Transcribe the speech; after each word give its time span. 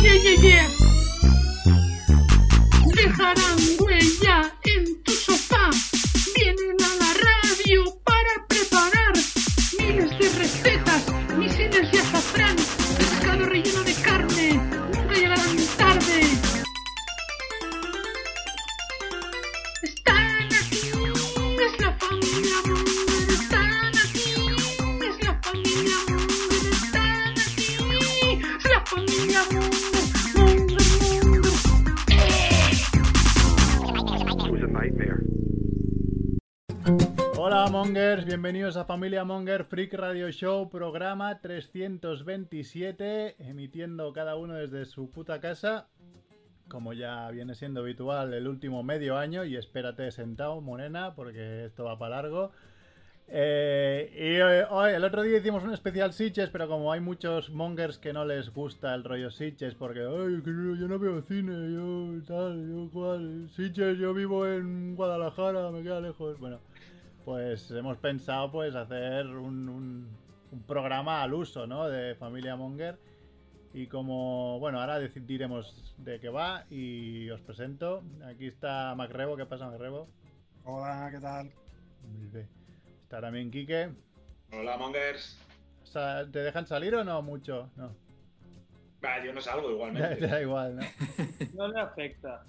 Yeah, 0.00 0.12
yeah, 0.12 0.40
yeah. 0.40 0.97
Bienvenidos 38.48 38.78
a 38.78 38.86
Familia 38.86 39.24
Monger 39.24 39.64
Freak 39.66 39.92
Radio 39.92 40.30
Show, 40.30 40.70
programa 40.70 41.38
327, 41.42 43.36
emitiendo 43.46 44.10
cada 44.14 44.36
uno 44.36 44.54
desde 44.54 44.86
su 44.86 45.10
puta 45.10 45.38
casa, 45.38 45.86
como 46.66 46.94
ya 46.94 47.30
viene 47.30 47.54
siendo 47.54 47.80
habitual 47.82 48.32
el 48.32 48.48
último 48.48 48.82
medio 48.82 49.18
año, 49.18 49.44
y 49.44 49.54
espérate 49.54 50.10
sentado, 50.12 50.62
Morena, 50.62 51.14
porque 51.14 51.66
esto 51.66 51.84
va 51.84 51.98
para 51.98 52.22
largo. 52.22 52.50
Eh, 53.30 54.10
y 54.16 54.40
hoy- 54.72 54.92
el 54.94 55.04
otro 55.04 55.20
día 55.20 55.36
hicimos 55.36 55.62
un 55.62 55.74
especial 55.74 56.14
Sitches, 56.14 56.48
pero 56.48 56.68
como 56.68 56.90
hay 56.90 57.00
muchos 57.00 57.50
mongers 57.50 57.98
que 57.98 58.14
no 58.14 58.24
les 58.24 58.54
gusta 58.54 58.94
el 58.94 59.04
rollo 59.04 59.30
Sitches, 59.30 59.74
porque 59.74 60.00
Ay, 60.00 60.42
yo, 60.42 60.88
no 60.88 60.98
veo 60.98 61.20
cine, 61.20 61.74
yo 61.74 62.14
tal, 62.26 62.66
yo 62.66 62.88
cual, 62.90 63.50
Sitges, 63.50 63.98
yo 63.98 64.14
vivo 64.14 64.46
en 64.46 64.96
Guadalajara, 64.96 65.70
me 65.70 65.82
queda 65.82 66.00
lejos. 66.00 66.38
Bueno, 66.40 66.60
pues 67.32 67.70
hemos 67.72 67.98
pensado 67.98 68.50
pues 68.50 68.74
hacer 68.74 69.26
un, 69.26 69.68
un- 69.68 70.08
un 70.50 70.62
programa 70.62 71.22
al 71.22 71.34
uso, 71.34 71.66
¿no? 71.66 71.86
De 71.86 72.14
Familia 72.14 72.56
Monger. 72.56 72.98
Y 73.74 73.86
como, 73.86 74.58
bueno, 74.60 74.80
ahora 74.80 74.98
deci- 74.98 75.26
diremos 75.26 75.94
de 75.98 76.20
qué 76.20 76.30
va 76.30 76.64
y 76.70 77.28
os 77.28 77.38
presento. 77.42 78.02
Aquí 78.24 78.46
está 78.46 78.94
Macrebo, 78.94 79.36
¿qué 79.36 79.44
pasa 79.44 79.66
Macrebo? 79.68 80.08
Hola, 80.64 81.10
¿qué 81.12 81.20
tal? 81.20 81.50
Está 83.02 83.20
también 83.20 83.50
Quique. 83.50 83.90
Hola, 84.50 84.78
Mongers. 84.78 85.38
¿Te 86.32 86.38
dejan 86.38 86.66
salir 86.66 86.94
o 86.94 87.04
no 87.04 87.20
mucho? 87.20 87.68
No. 87.76 87.90
Yo 89.22 89.34
no 89.34 89.40
salgo 89.42 89.66
Te 89.68 89.74
igualmente. 89.74 90.26
da 90.28 90.40
igual, 90.40 90.76
¿no? 90.76 90.82
No 91.54 91.68
le 91.68 91.78
afecta. 91.78 92.42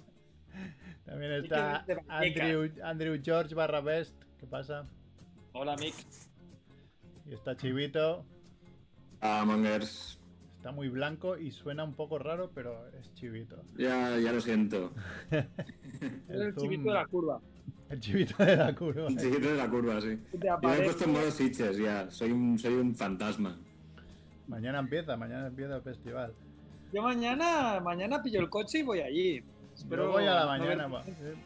También 1.10 1.32
está. 1.32 1.84
Andrew, 2.08 2.70
Andrew 2.84 3.20
George 3.20 3.52
barra 3.52 3.80
Best. 3.80 4.14
¿Qué 4.38 4.46
pasa? 4.46 4.86
Hola, 5.52 5.74
Mick. 5.76 5.94
Y 7.26 7.34
está 7.34 7.56
Chivito. 7.56 8.24
Ah, 9.20 9.42
Mongers. 9.44 10.20
Está 10.58 10.70
muy 10.70 10.88
blanco 10.88 11.36
y 11.36 11.50
suena 11.50 11.82
un 11.82 11.94
poco 11.94 12.18
raro, 12.20 12.52
pero 12.54 12.86
es 12.96 13.12
Chivito. 13.14 13.60
Ya, 13.76 14.16
ya 14.18 14.32
lo 14.32 14.40
siento. 14.40 14.92
Es 15.30 16.06
el 16.28 16.54
zoom- 16.54 16.60
chivito 16.60 16.88
de 16.90 16.94
la 16.94 17.06
curva. 17.06 17.40
El 17.88 18.00
Chivito 18.00 18.44
de 18.44 18.56
la 18.56 18.74
curva. 18.74 19.06
Un 19.06 19.16
chiquito 19.18 19.48
de 19.50 19.56
la 19.56 19.68
curva, 19.68 20.00
sí. 20.00 20.16
Yo 20.32 20.58
me 20.62 20.76
he 20.78 20.82
puesto 20.84 21.04
en 21.04 21.12
modo 21.12 21.30
Sitches 21.32 21.76
ya. 21.76 22.08
Soy 22.10 22.30
un, 22.30 22.56
soy 22.56 22.74
un 22.74 22.94
fantasma. 22.94 23.58
Mañana 24.46 24.78
empieza, 24.78 25.16
mañana 25.16 25.48
empieza 25.48 25.76
el 25.76 25.82
festival. 25.82 26.32
Yo 26.92 27.02
mañana, 27.02 27.80
mañana 27.80 28.22
pillo 28.22 28.40
el 28.40 28.48
coche 28.48 28.78
y 28.78 28.82
voy 28.84 29.00
allí. 29.00 29.42
Espero 29.80 30.04
Yo 30.04 30.12
voy 30.12 30.26
a 30.26 30.34
la 30.34 30.40
no 30.42 30.46
mañana. 30.46 30.86
ver- 30.88 31.36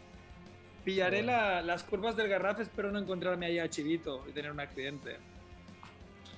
Pillaré 0.84 1.22
la- 1.22 1.62
las 1.62 1.82
curvas 1.84 2.16
del 2.16 2.28
Garraf, 2.28 2.60
espero 2.60 2.90
no 2.90 2.98
encontrarme 2.98 3.46
ahí 3.46 3.58
a 3.58 3.70
Chivito 3.70 4.24
y 4.28 4.32
tener 4.32 4.50
un 4.50 4.60
accidente. 4.60 5.16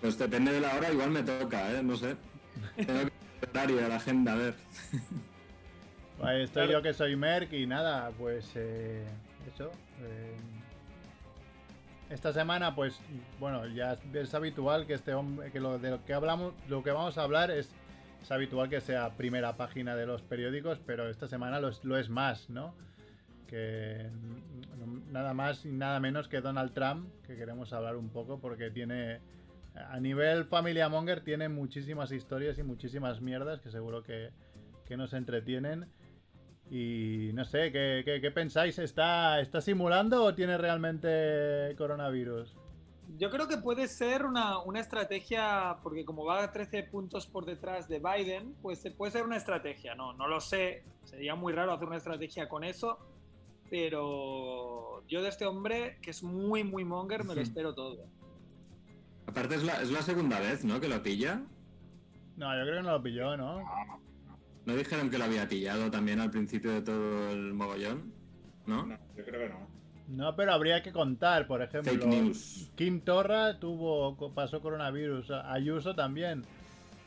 Pues 0.01 0.19
depende 0.19 0.53
de 0.53 0.61
la 0.61 0.75
hora, 0.77 0.93
igual 0.93 1.11
me 1.11 1.23
toca, 1.23 1.73
¿eh? 1.73 1.83
No 1.83 1.97
sé. 1.97 2.17
Tengo 2.77 3.07
que 3.07 3.49
horario 3.51 3.77
de 3.77 3.89
la 3.89 3.97
agenda, 3.97 4.33
a 4.35 4.37
ver. 4.37 4.55
Estoy 6.43 6.47
Claro. 6.67 6.73
yo 6.73 6.83
que 6.83 6.93
soy 6.95 7.17
Merck 7.17 7.53
y 7.55 7.67
nada, 7.67 8.11
pues 8.19 8.51
eh, 8.55 9.05
eso. 9.55 9.71
eh, 10.03 10.37
esta 12.11 12.33
semana, 12.33 12.75
pues, 12.75 13.01
bueno, 13.41 13.67
ya 13.67 13.95
es, 13.95 13.99
es 14.15 14.35
habitual 14.35 14.87
que 14.87 14.95
este 14.95 15.13
hombre, 15.15 15.51
que 15.51 15.59
lo 15.61 15.79
de 15.79 15.91
lo 15.91 16.05
que 16.05 16.15
hablamos, 16.15 16.53
lo 16.69 16.83
que 16.85 16.91
vamos 16.93 17.19
a 17.19 17.23
hablar 17.25 17.51
es, 17.51 17.69
es 18.27 18.33
habitual 18.33 18.69
que 18.69 18.81
sea 18.81 19.17
primera 19.17 19.57
página 19.57 19.95
de 19.95 20.05
los 20.05 20.21
periódicos, 20.23 20.81
pero 20.85 21.09
esta 21.09 21.29
semana 21.29 21.61
lo 21.61 21.97
es, 21.97 22.09
más, 22.11 22.51
¿no? 22.51 22.75
Que 23.47 24.11
nada 25.13 25.33
más 25.33 25.65
y 25.65 25.71
nada 25.71 26.01
menos 26.01 26.27
que 26.27 26.41
Donald 26.41 26.73
Trump, 26.75 27.09
que 27.25 27.37
queremos 27.37 27.73
hablar 27.73 27.95
un 27.95 28.09
poco 28.09 28.41
porque 28.41 28.71
tiene, 28.73 29.21
a 29.77 30.01
nivel 30.01 30.45
familia 30.47 30.89
Monger, 30.89 31.21
tiene 31.21 31.49
muchísimas 31.49 32.11
historias 32.11 32.59
y 32.59 32.65
muchísimas 32.65 33.21
mierdas 33.21 33.61
que 33.61 33.71
seguro 33.71 34.03
que, 34.03 34.31
que 34.87 34.97
nos 34.97 35.13
entretienen. 35.13 35.87
Y 36.69 37.31
no 37.35 37.45
sé, 37.45 37.71
¿qué, 37.71 38.03
qué- 38.05 38.21
qué 38.21 38.31
pensáis? 38.33 38.81
¿Está, 38.81 39.41
¿Está 39.41 39.61
simulando 39.61 40.25
o 40.25 40.35
tiene 40.35 40.59
realmente 40.59 41.77
coronavirus? 41.79 42.57
Yo 43.19 43.31
creo 43.31 43.47
que 43.49 43.57
puede 43.59 43.87
ser 43.89 44.27
una, 44.27 44.59
una 44.59 44.81
estrategia, 44.81 45.77
porque 45.83 46.05
como 46.05 46.25
va 46.25 46.43
a 46.43 46.53
13 46.53 46.83
puntos 46.85 47.27
por 47.27 47.45
detrás 47.47 47.89
de 47.89 48.01
Biden, 48.01 48.55
pues 48.63 48.81
se- 48.81 48.91
puede 48.91 49.13
ser 49.13 49.23
una 49.25 49.37
estrategia. 49.37 49.95
No, 49.95 50.13
no 50.13 50.27
lo 50.29 50.41
sé. 50.41 50.83
Sería 51.05 51.35
muy 51.37 51.53
raro 51.53 51.73
hacer 51.73 51.87
una 51.87 51.97
estrategia 51.99 52.49
con 52.49 52.65
eso. 52.65 52.99
Pero 53.71 55.07
yo 55.09 55.23
de 55.23 55.29
este 55.29 55.47
hombre, 55.47 55.99
que 56.03 56.11
es 56.11 56.23
muy, 56.23 56.65
muy 56.65 56.85
monger, 56.85 57.25
me 57.25 57.35
lo 57.35 57.41
espero 57.41 57.75
todo. 57.75 58.05
Aparte 59.27 59.57
es 59.57 59.65
la, 59.65 59.81
es 59.83 59.91
la 59.91 60.03
segunda 60.03 60.39
vez, 60.41 60.65
¿no? 60.65 60.81
Que 60.81 60.89
lo 60.89 61.03
pilla. 61.03 61.43
No, 62.37 62.57
yo 62.57 62.63
creo 62.65 62.77
que 62.77 62.83
no 62.83 62.93
lo 62.93 63.03
pilló, 63.03 63.37
¿no? 63.37 63.63
¿No 64.67 64.75
dijeron 64.75 65.11
que 65.11 65.19
lo 65.19 65.25
había 65.25 65.49
pillado 65.49 65.91
también 65.91 66.21
al 66.21 66.31
principio 66.31 66.73
de 66.73 66.83
todo 66.83 67.31
el 67.31 67.55
mogollón? 67.55 68.13
¿No? 68.67 68.85
No, 68.87 68.99
yo 69.17 69.25
creo 69.25 69.41
que 69.41 69.49
no. 69.55 69.76
No, 70.09 70.37
pero 70.37 70.53
habría 70.53 70.83
que 70.83 70.93
contar, 70.93 71.47
por 71.47 71.63
ejemplo. 71.63 71.93
Fake 71.93 72.07
news. 72.07 72.71
Kim 72.77 73.01
Torra 73.01 73.59
tuvo, 73.59 74.17
co- 74.17 74.31
pasó 74.31 74.61
coronavirus. 74.61 75.31
Ayuso 75.33 75.95
también. 75.95 76.45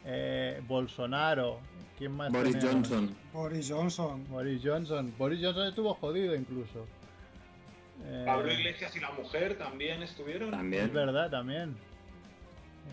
Eh, 0.06 0.62
Bolsonaro. 0.68 1.60
¿Quién 1.98 2.12
más? 2.14 2.32
Boris 2.32 2.58
tenemos? 2.60 2.90
Johnson. 2.90 3.16
Boris 3.34 3.70
Johnson. 3.72 4.26
Boris 4.30 4.62
Johnson. 4.64 5.14
Boris 5.18 5.40
Johnson 5.42 5.68
estuvo 5.68 5.94
jodido 5.96 6.36
incluso. 6.36 6.86
Eh, 8.06 8.24
Pablo 8.26 8.52
Iglesias 8.52 8.96
y 8.96 9.00
la 9.00 9.12
mujer 9.12 9.58
también 9.58 10.02
estuvieron. 10.04 10.50
Es 10.50 10.56
También. 10.56 10.94
verdad, 10.94 11.30
también. 11.30 11.76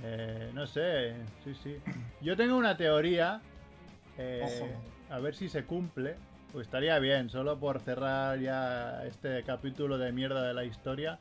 Eh, 0.04 0.50
no 0.52 0.66
sé, 0.66 1.14
sí, 1.44 1.54
sí. 1.62 1.76
Yo 2.20 2.36
tengo 2.36 2.56
una 2.56 2.76
teoría. 2.76 3.40
eh, 4.18 4.42
Ojo. 4.44 4.68
a 5.10 5.18
ver 5.20 5.34
si 5.34 5.48
se 5.48 5.64
cumple. 5.64 6.16
Pues 6.56 6.68
estaría 6.68 6.98
bien, 6.98 7.28
solo 7.28 7.58
por 7.60 7.80
cerrar 7.80 8.38
ya 8.40 9.04
este 9.04 9.42
capítulo 9.42 9.98
de 9.98 10.10
mierda 10.10 10.42
de 10.42 10.54
la 10.54 10.64
historia. 10.64 11.18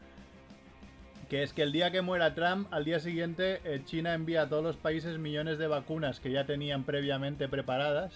Que 1.28 1.44
es 1.44 1.52
que 1.52 1.62
el 1.64 1.74
día 1.74 1.92
que 1.92 2.02
muera 2.02 2.34
Trump, 2.34 2.70
al 2.72 2.86
día 2.86 3.02
siguiente 3.02 3.60
eh, 3.66 3.82
China 3.84 4.14
envía 4.14 4.44
a 4.44 4.48
todos 4.48 4.64
los 4.64 4.78
países 4.78 5.18
millones 5.18 5.58
de 5.58 5.68
vacunas 5.68 6.22
que 6.22 6.32
ya 6.32 6.46
tenían 6.46 6.86
previamente 6.86 7.50
preparadas, 7.50 8.14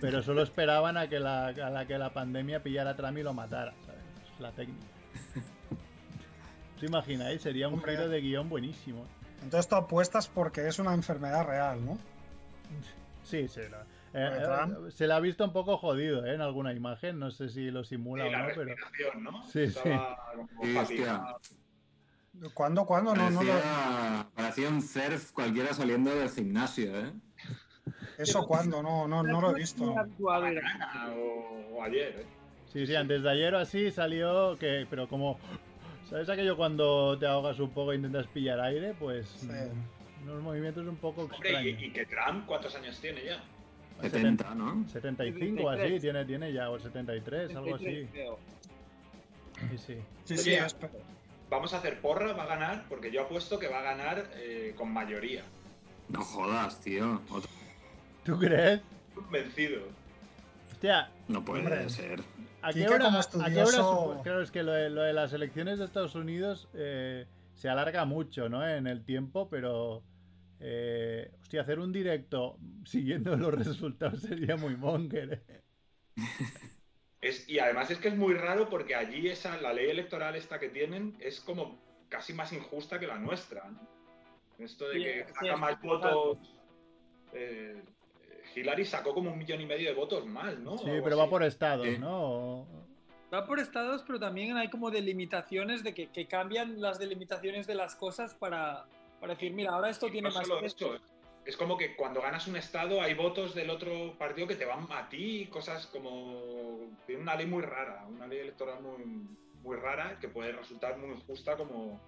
pero 0.00 0.22
solo 0.22 0.44
esperaban 0.44 0.96
a 0.96 1.08
que 1.08 1.18
la, 1.18 1.46
a 1.48 1.70
la 1.70 1.84
que 1.86 1.98
la 1.98 2.10
pandemia 2.10 2.62
pillara 2.62 2.90
a 2.90 2.96
Trump 2.96 3.18
y 3.18 3.24
lo 3.24 3.34
matara. 3.34 3.72
¿sabes? 3.84 4.32
Es 4.32 4.40
la 4.40 4.52
técnica. 4.52 4.86
¿Os 6.76 6.82
imagináis? 6.84 7.42
Sería 7.42 7.66
un 7.66 7.82
giro 7.82 8.08
de 8.08 8.20
guion 8.20 8.48
buenísimo. 8.48 9.04
Entonces 9.42 9.66
tú 9.68 9.74
apuestas 9.74 10.28
porque 10.28 10.68
es 10.68 10.78
una 10.78 10.94
enfermedad 10.94 11.44
real, 11.44 11.84
¿no? 11.84 11.98
Sí, 13.24 13.48
sí. 13.48 13.62
lo- 13.68 13.91
eh, 14.14 14.30
eh, 14.42 14.90
se 14.90 15.06
le 15.06 15.14
ha 15.14 15.20
visto 15.20 15.44
un 15.44 15.52
poco 15.52 15.78
jodido 15.78 16.26
¿eh? 16.26 16.34
en 16.34 16.40
alguna 16.40 16.72
imagen. 16.72 17.18
No 17.18 17.30
sé 17.30 17.48
si 17.48 17.70
lo 17.70 17.84
Sí, 17.84 17.90
simula 17.96 18.24
o 18.26 18.30
la 18.30 18.48
no, 18.48 18.54
pero. 18.54 18.74
¿no? 19.20 19.42
Sí, 19.44 19.66
sí. 19.68 19.78
Estaba 19.88 20.32
como 20.34 20.48
Sí, 20.64 20.72
fatigado. 20.74 21.40
¿Cuándo? 22.54 22.86
¿Cuándo? 22.86 23.14
No, 23.14 23.30
no 23.30 23.42
lo... 23.42 23.52
Parecía, 23.52 24.26
parecía 24.34 24.68
un 24.68 24.82
surf 24.82 25.32
cualquiera 25.32 25.74
saliendo 25.74 26.14
del 26.14 26.30
gimnasio, 26.30 26.98
¿eh? 26.98 27.12
¿Eso 28.18 28.46
cuándo? 28.46 28.82
No, 28.82 29.06
no, 29.06 29.22
no 29.22 29.40
lo 29.40 29.50
he 29.50 29.60
visto. 29.60 29.94
O, 29.94 31.82
ayer, 31.82 32.20
¿eh? 32.20 32.26
Sí, 32.72 32.86
sí, 32.86 32.94
antes 32.94 33.22
de 33.22 33.30
ayer 33.30 33.54
o 33.54 33.58
así 33.58 33.90
salió 33.90 34.56
que. 34.58 34.86
Pero 34.88 35.08
como. 35.08 35.38
¿Sabes 36.08 36.28
aquello 36.28 36.56
cuando 36.56 37.18
te 37.18 37.26
ahogas 37.26 37.58
un 37.58 37.70
poco 37.70 37.92
e 37.92 37.96
intentas 37.96 38.26
pillar 38.28 38.60
aire? 38.60 38.94
Pues. 38.98 39.26
Sí. 39.28 39.48
Unos 40.24 40.42
movimientos 40.42 40.86
un 40.86 40.96
poco 40.96 41.22
Hombre, 41.22 41.36
extraños. 41.36 41.82
y, 41.82 41.84
y 41.86 41.90
que 41.90 42.06
Trump, 42.06 42.46
¿cuántos 42.46 42.74
años 42.76 42.98
tiene 43.00 43.24
ya? 43.24 43.42
70, 44.10 44.54
¿no? 44.54 44.88
75 44.88 45.62
o 45.64 45.68
así, 45.70 45.80
73. 45.82 46.00
tiene, 46.02 46.24
tiene 46.24 46.52
ya, 46.52 46.70
o 46.70 46.78
73, 46.78 47.56
algo 47.56 47.74
así. 47.74 48.06
creo. 48.12 48.38
Sí, 49.70 49.78
sí. 49.78 49.96
Sí, 50.24 50.36
sí, 50.38 50.50
Oye, 50.50 50.66
es- 50.66 50.76
Vamos 51.50 51.74
a 51.74 51.78
hacer 51.78 52.00
porra, 52.00 52.32
va 52.32 52.44
a 52.44 52.46
ganar, 52.46 52.84
porque 52.88 53.10
yo 53.12 53.22
apuesto 53.22 53.58
que 53.58 53.68
va 53.68 53.80
a 53.80 53.82
ganar 53.82 54.30
eh, 54.36 54.74
con 54.76 54.90
mayoría. 54.92 55.42
No 56.08 56.22
jodas, 56.22 56.80
tío. 56.80 57.20
Otro- 57.30 57.50
¿Tú 58.24 58.38
crees? 58.38 58.80
convencido. 59.14 59.82
Hostia, 60.70 61.10
No 61.28 61.44
puede 61.44 61.60
Hombre. 61.60 61.88
ser. 61.90 62.20
¿a 62.62 62.72
qué 62.72 62.88
hora, 62.88 63.08
a 63.08 63.50
qué 63.50 63.62
hora 63.62 64.22
Claro, 64.22 64.40
es 64.42 64.50
que 64.50 64.62
lo 64.62 64.72
de, 64.72 64.88
lo 64.88 65.02
de 65.02 65.12
las 65.12 65.32
elecciones 65.34 65.78
de 65.78 65.84
Estados 65.84 66.14
Unidos 66.14 66.68
eh, 66.74 67.26
se 67.54 67.68
alarga 67.68 68.04
mucho, 68.06 68.48
¿no? 68.48 68.66
En 68.66 68.86
el 68.86 69.04
tiempo, 69.04 69.48
pero... 69.50 70.02
Eh, 70.64 71.28
hostia, 71.40 71.62
hacer 71.62 71.80
un 71.80 71.92
directo 71.92 72.56
siguiendo 72.84 73.36
los 73.36 73.52
resultados 73.52 74.22
sería 74.22 74.56
muy 74.56 74.76
monger. 74.76 75.42
¿eh? 75.48 75.62
Es, 77.20 77.48
y 77.48 77.58
además 77.58 77.90
es 77.90 77.98
que 77.98 78.08
es 78.08 78.16
muy 78.16 78.34
raro 78.34 78.68
porque 78.68 78.94
allí 78.94 79.28
esa, 79.28 79.56
la 79.60 79.72
ley 79.72 79.90
electoral 79.90 80.36
esta 80.36 80.60
que 80.60 80.68
tienen 80.68 81.16
es 81.20 81.40
como 81.40 81.80
casi 82.08 82.32
más 82.32 82.52
injusta 82.52 83.00
que 83.00 83.08
la 83.08 83.18
nuestra. 83.18 83.68
¿no? 83.70 83.80
Esto 84.58 84.88
de 84.88 84.94
Sí, 84.94 85.02
que 85.02 85.24
sí, 85.26 85.32
saca 85.34 85.56
más 85.56 85.82
votos. 85.82 86.38
eh, 87.32 87.82
Hillary 88.54 88.84
sacó 88.84 89.14
como 89.14 89.32
un 89.32 89.38
millón 89.38 89.60
y 89.60 89.66
medio 89.66 89.88
de 89.88 89.94
votos 89.94 90.26
más, 90.26 90.58
¿no? 90.58 90.78
Sí, 90.78 90.90
pero 91.02 91.16
va 91.16 91.28
por 91.28 91.42
estados. 91.42 91.86
¿no? 91.98 92.66
Va 93.32 93.46
por 93.46 93.58
estados, 93.58 94.04
pero 94.06 94.20
también 94.20 94.56
hay 94.56 94.68
como 94.68 94.90
delimitaciones 94.90 95.82
de 95.82 95.94
que, 95.94 96.08
que 96.10 96.26
cambian 96.28 96.80
las 96.80 96.98
delimitaciones 96.98 97.66
de 97.66 97.74
las 97.74 97.96
cosas 97.96 98.34
para, 98.34 98.84
para 99.22 99.34
decir, 99.34 99.52
mira, 99.52 99.70
ahora 99.70 99.88
esto 99.88 100.08
Y 100.08 100.10
tiene 100.10 100.30
no 100.30 100.34
más 100.34 100.48
peso. 100.48 100.96
eso, 100.96 101.04
es 101.44 101.56
como 101.56 101.78
que 101.78 101.94
cuando 101.94 102.20
ganas 102.20 102.48
un 102.48 102.56
estado 102.56 103.00
hay 103.00 103.14
votos 103.14 103.54
del 103.54 103.70
otro 103.70 104.18
partido 104.18 104.48
que 104.48 104.56
te 104.56 104.64
van 104.64 104.88
a 104.90 105.08
ti, 105.08 105.46
cosas 105.46 105.86
como... 105.86 106.90
Tiene 107.06 107.22
una 107.22 107.36
ley 107.36 107.46
muy 107.46 107.62
rara, 107.62 108.04
una 108.08 108.26
ley 108.26 108.40
electoral 108.40 108.82
muy, 108.82 109.28
muy 109.62 109.76
rara 109.76 110.18
que 110.20 110.26
puede 110.26 110.50
resultar 110.50 110.98
muy 110.98 111.10
injusta 111.10 111.56
como... 111.56 112.00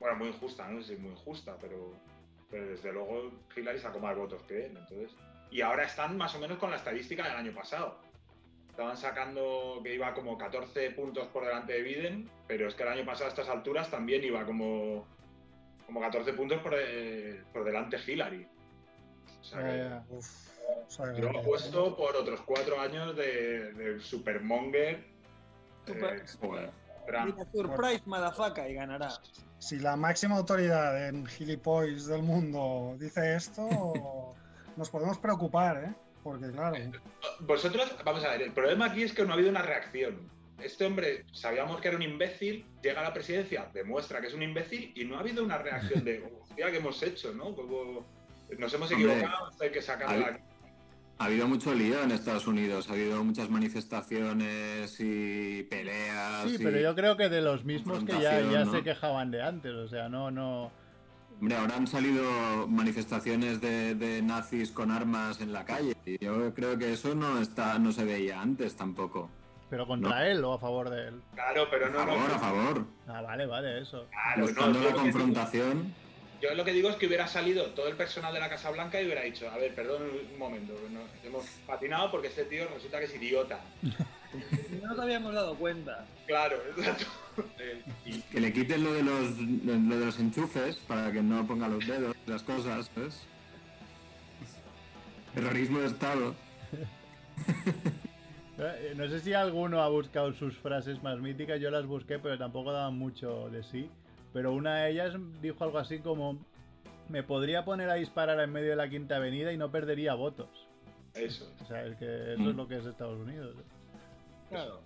Bueno, 0.00 0.16
muy 0.16 0.28
injusta, 0.30 0.66
no 0.66 0.82
sé 0.82 0.96
si 0.96 1.00
muy 1.00 1.12
injusta, 1.12 1.56
pero, 1.60 1.92
pero 2.50 2.66
desde 2.66 2.92
luego 2.92 3.30
Hillary 3.54 3.78
sacó 3.78 4.00
más 4.00 4.16
votos 4.16 4.42
que 4.42 4.66
él, 4.66 4.76
entonces... 4.76 5.16
Y 5.52 5.60
ahora 5.60 5.84
están 5.84 6.16
más 6.16 6.34
o 6.34 6.40
menos 6.40 6.58
con 6.58 6.70
la 6.70 6.78
estadística 6.78 7.22
del 7.28 7.36
año 7.36 7.54
pasado. 7.54 8.00
Estaban 8.70 8.96
sacando 8.96 9.80
que 9.84 9.94
iba 9.94 10.14
como 10.14 10.36
14 10.36 10.90
puntos 10.90 11.28
por 11.28 11.44
delante 11.44 11.74
de 11.74 11.82
Biden, 11.82 12.28
pero 12.48 12.66
es 12.66 12.74
que 12.74 12.82
el 12.82 12.88
año 12.88 13.04
pasado 13.04 13.26
a 13.26 13.28
estas 13.28 13.48
alturas 13.48 13.88
también 13.88 14.24
iba 14.24 14.44
como 14.44 15.06
como 15.90 16.00
14 16.00 16.32
puntos 16.34 16.62
por, 16.62 16.72
eh, 16.76 17.42
por 17.52 17.64
delante 17.64 17.98
Hillary. 18.06 18.46
O 19.40 19.44
sea, 19.44 19.58
que 19.58 19.76
ya. 19.78 20.04
Uf, 20.08 20.48
o 20.86 20.90
sea, 20.90 21.12
yo 21.14 21.30
que- 21.32 21.38
apuesto 21.38 21.96
por 21.96 22.14
otros 22.14 22.40
cuatro 22.42 22.80
años 22.80 23.16
de, 23.16 23.72
de 23.72 24.00
Supermonger. 24.00 25.04
Super- 25.84 26.22
eh. 26.58 26.70
Mira, 27.24 27.44
surprise, 27.52 28.02
madafaca, 28.06 28.68
y 28.68 28.74
ganará. 28.74 29.08
Si 29.58 29.80
la 29.80 29.96
máxima 29.96 30.36
autoridad 30.36 31.08
en 31.08 31.26
gilipollas 31.26 32.06
del 32.06 32.22
mundo 32.22 32.94
dice 33.00 33.34
esto, 33.34 33.68
nos 34.76 34.88
podemos 34.90 35.18
preocupar, 35.18 35.82
¿eh? 35.84 35.94
Porque 36.22 36.50
claro, 36.52 36.76
Vosotros, 37.40 37.96
vamos 38.04 38.24
a 38.24 38.28
ver, 38.28 38.42
el 38.42 38.52
problema 38.52 38.86
aquí 38.86 39.02
es 39.02 39.12
que 39.12 39.24
no 39.24 39.30
ha 39.30 39.34
habido 39.34 39.50
una 39.50 39.62
reacción. 39.62 40.30
Este 40.62 40.84
hombre, 40.84 41.24
sabíamos 41.32 41.80
que 41.80 41.88
era 41.88 41.96
un 41.96 42.02
imbécil, 42.02 42.64
llega 42.82 43.00
a 43.00 43.04
la 43.04 43.12
presidencia, 43.14 43.68
demuestra 43.72 44.20
que 44.20 44.26
es 44.28 44.34
un 44.34 44.42
imbécil 44.42 44.92
y 44.94 45.04
no 45.04 45.16
ha 45.16 45.20
habido 45.20 45.44
una 45.44 45.58
reacción 45.58 46.04
de, 46.04 46.22
hostia, 46.42 46.70
¿qué 46.70 46.76
hemos 46.78 47.02
hecho? 47.02 47.32
¿no? 47.34 47.54
Como, 47.54 48.04
nos 48.58 48.74
hemos 48.74 48.90
Hombre, 48.92 49.12
equivocado, 49.12 49.50
hay 49.60 49.70
que 49.70 49.82
sacarla. 49.82 50.26
hay- 50.26 50.36
Ha 51.18 51.26
habido 51.26 51.46
mucho 51.48 51.74
lío 51.74 52.02
en 52.02 52.12
Estados 52.12 52.46
Unidos, 52.46 52.88
ha 52.88 52.94
habido 52.94 53.22
muchas 53.22 53.50
manifestaciones 53.50 54.96
y 55.00 55.62
peleas. 55.64 56.48
Sí, 56.48 56.56
y- 56.58 56.64
pero 56.64 56.80
yo 56.80 56.94
creo 56.94 57.16
que 57.16 57.28
de 57.28 57.42
los 57.42 57.64
mismos 57.64 58.04
que 58.04 58.12
ya, 58.12 58.20
ya 58.20 58.30
confrontación, 58.40 58.66
¿no? 58.66 58.72
se 58.72 58.82
quejaban 58.82 59.30
de 59.30 59.42
antes, 59.42 59.72
o 59.72 59.88
sea, 59.88 60.08
no, 60.08 60.30
no... 60.30 60.70
Hombre, 61.38 61.56
ahora 61.56 61.76
han 61.76 61.86
salido 61.86 62.66
manifestaciones 62.68 63.60
de, 63.62 63.94
de 63.94 64.20
nazis 64.20 64.70
con 64.72 64.90
armas 64.90 65.40
en 65.40 65.52
la 65.54 65.64
calle. 65.64 65.94
Y 66.04 66.22
yo 66.22 66.52
creo 66.52 66.76
que 66.78 66.92
eso 66.92 67.14
no 67.14 67.40
está, 67.40 67.78
no 67.78 67.92
se 67.92 68.04
veía 68.04 68.42
antes 68.42 68.76
tampoco. 68.76 69.30
Pero 69.70 69.86
contra 69.86 70.28
él 70.28 70.44
o 70.44 70.52
a 70.54 70.58
favor 70.58 70.90
de 70.90 71.08
él. 71.08 71.22
Claro, 71.34 71.68
pero 71.70 71.86
A 71.86 71.88
no, 71.90 71.98
favor, 71.98 72.28
no. 72.28 72.34
a 72.34 72.38
favor. 72.38 72.84
Ah, 73.06 73.22
vale, 73.22 73.46
vale, 73.46 73.80
eso. 73.80 74.06
Claro, 74.10 74.40
no, 74.40 74.46
Buscando 74.46 74.78
yo 74.80 74.84
la 74.84 74.90
lo 74.90 74.96
que 74.96 75.02
digo- 75.02 75.12
confrontación. 75.18 75.94
Yo 76.42 76.54
lo 76.54 76.64
que 76.64 76.72
digo 76.72 76.88
es 76.88 76.96
que 76.96 77.06
hubiera 77.06 77.28
salido 77.28 77.66
todo 77.66 77.86
el 77.88 77.96
personal 77.96 78.32
de 78.32 78.40
la 78.40 78.48
Casa 78.48 78.70
Blanca 78.70 79.00
y 79.00 79.04
hubiera 79.04 79.20
dicho, 79.22 79.48
a 79.50 79.58
ver, 79.58 79.74
perdón 79.74 80.02
un 80.32 80.38
momento, 80.38 80.72
no- 80.90 81.00
hemos 81.22 81.44
patinado 81.66 82.10
porque 82.10 82.28
este 82.28 82.44
tío 82.44 82.66
resulta 82.74 82.98
que 82.98 83.04
es 83.06 83.14
idiota. 83.14 83.60
No 84.80 84.86
nos 84.90 84.98
habíamos 85.00 85.34
dado 85.34 85.56
cuenta. 85.56 86.06
Claro, 86.28 86.56
exacto. 86.76 87.04
Que 88.30 88.40
le 88.40 88.52
quiten 88.52 88.84
lo 88.84 88.92
de 88.92 89.02
los, 89.02 89.36
lo 89.38 89.96
de 89.98 90.06
los 90.06 90.18
enchufes 90.20 90.76
para 90.76 91.10
que 91.10 91.20
no 91.20 91.44
ponga 91.48 91.66
los 91.66 91.84
dedos, 91.84 92.14
las 92.26 92.42
cosas, 92.44 92.88
¿ves? 92.94 93.22
Terrorismo 95.34 95.80
de 95.80 95.86
Estado. 95.88 96.34
Eh, 98.60 98.94
No 98.96 99.08
sé 99.08 99.20
si 99.20 99.32
alguno 99.32 99.82
ha 99.82 99.88
buscado 99.88 100.32
sus 100.32 100.56
frases 100.58 101.02
más 101.02 101.18
míticas, 101.18 101.60
yo 101.60 101.70
las 101.70 101.86
busqué, 101.86 102.18
pero 102.18 102.36
tampoco 102.38 102.72
daban 102.72 102.96
mucho 102.98 103.48
de 103.50 103.62
sí. 103.62 103.88
Pero 104.32 104.52
una 104.52 104.82
de 104.82 104.90
ellas 104.92 105.14
dijo 105.40 105.64
algo 105.64 105.78
así 105.78 105.98
como, 106.00 106.38
me 107.08 107.22
podría 107.22 107.64
poner 107.64 107.90
a 107.90 107.94
disparar 107.94 108.38
en 108.40 108.52
medio 108.52 108.70
de 108.70 108.76
la 108.76 108.88
Quinta 108.88 109.16
Avenida 109.16 109.52
y 109.52 109.56
no 109.56 109.70
perdería 109.70 110.14
votos. 110.14 110.48
eso. 111.14 111.50
O 111.62 111.64
sea, 111.66 111.84
es 111.86 111.96
que 111.96 112.34
eso 112.34 112.50
es 112.50 112.56
lo 112.56 112.68
que 112.68 112.76
es 112.76 112.86
Estados 112.86 113.18
Unidos. 113.18 113.56
Claro. 114.48 114.80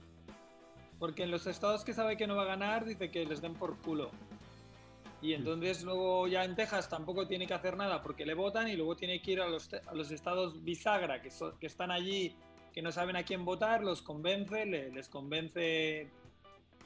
Porque 0.99 1.25
en 1.25 1.31
los 1.31 1.47
estados 1.47 1.85
que 1.85 1.93
sabe 1.93 2.17
que 2.17 2.27
no 2.27 2.37
va 2.37 2.43
a 2.43 2.47
ganar, 2.47 2.85
dice 2.85 3.11
que 3.11 3.27
les 3.27 3.43
den 3.43 3.55
por 3.55 3.77
culo. 3.79 4.11
Y 5.21 5.33
entonces 5.35 5.83
luego 5.83 6.27
ya 6.29 6.45
en 6.45 6.55
Texas 6.55 6.89
tampoco 6.89 7.27
tiene 7.27 7.47
que 7.47 7.55
hacer 7.55 7.77
nada 7.77 8.03
porque 8.03 8.25
le 8.27 8.35
votan 8.35 8.69
y 8.69 8.77
luego 8.77 8.95
tiene 8.95 9.21
que 9.21 9.33
ir 9.33 9.41
a 9.41 9.49
los, 9.49 9.69
a 9.73 9.95
los 9.95 10.11
estados 10.11 10.63
bisagra 10.63 11.21
que, 11.23 11.31
so- 11.31 11.59
que 11.59 11.67
están 11.67 11.91
allí, 11.91 12.37
que 12.75 12.83
no 12.83 12.91
saben 12.93 13.15
a 13.17 13.23
quién 13.23 13.45
votar, 13.45 13.83
los 13.85 14.03
convence, 14.03 14.67
le- 14.67 14.91
les 14.91 15.09
convence 15.09 16.11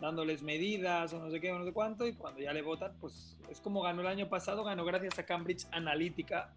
dándoles 0.00 0.42
medidas 0.42 1.12
o 1.14 1.18
no 1.18 1.30
sé 1.30 1.40
qué 1.40 1.50
o 1.50 1.58
no 1.58 1.64
sé 1.64 1.72
cuánto 1.72 2.06
y 2.06 2.12
cuando 2.12 2.40
ya 2.40 2.52
le 2.52 2.62
votan, 2.62 2.94
pues 3.00 3.36
es 3.50 3.60
como 3.60 3.80
ganó 3.82 4.02
el 4.02 4.06
año 4.06 4.28
pasado, 4.28 4.62
ganó 4.62 4.84
gracias 4.84 5.18
a 5.18 5.24
Cambridge 5.26 5.66
Analytica, 5.72 6.54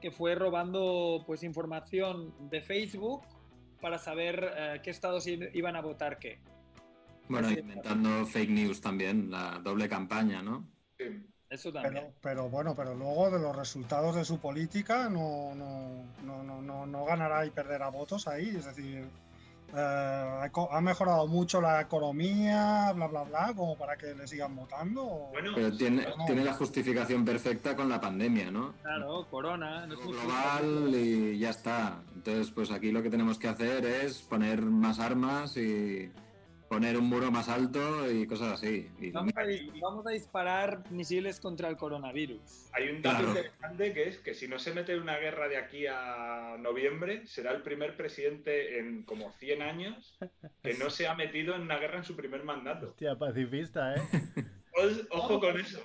que 0.00 0.10
fue 0.10 0.34
robando 0.34 1.22
pues 1.26 1.42
información 1.44 2.34
de 2.50 2.60
Facebook 2.60 3.22
para 3.80 3.98
saber 3.98 4.52
eh, 4.56 4.80
qué 4.82 4.90
estados 4.90 5.26
iban 5.26 5.76
a 5.76 5.80
votar 5.80 6.18
qué. 6.18 6.40
Bueno, 7.28 7.50
inventando 7.50 8.26
fake 8.26 8.50
news 8.50 8.80
también, 8.80 9.30
la 9.30 9.60
doble 9.62 9.88
campaña, 9.88 10.42
¿no? 10.42 10.68
Sí. 10.98 11.04
Eso 11.50 11.72
también. 11.72 11.94
pero, 11.94 12.12
pero 12.20 12.48
bueno, 12.50 12.74
pero 12.74 12.94
luego 12.94 13.30
de 13.30 13.38
los 13.38 13.56
resultados 13.56 14.14
de 14.16 14.24
su 14.24 14.38
política 14.38 15.08
no, 15.08 15.54
no, 15.54 16.04
no, 16.24 16.42
no, 16.42 16.60
no, 16.62 16.86
no 16.86 17.04
ganará 17.04 17.46
y 17.46 17.50
perderá 17.50 17.88
votos 17.88 18.28
ahí. 18.28 18.48
Es 18.56 18.66
decir, 18.66 19.08
eh, 19.74 20.50
ha 20.70 20.80
mejorado 20.80 21.26
mucho 21.26 21.60
la 21.60 21.80
economía, 21.80 22.92
bla, 22.94 23.06
bla, 23.06 23.22
bla, 23.22 23.52
como 23.56 23.76
para 23.76 23.96
que 23.96 24.14
le 24.14 24.26
sigan 24.26 24.54
votando. 24.56 25.04
o- 25.04 25.30
Bueno, 25.30 25.52
Pero 25.54 25.76
tiene, 25.76 26.06
no. 26.16 26.26
tiene 26.26 26.44
la 26.44 26.52
justificación 26.54 27.24
perfecta 27.24 27.74
con 27.74 27.88
la 27.88 28.00
pandemia, 28.00 28.50
¿no? 28.50 28.74
Claro, 28.82 29.26
corona. 29.30 29.86
no 29.86 29.94
es 29.94 30.00
global 30.00 30.94
y 30.94 31.38
ya 31.38 31.50
está. 31.50 32.02
Entonces, 32.14 32.50
pues 32.50 32.70
aquí 32.70 32.92
lo 32.92 33.02
que 33.02 33.10
tenemos 33.10 33.38
que 33.38 33.48
hacer 33.48 33.84
es 33.86 34.20
poner 34.22 34.60
más 34.62 34.98
armas 34.98 35.56
y 35.56 36.10
poner 36.68 36.96
un 36.98 37.06
muro 37.06 37.30
más 37.30 37.48
alto 37.48 38.10
y 38.10 38.26
cosas 38.26 38.52
así. 38.54 38.88
Y 39.00 39.10
Vamos 39.10 39.32
a, 39.36 39.42
dis- 39.44 39.80
vamos 39.80 40.06
a 40.06 40.10
disparar 40.10 40.84
misiles 40.90 41.40
contra 41.40 41.68
el 41.68 41.76
coronavirus. 41.76 42.68
hay 42.72 42.88
un 42.90 43.02
dato 43.02 43.16
Claro. 43.24 43.28
interesante 43.30 43.92
que 43.94 44.08
es 44.08 44.18
que 44.18 44.34
si 44.34 44.48
no 44.48 44.58
se 44.58 44.72
mete 44.74 44.92
en 44.92 45.00
una 45.02 45.16
guerra 45.18 45.48
de 45.48 45.56
aquí 45.56 45.86
a 45.88 46.56
noviembre, 46.58 47.26
será 47.26 47.52
el 47.52 47.62
primer 47.62 47.96
presidente 47.96 48.78
en 48.78 49.02
como 49.04 49.32
100 49.32 49.62
años 49.62 50.18
que 50.62 50.74
no 50.74 50.90
se 50.90 51.06
ha 51.08 51.14
metido 51.14 51.54
en 51.54 51.62
una 51.62 51.78
guerra 51.78 51.98
en 51.98 52.04
su 52.04 52.14
primer 52.16 52.44
mandato. 52.44 52.88
Hostia, 52.90 53.16
pacifista, 53.16 53.94
¿eh? 53.94 54.00
Ojo 55.10 55.40
con 55.40 55.58
eso. 55.60 55.80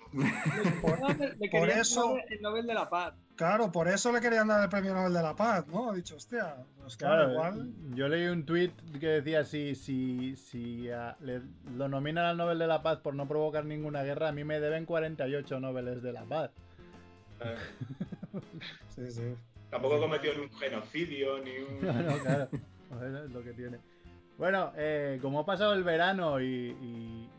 Por- 0.82 1.20
le- 1.40 1.50
querían 1.50 1.80
eso- 1.80 2.16
dar 2.16 2.26
el 2.30 2.42
Nobel 2.42 2.68
de 2.68 2.74
la 2.74 2.90
Paz. 2.90 3.14
Claro, 3.36 3.72
por 3.72 3.88
eso 3.88 4.12
le 4.12 4.22
querían 4.22 4.48
dar 4.48 4.62
el 4.64 4.70
premio 4.70 4.94
Nobel 4.94 5.14
de 5.14 5.22
la 5.24 5.36
Paz, 5.36 5.66
¿no? 5.68 5.90
Ha 5.90 5.96
dicho, 5.96 6.16
hostia, 6.16 6.56
pues 6.80 6.96
claro, 6.98 7.32
Claro, 7.34 7.56
igual. 7.56 7.74
yo 7.96 8.08
leí 8.08 8.28
un 8.28 8.46
tweet 8.46 8.72
que 9.00 9.08
decía 9.08 9.44
si, 9.44 9.74
si, 9.76 10.36
si 10.36 10.88
le- 11.22 11.42
lo 11.76 11.88
nominan 11.88 12.26
al 12.26 12.38
Nobel 12.38 12.60
de 12.60 12.68
la 12.68 12.84
Paz 12.84 13.00
por 13.00 13.16
no 13.16 13.28
provocar 13.28 13.66
ninguna 13.66 14.04
guerra, 14.04 14.30
a 14.30 14.32
mí 14.32 14.44
me 14.44 14.60
deben 14.60 14.86
48 14.86 15.60
Nobeles 15.60 16.04
de 16.04 16.14
la 16.14 16.24
Paz. 16.26 16.52
Sí, 18.96 19.12
sí. 19.12 19.36
tampoco 19.70 20.00
cometió 20.00 20.34
ni 20.36 20.42
un 20.44 20.52
genocidio 20.54 21.40
ni 21.44 21.58
un. 21.58 21.82
No, 21.86 21.94
no, 21.94 22.18
claro. 22.24 22.48
Bueno, 22.90 23.24
es 23.24 23.32
lo 23.32 23.44
que 23.44 23.54
tiene. 23.54 23.78
Bueno, 24.38 24.72
eh, 24.76 25.20
como 25.22 25.40
ha 25.40 25.46
pasado 25.46 25.74
el 25.74 25.84
verano 25.84 26.40
y, 26.40 26.46
y- 26.82 27.30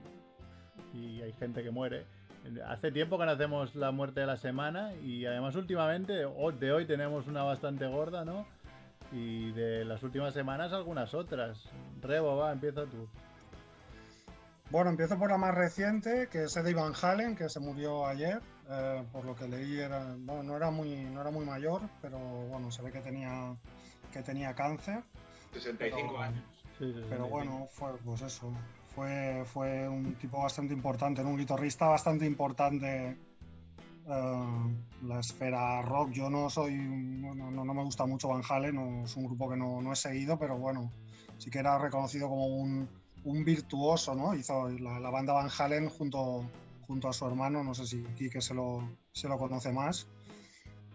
y 0.94 1.20
hay 1.22 1.32
gente 1.34 1.62
que 1.62 1.70
muere, 1.70 2.06
hace 2.66 2.92
tiempo 2.92 3.18
que 3.18 3.24
no 3.26 3.32
hacemos 3.32 3.74
la 3.74 3.90
muerte 3.90 4.20
de 4.20 4.26
la 4.26 4.36
semana 4.36 4.94
y 5.02 5.26
además 5.26 5.54
últimamente, 5.56 6.12
de 6.12 6.72
hoy 6.72 6.86
tenemos 6.86 7.26
una 7.26 7.42
bastante 7.42 7.86
gorda, 7.86 8.24
¿no? 8.24 8.46
Y 9.12 9.52
de 9.52 9.84
las 9.84 10.02
últimas 10.02 10.32
semanas 10.34 10.72
algunas 10.72 11.14
otras. 11.14 11.58
Rebo, 12.00 12.36
va, 12.36 12.52
empieza 12.52 12.84
tú. 12.86 13.08
Bueno, 14.70 14.90
empiezo 14.90 15.18
por 15.18 15.30
la 15.30 15.36
más 15.38 15.54
reciente, 15.54 16.28
que 16.32 16.44
es 16.44 16.56
Eddie 16.56 16.74
Van 16.74 16.94
Halen, 17.00 17.36
que 17.36 17.48
se 17.48 17.60
murió 17.60 18.06
ayer. 18.06 18.40
eh, 18.70 19.04
por 19.12 19.26
lo 19.26 19.34
que 19.36 19.46
leí, 19.46 19.78
era, 19.78 20.14
bueno, 20.20 20.42
no, 20.42 20.56
era 20.56 20.70
muy, 20.70 20.88
no 21.04 21.20
era 21.20 21.30
muy 21.30 21.44
mayor, 21.44 21.82
pero 22.00 22.18
bueno, 22.18 22.70
se 22.70 22.80
ve 22.82 22.90
que 22.90 23.00
tenía, 23.02 23.54
que 24.10 24.22
tenía 24.22 24.54
cáncer. 24.54 25.02
65 25.52 26.08
Pero- 26.14 26.22
años. 26.22 26.44
Sí, 26.78 26.92
sí, 26.92 26.94
sí, 26.94 27.06
Pero 27.10 27.24
sí. 27.26 27.30
bueno, 27.30 27.66
fue 27.70 27.90
pues 28.04 28.22
eso. 28.22 28.50
Fue, 28.94 29.42
fue 29.46 29.88
un 29.88 30.14
tipo 30.14 30.40
bastante 30.42 30.72
importante, 30.72 31.22
¿no? 31.22 31.30
un 31.30 31.38
guitarrista 31.38 31.86
bastante 31.86 32.26
importante. 32.26 33.16
eh, 34.06 34.74
la 35.06 35.20
esfera 35.20 35.82
rock. 35.82 36.10
Yo 36.12 36.28
no 36.30 36.48
soy. 36.50 36.74
No, 36.76 37.34
no- 37.34 37.64
no 37.64 37.74
me 37.74 37.82
gusta 37.84 38.06
mucho 38.06 38.28
Van 38.28 38.42
Halen, 38.48 38.74
no, 38.74 39.04
es 39.04 39.16
un 39.16 39.24
grupo 39.26 39.48
que 39.50 39.56
no, 39.56 39.80
no 39.82 39.92
he 39.92 39.96
seguido, 39.96 40.38
pero 40.38 40.56
bueno, 40.58 40.90
sí 41.38 41.50
que 41.50 41.58
era 41.60 41.78
reconocido 41.78 42.28
como 42.28 42.46
un, 42.46 42.88
un 43.24 43.44
virtuoso, 43.44 44.14
¿no? 44.14 44.34
Hizo 44.34 44.68
la, 44.70 45.00
la 45.00 45.10
banda 45.10 45.32
Van 45.32 45.48
Halen 45.58 45.88
junto, 45.88 46.44
junto 46.86 47.08
a 47.08 47.12
su 47.14 47.26
hermano, 47.26 47.64
no 47.64 47.74
sé 47.74 47.86
si 47.86 48.02
Quique 48.18 48.40
se 48.42 48.54
lo, 48.54 48.86
se 49.12 49.28
lo 49.28 49.38
conoce 49.38 49.72
más. 49.72 50.06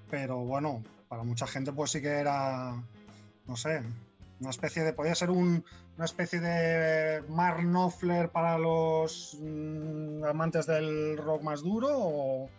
Pero 0.10 0.38
bueno, 0.40 0.84
para 1.08 1.24
mucha 1.24 1.48
gente, 1.48 1.72
pues 1.74 1.92
sí 1.92 2.02
que 2.02 2.10
era. 2.10 2.74
No 3.48 3.56
sé, 3.56 3.82
una 4.40 4.50
especie 4.50 4.84
de. 4.84 4.94
Podía 4.94 5.16
ser 5.16 5.30
un, 5.30 5.64
una 5.96 6.06
especie 6.06 6.40
de 6.40 7.22
Mark 7.30 7.60
Knopfler 7.62 8.30
para 8.30 8.58
los 8.58 9.38
mm, 9.40 10.24
amantes 10.24 10.66
del 10.66 11.18
rock 11.18 11.42
más 11.44 11.62
duro 11.62 12.50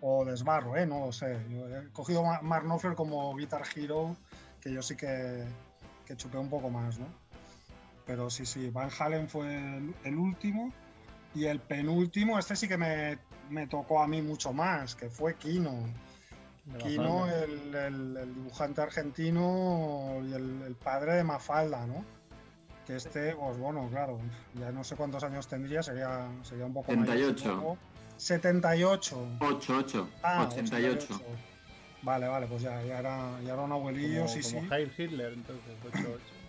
o, 0.00 0.24
desbarro, 0.24 0.76
¿eh? 0.76 0.86
No 0.86 1.06
lo 1.06 1.12
sé. 1.12 1.32
He 1.32 1.92
cogido 1.92 2.22
Ma- 2.22 2.40
Mark 2.42 2.64
Knopfler 2.64 2.94
como 2.94 3.34
Guitar 3.36 3.62
Hero, 3.74 4.16
que 4.60 4.72
yo 4.72 4.82
sí 4.82 4.96
que, 4.96 5.44
que 6.06 6.16
chupé 6.16 6.38
un 6.38 6.48
poco 6.50 6.70
más, 6.70 6.98
¿no? 6.98 7.06
Pero 8.06 8.30
sí, 8.30 8.46
sí, 8.46 8.70
Van 8.70 8.90
Halen 8.98 9.28
fue 9.28 9.54
el, 9.54 9.94
el 10.04 10.16
último 10.16 10.72
y 11.34 11.44
el 11.44 11.60
penúltimo, 11.60 12.38
este 12.38 12.56
sí 12.56 12.66
que 12.66 12.78
me, 12.78 13.18
me 13.50 13.66
tocó 13.66 14.02
a 14.02 14.08
mí 14.08 14.22
mucho 14.22 14.52
más, 14.52 14.94
que 14.94 15.10
fue 15.10 15.34
Kino. 15.34 15.72
Mafalda. 16.68 17.44
el, 17.44 17.74
el- 17.74 18.16
el 18.16 18.34
dibujante 18.34 18.80
argentino 18.82 20.18
y 20.24 20.32
el, 20.32 20.62
el 20.66 20.74
padre 20.74 21.14
de 21.14 21.24
Mafalda, 21.24 21.86
¿no? 21.86 22.04
Que 22.86 22.96
este, 22.96 23.34
pues 23.36 23.58
bueno, 23.58 23.86
claro, 23.90 24.18
ya 24.54 24.70
no 24.72 24.82
sé 24.84 24.96
cuántos 24.96 25.22
años 25.22 25.46
tendría, 25.46 25.82
sería, 25.82 26.26
sería 26.42 26.64
un 26.66 26.72
poco 26.72 26.90
mayor, 26.92 27.06
78. 27.36 27.44
supongo. 27.44 27.78
78. 28.16 29.28
8, 29.40 29.76
8, 29.78 30.08
Ah, 30.22 30.48
88. 30.50 31.20
Vale, 32.02 32.28
vale, 32.28 32.46
pues 32.46 32.62
ya, 32.62 32.82
ya, 32.84 32.98
era, 33.00 33.40
ya 33.44 33.52
era 33.54 33.62
un 33.62 33.72
abuelillo, 33.72 34.22
como, 34.22 34.28
sí, 34.28 34.40
como 34.42 34.62
sí. 34.62 34.68
Heil 34.72 34.92
Hitler, 34.96 35.32
entonces, 35.32 35.64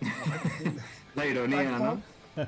La 1.16 1.26
ironía, 1.26 1.62
¿no? 1.78 2.00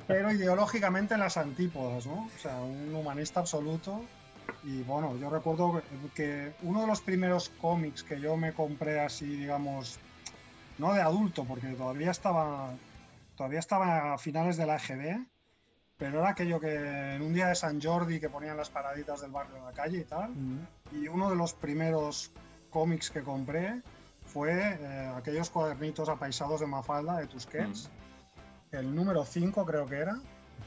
Pero 0.07 0.31
ideológicamente 0.33 1.15
en 1.15 1.21
las 1.21 1.37
antípodas, 1.37 2.07
¿no? 2.07 2.27
O 2.35 2.39
sea, 2.41 2.61
un 2.61 2.95
humanista 2.95 3.41
absoluto. 3.41 4.01
Y 4.65 4.83
bueno, 4.83 5.17
yo 5.17 5.29
recuerdo 5.31 5.83
que- 6.15 6.53
uno 6.63 6.83
de 6.83 6.87
los 6.87 7.01
primeros 7.01 7.49
cómics 7.61 8.03
que 8.03 8.21
yo 8.21 8.37
me 8.37 8.53
compré 8.53 9.01
así, 9.01 9.27
digamos, 9.27 9.99
no 10.79 10.93
de 10.95 11.01
adulto, 11.01 11.45
porque 11.45 11.69
todavía 11.69 12.11
estaba, 12.11 12.71
todavía 13.37 13.59
estaba 13.59 14.15
a 14.15 14.19
finales 14.19 14.57
de 14.57 14.67
la 14.67 14.77
EGB, 14.77 15.27
pero 15.99 16.21
era 16.21 16.31
aquello 16.31 16.61
que 16.61 17.15
en 17.17 17.23
un 17.23 17.35
día 17.35 17.49
de 17.49 17.55
San 17.55 17.81
Jordi 17.81 18.19
que 18.21 18.29
ponían 18.29 18.57
las 18.57 18.71
paraditas 18.71 19.21
del 19.21 19.31
barrio 19.31 19.57
en 19.57 19.65
la 19.65 19.73
calle 19.73 19.99
y 19.99 20.05
tal. 20.05 20.31
Y 20.93 21.09
uno 21.09 21.31
de 21.31 21.37
los 21.37 21.55
primeros 21.55 22.33
cómics 22.71 23.11
que 23.11 23.23
compré 23.23 23.83
fue 24.27 24.79
eh, 24.81 25.13
aquellos 25.17 25.51
cuadernitos 25.51 26.09
apaisados 26.09 26.61
de 26.61 26.67
Mafalda 26.67 27.19
de 27.19 27.27
Tusquets. 27.27 27.91
El 28.71 28.95
número 28.95 29.25
5 29.25 29.67
creo 29.67 29.87
que 29.87 29.97
era. 29.97 30.17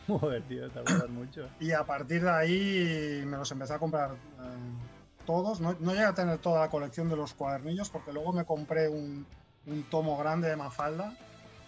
Joder, 0.08 0.44
tío, 0.44 0.70
te 0.70 0.80
acuerdas 0.80 1.10
mucho. 1.10 1.48
Y 1.60 1.72
a 1.72 1.84
partir 1.84 2.24
de 2.24 2.30
ahí 2.30 3.24
me 3.26 3.38
los 3.38 3.52
empecé 3.52 3.74
a 3.74 3.80
comprar 3.80 4.12
eh, 4.12 5.26
todos. 5.26 5.60
No, 5.62 5.76
no 5.80 5.92
llegué 5.92 6.06
a 6.06 6.14
tener 6.14 6.38
toda 6.40 6.62
la 6.62 6.70
colección 6.70 7.10
de 7.10 7.16
los 7.16 7.34
cuadernillos 7.34 7.90
porque 7.90 8.14
luego 8.14 8.34
me 8.34 8.46
compré 8.46 8.88
un, 8.88 9.26
un 9.68 9.84
tomo 9.84 10.18
grande 10.18 10.50
de 10.50 10.56
Mafalda, 10.56 11.14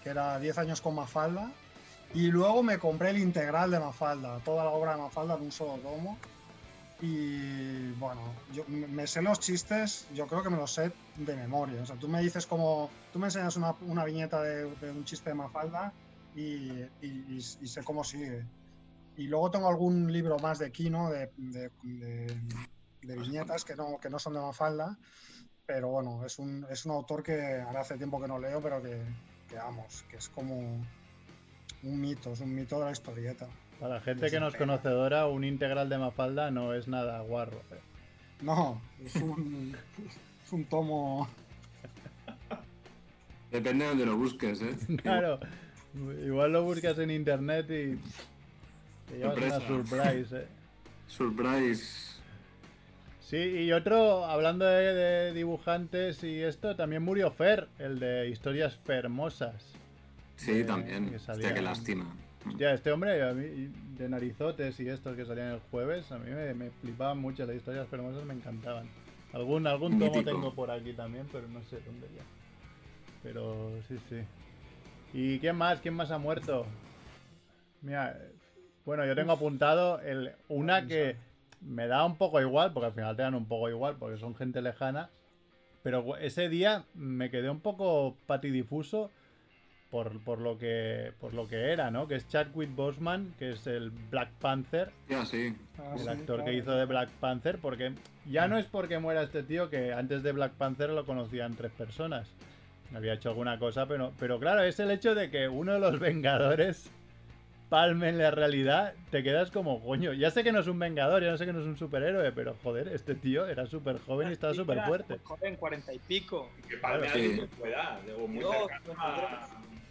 que 0.03 0.09
era 0.09 0.39
10 0.39 0.57
años 0.59 0.81
con 0.81 0.95
Mafalda. 0.95 1.51
Y 2.13 2.27
luego 2.31 2.63
me 2.63 2.79
compré 2.79 3.09
el 3.09 3.17
integral 3.17 3.71
de 3.71 3.79
Mafalda, 3.79 4.39
toda 4.39 4.63
la 4.63 4.71
obra 4.71 4.93
de 4.95 5.01
Mafalda 5.01 5.35
en 5.35 5.43
un 5.43 5.51
solo 5.51 5.73
tomo. 5.81 6.17
Y 6.99 7.91
bueno, 7.99 8.21
yo 8.53 8.63
me 8.67 9.05
sé 9.05 9.21
los 9.21 9.39
chistes, 9.39 10.07
yo 10.15 10.25
creo 10.25 10.41
que 10.41 10.49
me 10.49 10.57
los 10.57 10.73
sé 10.73 10.91
de 11.15 11.35
memoria. 11.35 11.81
O 11.81 11.85
sea, 11.85 11.95
tú 11.95 12.07
me 12.07 12.21
dices 12.21 12.47
como, 12.47 12.89
tú 13.13 13.19
me 13.19 13.27
enseñas 13.27 13.55
una, 13.55 13.75
una 13.81 14.03
viñeta 14.03 14.41
de, 14.41 14.63
de 14.75 14.91
un 14.91 15.03
chiste 15.05 15.29
de 15.29 15.35
Mafalda 15.35 15.93
y, 16.37 16.85
y- 17.01 17.37
y- 17.37 17.41
sé 17.41 17.83
cómo 17.83 18.03
sigue. 18.03 18.45
Y 19.17 19.27
luego 19.27 19.49
tengo 19.49 19.67
algún 19.67 20.11
libro 20.11 20.37
más 20.39 20.59
de 20.59 20.71
Kino, 20.71 21.09
de, 21.09 21.31
de- 21.37 21.71
de- 21.83 22.37
de 23.01 23.15
viñetas 23.17 23.65
que 23.65 23.75
no, 23.75 23.97
que 23.99 24.09
no 24.09 24.19
son 24.19 24.33
de 24.33 24.39
Mafalda, 24.39 24.97
pero 25.65 25.89
bueno, 25.89 26.23
es 26.25 26.37
un, 26.39 26.65
es 26.69 26.85
un 26.85 26.91
autor 26.91 27.23
que 27.23 27.61
ahora 27.61 27.81
hace 27.81 27.97
tiempo 27.97 28.21
que 28.21 28.27
no 28.27 28.37
leo, 28.37 28.61
pero 28.61 28.81
que, 28.81 29.01
que 29.49 29.55
vamos, 29.55 30.03
que 30.09 30.17
es 30.17 30.29
como 30.29 30.55
un 31.83 32.01
mito, 32.01 32.33
es 32.33 32.41
un 32.41 32.53
mito 32.53 32.77
de 32.79 32.85
la 32.85 32.91
historieta. 32.91 33.47
Para 33.79 33.95
la 33.95 34.01
gente 34.01 34.29
que 34.29 34.39
no 34.39 34.47
es 34.47 34.55
conocedora, 34.55 35.27
un 35.27 35.43
integral 35.43 35.89
de 35.89 35.97
Mafalda 35.97 36.51
no 36.51 36.73
es 36.73 36.87
nada 36.87 37.21
guarro. 37.21 37.57
eh. 37.71 37.79
No, 38.41 38.79
es 39.03 39.15
un, 39.15 39.75
es 40.45 40.51
un 40.53 40.65
tomo... 40.65 41.27
Depende 43.51 43.85
de 43.85 43.89
donde 43.89 44.05
lo 44.05 44.17
busques, 44.17 44.61
¿eh? 44.61 44.75
Claro, 45.01 45.39
igual 46.25 46.53
lo 46.53 46.63
buscas 46.63 46.97
en 46.99 47.11
internet 47.11 47.65
y 47.65 47.97
te 49.11 49.17
llevas 49.17 49.37
una 49.37 49.59
surprise. 49.67 50.37
eh. 50.37 50.47
Surprise. 51.07 52.07
Sí, 53.21 53.37
y 53.37 53.71
otro, 53.73 54.23
hablando 54.25 54.65
de, 54.65 54.93
de 54.93 55.33
dibujantes 55.33 56.23
y 56.23 56.41
esto, 56.41 56.75
también 56.75 57.03
murió 57.03 57.29
Fer, 57.31 57.67
el 57.77 57.99
de 57.99 58.29
historias 58.29 58.77
fermosas. 58.85 59.73
Sí, 60.37 60.63
también. 60.63 61.09
que 61.09 61.15
Hostia, 61.17 61.53
qué 61.53 61.61
lástima. 61.61 62.05
Ya, 62.57 62.71
este 62.73 62.91
hombre 62.91 63.21
a 63.27 63.33
mí, 63.33 63.69
de 63.97 64.07
narizotes 64.07 64.79
y 64.79 64.87
estos 64.87 65.17
que 65.17 65.25
salían 65.25 65.51
el 65.51 65.59
jueves, 65.71 66.09
a 66.13 66.19
mí 66.19 66.31
me, 66.31 66.53
me 66.53 66.69
flipaban 66.81 67.17
mucho, 67.17 67.45
las 67.45 67.57
historias 67.57 67.87
fermosas 67.89 68.23
me 68.23 68.33
encantaban. 68.33 68.87
Algún, 69.33 69.67
algún 69.67 69.99
tomo 69.99 70.05
Mítico. 70.05 70.23
tengo 70.31 70.53
por 70.55 70.71
aquí 70.71 70.93
también, 70.93 71.27
pero 71.29 71.45
no 71.49 71.61
sé 71.63 71.79
dónde 71.85 72.07
ya. 72.15 72.23
Pero 73.23 73.71
sí, 73.89 73.97
sí. 74.09 74.17
¿Y 75.13 75.39
quién 75.39 75.55
más? 75.55 75.79
¿Quién 75.79 75.93
más 75.93 76.11
ha 76.11 76.17
muerto? 76.17 76.65
Mira, 77.81 78.11
eh, 78.11 78.31
bueno, 78.85 79.05
yo 79.05 79.15
tengo 79.15 79.31
apuntado 79.31 79.99
el, 80.01 80.31
una 80.47 80.87
que 80.87 81.15
me 81.61 81.87
da 81.87 82.05
un 82.05 82.17
poco 82.17 82.39
igual, 82.41 82.73
porque 82.73 82.87
al 82.87 82.93
final 82.93 83.15
te 83.15 83.21
dan 83.23 83.35
un 83.35 83.45
poco 83.47 83.69
igual, 83.69 83.95
porque 83.97 84.17
son 84.17 84.35
gente 84.35 84.61
lejana. 84.61 85.09
Pero 85.83 86.17
ese 86.17 86.49
día 86.49 86.83
me 86.93 87.29
quedé 87.29 87.49
un 87.49 87.61
poco 87.61 88.17
patidifuso 88.25 89.11
por, 89.89 90.19
por 90.23 90.39
lo 90.39 90.57
que 90.57 91.13
por 91.19 91.33
lo 91.33 91.47
que 91.47 91.71
era, 91.71 91.91
¿no? 91.91 92.07
Que 92.07 92.15
es 92.15 92.27
Chadwick 92.27 92.75
Boseman, 92.75 93.33
que 93.39 93.51
es 93.51 93.67
el 93.67 93.91
Black 93.91 94.29
Panther, 94.41 94.91
Ya, 95.07 95.25
sí. 95.25 95.55
Ah, 95.77 95.93
el 95.95 96.03
sí, 96.03 96.09
actor 96.09 96.43
que 96.43 96.53
hizo 96.53 96.71
de 96.71 96.85
Black 96.85 97.09
Panther, 97.21 97.57
porque 97.59 97.93
ya 98.25 98.47
no 98.47 98.57
es 98.57 98.65
porque 98.65 98.99
muera 98.99 99.23
este 99.23 99.43
tío, 99.43 99.69
que 99.69 99.93
antes 99.93 100.23
de 100.23 100.33
Black 100.33 100.53
Panther 100.53 100.89
lo 100.89 101.05
conocían 101.05 101.55
tres 101.55 101.71
personas. 101.71 102.27
Había 102.95 103.13
hecho 103.13 103.29
alguna 103.29 103.59
cosa, 103.59 103.85
pero, 103.87 104.13
pero 104.19 104.39
claro, 104.39 104.63
es 104.63 104.79
el 104.79 104.91
hecho 104.91 105.13
de 105.13 105.29
que 105.29 105.47
uno 105.49 105.73
de 105.73 105.79
los 105.79 105.99
Vengadores 105.99 106.89
palme 107.69 108.07
en 108.07 108.17
la 108.17 108.31
realidad, 108.31 108.93
te 109.11 109.23
quedas 109.23 109.51
como, 109.51 109.83
coño, 109.83 110.13
ya 110.13 110.31
sé 110.31 110.41
que 110.41 110.53
no 110.53 110.59
es 110.59 110.67
un 110.67 110.79
Vengador, 110.79 111.21
ya 111.21 111.31
no 111.31 111.37
sé 111.37 111.45
que 111.45 111.51
no 111.51 111.59
es 111.59 111.65
un 111.65 111.75
superhéroe, 111.77 112.31
pero 112.31 112.55
joder, 112.63 112.87
este 112.87 113.13
tío 113.13 113.45
era 113.45 113.65
súper 113.67 113.99
joven 113.99 114.29
y 114.29 114.33
estaba 114.33 114.53
súper 114.53 114.81
fuerte. 114.85 115.19
Joven, 115.23 115.57
cuarenta 115.57 115.93
y 115.93 115.99
pico. 115.99 116.49
Que 116.69 116.77
palme 116.77 117.07
a 117.07 117.13
Sí. 117.13 117.19
alguien 117.19 117.37
de 117.41 117.47
tu 117.47 117.65
edad, 117.65 117.99
muy 118.29 118.43
a... 118.45 119.37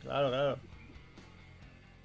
Claro, 0.00 0.28
claro. 0.30 0.58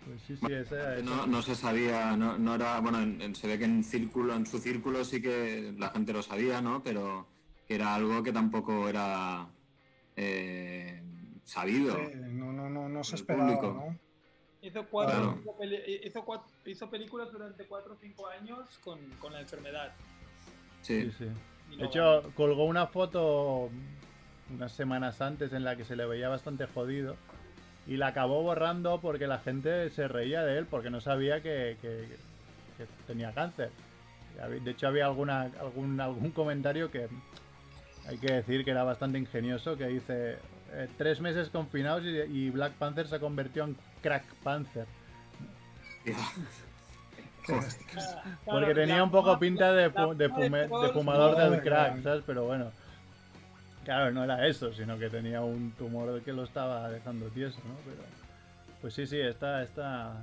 Pues 0.06 0.22
sí, 0.24 0.36
sí, 0.36 0.52
esa, 0.52 0.96
esa- 0.98 1.04
No, 1.06 1.26
no 1.28 1.42
se 1.42 1.56
sabía, 1.56 2.18
no, 2.18 2.38
no 2.38 2.56
era, 2.56 2.80
bueno, 2.82 3.00
en- 3.02 3.22
en- 3.22 3.36
se 3.36 3.48
ve 3.48 3.58
que 3.58 3.64
en 3.66 3.84
círculo, 3.84 4.36
en 4.36 4.46
su 4.46 4.60
círculo 4.60 5.06
sí 5.06 5.22
que 5.22 5.74
la 5.78 5.90
gente 5.92 6.12
lo 6.12 6.22
sabía, 6.22 6.60
¿no? 6.60 6.84
Pero 6.84 7.28
que 7.68 7.76
era 7.76 7.96
algo 7.96 8.22
que 8.24 8.34
tampoco 8.34 8.90
era 8.90 9.46
eh, 10.24 11.01
sabido. 11.44 11.96
Sí, 11.96 12.12
no, 12.16 12.51
no, 12.54 12.70
no, 12.70 12.88
no 12.88 13.04
se 13.04 13.16
esperaba. 13.16 13.54
Hizo, 14.63 14.86
cuatro, 14.92 15.40
Claro. 15.44 16.16
hizo, 16.66 16.90
películas 16.90 17.32
durante 17.32 17.66
4 17.66 17.94
o 17.94 17.98
5 18.00 18.28
años 18.28 18.60
con, 18.84 19.00
con 19.20 19.34
la 19.34 19.42
enfermedad. 19.42 19.92
Sí. 20.84 21.12
sí, 21.18 21.25
De 21.78 21.86
hecho, 21.86 22.22
colgó 22.36 22.66
una 22.66 22.86
foto 22.88 23.70
unas 24.54 24.72
semanas 24.74 25.20
antes 25.22 25.54
en 25.54 25.63
la 25.63 25.75
que 25.75 25.86
se 25.86 25.96
le 25.96 26.06
veía 26.06 26.30
bastante 26.30 26.68
jodido 26.68 27.16
y 27.88 27.98
la 27.98 28.08
acabó 28.08 28.44
borrando 28.44 29.00
porque 29.01 29.25
la 29.25 29.40
gente 29.40 29.90
se 29.90 30.08
reía 30.08 30.44
de 30.44 30.60
él 30.60 30.68
porque 30.68 30.90
no 30.92 31.01
sabía 31.01 31.42
que, 31.42 31.78
que- 31.82 32.08
que 32.78 32.86
tenía 33.08 33.34
cáncer. 33.34 33.72
De 34.63 34.72
hecho, 34.72 34.88
había 34.88 35.06
alguna, 35.06 35.42
algún, 35.60 36.00
algún 36.00 36.32
comentario 36.32 36.90
que 36.92 37.08
hay 38.08 38.17
que 38.17 38.31
decir 38.34 38.63
que 38.65 38.72
era 38.72 38.84
bastante 38.84 39.17
ingenioso, 39.17 39.77
que 39.77 39.88
dice 39.88 40.38
eh, 40.74 40.88
tres 40.98 41.20
meses 41.22 41.50
confinados 41.50 42.03
y, 42.03 42.10
y 42.10 42.50
Black 42.50 42.74
Panther 42.74 43.08
se 43.08 43.20
convirtió 43.20 43.63
en 43.65 43.75
Crack 44.01 44.24
Panther. 44.43 44.86
Porque 48.46 48.74
tenía 48.75 49.03
un 49.03 49.12
poco 49.12 49.38
pinta 49.39 49.74
de, 49.74 49.89
fu- 49.89 50.13
de, 50.15 50.29
fume- 50.29 50.67
de 50.88 50.93
fumador 50.93 51.36
del 51.38 51.62
crack. 51.63 52.03
¿sabes? 52.03 52.24
Pero 52.25 52.46
bueno. 52.46 52.72
Claro, 53.84 54.12
no 54.12 54.24
era 54.24 54.46
eso, 54.48 54.72
sino 54.74 54.98
que 55.00 55.10
tenía 55.10 55.41
un 55.41 55.72
tumor 55.72 56.22
que 56.22 56.34
lo 56.34 56.43
estaba 56.43 56.88
dejando 56.89 57.25
tieso, 57.29 57.58
¿no? 57.67 57.74
Pero. 57.84 58.03
Pues 58.81 58.93
sí, 58.93 59.08
sí, 59.08 59.20
esta, 59.20 59.63
esta. 59.63 60.13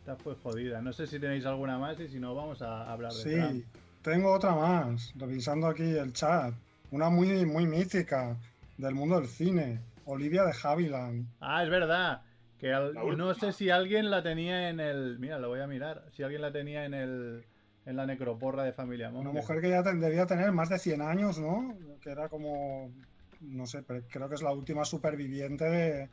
Esta 0.00 0.16
fue 0.16 0.34
jodida. 0.42 0.80
No 0.80 0.92
sé 0.92 1.06
si 1.06 1.18
tenéis 1.18 1.44
alguna 1.46 1.78
más 1.78 1.98
y 2.00 2.08
si 2.08 2.18
no, 2.18 2.34
vamos 2.34 2.62
a 2.62 2.90
hablar 2.90 3.12
de 3.12 3.22
Trump. 3.36 3.64
Tengo 4.06 4.30
otra 4.32 4.54
más, 4.54 5.12
revisando 5.16 5.66
aquí 5.66 5.82
el 5.82 6.12
chat. 6.12 6.54
Una 6.92 7.08
muy, 7.10 7.44
muy 7.44 7.66
mítica 7.66 8.36
del 8.78 8.94
mundo 8.94 9.18
del 9.18 9.26
cine, 9.28 9.80
Olivia 10.04 10.44
de 10.44 10.54
Havilland. 10.62 11.26
Ah, 11.40 11.64
es 11.64 11.70
verdad. 11.70 12.22
Que 12.60 12.72
al- 12.72 12.94
no 13.16 13.34
sé 13.34 13.52
si 13.52 13.68
alguien 13.68 14.08
la 14.08 14.22
tenía 14.22 14.68
en 14.70 14.78
el. 14.78 15.18
Mira, 15.18 15.40
lo 15.40 15.48
voy 15.48 15.58
a 15.58 15.66
mirar. 15.66 16.04
Si 16.12 16.22
alguien 16.22 16.40
la 16.42 16.52
tenía 16.52 16.84
en 16.84 16.94
el. 16.94 17.44
En 17.84 17.96
la 17.96 18.06
necroporra 18.06 18.62
de 18.62 18.72
Familia 18.72 19.08
Una 19.08 19.18
Monger. 19.24 19.32
mujer 19.42 19.60
que 19.60 19.70
ya 19.70 19.82
te- 19.82 19.94
debía 19.96 20.24
tener 20.26 20.52
más 20.52 20.68
de 20.68 20.78
100 20.78 21.02
años, 21.02 21.40
¿no? 21.40 21.76
Que 22.00 22.10
era 22.10 22.28
como, 22.28 22.92
no 23.40 23.66
sé, 23.66 23.82
pero 23.82 24.02
creo 24.08 24.28
que 24.28 24.36
es 24.36 24.42
la 24.42 24.52
última 24.52 24.84
superviviente 24.84 25.64
de, 25.64 26.08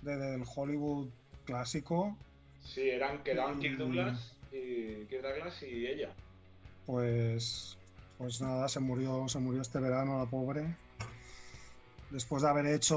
de- 0.00 0.16
del 0.16 0.42
Hollywood 0.56 1.08
clásico. 1.44 2.16
Sí, 2.62 2.88
eran, 2.88 3.22
quedaban 3.22 3.58
Kirk 3.58 3.74
Mm. 3.74 3.78
Douglas 3.78 4.34
y 4.52 5.04
Kirk 5.04 5.22
Douglas 5.22 5.62
y 5.62 5.86
ella. 5.86 6.08
Pues, 6.90 7.78
pues 8.18 8.40
nada, 8.40 8.68
se 8.68 8.80
murió, 8.80 9.28
se 9.28 9.38
murió 9.38 9.62
este 9.62 9.78
verano 9.78 10.18
la 10.18 10.26
pobre. 10.28 10.74
Después 12.10 12.42
de 12.42 12.48
haber 12.48 12.66
hecho 12.66 12.96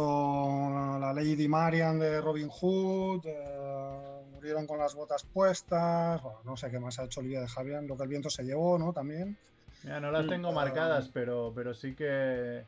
la 0.99 1.13
Lady 1.13 1.47
Marian 1.47 1.99
de 1.99 2.19
Robin 2.19 2.49
Hood, 2.49 3.21
eh, 3.25 4.25
murieron 4.31 4.65
con 4.65 4.79
las 4.79 4.95
botas 4.95 5.23
puestas. 5.31 6.19
Bueno, 6.23 6.39
no 6.43 6.57
sé 6.57 6.71
qué 6.71 6.79
más 6.79 6.97
ha 6.97 7.03
hecho 7.03 7.19
Olivia 7.19 7.41
de 7.41 7.47
Javier, 7.47 7.83
lo 7.83 7.95
que 7.95 8.03
el 8.03 8.09
viento 8.09 8.31
se 8.31 8.43
llevó, 8.43 8.79
¿no? 8.79 8.93
También. 8.93 9.37
Mira, 9.83 9.99
no 9.99 10.09
las 10.09 10.27
tengo 10.27 10.51
Mm. 10.51 10.55
marcadas, 10.55 11.09
pero, 11.13 11.51
pero 11.53 11.75
sí 11.75 11.93
que 11.93 12.63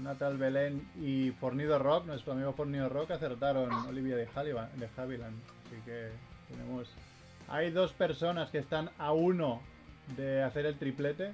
una 0.00 0.16
tal 0.18 0.38
Belén 0.38 0.82
y 1.00 1.30
Fornido 1.30 1.78
Rock, 1.78 2.06
nuestro 2.06 2.32
amigo 2.32 2.52
Fornido 2.52 2.88
Rock, 2.88 3.12
acertaron 3.12 3.72
Olivia 3.86 4.16
de, 4.16 4.26
Haviland, 4.34 4.72
de 4.74 4.88
Havilland. 4.96 5.38
Así 5.66 5.76
que 5.84 6.08
tenemos. 6.48 6.90
Hay 7.46 7.70
dos 7.70 7.92
personas 7.92 8.50
que 8.50 8.58
están 8.58 8.90
a 8.98 9.12
uno 9.12 9.60
de 10.16 10.42
hacer 10.42 10.66
el 10.66 10.76
triplete. 10.78 11.32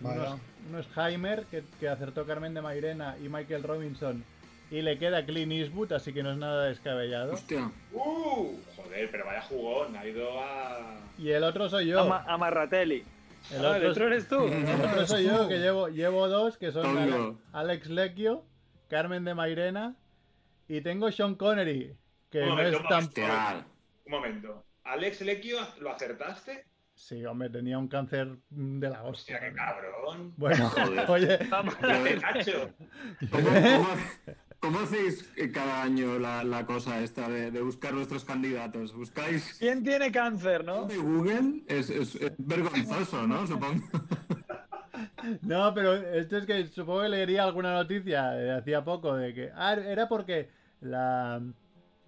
Uno 0.00 0.12
es, 0.24 0.30
uno 0.68 0.78
es 0.78 0.86
Heimer, 0.96 1.44
que, 1.46 1.64
que 1.80 1.88
acertó 1.88 2.24
Carmen 2.26 2.54
de 2.54 2.62
Mairena 2.62 3.16
y 3.22 3.28
Michael 3.28 3.62
Robinson. 3.64 4.24
Y 4.70 4.82
le 4.82 4.98
queda 4.98 5.24
Clint 5.24 5.50
Eastwood, 5.52 5.92
así 5.94 6.12
que 6.12 6.22
no 6.22 6.30
es 6.32 6.36
nada 6.38 6.66
descabellado. 6.66 7.32
Hostia. 7.32 7.70
¡Uh! 7.92 8.52
Joder, 8.76 9.10
pero 9.10 9.24
vaya 9.24 9.42
jugón, 9.42 9.96
ha 9.96 10.06
ido 10.06 10.28
a. 10.40 10.98
Y 11.18 11.30
el 11.30 11.42
otro 11.42 11.68
soy 11.68 11.86
yo. 11.88 12.00
Ama- 12.00 12.24
Amarratelli. 12.28 13.02
El 13.50 13.64
Ah, 13.64 13.76
el 13.78 13.86
otro, 13.86 14.06
eres 14.08 14.28
tú. 14.28 14.44
el 14.46 14.80
otro 14.84 15.06
soy 15.06 15.24
yo, 15.26 15.48
que 15.48 15.58
llevo, 15.58 15.88
llevo 15.88 16.28
dos, 16.28 16.58
que 16.58 16.70
son 16.70 16.82
Tongo. 16.82 16.98
Ale- 17.00 17.34
Alex 17.72 17.88
Lecchio, 17.88 18.44
Carmen 18.90 19.24
de 19.24 19.34
Mairena 19.34 19.96
y 20.68 20.82
tengo 20.82 21.10
Sean 21.10 21.34
Connery, 21.34 21.96
que 22.30 22.40
Un 22.42 22.48
no 22.50 22.56
momento, 22.56 22.76
es 22.76 22.82
un 22.82 22.88
tan... 23.14 23.64
Un 24.04 24.10
momento. 24.12 24.64
Alex 24.84 25.22
Lecchio, 25.22 25.58
¿lo 25.80 25.90
acertaste? 25.92 26.66
Sí, 26.98 27.24
hombre, 27.24 27.48
tenía 27.48 27.78
un 27.78 27.86
cáncer 27.86 28.36
de 28.50 28.90
la 28.90 29.04
hostia. 29.04 29.36
Hostia, 29.36 29.48
qué 29.50 29.54
cabrón. 29.54 30.34
Bueno, 30.36 30.68
Joder. 30.68 31.04
oye, 31.10 31.38
Pero, 31.38 32.04
¡Qué 32.04 32.18
cacho! 32.20 32.70
¿Cómo, 33.30 33.48
cómo, 33.48 33.88
cómo 34.58 34.80
hacéis 34.80 35.32
cada 35.54 35.82
año 35.84 36.18
la, 36.18 36.42
la 36.42 36.66
cosa 36.66 37.00
esta 37.00 37.28
de, 37.28 37.52
de 37.52 37.62
buscar 37.62 37.94
vuestros 37.94 38.24
candidatos? 38.24 38.92
¿Buscáis 38.94 39.56
¿Quién 39.60 39.84
tiene 39.84 40.10
cáncer, 40.10 40.64
no? 40.64 40.86
de 40.86 40.96
Google? 40.96 41.62
Es, 41.68 41.88
es- 41.88 42.16
es 42.16 42.32
vergonzoso, 42.38 43.26
¿no? 43.28 43.46
Supongo. 43.46 43.86
no, 45.42 45.72
pero 45.74 45.94
esto 45.94 46.38
es 46.38 46.46
que 46.46 46.66
supongo 46.66 47.02
que 47.02 47.08
leería 47.10 47.44
alguna 47.44 47.72
noticia 47.74 48.30
de 48.30 48.50
hacía 48.56 48.84
poco 48.84 49.14
de 49.14 49.34
que... 49.34 49.50
Ah, 49.54 49.74
era 49.74 50.08
porque 50.08 50.50
la... 50.80 51.40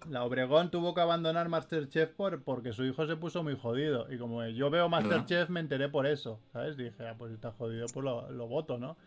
La 0.09 0.23
Obregón 0.23 0.71
tuvo 0.71 0.93
que 0.95 1.01
abandonar 1.01 1.47
Masterchef 1.47 2.09
por, 2.11 2.43
porque 2.43 2.73
su 2.73 2.83
hijo 2.85 3.05
se 3.05 3.15
puso 3.17 3.43
muy 3.43 3.55
jodido. 3.57 4.11
Y 4.11 4.17
como 4.17 4.43
yo 4.47 4.69
veo 4.69 4.89
Masterchef, 4.89 5.49
me 5.49 5.59
enteré 5.59 5.89
por 5.89 6.07
eso. 6.07 6.39
¿Sabes? 6.53 6.75
Dije, 6.75 7.07
ah, 7.07 7.15
pues 7.17 7.31
está 7.33 7.51
jodido, 7.51 7.85
pues 7.93 8.03
lo, 8.03 8.29
lo 8.31 8.47
voto, 8.47 8.77
¿no? 8.79 8.97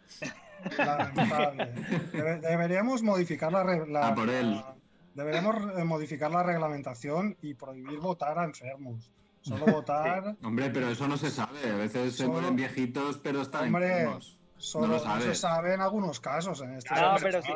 Lamentable. 0.78 1.72
Debe- 2.12 2.40
deberíamos 2.40 3.02
modificar 3.02 3.52
la, 3.52 3.64
la- 3.86 4.08
A 4.08 4.14
por 4.14 4.28
él. 4.30 4.52
la- 4.52 4.74
deberíamos 5.14 5.56
eh, 5.78 5.84
modificar 5.84 6.30
la 6.30 6.42
reglamentación 6.42 7.36
y 7.42 7.54
prohibir 7.54 7.98
votar 7.98 8.38
a 8.38 8.44
enfermos. 8.44 9.10
Solo 9.42 9.66
votar, 9.66 10.36
Hombre, 10.42 10.70
pero 10.70 10.88
eso 10.88 11.06
no 11.06 11.18
se 11.18 11.30
sabe. 11.30 11.58
A 11.70 11.76
veces 11.76 12.12
se 12.16 12.22
Solo- 12.24 12.32
mueren 12.34 12.56
viejitos, 12.56 13.18
pero 13.18 13.42
están 13.42 13.66
Hombre, 13.66 13.88
enfermos. 13.90 14.38
solo 14.56 14.86
No 14.86 14.92
lo 14.98 15.04
no, 15.04 15.20
se 15.20 15.34
sabe 15.34 15.74
en 15.74 15.80
algunos 15.82 16.18
casos. 16.20 16.60
En 16.62 16.74
este 16.76 16.88
Claro, 16.88 17.12
no 17.12 17.18
se 17.18 17.24
pero 17.26 17.42
sí. 17.42 17.52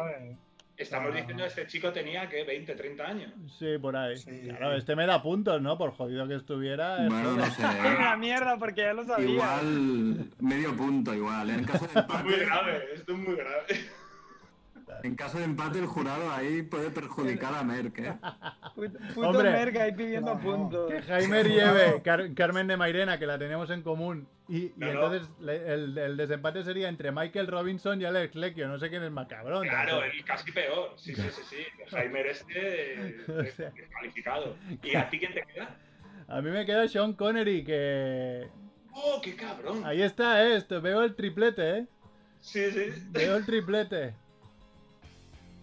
Estamos 0.78 1.10
Ah. 1.12 1.16
diciendo 1.16 1.42
que 1.42 1.48
este 1.48 1.66
chico 1.66 1.92
tenía, 1.92 2.28
¿qué? 2.28 2.44
20, 2.44 2.74
30 2.74 3.04
años. 3.04 3.32
Sí, 3.58 3.76
por 3.80 3.96
ahí. 3.96 4.16
Sí. 4.16 4.42
Claro, 4.46 4.76
este 4.76 4.94
me 4.94 5.06
da 5.06 5.20
puntos, 5.20 5.60
¿no? 5.60 5.76
Por 5.76 5.90
jodido 5.90 6.26
que 6.28 6.36
estuviera. 6.36 7.02
es 7.04 7.08
Bueno, 7.10 7.32
no 7.32 7.46
sé. 7.50 7.64
Ay, 7.64 7.96
una 7.96 8.16
mierda, 8.16 8.56
porque 8.58 8.82
ya 8.82 8.92
lo 8.92 9.04
sabía. 9.04 9.28
Igual 9.28 10.26
medio 10.38 10.76
punto, 10.76 11.12
igual. 11.14 11.50
En 11.50 11.64
caso 11.64 11.86
de 11.86 12.00
Esto 12.00 12.00
es 12.00 12.08
muy 12.24 12.32
empate, 12.34 12.44
grave, 12.46 12.84
esto 12.94 13.12
es 13.12 13.18
muy 13.18 13.34
grave. 13.36 13.64
En 15.02 15.14
caso 15.14 15.38
de 15.38 15.44
empate 15.44 15.78
el 15.78 15.86
jurado 15.86 16.30
ahí 16.32 16.62
puede 16.62 16.90
perjudicar 16.90 17.54
a 17.54 17.62
Merck, 17.62 17.98
¿eh? 17.98 18.14
Puto, 18.74 18.98
puto 19.14 19.28
Hombre. 19.28 19.50
merca 19.50 19.82
ahí 19.82 19.92
pidiendo 19.92 20.34
No, 20.34 20.40
puntos. 20.40 20.90
Que 20.90 21.02
Jaime 21.02 21.42
lleve 21.44 22.00
Car- 22.02 22.32
Carmen 22.34 22.66
de 22.68 22.76
Mairena, 22.76 23.18
que 23.18 23.26
la 23.26 23.38
tenemos 23.38 23.70
en 23.70 23.82
común. 23.82 24.28
Y, 24.48 24.72
No, 24.76 24.88
entonces 24.88 25.28
el, 25.40 25.98
el 25.98 26.16
desempate 26.16 26.62
sería 26.64 26.88
entre 26.88 27.10
Michael 27.12 27.48
Robinson 27.48 28.00
y 28.00 28.04
Alex 28.04 28.34
Lecchio. 28.36 28.68
No 28.68 28.78
sé 28.78 28.88
quién 28.88 29.02
es 29.02 29.10
más 29.10 29.26
cabrón. 29.26 29.66
Claro, 29.66 30.02
el 30.04 30.24
casi 30.24 30.52
peor. 30.52 30.92
Sí, 30.96 31.14
sí, 31.14 31.22
sí, 31.30 31.42
sí. 31.48 31.56
Jaime 31.90 32.20
este 32.30 32.94
eh, 33.08 33.16
O 33.28 33.44
sea. 33.56 33.70
descalificado. 33.70 34.56
¿Y 34.82 34.94
a 34.96 35.08
ti 35.10 35.18
quién 35.18 35.34
te 35.34 35.42
queda? 35.52 35.76
A 36.28 36.40
mí 36.40 36.50
me 36.50 36.64
queda 36.64 36.86
Sean 36.88 37.14
Connery, 37.14 37.64
que. 37.64 38.48
¡Oh, 38.92 39.20
qué 39.22 39.34
cabrón! 39.34 39.82
Ahí 39.84 40.02
está 40.02 40.44
esto. 40.46 40.80
Veo 40.80 41.02
el 41.02 41.14
triplete, 41.14 41.78
¿eh? 41.78 41.86
Sí, 42.40 42.70
sí. 42.70 42.92
Veo 43.10 43.36
el 43.36 43.44
triplete. 43.44 44.14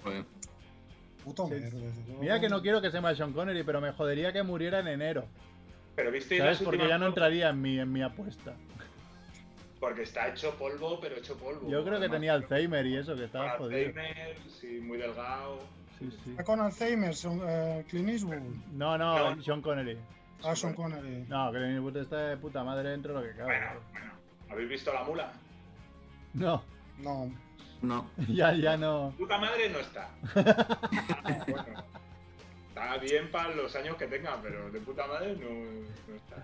Joder. 0.06 0.24
Puto 1.24 1.48
Sí. 1.48 1.56
mierda. 1.56 1.80
Mira 2.22 2.40
que 2.40 2.50
no 2.50 2.62
quiero 2.62 2.82
que 2.82 2.92
se 2.92 2.98
llame 2.98 3.16
Sean 3.16 3.34
Connery, 3.34 3.64
pero 3.64 3.82
me 3.82 3.92
jodería 3.92 4.32
que 4.32 4.44
muriera 4.44 4.80
en 4.80 4.88
enero. 4.88 5.26
Pero 5.96 6.12
viste 6.12 6.38
¿Sabes? 6.38 6.60
Porque 6.60 6.78
últimas 6.78 6.90
ya 6.90 6.98
no 7.00 7.08
entraría 7.08 7.50
en 7.50 7.62
mi, 7.62 7.80
en 7.80 7.92
mi 7.92 8.04
apuesta. 8.04 8.54
Porque 9.80 10.04
está 10.04 10.28
hecho 10.30 10.56
polvo, 10.58 11.00
pero 11.00 11.16
hecho 11.18 11.36
polvo. 11.38 11.70
Yo 11.70 11.84
creo 11.84 12.00
que 12.00 12.10
tenía 12.10 12.34
Alzheimer 12.34 12.86
y 12.86 12.98
eso, 12.98 13.16
que 13.16 13.26
estaba 13.26 13.58
jodido. 13.58 13.88
Alzheimer, 13.88 14.38
sí, 14.60 14.80
muy 14.82 14.98
delgado. 14.98 15.60
Sí, 16.00 16.10
sí. 16.24 16.32
Está 16.32 16.44
con 16.44 16.60
Alzheimer, 16.60 17.16
son, 17.16 17.42
eh, 17.48 17.86
Clint 17.90 18.10
Eastwood. 18.10 18.36
No, 18.74 18.98
no, 18.98 19.36
No. 19.36 19.42
Sean 19.44 19.62
Connery. 19.62 19.98
Ah, 20.44 20.56
Sean 20.56 20.74
Connery. 20.74 21.26
No, 21.28 21.50
Clint 21.52 21.72
Eastwood 21.74 21.98
está 21.98 22.18
de 22.28 22.38
puta 22.38 22.64
madre 22.64 22.90
dentro 22.90 23.14
de 23.14 23.22
lo 23.22 23.26
que 23.32 23.38
cabe. 23.38 23.46
Bueno, 23.50 23.82
bueno. 23.92 24.12
¿Habéis 24.50 24.70
visto 24.70 24.94
la 24.94 25.04
mula? 25.04 25.32
No, 26.34 26.64
No. 27.00 27.32
No. 27.82 28.10
ya, 28.30 28.54
ya 28.54 28.78
no. 28.78 29.14
Puta 29.18 29.38
madre 29.38 29.70
no 29.70 29.80
está. 29.80 30.10
Bueno. 31.48 31.84
Está 32.70 32.98
bien 32.98 33.32
para 33.32 33.56
los 33.56 33.74
años 33.76 33.96
que 33.96 34.06
tenga, 34.08 34.38
pero 34.42 34.70
de 34.70 34.80
puta 34.82 35.08
madre 35.08 35.36
no, 35.38 35.50
no 35.50 36.16
está. 36.16 36.36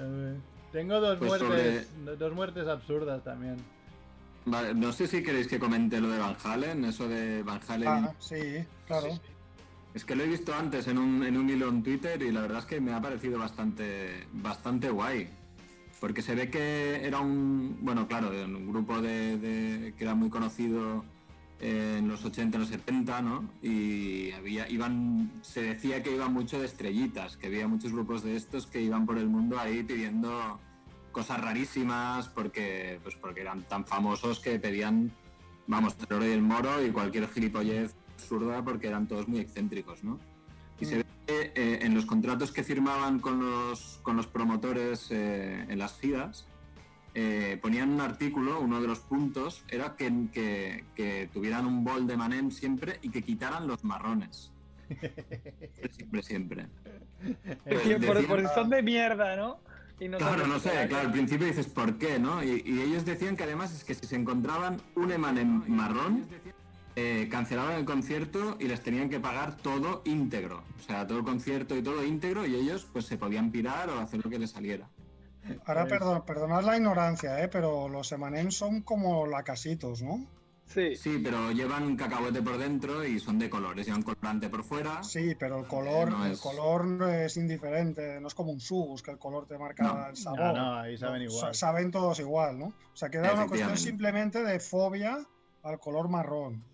A 0.00 0.04
ver, 0.04 0.36
Tengo 0.72 1.00
dos 1.00 1.18
Pues 1.18 1.42
muertes, 1.42 2.18
dos 2.18 2.32
muertes 2.32 2.66
absurdas 2.66 3.22
también. 3.22 3.56
Vale, 4.46 4.74
no 4.74 4.92
sé 4.92 5.06
si 5.06 5.22
queréis 5.22 5.46
que 5.46 5.58
comente 5.58 6.00
lo 6.00 6.08
de 6.08 6.18
Van 6.18 6.36
Halen, 6.42 6.84
eso 6.84 7.08
de 7.08 7.42
Van 7.44 7.60
Halen. 7.68 7.88
Ah, 7.88 8.12
sí, 8.18 8.64
claro. 8.86 9.10
Sí, 9.10 9.20
sí. 9.24 9.34
Es 9.94 10.04
que 10.04 10.16
lo 10.16 10.24
he 10.24 10.26
visto 10.26 10.52
antes 10.52 10.88
en 10.88 10.98
un, 10.98 11.24
en 11.24 11.36
un 11.36 11.48
hilo 11.48 11.68
en 11.68 11.82
Twitter 11.82 12.20
y 12.20 12.32
la 12.32 12.40
verdad 12.42 12.58
es 12.58 12.64
que 12.64 12.80
me 12.80 12.92
ha 12.92 13.00
parecido 13.00 13.38
bastante, 13.38 14.26
bastante 14.32 14.90
guay. 14.90 15.30
Porque 16.04 16.20
se 16.20 16.34
ve 16.34 16.50
que 16.50 17.00
era 17.02 17.20
un, 17.20 17.78
bueno, 17.80 18.06
claro, 18.06 18.28
un 18.28 18.70
grupo 18.70 19.00
de, 19.00 19.94
que 19.96 20.04
era 20.04 20.14
muy 20.14 20.28
conocido 20.28 21.02
en 21.60 22.08
los 22.08 22.22
80, 22.22 22.56
en 22.56 22.60
los 22.60 22.68
70, 22.68 23.22
¿no? 23.22 23.48
Y 23.62 24.30
había, 24.32 24.68
iban, 24.68 25.32
se 25.40 25.62
decía 25.62 26.02
que 26.02 26.14
iban 26.14 26.30
mucho 26.30 26.60
de 26.60 26.66
estrellitas, 26.66 27.38
que 27.38 27.46
había 27.46 27.66
muchos 27.68 27.90
grupos 27.90 28.22
de 28.22 28.36
estos 28.36 28.66
que 28.66 28.82
iban 28.82 29.06
por 29.06 29.16
el 29.16 29.28
mundo 29.28 29.58
ahí 29.58 29.82
pidiendo 29.82 30.60
cosas 31.10 31.40
rarísimas 31.40 32.28
porque, 32.28 33.00
pues 33.02 33.14
porque 33.16 33.40
eran 33.40 33.62
tan 33.62 33.86
famosos 33.86 34.40
que 34.40 34.58
pedían, 34.58 35.10
vamos, 35.66 35.96
oro 36.10 36.28
y 36.28 36.32
el 36.32 36.42
moro 36.42 36.84
y 36.84 36.90
cualquier 36.90 37.28
gilipollez 37.28 37.96
absurda 38.12 38.62
porque 38.62 38.88
eran 38.88 39.08
todos 39.08 39.26
muy 39.26 39.40
excéntricos, 39.40 40.04
¿no? 40.04 40.20
Y 40.80 40.84
se 40.86 40.96
ve 40.98 41.04
que 41.26 41.52
eh, 41.54 41.78
en 41.82 41.94
los 41.94 42.04
contratos 42.06 42.52
que 42.52 42.62
firmaban 42.64 43.20
con 43.20 43.40
los, 43.40 44.00
con 44.02 44.16
los 44.16 44.26
promotores 44.26 45.08
eh, 45.10 45.64
en 45.68 45.78
las 45.78 45.98
giras, 45.98 46.46
eh, 47.14 47.58
ponían 47.62 47.90
un 47.90 48.00
artículo, 48.00 48.60
uno 48.60 48.80
de 48.80 48.88
los 48.88 48.98
puntos 48.98 49.64
era 49.68 49.94
que, 49.96 50.12
que- 50.32 50.84
que 50.96 51.28
tuvieran 51.32 51.64
un 51.66 51.84
bol 51.84 52.06
de 52.06 52.16
manem 52.16 52.50
siempre 52.50 52.98
y 53.02 53.10
que 53.10 53.22
quitaran 53.22 53.66
los 53.68 53.84
marrones. 53.84 54.50
Siempre, 55.92 56.22
siempre. 56.22 56.66
Pues 57.64 57.80
por, 57.80 58.16
decían- 58.18 58.26
por 58.26 58.48
son 58.54 58.68
de 58.70 58.82
mierda, 58.82 59.34
¿no? 59.36 59.58
Y 59.98 60.08
no 60.08 60.18
Claro, 60.18 60.46
no 60.46 60.58
sé, 60.58 60.70
claro, 60.88 61.06
al 61.06 61.12
principio 61.12 61.46
dices 61.46 61.66
por 61.68 61.96
qué, 61.96 62.18
¿no? 62.18 62.42
Y, 62.44 62.62
y 62.66 62.80
ellos 62.82 63.04
decían 63.04 63.36
que 63.36 63.44
además 63.44 63.72
es 63.72 63.82
que 63.84 63.94
si 63.94 64.06
se 64.06 64.16
encontraban 64.16 64.76
un 64.96 65.10
Emanem 65.12 65.62
marrón, 65.68 66.26
eh, 66.96 67.28
cancelaban 67.30 67.74
el 67.74 67.84
concierto 67.84 68.56
y 68.60 68.68
les 68.68 68.82
tenían 68.82 69.08
que 69.10 69.18
pagar 69.20 69.56
todo 69.56 70.02
íntegro. 70.04 70.62
O 70.78 70.82
sea, 70.82 71.06
todo 71.06 71.18
el 71.18 71.24
concierto 71.24 71.76
y 71.76 71.82
todo 71.82 72.04
íntegro 72.04 72.46
y 72.46 72.54
ellos 72.54 72.86
pues 72.92 73.06
se 73.06 73.16
podían 73.16 73.50
pirar 73.50 73.88
o 73.90 73.98
hacer 74.00 74.20
lo 74.24 74.30
que 74.30 74.38
les 74.38 74.50
saliera. 74.50 74.88
Ahora, 75.66 75.82
Pues- 75.82 75.92
perdón, 75.98 76.22
perdonad 76.24 76.62
la 76.64 76.76
ignorancia, 76.76 77.42
¿eh? 77.42 77.48
pero 77.48 77.88
los 77.88 78.10
Emanem 78.12 78.50
son 78.50 78.80
como 78.82 79.26
lacasitos, 79.26 80.00
¿no? 80.02 80.24
Sí. 80.66 80.96
Sí, 80.96 81.20
pero 81.22 81.50
llevan 81.52 81.94
cacahuete 81.94 82.40
por 82.40 82.56
dentro 82.56 83.04
y 83.04 83.20
son 83.20 83.38
de 83.38 83.50
colores, 83.50 83.84
llevan 83.86 84.02
colorante 84.02 84.48
por 84.48 84.64
fuera. 84.64 85.02
Sí, 85.04 85.34
pero 85.38 85.58
el 85.58 85.66
color, 85.66 86.10
No 86.10 86.24
el 86.24 86.32
es- 86.32 86.40
color 86.40 87.10
es 87.10 87.36
indiferente, 87.36 88.18
no 88.20 88.28
es 88.28 88.34
como 88.34 88.50
un 88.52 88.60
subus, 88.60 89.02
que 89.02 89.10
el 89.10 89.18
color 89.18 89.46
te 89.46 89.58
marca 89.58 89.82
No. 89.82 90.06
el 90.08 90.16
sabor. 90.16 90.38
No, 90.40 90.52
no, 90.54 90.74
ahí 90.76 90.96
saben 90.96 91.22
No, 91.24 91.30
igual. 91.30 91.54
sa- 91.54 91.66
Saben 91.66 91.90
todos 91.90 92.18
igual, 92.20 92.58
¿no? 92.58 92.66
O 92.68 92.96
sea, 92.96 93.10
que 93.10 93.18
era 93.18 93.34
una 93.34 93.46
cuestión 93.46 93.76
simplemente 93.76 94.42
de 94.42 94.58
fobia 94.60 95.18
al 95.62 95.78
color 95.78 96.08
marrón. 96.08 96.64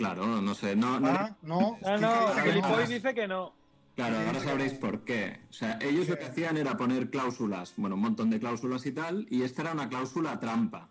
Claro, 0.00 0.40
no 0.40 0.54
sé, 0.54 0.74
no, 0.74 0.98
no- 0.98 1.08
Ah, 1.08 1.36
no. 1.42 1.76
No, 1.82 1.98
no, 1.98 2.28
Gilipoy 2.42 2.86
dice 2.86 3.12
que 3.14 3.28
no. 3.28 3.52
Claro, 3.96 4.16
ahora 4.18 4.40
sabréis 4.40 4.72
por 4.72 5.04
qué. 5.04 5.40
O 5.50 5.52
sea, 5.52 5.78
ellos 5.82 6.08
lo 6.08 6.16
que 6.16 6.24
hacían 6.24 6.56
era 6.56 6.74
poner 6.74 7.10
cláusulas, 7.10 7.74
bueno, 7.76 7.96
un 7.96 8.00
montón 8.00 8.30
de 8.30 8.40
cláusulas 8.40 8.86
y 8.86 8.92
tal, 8.92 9.26
y 9.28 9.42
esta 9.42 9.60
era 9.60 9.72
una 9.72 9.90
cláusula 9.90 10.40
trampa. 10.40 10.88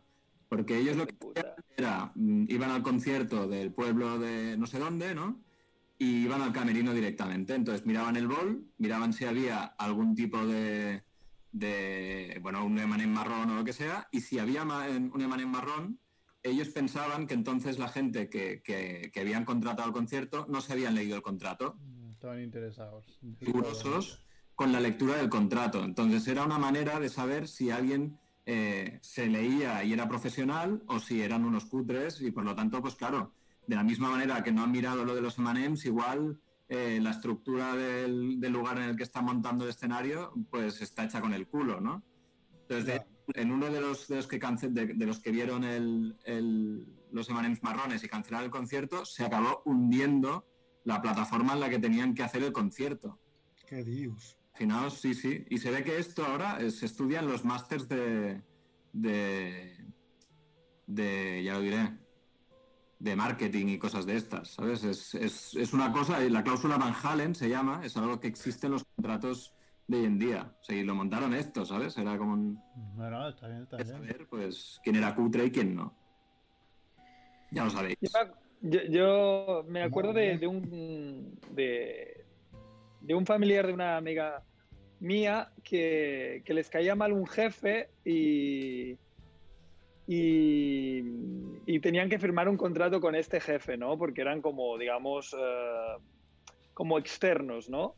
Porque 0.48 0.78
ellos 0.78 0.96
lo 0.96 1.08
que 1.08 1.14
Puta. 1.14 1.56
era, 1.76 2.12
mm, 2.14 2.46
iban 2.50 2.70
al 2.70 2.84
concierto 2.84 3.48
del 3.48 3.72
pueblo 3.74 4.20
de 4.20 4.56
no 4.58 4.68
sé 4.68 4.78
dónde, 4.78 5.16
¿no? 5.16 5.40
Y 5.98 6.26
iban 6.26 6.44
al 6.44 6.54
camerino 6.54 6.94
directamente. 6.94 7.56
Entonces 7.56 7.88
miraban 7.88 8.16
el 8.16 8.28
bol, 8.28 8.64
miraban 8.78 9.12
si 9.14 9.26
había 9.26 9.64
algún 9.80 10.14
tipo 10.14 10.46
de, 10.46 11.02
de 11.52 12.38
bueno, 12.44 12.64
un 12.64 12.78
emanem 12.78 13.10
marrón 13.12 13.50
o 13.50 13.56
lo 13.56 13.64
que 13.64 13.74
sea, 13.74 14.08
y 14.12 14.22
si 14.22 14.38
había 14.38 14.62
un 14.64 15.20
emanem 15.20 15.50
marrón, 15.50 15.98
ellos 16.44 16.70
pensaban 16.70 17.28
que 17.28 17.34
entonces 17.34 17.80
la 17.80 17.88
gente 17.90 18.30
que, 18.30 18.62
que- 18.64 19.10
que 19.14 19.20
habían 19.20 19.46
contratado 19.46 19.88
el 19.88 19.94
concierto 19.94 20.46
no 20.50 20.62
se 20.62 20.74
habían 20.74 20.96
leído 20.96 21.16
el 21.16 21.22
contrato 21.22 21.78
Estaban 22.12 22.42
interesados. 22.42 23.20
rigurosos 23.40 24.26
con 24.56 24.72
la 24.74 24.80
lectura 24.82 25.16
del 25.18 25.30
contrato. 25.30 25.84
Entonces 25.84 26.28
era 26.28 26.44
una 26.44 26.58
manera 26.58 27.00
de 27.00 27.08
saber 27.10 27.48
si 27.48 27.72
alguien 27.72 28.18
eh, 28.46 29.00
se 29.02 29.28
leía 29.28 29.84
y 29.84 29.94
era 29.94 30.08
profesional 30.10 30.82
o 30.88 31.00
si 31.00 31.22
eran 31.22 31.46
unos 31.46 31.66
cutres 31.66 32.20
y 32.22 32.32
por 32.32 32.44
lo 32.44 32.56
tanto, 32.56 32.82
pues 32.82 32.96
claro, 32.96 33.34
de 33.68 33.76
la 33.76 33.84
misma 33.84 34.10
manera 34.10 34.44
que 34.44 34.52
no 34.52 34.64
han 34.64 34.72
mirado 34.72 35.06
lo 35.06 35.16
de 35.16 35.22
los 35.22 35.38
Emanems, 35.38 35.86
igual 35.86 36.40
eh, 36.68 37.00
la 37.02 37.12
estructura 37.12 37.76
del, 37.76 38.40
del 38.40 38.52
lugar 38.52 38.78
en 38.80 38.84
el 38.90 38.96
que 38.98 39.04
está 39.04 39.22
montando 39.22 39.64
el 39.66 39.70
escenario, 39.70 40.34
pues 40.50 40.82
está 40.82 41.04
hecha 41.06 41.22
con 41.22 41.34
el 41.34 41.48
culo, 41.48 41.80
¿no? 41.80 42.04
Entonces, 42.62 42.86
de- 42.86 43.06
en 43.36 43.52
uno 43.52 43.70
de 43.70 43.82
los, 43.82 44.08
de 44.08 44.18
los 44.18 44.28
que 44.28 44.40
cance- 44.40 44.70
de, 44.70 44.88
de 44.88 45.06
los 45.06 45.20
que 45.20 45.32
vieron 45.32 45.64
el- 45.64 46.16
el- 46.26 46.86
los 47.12 47.30
Emanems 47.30 47.64
marrones 47.64 48.04
y 48.04 48.08
cancelaron 48.08 48.46
el 48.46 48.52
concierto, 48.52 49.06
se 49.06 49.24
acabó 49.26 49.62
hundiendo 49.66 50.46
la 50.84 51.02
plataforma 51.02 51.54
en 51.54 51.60
la 51.60 51.70
que 51.70 51.80
tenían 51.80 52.14
que 52.14 52.24
hacer 52.24 52.44
el 52.44 52.52
concierto. 52.54 53.20
Qué 53.68 53.84
dios. 53.84 54.38
Fijaos, 54.54 55.00
sí, 55.00 55.14
sí. 55.14 55.46
Y 55.50 55.58
se 55.60 55.72
ve 55.72 55.84
que 55.84 55.98
esto 56.00 56.26
ahora 56.26 56.60
se 56.72 56.86
estudia 56.86 57.20
en 57.20 57.28
los 57.28 57.46
másters 57.46 57.88
de, 57.88 58.42
de. 58.94 59.78
de. 60.88 61.44
ya 61.44 61.54
lo 61.54 61.62
diré. 61.62 61.98
de 63.00 63.16
marketing 63.16 63.68
y 63.68 63.78
cosas 63.80 64.06
de 64.06 64.18
estas, 64.18 64.50
¿sabes? 64.50 64.84
Es, 64.84 65.16
es, 65.16 65.54
es 65.56 65.72
una 65.74 65.92
cosa, 65.94 66.22
y 66.24 66.30
la 66.30 66.44
cláusula 66.44 66.78
Van 66.78 66.94
Halen 67.02 67.34
se 67.34 67.48
llama, 67.48 67.82
es 67.86 67.96
algo 67.96 68.20
que 68.20 68.28
existe 68.28 68.66
en 68.68 68.74
los 68.74 68.84
contratos 68.84 69.54
de 69.90 69.98
hoy 69.98 70.06
en 70.06 70.20
día. 70.20 70.54
O 70.62 70.64
sea, 70.64 70.76
y 70.76 70.84
lo 70.84 70.94
montaron 70.96 71.34
esto, 71.34 71.66
¿sabes? 71.66 71.98
Era 71.98 72.18
como 72.18 72.34
un. 72.34 72.62
Bueno, 72.96 73.28
está 73.28 73.48
bien, 73.48 73.64
está 73.64 73.78
bien. 73.78 73.88
saber, 73.90 74.28
pues, 74.30 74.80
quién 74.84 74.96
era 74.96 75.16
cutre 75.16 75.46
y 75.46 75.52
quién 75.52 75.76
no. 75.76 75.96
Ya 77.52 77.64
lo 77.64 77.72
sabéis. 77.72 77.98
Yo, 78.00 78.10
me- 78.62 78.70
yo- 78.72 78.84
yo 78.92 79.66
me 79.68 79.82
acuerdo 79.82 80.14
de, 80.14 80.46
un 80.46 81.40
de, 81.52 82.26
de 83.02 83.16
un 83.16 83.26
familiar 83.26 83.66
de 83.66 83.74
una 83.74 83.98
amiga 83.98 84.44
mía 85.00 85.52
que, 85.64 86.44
que 86.46 86.54
les 86.54 86.70
caía 86.70 86.94
mal 86.96 87.12
un 87.14 87.26
jefe 87.26 87.90
y, 88.06 88.92
y, 90.06 91.02
y 91.66 91.80
tenían 91.80 92.10
que 92.10 92.20
firmar 92.20 92.48
un 92.48 92.58
contrato 92.58 93.00
con 93.02 93.16
este 93.16 93.40
jefe, 93.40 93.76
¿no? 93.78 93.98
Porque 93.98 94.22
eran 94.22 94.42
como, 94.42 94.78
digamos, 94.78 95.36
eh, 95.40 95.98
como 96.76 97.00
externos, 97.00 97.70
¿no? 97.70 97.96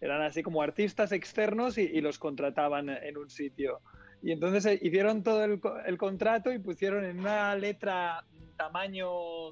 Eran 0.00 0.22
así 0.22 0.42
como 0.42 0.62
artistas 0.62 1.12
externos 1.12 1.76
y, 1.78 1.82
y 1.82 2.00
los 2.00 2.18
contrataban 2.18 2.88
en 2.88 3.16
un 3.16 3.28
sitio. 3.30 3.80
Y 4.22 4.32
entonces 4.32 4.66
eh, 4.66 4.78
hicieron 4.82 5.22
todo 5.22 5.44
el, 5.44 5.60
el 5.86 5.96
contrato 5.98 6.52
y 6.52 6.58
pusieron 6.58 7.04
en 7.04 7.20
una 7.20 7.54
letra 7.54 8.24
tamaño 8.56 9.08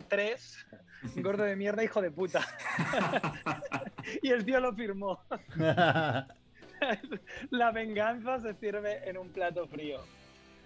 3, 0.08 0.66
gordo 1.16 1.44
de 1.44 1.54
mierda, 1.56 1.84
hijo 1.84 2.00
de 2.02 2.10
puta. 2.10 2.40
y 4.22 4.30
el 4.30 4.44
tío 4.44 4.60
lo 4.60 4.72
firmó. 4.74 5.20
La 7.50 7.70
venganza 7.72 8.38
se 8.40 8.54
sirve 8.54 9.08
en 9.08 9.16
un 9.16 9.28
plato 9.30 9.66
frío. 9.66 10.00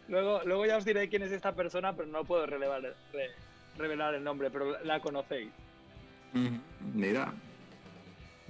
Luego, 0.09 0.41
luego 0.45 0.67
ya 0.67 0.77
os 0.77 0.85
diré 0.85 1.09
quién 1.09 1.23
es 1.23 1.31
esta 1.31 1.55
persona, 1.55 1.95
pero 1.95 2.09
no 2.09 2.25
puedo 2.25 2.47
relevar- 2.47 2.95
re- 3.13 3.31
revelar 3.79 4.15
el 4.15 4.25
nombre, 4.25 4.51
pero 4.51 4.83
la 4.83 4.99
conocéis. 5.01 5.53
Mira, 6.95 7.33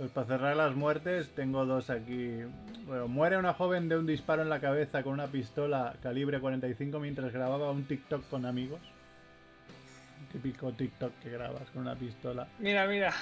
Pues 0.01 0.13
para 0.13 0.27
cerrar 0.27 0.57
las 0.57 0.75
muertes, 0.75 1.29
tengo 1.35 1.67
dos 1.67 1.91
aquí. 1.91 2.39
Bueno, 2.87 3.07
muere 3.07 3.37
una 3.37 3.53
joven 3.53 3.87
de 3.91 3.99
un 3.99 4.07
disparo 4.07 4.41
en 4.41 4.49
la 4.49 4.59
cabeza 4.59 5.03
con 5.03 5.13
una 5.13 5.27
pistola 5.27 5.95
calibre 6.03 6.41
45 6.41 6.99
mientras 7.01 7.31
grababa 7.35 7.71
un 7.71 7.85
TikTok 7.85 8.27
con 8.31 8.47
amigos. 8.47 8.81
Un 10.21 10.27
típico 10.29 10.73
TikTok 10.73 11.13
que 11.23 11.29
grabas 11.29 11.69
con 11.75 11.83
una 11.83 11.95
pistola 11.97 12.49
Mira, 12.61 12.87
mira, 12.87 13.13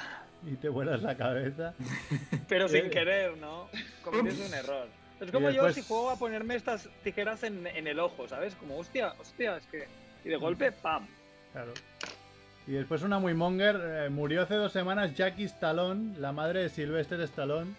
y 0.46 0.54
te 0.54 0.68
vuelas 0.68 1.02
la 1.02 1.16
cabeza. 1.16 1.74
pero 2.48 2.66
Eh. 2.66 2.68
sin 2.68 2.90
querer, 2.90 3.36
¿no? 3.38 3.68
Cometes 4.04 4.38
un 4.38 4.54
error. 4.54 4.86
Es 5.18 5.32
como 5.32 5.50
yo 5.50 5.72
si 5.72 5.82
juego 5.82 6.10
a 6.10 6.16
ponerme 6.16 6.54
estas 6.54 6.88
tijeras 7.02 7.42
en, 7.42 7.66
en 7.66 7.88
el 7.88 7.98
ojo, 7.98 8.28
¿sabes? 8.28 8.54
Como, 8.54 8.78
hostia, 8.78 9.14
hostia, 9.18 9.56
es 9.56 9.66
que... 9.66 9.88
Y 10.24 10.28
de 10.28 10.36
golpe, 10.36 10.70
¡pam! 10.70 11.08
Claro. 11.52 11.72
Y 12.68 12.72
después 12.72 13.02
una 13.02 13.18
muy 13.18 13.32
monger. 13.34 13.80
eh, 13.82 14.10
murió 14.10 14.42
hace 14.42 14.54
dos 14.54 14.72
semanas 14.72 15.14
Jackie 15.16 15.44
Stallone, 15.44 16.16
la 16.18 16.32
madre 16.32 16.62
de 16.62 16.68
Sylvester 16.68 17.18
Stallone, 17.22 17.72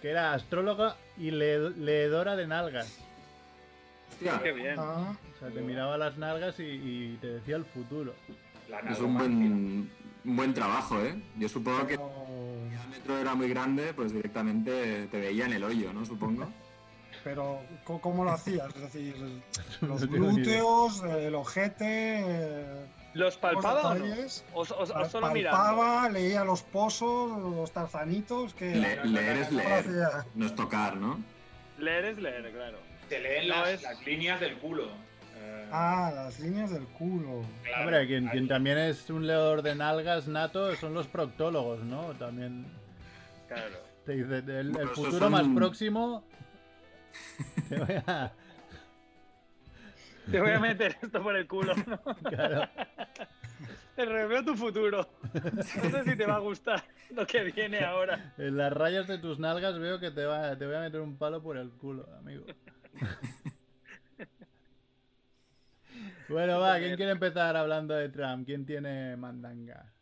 que 0.00 0.10
era 0.10 0.32
astróloga 0.34 0.96
y 1.18 1.30
le- 1.32 1.70
leedora 1.70 2.36
de 2.36 2.46
nalgas. 2.46 2.96
hostia, 4.12 4.40
¡Qué 4.42 4.52
bien! 4.52 4.76
Ah, 4.78 5.16
O 5.34 5.38
sea, 5.40 5.50
te 5.50 5.60
miraba 5.60 5.98
las 5.98 6.16
nalgas 6.16 6.58
y, 6.60 6.62
y 6.62 7.18
te 7.20 7.26
decía 7.26 7.56
el 7.56 7.64
futuro. 7.64 8.14
La 8.70 8.78
es 8.80 9.00
un 9.00 9.14
buen, 9.18 9.90
un 10.24 10.36
buen 10.36 10.54
trabajo, 10.54 11.00
¿eh? 11.02 11.20
Yo 11.36 11.48
supongo 11.48 11.86
que 11.88 11.96
pero- 11.96 12.10
el 12.62 12.70
diámetro 12.70 13.18
era 13.18 13.34
muy 13.34 13.48
grande, 13.48 13.92
pues 13.94 14.12
directamente 14.12 15.08
te 15.10 15.20
veía 15.20 15.46
en 15.46 15.52
el 15.54 15.64
hoyo, 15.64 15.92
¿no? 15.92 16.06
Supongo. 16.06 16.48
Pero, 17.24 17.60
¿cómo, 17.84 18.22
lo 18.24 18.30
hacías? 18.30 18.68
Es 18.76 18.80
decir, 18.82 19.16
los 19.80 20.06
glúteos, 20.06 21.02
el 21.02 21.34
ojete. 21.34 22.86
¿Los 23.16 23.36
palpaba 23.38 23.90
o 23.90 23.94
no? 23.94 24.04
detalles. 24.04 24.44
¿O, 24.52 24.60
o- 24.60 24.62
o 24.62 24.86
Pal- 24.86 25.08
solo 25.10 25.30
mirando? 25.30 25.58
palpaba, 25.58 26.08
leía 26.08 26.44
los 26.44 26.62
pozos, 26.62 27.38
los 27.40 27.70
tarzanitos. 27.72 28.52
que 28.54 28.74
Le- 28.74 29.04
leer 29.06 29.36
es 29.38 29.48
¿Cómo 29.48 29.58
lo 29.60 29.68
leer, 29.68 29.86
no 30.34 30.46
es 30.46 30.54
tocar, 30.54 30.96
¿no? 30.96 31.18
Leer 31.78 32.04
es 32.06 32.18
leer, 32.18 32.52
claro. 32.52 32.78
Se 33.08 33.20
leen 33.20 33.48
No 33.48 33.56
las, 33.56 33.68
es- 33.70 33.82
las 33.82 34.04
líneas 34.06 34.40
del 34.40 34.58
culo. 34.58 34.88
Eh, 35.38 35.68
Ah, 35.72 36.12
las 36.14 36.40
líneas 36.40 36.70
del 36.70 36.84
culo. 36.88 37.42
claro, 37.62 37.82
Hombre, 37.84 38.06
quien, 38.06 38.48
también 38.48 38.78
es 38.78 39.08
un 39.10 39.26
leedor 39.26 39.62
de 39.62 39.74
nalgas 39.74 40.28
nato 40.28 40.74
son 40.76 40.92
los 40.94 41.06
proctólogos, 41.06 41.82
¿no? 41.84 42.12
También 42.14 42.66
Claro. 43.48 43.78
te 44.04 44.12
dice, 44.12 44.38
el, 44.58 44.72
futuro 44.94 45.18
son- 45.18 45.32
más 45.32 45.46
próximo... 45.54 46.22
Te 47.68 47.78
voy 47.78 47.94
a... 48.06 48.32
Te 50.30 50.40
voy 50.40 50.50
a 50.50 50.58
meter 50.58 50.96
esto 51.00 51.22
por 51.22 51.36
el 51.36 51.46
culo, 51.46 51.74
¿no? 51.86 52.00
Claro. 52.28 52.68
Te 53.94 54.04
reveo 54.04 54.44
tu 54.44 54.54
futuro. 54.54 55.08
No 55.54 55.62
sé 55.62 56.04
si 56.04 56.16
te 56.16 56.26
va 56.26 56.36
a 56.36 56.40
gustar 56.40 56.84
lo 57.14 57.26
que 57.26 57.44
viene 57.44 57.82
ahora. 57.82 58.34
En 58.36 58.58
las 58.58 58.70
rayas 58.70 59.06
de 59.06 59.16
tus 59.16 59.38
nalgas 59.38 59.78
veo 59.78 59.98
que 59.98 60.10
te, 60.10 60.26
va, 60.26 60.56
te 60.58 60.66
voy 60.66 60.74
a 60.74 60.80
meter 60.80 61.00
un 61.00 61.16
palo 61.16 61.42
por 61.42 61.56
el 61.56 61.70
culo, 61.70 62.06
amigo. 62.18 62.44
Bueno, 66.28 66.58
va, 66.58 66.78
¿quién 66.78 66.96
quiere 66.96 67.12
empezar 67.12 67.56
hablando 67.56 67.94
de 67.94 68.08
Trump? 68.08 68.44
¿Quién 68.46 68.66
tiene 68.66 69.16
mandanga? 69.16 69.92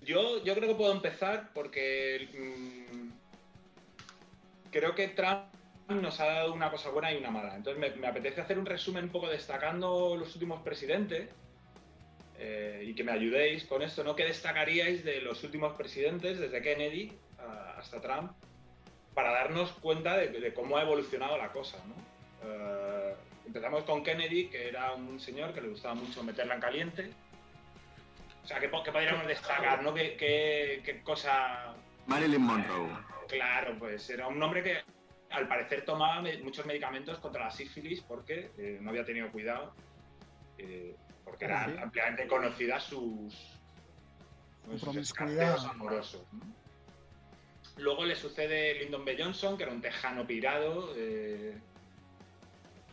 Yo, 0.00 0.42
yo 0.44 0.54
creo 0.54 0.68
que 0.68 0.74
puedo 0.76 0.92
empezar 0.92 1.50
porque 1.52 2.28
mm, 2.92 3.08
creo 4.70 4.94
que 4.94 5.08
Trump 5.08 5.55
nos 5.88 6.20
ha 6.20 6.26
dado 6.26 6.52
una 6.52 6.70
cosa 6.70 6.90
buena 6.90 7.12
y 7.12 7.16
una 7.18 7.30
mala. 7.30 7.54
Entonces 7.54 7.80
me, 7.80 7.90
me 8.00 8.06
apetece 8.08 8.40
hacer 8.40 8.58
un 8.58 8.66
resumen 8.66 9.04
un 9.04 9.10
poco 9.10 9.28
destacando 9.28 10.16
los 10.16 10.32
últimos 10.34 10.62
presidentes. 10.62 11.30
eh, 12.38 12.82
y 12.86 12.94
que 12.94 13.02
me 13.02 13.12
ayudéis 13.12 13.64
con 13.64 13.80
esto, 13.82 14.04
¿no? 14.04 14.14
¿Qué 14.14 14.24
destacaríais 14.24 15.04
de 15.04 15.20
los 15.22 15.42
últimos 15.42 15.74
presidentes, 15.74 16.38
desde 16.38 16.60
Kennedy 16.60 17.12
hasta 17.78 18.00
Trump, 18.00 18.32
para 19.14 19.30
darnos 19.32 19.72
cuenta 19.72 20.16
de, 20.18 20.28
de 20.28 20.52
cómo 20.52 20.76
ha 20.76 20.82
evolucionado 20.82 21.38
la 21.38 21.48
cosa, 21.48 21.78
¿no? 21.86 21.94
Eh, 22.44 23.14
empezamos 23.46 23.84
con 23.84 24.02
Kennedy, 24.04 24.48
que 24.48 24.68
era 24.68 24.92
un 24.92 25.18
señor 25.18 25.54
que 25.54 25.62
le 25.62 25.68
gustaba 25.68 25.94
mucho 25.94 26.22
meterla 26.22 26.54
en 26.56 26.60
caliente. 26.60 27.10
O 28.44 28.46
sea, 28.46 28.60
¿qué, 28.60 28.68
qué 28.84 28.92
podríamos 28.92 29.26
destacar, 29.26 29.82
no? 29.82 29.94
¿Qué, 29.94 30.16
qué- 30.18 30.82
qué 30.84 31.02
cosa 31.02 31.74
Marilyn 32.06 32.42
Monroe. 32.42 32.90
Claro, 33.28 33.76
pues 33.78 34.08
era 34.10 34.28
un 34.28 34.42
hombre 34.42 34.62
que 34.62 34.78
al 35.30 35.48
parecer 35.48 35.84
tomaba 35.84 36.22
muchos 36.42 36.64
medicamentos 36.66 37.18
contra 37.18 37.44
la 37.44 37.50
sífilis 37.50 38.00
porque 38.02 38.50
eh, 38.58 38.78
no 38.80 38.90
había 38.90 39.04
tenido 39.04 39.30
cuidado, 39.32 39.72
eh, 40.58 40.94
porque 41.24 41.44
Ah, 41.46 41.48
eran 41.64 41.72
sí. 41.76 41.82
ampliamente 41.82 42.26
conocidas 42.28 42.82
sus, 42.84 43.34
sus 43.34 44.80
promiscuidad. 44.82 45.00
escarceos 45.02 45.64
amorosos. 45.66 46.22
¿no? 46.32 46.40
Luego 47.78 48.04
le 48.06 48.16
sucede 48.16 48.74
Lyndon 48.80 49.04
B. 49.04 49.16
Johnson, 49.18 49.56
que 49.56 49.64
era 49.64 49.72
un 49.72 49.82
tejano 49.82 50.26
pirado, 50.26 50.92
eh, 50.96 51.58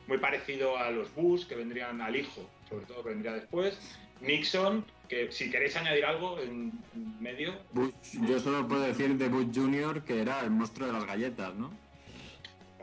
muy 0.07 0.17
parecido 0.17 0.77
a 0.77 0.91
los 0.91 1.13
Bush, 1.15 1.45
que 1.45 1.55
vendrían 1.55 2.01
al 2.01 2.15
hijo, 2.15 2.49
sobre 2.67 2.85
todo 2.85 3.03
que 3.03 3.09
vendría 3.09 3.33
después. 3.33 3.79
Nixon, 4.19 4.85
que 5.07 5.31
si 5.31 5.49
queréis 5.49 5.75
añadir 5.77 6.03
algo 6.05 6.39
en 6.39 6.71
en 6.95 7.21
medio, 7.21 7.53
Bush, 7.71 7.93
yo 8.27 8.39
solo 8.39 8.67
puedo 8.67 8.81
decir 8.81 9.15
de 9.15 9.27
Bush 9.29 9.53
Jr. 9.53 10.03
que 10.03 10.21
era 10.21 10.41
el 10.41 10.49
monstruo 10.51 10.87
de 10.87 10.93
las 10.93 11.05
galletas, 11.05 11.53
¿no? 11.55 11.71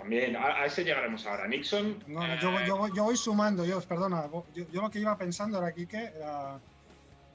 También, 0.00 0.34
a, 0.34 0.62
a 0.62 0.64
ese 0.64 0.82
llegaremos 0.82 1.26
ahora. 1.26 1.46
Nixon. 1.46 2.02
No, 2.06 2.26
no, 2.26 2.34
eh, 2.34 2.38
yo, 2.40 2.60
yo, 2.66 2.76
voy- 2.78 2.90
yo 2.96 3.04
voy 3.04 3.16
sumando, 3.16 3.66
yo, 3.66 3.80
perdona, 3.82 4.28
yo, 4.54 4.64
yo 4.72 4.80
lo 4.80 4.90
que 4.90 4.98
iba 4.98 5.16
pensando 5.18 5.58
era 5.58 5.66
aquí 5.68 5.86
que 5.86 5.98
era, 6.04 6.58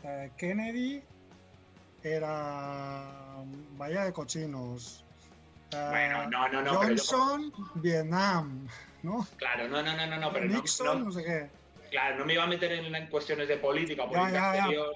eh, 0.04 0.32
Kennedy 0.36 1.04
era 2.02 3.44
Bahía 3.78 4.06
de 4.06 4.14
Cochinos. 4.14 5.04
Eh, 5.72 5.88
Bueno, 5.90 6.30
no, 6.30 6.48
no, 6.50 6.62
no, 6.62 6.80
pero 6.80 6.96
yo- 6.96 7.04
Johnson, 7.04 7.54
Vietnam, 7.76 8.68
¿no? 9.04 9.28
Claro, 9.38 9.68
no, 9.68 9.82
no, 9.84 9.96
no, 9.96 10.08
no, 10.08 10.18
no, 10.18 10.34
pero 10.34 10.46
no, 10.46 10.56
Nixon, 10.56 11.00
no- 11.00 11.06
no, 11.06 11.12
sé 11.12 11.24
qué. 11.24 11.50
claro, 11.92 12.18
no 12.18 12.26
me 12.26 12.34
iba 12.34 12.44
a 12.44 12.48
meter 12.48 12.72
en, 12.72 13.08
cuestiones 13.08 13.48
de 13.48 13.58
política 13.58 14.04
política 14.08 14.32
ya, 14.32 14.40
ya. 14.54 14.58
exterior, 14.60 14.96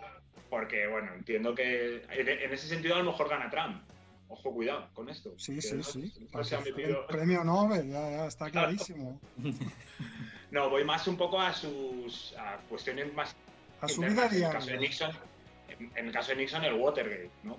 porque, 0.50 0.88
bueno, 0.88 1.14
entiendo 1.14 1.54
que 1.54 2.04
en, 2.10 2.30
en 2.30 2.54
ese 2.54 2.68
sentido 2.68 2.96
a 2.96 3.00
lo 3.00 3.12
mejor 3.12 3.30
gana 3.30 3.50
Trump. 3.50 3.84
Ojo, 4.30 4.54
cuidado 4.54 4.88
con 4.94 5.10
esto. 5.10 5.34
Sí, 5.38 5.60
sí, 5.62 5.76
no- 5.76 5.84
sí. 5.84 6.14
no 6.34 6.44
se 6.44 6.56
ha 6.56 6.60
El 6.60 6.74
metido- 6.76 7.08
premio 7.08 7.44
Nobel, 7.44 7.90
ya, 7.90 8.10
ya, 8.12 8.26
está 8.28 8.50
Claro. 8.50 8.68
clarísimo. 8.70 9.20
No, 10.52 10.68
voy 10.68 10.84
más 10.84 11.08
un 11.08 11.16
poco 11.16 11.40
a 11.40 11.54
sus 11.54 12.34
a 12.36 12.58
cuestiones 12.70 13.14
más 13.14 13.36
A 13.82 13.88
su 13.88 14.02
En 14.04 14.10
el 14.18 14.52
caso 14.52 14.66
de. 14.72 14.78
Nixon, 14.80 15.12
en, 15.68 15.92
en 15.96 16.08
el 16.08 16.12
caso 16.12 16.32
de 16.32 16.38
Nixon, 16.38 16.64
el 16.64 16.74
Watergate, 16.74 17.30
¿no? 17.44 17.56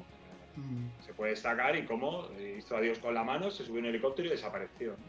Mm. 0.56 0.88
Se 1.06 1.14
puede 1.14 1.30
destacar 1.30 1.76
y 1.76 1.84
cómo 1.86 2.26
eh, 2.36 2.56
hizo 2.58 2.76
adiós 2.76 2.98
con 2.98 3.14
la 3.14 3.22
mano, 3.22 3.48
se 3.52 3.64
subió 3.64 3.78
en 3.78 3.84
un 3.84 3.90
helicóptero 3.90 4.26
y 4.26 4.32
desapareció. 4.32 4.90
¿no? 4.92 5.04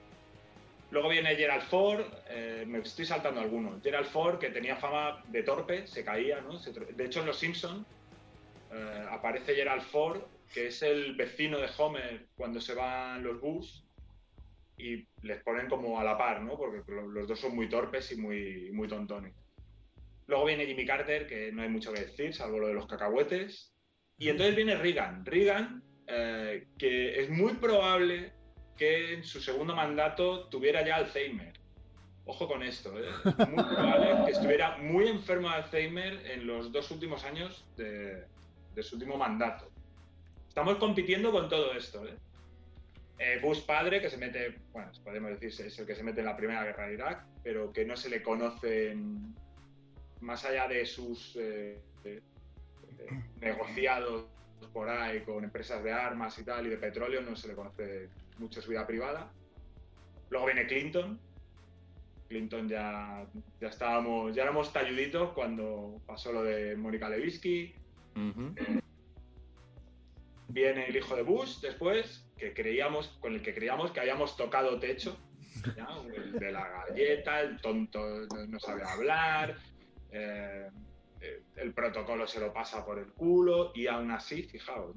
Luego 0.92 1.10
viene 1.10 1.36
Gerald 1.36 1.64
Ford, 1.64 2.02
eh, 2.30 2.66
me 2.68 2.78
estoy 2.80 3.06
saltando 3.06 3.42
algunos. 3.42 3.82
Gerald 3.82 4.08
Ford, 4.08 4.38
que 4.38 4.50
tenía 4.52 4.76
fama 4.76 5.24
de 5.30 5.42
torpe, 5.42 5.88
se 5.88 6.04
caía, 6.06 6.40
¿no? 6.42 6.60
Se 6.60 6.72
de 6.72 7.06
hecho, 7.06 7.22
en 7.22 7.26
Los 7.26 7.40
Simpsons 7.40 7.84
aparece 9.10 9.56
Gerald 9.56 9.82
Ford, 9.84 10.22
que 10.54 10.68
es 10.68 10.82
el 10.82 11.16
vecino 11.16 11.60
de 11.60 11.70
Homer 11.78 12.28
cuando 12.36 12.60
se 12.60 12.74
van 12.74 13.24
los 13.24 13.40
Bush 13.40 13.82
y 14.78 15.06
les 15.22 15.42
ponen 15.44 15.68
como 15.68 16.00
a 16.00 16.04
la 16.04 16.18
par, 16.18 16.42
¿no? 16.42 16.58
Porque 16.58 16.82
lo- 16.92 17.08
los 17.08 17.28
dos 17.28 17.40
son 17.40 17.56
muy 17.56 17.70
torpes 17.70 18.12
y 18.12 18.18
muy, 18.18 18.72
muy 18.72 18.88
tontones. 18.88 19.34
Luego 20.28 20.46
viene 20.46 20.66
Jimmy 20.66 20.86
Carter, 20.86 21.28
que 21.28 21.52
no 21.52 21.62
hay 21.62 21.70
mucho 21.70 21.92
que 21.94 22.02
decir, 22.02 22.34
salvo 22.34 22.60
lo 22.60 22.68
de 22.68 22.74
los 22.74 22.88
cacahuetes. 22.88 23.74
Y 24.18 24.30
entonces 24.30 24.56
viene 24.56 24.76
Reagan. 24.76 25.26
Reagan, 25.26 25.84
eh, 26.08 26.68
que 26.78 27.20
es 27.22 27.30
muy 27.30 27.54
probable 27.54 28.34
que 28.78 29.14
en 29.14 29.24
su 29.24 29.40
segundo 29.42 29.76
mandato 29.76 30.48
tuviera 30.50 30.86
ya 30.86 30.96
Alzheimer. 30.98 31.54
Ojo 32.26 32.48
con 32.48 32.62
esto, 32.64 32.98
¿eh? 33.00 33.10
Es 33.26 33.48
muy 33.50 33.64
probable 33.64 34.26
que 34.26 34.32
estuviera 34.32 34.78
muy 34.78 35.08
enfermo 35.08 35.50
de 35.50 35.56
Alzheimer 35.56 36.26
en 36.32 36.46
los 36.46 36.72
dos 36.72 36.92
últimos 36.92 37.24
años 37.26 37.66
de 37.78 38.26
su 38.84 38.96
último 38.96 39.18
mandato. 39.18 39.71
Estamos 40.52 40.76
compitiendo 40.80 41.32
con 41.32 41.48
todo 41.48 41.72
esto, 41.72 42.06
¿eh? 42.06 42.14
Eh, 43.20 43.40
Bush 43.42 43.62
padre, 43.62 44.02
que 44.02 44.10
se 44.10 44.18
mete, 44.18 44.60
bueno, 44.74 44.92
podemos 45.02 45.40
decir, 45.40 45.66
es 45.66 45.80
el 45.80 45.86
que 45.86 45.96
se 45.96 46.04
mete 46.04 46.20
en 46.20 46.26
la 46.26 46.36
primera 46.36 46.66
guerra 46.66 46.88
de 46.88 46.96
Irak, 46.96 47.26
pero 47.42 47.72
que 47.72 47.86
no 47.86 47.96
se 47.96 48.10
le 48.10 48.22
conocen, 48.22 49.34
más 50.20 50.44
allá 50.44 50.68
de 50.68 50.86
sus 50.86 51.38
eh, 51.38 51.80
eh, 52.04 52.22
eh, 53.00 53.24
negociados 53.40 54.26
por 54.74 54.90
ahí 54.90 55.22
con 55.22 55.42
empresas 55.46 55.82
de 55.86 55.94
armas 55.94 56.38
y 56.38 56.44
tal, 56.44 56.68
y 56.68 56.70
de 56.70 56.78
petróleo, 56.78 57.22
no 57.22 57.34
se 57.38 57.48
le 57.48 57.56
conoce 57.56 58.10
mucho 58.38 58.62
su 58.62 58.72
vida 58.72 58.86
privada. 58.86 59.32
Luego 60.32 60.48
viene 60.48 60.68
Clinton. 60.68 61.18
Clinton 62.28 62.68
ya, 62.68 63.26
ya 63.62 63.70
estábamos, 63.70 64.36
ya 64.36 64.44
éramos 64.44 64.74
talluditos 64.74 65.32
cuando 65.32 66.02
pasó 66.06 66.34
lo 66.34 66.44
de 66.44 66.76
Mónica 66.76 67.08
Lewinsky. 67.08 67.74
Ujú. 68.18 68.81
Viene 70.52 70.88
el 70.88 70.96
hijo 70.96 71.16
de 71.16 71.24
Bush 71.24 71.60
después, 71.62 72.30
que 72.38 72.54
creíamos, 72.54 73.08
con 73.20 73.34
el 73.34 73.42
que 73.42 73.54
creíamos 73.54 73.92
que 73.92 74.02
habíamos 74.02 74.36
tocado 74.36 74.80
techo. 74.80 75.18
¿ya? 75.76 75.88
El 76.14 76.34
de 76.34 76.52
la 76.52 76.68
galleta, 76.68 77.42
el 77.42 77.62
tonto 77.62 78.28
no, 78.48 78.60
sabe 78.60 78.84
hablar, 78.84 79.58
eh, 80.12 80.70
eh, 81.22 81.42
el 81.56 81.74
protocolo 81.74 82.28
se 82.28 82.40
lo 82.40 82.52
pasa 82.52 82.86
por 82.86 83.00
el 83.00 83.14
culo 83.14 83.72
y 83.74 83.88
aún 83.88 84.12
así, 84.12 84.44
fijaos. 84.44 84.96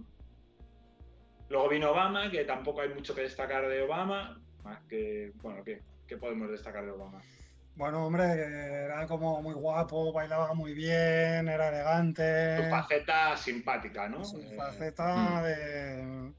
Luego 1.48 1.68
vino 1.68 1.90
Obama, 1.90 2.30
que 2.30 2.44
tampoco 2.44 2.80
hay 2.80 2.88
mucho 2.88 3.14
que 3.14 3.22
destacar 3.22 3.68
de 3.68 3.82
Obama, 3.82 4.40
más 4.64 4.82
que, 4.84 5.32
bueno, 5.42 5.62
¿qué, 5.62 5.82
qué 6.08 6.16
podemos 6.16 6.50
destacar 6.50 6.84
de 6.84 6.90
Obama? 6.90 7.22
Bueno, 7.76 8.06
hombre, 8.06 8.24
era 8.84 9.06
como 9.08 9.42
muy 9.42 9.54
guapo, 9.54 10.12
bailaba 10.12 10.54
muy 10.54 10.74
bien, 10.74 11.48
era 11.48 11.68
elegante. 11.70 12.56
Tu 12.62 12.70
faceta 12.70 13.36
simpática, 13.36 14.08
¿no? 14.08 14.24
Su 14.24 14.38
Eh, 14.40 14.54
faceta 14.56 15.42
de. 15.42 16.32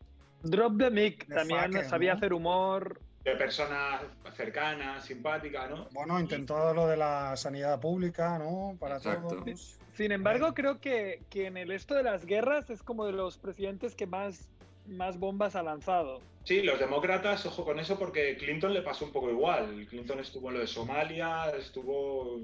Drop 0.44 0.78
the 0.78 0.90
mic, 0.92 1.26
De 1.28 1.36
también 1.36 1.66
fucker, 1.74 1.86
sabía 1.90 2.12
¿no? 2.14 2.18
hacer 2.18 2.34
humor. 2.34 3.02
de 3.26 3.36
persona 3.38 4.02
cercana, 4.38 5.02
simpática, 5.02 5.68
¿no? 5.68 5.88
Bueno, 5.92 6.20
intentó 6.20 6.74
lo 6.76 6.88
de 6.88 6.96
la 6.96 7.36
sanidad 7.36 7.80
pública, 7.80 8.38
¿no? 8.38 8.78
Para 8.80 8.98
Exacto. 8.98 9.38
todos. 9.44 9.80
Sin 9.96 10.12
embargo, 10.12 10.54
creo 10.54 10.80
que, 10.80 11.24
que 11.32 11.48
en 11.48 11.58
el 11.58 11.72
esto 11.72 11.96
de 11.96 12.04
las 12.04 12.26
guerras 12.26 12.70
es 12.70 12.84
como 12.84 13.06
de 13.06 13.14
los 13.14 13.40
presidentes 13.40 13.96
que 13.96 14.06
más, 14.06 14.48
más 14.88 15.20
bombas 15.20 15.56
ha 15.56 15.64
lanzado. 15.64 16.22
Sí, 16.44 16.62
los 16.62 16.80
demócratas, 16.80 17.46
ojo 17.46 17.66
con 17.66 17.80
eso, 17.80 17.98
porque 17.98 18.38
Clinton 18.38 18.74
le 18.74 18.82
pasó 18.82 19.06
un 19.06 19.12
poco 19.12 19.30
igual. 19.30 19.88
Clinton 19.90 20.20
estuvo 20.20 20.50
en 20.50 20.56
lo 20.56 20.60
de 20.60 20.68
Somalia, 20.68 21.50
estuvo 21.58 22.40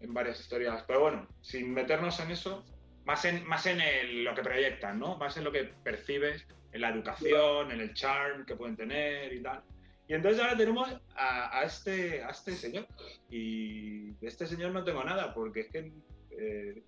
en 0.00 0.14
varias 0.14 0.40
historias. 0.40 0.82
Pero 0.86 1.00
bueno, 1.00 1.28
sin 1.40 1.72
meternos 1.72 2.18
en 2.20 2.30
eso, 2.32 2.64
más 3.04 3.24
en, 3.24 3.46
más 3.46 3.66
en 3.66 4.24
lo 4.24 4.34
que 4.34 4.42
proyectan, 4.42 4.98
¿no? 4.98 5.16
Más 5.16 5.36
en 5.36 5.44
lo 5.44 5.52
que 5.52 5.64
percibes, 5.64 6.46
en 6.72 6.80
la 6.80 6.90
educación, 6.90 7.70
en 7.70 7.80
el 7.80 7.94
charm 7.94 8.44
que 8.44 8.56
pueden 8.56 8.76
tener 8.76 9.32
y 9.32 9.42
tal. 9.42 9.62
Y 10.08 10.14
entonces 10.14 10.42
ahora 10.42 10.56
tenemos 10.56 10.88
a, 11.14 11.58
a 11.58 11.64
este, 11.64 12.22
a 12.22 12.30
este 12.30 12.52
señor. 12.52 12.86
Y 13.30 14.10
de 14.14 14.26
este 14.26 14.46
señor 14.46 14.72
no 14.72 14.84
tengo 14.84 15.04
nada, 15.04 15.32
porque 15.32 15.60
es 15.60 15.68
que 15.70 15.92
eh, 16.30 16.82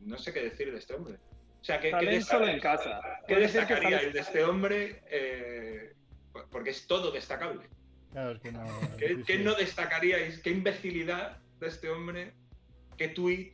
no 0.00 0.18
sé 0.18 0.32
qué 0.32 0.42
decir 0.42 0.70
de 0.70 0.78
este 0.78 0.94
hombre. 0.94 1.18
O 1.66 1.68
sea, 1.68 1.80
que, 1.80 1.90
Salen 1.90 2.22
solo 2.22 2.46
en 2.46 2.60
casa. 2.60 3.00
¿Qué 3.26 3.48
ser 3.48 3.66
que 3.66 3.74
sale- 3.74 4.12
de 4.12 4.20
este 4.20 4.44
hombre? 4.44 5.02
Eh, 5.10 5.94
porque 6.52 6.70
es 6.70 6.86
todo 6.86 7.10
destacable. 7.10 7.66
Claro, 8.12 8.30
es 8.30 8.40
que 8.40 8.52
no. 8.52 8.64
¿Qué, 8.96 9.08
sí, 9.08 9.24
qué 9.26 9.38
no 9.38 9.52
destacaríais? 9.54 10.38
¿Qué 10.42 10.50
imbecilidad 10.50 11.38
de 11.58 11.66
este 11.66 11.90
hombre? 11.90 12.34
¿Qué 12.96 13.08
tuit? 13.08 13.52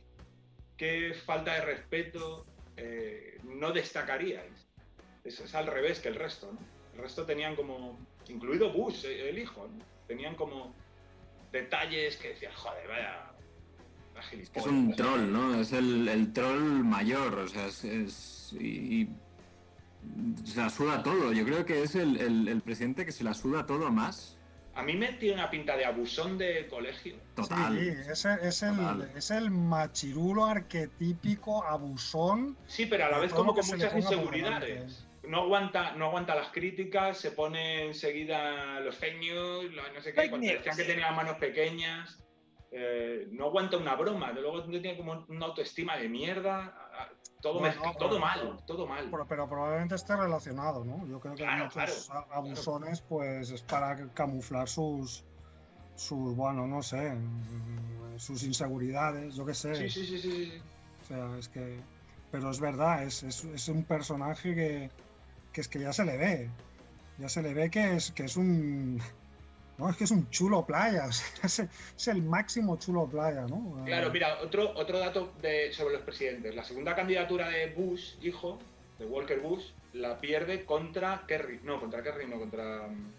¿Qué 0.77 1.15
falta 1.25 1.55
de 1.55 1.61
respeto? 1.61 2.45
eh, 2.77 3.39
no 3.45 3.71
destacaríais? 3.71 4.67
Es, 5.23 5.39
es 5.39 5.55
al 5.55 5.65
revés 5.65 5.99
que 5.99 6.09
el 6.09 6.15
resto, 6.15 6.51
¿no? 6.53 6.59
El 6.93 7.01
resto 7.01 7.25
tenían 7.25 7.55
como, 7.55 7.99
incluido 8.27 8.71
Bush, 8.71 9.05
el 9.05 9.39
hijo, 9.39 9.67
¿no? 9.67 9.83
tenían 10.07 10.35
como 10.35 10.75
detalles 11.51 12.17
que 12.17 12.29
decían, 12.29 12.53
joder, 12.53 12.87
vaya, 12.87 13.32
Es 14.23 14.29
gilipollas". 14.29 14.67
un 14.67 14.95
troll, 14.95 15.31
¿no? 15.31 15.59
Es 15.59 15.71
el, 15.73 16.07
el 16.07 16.33
troll 16.33 16.83
mayor, 16.83 17.39
o 17.39 17.47
sea, 17.47 17.65
es... 17.67 17.83
es- 17.83 18.55
y, 18.59 19.01
y 19.03 19.09
se 20.45 20.59
la 20.59 20.69
suda 20.69 21.01
todo. 21.01 21.31
Yo 21.33 21.43
creo 21.45 21.65
que 21.65 21.81
es 21.83 21.95
el, 21.95 22.17
el- 22.17 22.47
el 22.47 22.61
presidente 22.61 23.05
que 23.05 23.11
se 23.11 23.23
la 23.23 23.33
suda 23.33 23.65
todo 23.65 23.89
más. 23.91 24.37
A 24.75 24.81
mí 24.81 24.95
me 24.95 25.13
tiene 25.13 25.35
una 25.35 25.49
pinta 25.51 25.77
de 25.77 25.85
abusón 25.85 26.37
de 26.37 26.67
colegio. 26.67 27.15
Total. 27.35 27.77
Sí, 27.79 27.87
es 28.11 28.25
el, 28.25 28.39
es, 28.39 28.63
el, 28.63 28.75
Total. 28.75 29.11
es 29.15 29.31
el 29.31 29.51
machirulo 29.51 30.45
arquetípico 30.45 31.63
abusón. 31.63 32.57
Sí, 32.67 32.85
pero 32.87 33.05
a 33.05 33.09
la 33.11 33.19
vez 33.19 33.31
como 33.33 33.53
con 33.53 33.65
muchas 33.67 33.95
inseguridades. 33.95 35.05
No 35.27 35.41
aguanta, 35.43 35.93
no 35.95 36.07
aguanta 36.07 36.35
las 36.35 36.49
críticas, 36.49 37.17
se 37.19 37.31
pone 37.31 37.85
enseguida 37.85 38.79
los 38.81 38.95
fake 38.97 39.19
news, 39.19 39.71
no 39.73 40.01
sé 40.01 40.09
qué, 40.11 40.15
Fake 40.21 40.29
cuando 40.31 40.47
news. 40.47 40.57
decían 40.57 40.75
que 40.75 40.83
tenía 40.83 41.07
las 41.07 41.15
manos 41.15 41.37
pequeñas. 41.37 42.19
Eh, 42.75 43.27
no 43.31 43.45
aguanta 43.45 43.77
una 43.77 43.95
broma, 43.95 44.31
luego 44.31 44.63
tiene 44.63 44.97
como 44.97 45.25
una 45.29 45.45
autoestima 45.45 45.95
de 45.97 46.09
mierda, 46.09 46.73
todo, 47.41 47.59
Bueno, 47.59 47.81
todo 47.99 48.19
mal, 48.19 48.57
todo 48.65 48.87
mal. 48.87 49.07
Pero, 49.11 49.27
pero 49.27 49.49
probablemente 49.49 49.95
esté 49.95 50.15
relacionado, 50.15 50.83
¿no? 50.83 51.05
Yo 51.07 51.19
creo 51.19 51.35
que 51.35 51.43
Claro, 51.43 51.65
muchos 51.65 52.07
claro, 52.07 52.25
abusones, 52.31 53.01
pues 53.01 53.51
es 53.51 53.61
para 53.61 53.95
camuflar 54.13 54.67
sus, 54.67 55.23
sus, 55.95 56.35
bueno, 56.35 56.65
no 56.65 56.81
sé, 56.81 57.13
sus 58.17 58.43
inseguridades, 58.43 59.35
yo 59.35 59.45
qué 59.45 59.53
sé. 59.53 59.75
Sí, 59.75 59.89
sí, 59.89 60.05
sí, 60.07 60.19
sí, 60.19 60.45
sí. 60.45 60.61
O 61.01 61.05
sea, 61.05 61.37
es 61.37 61.49
que. 61.49 61.79
Pero 62.31 62.49
es 62.49 62.59
verdad, 62.59 63.03
es, 63.03 63.21
es, 63.21 63.43
es 63.43 63.67
un 63.67 63.83
personaje 63.83 64.55
que, 64.55 64.89
que 65.51 65.61
es 65.61 65.67
que 65.67 65.79
ya 65.79 65.93
se 65.93 66.05
le 66.05 66.17
ve. 66.17 66.49
Ya 67.19 67.29
se 67.29 67.43
le 67.43 67.53
ve 67.53 67.69
que 67.69 67.95
es, 67.95 68.11
que 68.11 68.23
es 68.23 68.37
un. 68.37 68.99
No, 69.77 69.89
es 69.89 69.97
que 69.97 70.03
es 70.03 70.11
un 70.11 70.29
chulo 70.29 70.65
playa. 70.65 71.05
o 71.07 71.11
sea, 71.11 71.27
es, 71.43 71.59
el- 71.59 71.69
es 71.97 72.07
el 72.07 72.21
máximo 72.23 72.77
chulo 72.77 73.07
playa, 73.07 73.41
¿no? 73.47 73.83
Claro, 73.85 74.11
mira, 74.11 74.39
otro, 74.41 74.71
otro 74.75 74.99
dato 74.99 75.33
de, 75.41 75.71
sobre 75.73 75.93
los 75.95 76.03
presidentes. 76.03 76.53
La 76.55 76.63
segunda 76.63 76.95
candidatura 76.95 77.49
de 77.49 77.67
Bush, 77.73 78.15
hijo, 78.21 78.59
de 78.99 79.05
Walker 79.05 79.39
Bush, 79.39 79.71
la 79.93 80.19
pierde 80.19 80.65
contra 80.65 81.25
Kerry. 81.27 81.59
No, 81.63 81.79
contra 81.79 82.03
Kerry, 82.03 82.27
no, 82.27 82.39
contra 82.39 82.87
mm, 82.87 83.11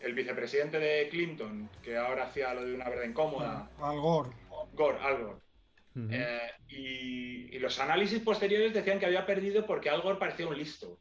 el 0.00 0.14
vicepresidente 0.14 0.78
de 0.78 1.08
Clinton, 1.08 1.68
que 1.82 1.96
ahora 1.96 2.24
hacía 2.24 2.54
lo 2.54 2.64
de 2.64 2.74
una 2.74 2.88
verdad 2.88 3.04
incómoda. 3.04 3.68
Al 3.80 4.00
Gore. 4.00 4.30
Gore, 4.72 4.98
Al 5.00 5.22
Gore. 5.22 5.38
Eh, 6.10 6.50
y, 6.68 7.56
y 7.56 7.58
los 7.60 7.78
análisis 7.78 8.18
posteriores 8.20 8.74
decían 8.74 8.98
que 8.98 9.06
había 9.06 9.24
perdido 9.26 9.64
porque 9.66 9.90
Al 9.90 10.02
Gore 10.02 10.18
parecía 10.18 10.46
un 10.48 10.58
listo. 10.58 10.98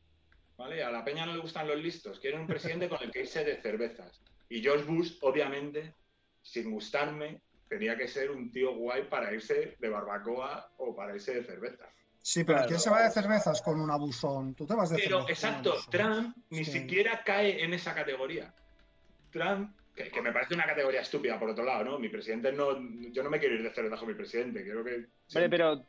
¿Vale? 0.58 0.84
A 0.84 0.92
la 0.92 1.04
peña 1.04 1.26
no 1.26 1.34
le 1.34 1.40
gustan 1.42 1.68
los 1.68 1.78
listos, 1.78 2.20
quieren 2.20 2.42
un 2.42 2.48
presidente 2.48 2.90
con 2.90 3.02
el 3.02 3.12
que 3.12 3.22
irse 3.22 3.44
de 3.44 3.62
cervezas. 3.62 4.22
Y 4.50 4.62
George 4.62 4.86
Bush, 4.86 5.18
obviamente, 5.22 5.94
sin 6.42 6.72
gustarme, 6.72 7.42
tenía 7.68 7.98
que 7.98 8.08
ser 8.08 8.30
un 8.32 8.52
tío 8.52 8.76
guay 8.76 9.04
para 9.10 9.34
irse 9.34 9.76
de 9.80 9.90
barbacoa 9.90 10.72
o 10.78 10.96
para 10.96 11.16
irse 11.16 11.34
de 11.34 11.44
cerveza. 11.44 11.86
Sí, 12.22 12.44
pero 12.44 12.58
Claro. 12.60 12.68
¿quién 12.70 12.80
se 12.80 12.90
va 12.90 13.04
de 13.04 13.12
cervezas 13.12 13.62
con 13.62 13.80
un 13.82 13.90
abusón? 13.92 14.56
Tú 14.56 14.66
te 14.66 14.76
vas 14.76 14.90
de 14.92 14.98
Pero, 14.98 15.28
exacto. 15.28 15.76
Trump 15.90 16.38
ni 16.52 16.64
Sí. 16.64 16.72
siquiera 16.80 17.22
cae 17.24 17.64
en 17.64 17.74
esa 17.74 17.94
categoría. 17.94 18.54
Trump, 19.32 19.76
que, 19.96 20.10
que 20.10 20.22
me 20.22 20.32
parece 20.32 20.54
una 20.54 20.66
categoría 20.66 21.02
estúpida, 21.02 21.38
por 21.40 21.50
otro 21.50 21.66
lado, 21.66 21.84
¿no? 21.84 22.00
Mi 22.00 22.10
presidente 22.10 22.52
no. 22.54 22.80
Yo 23.12 23.24
no 23.24 23.30
me 23.30 23.40
quiero 23.40 23.56
ir 23.56 23.64
de 23.64 23.74
cerveza 23.74 23.98
con 23.98 24.08
mi 24.08 24.14
presidente, 24.14 24.64
creo 24.64 24.84
que. 24.84 25.08
Hombre, 25.36 25.50
pero 25.50 25.86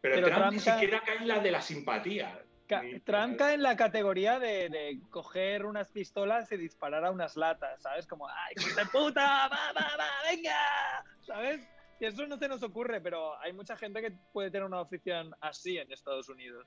pero, 0.00 0.14
pero 0.16 0.26
Trump, 0.26 0.38
Trump 0.40 0.52
ni 0.52 0.58
siquiera 0.58 1.02
cae 1.06 1.16
en 1.18 1.28
la 1.28 1.38
de 1.38 1.50
la 1.50 1.62
simpatía. 1.62 2.42
Ca- 2.76 2.82
Ni- 2.82 3.00
Trump 3.00 3.36
cae 3.36 3.54
en 3.54 3.62
la 3.62 3.76
categoría 3.76 4.38
de, 4.38 4.68
de 4.68 5.00
coger 5.10 5.64
unas 5.66 5.88
pistolas 5.88 6.50
y 6.52 6.56
disparar 6.56 7.04
a 7.04 7.10
unas 7.10 7.36
latas, 7.36 7.80
¿sabes? 7.82 8.06
Como, 8.06 8.28
¡ay, 8.28 8.54
de 8.76 8.86
puta! 8.86 9.48
¡Va, 9.48 9.72
va, 9.72 9.96
va! 9.98 10.06
¡Venga! 10.30 11.04
¿Sabes? 11.26 11.60
Y 12.00 12.04
eso 12.06 12.26
no 12.26 12.36
se 12.36 12.48
nos 12.48 12.62
ocurre, 12.62 13.00
pero 13.00 13.38
hay 13.40 13.52
mucha 13.52 13.76
gente 13.76 14.00
que 14.00 14.10
puede 14.32 14.50
tener 14.50 14.66
una 14.66 14.80
afición 14.80 15.32
así 15.40 15.78
en 15.78 15.90
Estados 15.92 16.28
Unidos. 16.28 16.66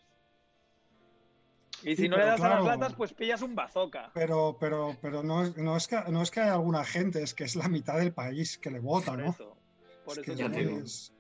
Y 1.84 1.96
Sí, 1.96 2.04
si 2.04 2.10
no 2.10 2.18
le 2.18 2.26
das 2.26 2.42
a 2.42 2.50
las 2.50 2.64
latas, 2.64 2.94
pues 2.96 3.14
pillas 3.14 3.42
un 3.42 3.54
bazooka. 3.54 4.10
Pero, 4.14 4.56
pero, 4.60 4.96
pero 5.02 5.24
no, 5.24 5.44
es, 5.44 5.58
no, 5.58 5.76
es 5.76 5.88
que, 5.90 5.98
no 6.10 6.22
es 6.22 6.32
que 6.32 6.40
haya 6.40 6.54
alguna 6.54 6.86
gente, 6.86 7.22
es 7.22 7.34
que 7.34 7.44
es 7.44 7.56
la 7.58 7.68
mitad 7.68 7.98
del 7.98 8.14
país 8.14 8.58
que 8.58 8.72
le 8.72 8.80
vota, 8.80 9.12
Por 9.12 9.20
¿no? 9.20 9.30
eso. 9.32 9.58
Por 10.06 10.20
Es 10.20 10.28
eso 10.28 10.48
es- 10.48 11.12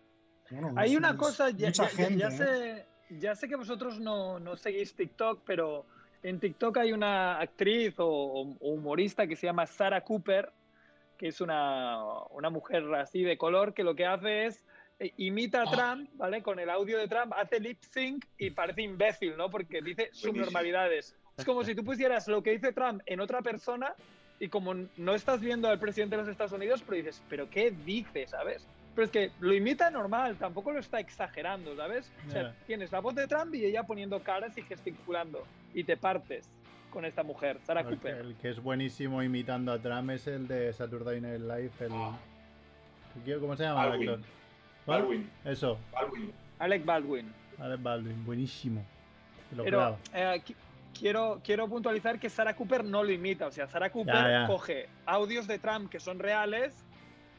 bueno, 0.49 0.73
Hay 0.77 0.91
es- 0.91 0.97
una 0.97 1.09
es 1.09 1.15
cosa, 1.17 1.49
ya, 1.49 1.67
mucha 1.67 1.83
ya- 1.89 1.89
gente, 1.89 2.17
ya 2.19 2.27
¿eh? 2.29 2.87
Ya 3.09 3.35
sé 3.35 3.47
que 3.47 3.55
vosotros 3.55 3.99
no, 3.99 4.39
no 4.39 4.55
seguís 4.55 4.93
TikTok, 4.93 5.41
pero 5.45 5.85
en 6.23 6.39
TikTok 6.39 6.77
hay 6.77 6.91
una 6.91 7.39
actriz 7.39 7.95
o, 7.99 8.05
o 8.07 8.69
humorista 8.69 9.27
que 9.27 9.35
se 9.35 9.47
llama 9.47 9.65
Sarah 9.65 10.01
Cooper, 10.01 10.51
que 11.17 11.27
es 11.27 11.41
una, 11.41 12.03
una 12.31 12.49
mujer 12.49 12.83
así 12.95 13.23
de 13.23 13.37
color, 13.37 13.73
que 13.73 13.83
lo 13.83 13.95
que 13.95 14.05
hace 14.05 14.45
es 14.45 14.65
eh, 14.99 15.13
imita 15.17 15.63
a 15.63 15.65
Trump, 15.65 16.09
¿vale? 16.13 16.41
Con 16.41 16.59
el 16.59 16.69
audio 16.69 16.97
de 16.97 17.07
Trump, 17.07 17.33
hace 17.35 17.59
lip 17.59 17.81
sync 17.81 18.25
y 18.37 18.51
parece 18.51 18.81
imbécil, 18.81 19.35
¿no? 19.35 19.49
Porque 19.49 19.81
dice 19.81 20.09
subnormalidades. 20.13 21.15
Es 21.37 21.43
como 21.43 21.63
si 21.63 21.75
tú 21.75 21.83
pusieras 21.83 22.27
lo 22.27 22.41
que 22.41 22.51
dice 22.51 22.71
Trump 22.71 23.01
en 23.05 23.19
otra 23.19 23.41
persona 23.41 23.93
y 24.39 24.47
como 24.47 24.73
no 24.73 25.15
estás 25.15 25.41
viendo 25.41 25.67
al 25.67 25.79
presidente 25.79 26.15
de 26.15 26.21
los 26.21 26.31
Estados 26.31 26.53
Unidos, 26.53 26.81
pero 26.85 26.97
dices, 26.97 27.21
¿pero 27.29 27.49
qué 27.49 27.71
dice, 27.71 28.27
sabes? 28.27 28.65
Pero 28.95 29.05
es 29.05 29.11
que 29.11 29.31
lo 29.41 29.53
imita 29.53 29.91
normal, 29.91 30.37
tampoco 30.37 30.71
lo 30.71 30.79
está 30.79 30.99
exagerando, 31.01 31.75
¿sabes? 31.75 32.09
O 32.27 32.31
sea, 32.31 32.53
tienes 32.65 32.91
la 32.93 33.01
voz 33.01 33.13
de 33.13 33.27
Trump 33.27 33.53
y 33.53 33.65
ella 33.65 33.83
poniendo 33.83 34.21
caras 34.23 34.57
y 34.57 34.61
gesticulando. 34.61 35.45
Y 35.73 35.83
te 35.83 35.97
partes 35.97 36.49
con 36.91 37.03
esta 37.03 37.21
mujer, 37.23 37.59
Sarah 37.65 37.81
El 37.81 37.87
que, 37.87 37.95
Cooper. 37.95 38.15
el 38.15 38.35
que 38.37 38.49
es 38.51 38.63
buenísimo 38.63 39.21
imitando 39.21 39.73
a 39.73 39.79
Trump 39.79 40.11
es 40.11 40.27
el 40.27 40.47
de 40.47 40.71
Saturday 40.71 41.19
Night 41.19 41.41
Live, 41.41 41.71
el... 41.81 41.91
Ah. 41.91 42.17
¿Cómo 43.39 43.55
se 43.55 43.63
llama 43.63 43.87
Baldwin. 43.87 44.23
Baldwin. 44.85 45.29
Eso, 45.45 45.77
Baldwin. 45.91 46.31
Alec 46.59 46.85
Baldwin. 46.85 47.33
Alec 47.59 47.81
Baldwin, 47.81 48.25
buenísimo. 48.25 48.83
Lo 49.55 49.63
Pero 49.63 49.97
eh, 50.13 50.41
qui- 50.45 50.55
quiero, 50.97 51.39
quiero 51.43 51.67
puntualizar 51.67 52.19
que 52.19 52.29
Sarah 52.29 52.55
Cooper 52.55 52.83
no 52.83 53.03
lo 53.03 53.11
imita. 53.11 53.47
O 53.47 53.51
sea, 53.51 53.67
Sarah 53.67 53.89
Cooper 53.89 54.13
Ya, 54.13 54.41
ya. 54.41 54.47
coge 54.47 54.87
audios 55.05 55.47
de 55.47 55.59
Trump 55.59 55.89
que 55.89 55.99
son 55.99 56.19
reales 56.19 56.73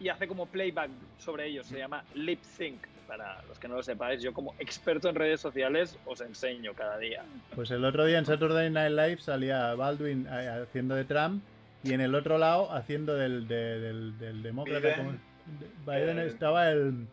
y 0.01 0.09
hace 0.09 0.27
como 0.29 0.47
playback 0.47 0.91
sobre 1.19 1.47
ellos. 1.47 1.67
Se 1.67 1.79
llama 1.79 2.05
lip 2.15 2.43
sync. 2.43 2.87
Para 3.07 3.41
los 3.43 3.57
que 3.61 3.69
no 3.69 3.77
lo 3.77 3.85
sepáis, 3.85 4.21
yo 4.21 4.33
como 4.35 4.53
experto 4.59 5.09
en 5.09 5.15
redes 5.15 5.41
sociales 5.41 5.97
os 6.07 6.21
enseño 6.21 6.75
cada 6.75 6.99
día. 6.99 7.23
Pues 7.55 7.71
el 7.71 7.85
otro 7.85 8.05
día 8.05 8.19
en 8.19 8.27
Saturday 8.27 8.69
Night 8.69 8.91
Live 8.91 9.19
salía 9.19 9.73
Baldwin 9.77 10.27
eh, 10.29 10.63
haciendo 10.65 10.97
de 10.97 11.05
Trump 11.05 11.41
y 11.85 11.93
en 11.93 12.01
el 12.01 12.17
otro 12.17 12.37
lado 12.37 12.73
haciendo 12.73 13.15
del, 13.15 13.47
de- 13.47 13.79
del, 13.79 14.19
del 14.19 14.43
demócrata. 14.43 14.81
Biden. 14.81 14.97
¿cómo? 14.97 15.13
De- 15.61 16.01
Biden 16.01 16.19
Eh. 16.19 16.27
estaba 16.27 16.69
el 16.73 17.07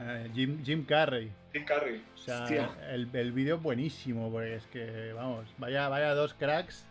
eh, 0.00 0.30
Jim, 0.34 0.62
Jim 0.64 0.84
Carrey. 0.84 1.32
Jim 1.52 1.64
Carrey. 1.64 2.00
O 2.14 2.18
sea, 2.18 2.44
Hostia. 2.44 2.70
el, 2.88 3.08
el 3.12 3.32
vídeo 3.32 3.56
es 3.56 3.62
buenísimo, 3.62 4.30
porque 4.30 4.54
es 4.54 4.66
que, 4.68 5.12
vamos, 5.14 5.46
vaya, 5.58 5.88
vaya 5.88 6.14
dos 6.14 6.32
cracks 6.34 6.86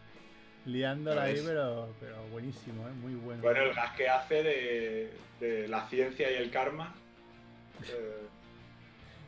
liándola 0.68 1.24
ahí, 1.24 1.42
pero, 1.46 1.88
pero 2.00 2.16
buenísimo, 2.32 2.88
¿eh? 2.88 2.92
muy 3.02 3.14
bueno. 3.16 3.42
Bueno, 3.42 3.62
el 3.62 3.74
gas 3.74 3.96
que 3.96 4.08
hace 4.10 4.44
de, 4.44 5.12
de 5.40 5.68
la 5.68 5.88
ciencia 5.88 6.30
y 6.32 6.36
el 6.36 6.52
karma. 6.52 6.94
eh, 7.90 8.28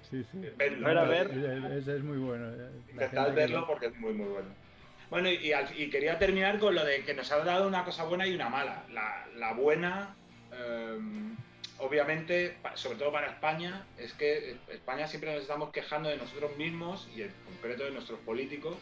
Sí, 0.10 0.24
sí. 0.32 0.40
verlo, 0.58 0.88
A 0.88 0.90
ver, 0.90 0.98
a 0.98 1.04
¿no? 1.04 1.10
ver. 1.70 1.78
Ese 1.78 1.98
es 1.98 2.04
muy 2.04 2.18
bueno. 2.18 2.48
eh, 2.50 2.70
que 3.10 3.16
verlo 3.36 3.60
lo- 3.62 3.68
porque 3.68 3.88
es 3.88 3.96
muy, 3.98 4.14
muy 4.14 4.28
bueno. 4.28 4.50
Bueno, 5.12 5.30
y, 5.30 5.36
y 5.36 5.54
al- 5.54 5.80
y 5.80 5.90
quería 5.90 6.18
terminar 6.20 6.60
con 6.60 6.76
lo 6.76 6.84
de 6.84 7.04
que 7.04 7.14
nos 7.14 7.32
ha 7.32 7.44
dado 7.44 7.68
una 7.68 7.84
cosa 7.86 8.04
buena 8.06 8.26
y 8.28 8.34
una 8.36 8.50
mala. 8.50 8.84
La, 8.92 9.26
la 9.36 9.54
buena, 9.54 10.16
eh, 10.52 10.98
obviamente, 11.78 12.58
sobre 12.74 12.98
todo 12.98 13.12
para 13.12 13.28
España, 13.28 13.86
es 13.98 14.14
que 14.14 14.58
España 14.70 15.08
siempre 15.08 15.32
nos 15.34 15.42
estamos 15.44 15.72
quejando 15.72 16.10
de 16.10 16.18
nosotros 16.18 16.58
mismos 16.58 17.08
y 17.16 17.22
en 17.22 17.32
concreto 17.46 17.86
de 17.86 17.92
nuestros 17.92 18.20
políticos, 18.22 18.78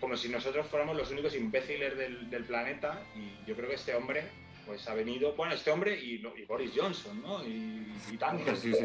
como 0.00 0.16
si 0.16 0.28
nosotros 0.28 0.66
fuéramos 0.66 0.96
los 0.96 1.10
únicos 1.10 1.34
imbéciles 1.34 1.96
del, 1.96 2.30
del 2.30 2.44
planeta. 2.44 3.02
Y 3.16 3.46
yo 3.48 3.54
creo 3.54 3.68
que 3.68 3.74
este 3.74 3.94
hombre, 3.94 4.24
pues 4.66 4.86
ha 4.88 4.94
venido, 4.94 5.34
bueno, 5.34 5.54
este 5.54 5.70
hombre 5.70 5.98
y, 5.98 6.18
lo- 6.18 6.36
y 6.36 6.44
Boris 6.44 6.72
Johnson, 6.74 7.20
¿no? 7.22 7.44
Y, 7.46 7.86
y 8.10 8.16
tantos. 8.16 8.58
Sí, 8.60 8.72
sí. 8.72 8.84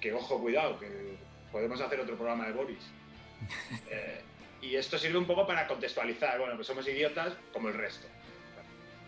Que 0.00 0.12
ojo, 0.12 0.40
cuidado, 0.40 0.78
que 0.78 0.88
podemos 1.52 1.80
hacer 1.80 2.00
otro 2.00 2.16
programa 2.16 2.46
de 2.46 2.52
Boris. 2.52 2.78
Eh, 3.90 4.20
y 4.62 4.74
esto 4.74 4.98
sirve 4.98 5.18
un 5.18 5.26
poco 5.26 5.46
para 5.46 5.66
contextualizar, 5.68 6.38
bueno, 6.38 6.54
pues 6.56 6.66
somos 6.66 6.88
idiotas 6.88 7.34
como 7.52 7.68
el 7.68 7.74
resto. 7.74 8.06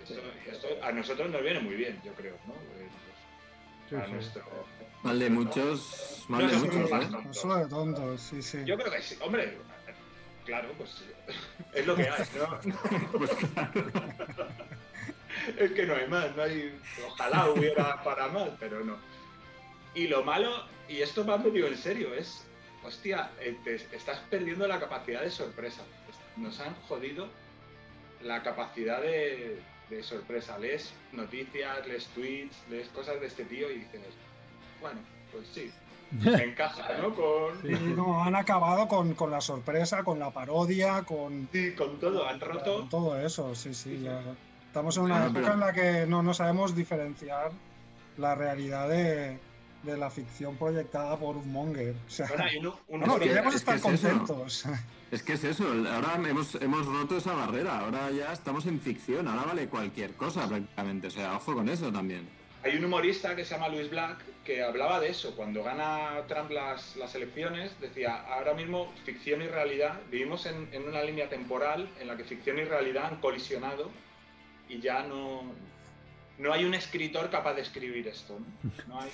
Esto, 0.05 0.21
esto 0.47 0.69
a 0.85 0.93
nosotros 0.93 1.31
nos 1.31 1.43
viene 1.43 1.59
muy 1.61 1.75
bien, 1.75 1.99
yo 2.05 2.13
creo, 2.13 2.37
¿no? 2.47 2.53
Eh, 2.55 2.89
Sí, 3.89 3.95
pues, 3.95 4.03
a 4.03 4.07
sí. 4.07 4.13
nuestro- 4.13 4.45
Mal 5.03 5.19
de 5.19 5.31
muchos, 5.31 6.25
mal 6.29 6.47
de 6.47 6.53
No, 6.53 6.59
muchos, 6.61 6.91
¿eh? 6.93 7.07
sí. 7.07 7.17
No 7.27 7.35
solo 7.35 7.57
de 7.57 7.67
tontos, 7.69 8.21
sí, 8.21 8.43
sí. 8.43 8.59
Yo 8.67 8.77
creo 8.77 8.93
que 8.93 9.01
sí, 9.03 9.17
hombre, 9.23 9.57
claro, 10.49 10.73
pues 10.79 11.05
es 11.75 11.87
lo 11.87 11.95
que 11.95 12.09
hay, 12.09 12.25
¿no? 12.39 12.59
Pues 13.19 13.31
claro. 13.55 14.49
es 15.59 15.73
que 15.73 15.87
no 15.87 15.95
hay 15.95 16.09
más, 16.09 16.35
no 16.35 16.43
hay. 16.43 16.81
Ojalá 17.07 17.51
hubiera 17.51 18.03
para 18.03 18.29
más, 18.29 18.49
pero 18.59 18.83
no. 18.83 18.97
Y 19.95 20.09
lo 20.09 20.25
malo, 20.25 20.65
y 20.89 21.03
esto 21.03 21.25
va 21.27 21.37
medio 21.37 21.67
en 21.67 21.77
serio, 21.77 22.15
es. 22.15 22.45
Hostia, 22.83 23.31
eh, 23.41 23.59
te 23.65 23.75
estás 23.75 24.21
perdiendo 24.31 24.67
la 24.67 24.81
capacidad 24.81 25.21
de 25.21 25.31
sorpresa. 25.31 25.83
Nos 26.37 26.59
han 26.61 26.75
jodido 26.89 27.29
la 28.23 28.43
capacidad 28.43 29.03
de, 29.03 29.61
de 29.91 30.03
sorpresa. 30.03 30.59
Lees 30.59 30.95
noticias, 31.13 31.87
lees 31.87 32.07
tweets, 32.15 32.57
lees 32.71 32.89
cosas 32.89 33.21
de 33.21 33.27
este 33.27 33.45
tío 33.45 33.71
y 33.71 33.81
dices, 33.81 34.01
bueno, 34.81 35.01
pues 35.31 35.47
sí, 35.53 35.71
encaja, 36.23 36.89
¿no? 37.01 37.15
Con, 37.15 37.61
Sí. 37.63 37.69
No, 37.97 38.23
han 38.23 38.35
acabado 38.37 38.89
con, 38.89 39.15
con 39.15 39.31
la 39.31 39.41
sorpresa, 39.41 40.03
con 40.05 40.19
la 40.19 40.31
parodia, 40.31 41.03
con, 41.03 41.49
sí, 41.53 41.73
con 41.73 41.99
todo, 41.99 42.27
han 42.27 42.41
roto. 42.41 42.79
con 42.81 42.89
todo 42.89 43.19
eso, 43.19 43.55
sí, 43.55 43.75
sí. 43.75 43.91
Sí, 43.91 43.97
sí. 43.99 44.05
ya. 44.05 44.21
Estamos 44.67 44.97
en 44.99 45.05
una 45.05 45.23
Ah, 45.23 45.27
época 45.27 45.41
pero- 45.41 45.55
en 45.55 45.61
la 45.61 45.73
que 45.73 46.07
no, 46.07 46.23
no 46.23 46.35
sabemos 46.35 46.75
diferenciar 46.75 47.51
la 48.17 48.35
realidad 48.35 48.89
de, 48.89 49.39
de 49.83 49.97
la 49.97 50.11
ficción 50.11 50.57
proyectada 50.57 51.17
por 51.17 51.37
un 51.37 51.51
monger. 51.53 51.95
O 52.07 52.11
sea, 52.11 52.27
Bueno, 52.29 52.45
uno- 52.61 52.79
un- 52.89 53.01
no, 53.01 53.15
es 53.17 53.21
que- 53.23 53.29
debemos 53.31 53.55
es 53.55 53.61
estar 53.61 53.77
es 53.77 53.85
eso. 53.85 54.09
contentos. 54.09 54.65
Es 55.11 55.23
que 55.23 55.33
es 55.33 55.45
eso, 55.45 55.65
ahora 55.91 56.21
hemos, 56.29 56.55
hemos 56.57 56.85
roto 56.85 57.17
esa 57.17 57.33
barrera, 57.33 57.79
ahora 57.81 58.11
ya 58.11 58.31
estamos 58.31 58.67
en 58.67 58.79
ficción, 58.79 59.27
ahora 59.27 59.45
vale 59.47 59.67
cualquier 59.69 60.13
cosa 60.17 60.47
prácticamente, 60.47 61.07
o 61.07 61.11
sea, 61.11 61.35
ojo 61.37 61.55
con 61.55 61.67
eso 61.71 61.91
también. 61.91 62.29
Hay 62.65 62.77
un 62.77 62.85
humorista 62.85 63.37
que 63.37 63.45
se 63.45 63.55
llama 63.55 63.69
Luis 63.69 63.89
Black 63.91 64.19
que 64.45 64.63
hablaba 64.63 64.99
de 64.99 65.11
eso. 65.11 65.37
Cuando 65.37 65.63
gana 65.63 66.25
Trump 66.27 66.51
las, 66.51 66.97
las 66.97 67.15
elecciones, 67.15 67.79
decía, 67.81 68.25
ahora 68.33 68.55
mismo 68.55 68.93
ficción 69.05 69.43
y 69.43 69.47
realidad, 69.47 70.01
vivimos 70.11 70.47
en, 70.47 70.69
en 70.73 70.89
una 70.89 71.03
línea 71.03 71.29
temporal 71.29 71.89
en 72.01 72.09
la 72.09 72.17
que 72.17 72.25
ficción 72.25 72.59
y 72.59 72.65
realidad 72.65 73.07
han 73.07 73.21
colisionado 73.21 73.91
y 74.69 74.81
ya 74.81 75.03
no, 75.05 75.43
no 76.39 76.53
hay 76.53 76.65
un 76.65 76.75
escritor 76.75 77.31
capaz 77.31 77.55
de 77.55 77.63
escribir 77.63 78.09
esto. 78.09 78.39
¿no? 78.39 78.73
No 78.87 79.01
hay, 79.01 79.11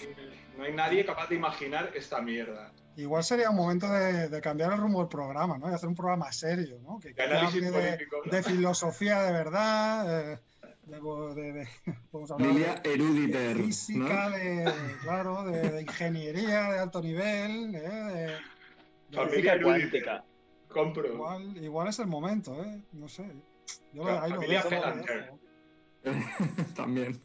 no 0.57 0.65
hay 0.65 0.73
nadie 0.73 1.05
capaz 1.05 1.29
de 1.29 1.37
imaginar 1.37 1.91
esta 1.95 2.21
mierda. 2.21 2.71
Igual 2.97 3.25
sería 3.25 3.51
un 3.51 3.57
momento 3.57 3.91
de, 3.91 4.29
de 4.29 4.41
cambiar 4.41 4.73
el 4.73 4.79
rumbo 4.79 5.01
del 5.01 5.09
programa, 5.09 5.59
¿no? 5.59 5.69
Y 5.69 5.75
hacer 5.75 5.89
un 5.89 5.97
programa 5.97 6.31
serio, 6.31 6.79
¿no? 6.81 7.01
Que, 7.01 7.13
que 7.13 7.23
De 7.23 7.61
de, 7.61 7.73
político, 7.73 8.17
¿no? 8.25 8.31
de 8.31 8.43
filosofía 8.43 9.23
de 9.23 9.33
verdad, 9.33 10.33
eh, 10.33 10.39
de, 10.87 11.35
de- 11.35 11.53
de- 11.53 11.69
podemos 12.11 12.31
hablar 12.31 12.49
Lilia 12.53 12.75
de 12.77 12.93
Eruditer, 12.95 13.57
física, 13.57 13.99
¿no? 14.29 14.31
de, 14.37 14.73
claro, 15.03 15.45
de, 15.45 15.71
de 15.71 15.83
ingeniería 15.83 16.73
de 16.73 16.79
alto 16.79 17.03
nivel, 17.03 17.75
¿eh? 17.75 17.81
de- 17.81 18.27
de- 18.27 18.37
Familia 19.13 19.29
Física 19.31 19.53
erudita. 19.55 19.65
cuántica. 19.79 20.25
Compro. 20.69 21.13
igual, 21.13 21.57
igual 21.65 21.89
es 21.89 21.99
el 22.01 22.07
momento, 22.09 22.63
¿eh? 22.65 22.83
No 22.93 23.07
sé. 23.09 23.31
Yo 23.93 24.03
Claro, 24.03 24.23
ahí 24.23 24.31
familia 24.33 24.65
lo 24.65 24.71
dejo. 24.71 25.39
También. 26.75 27.21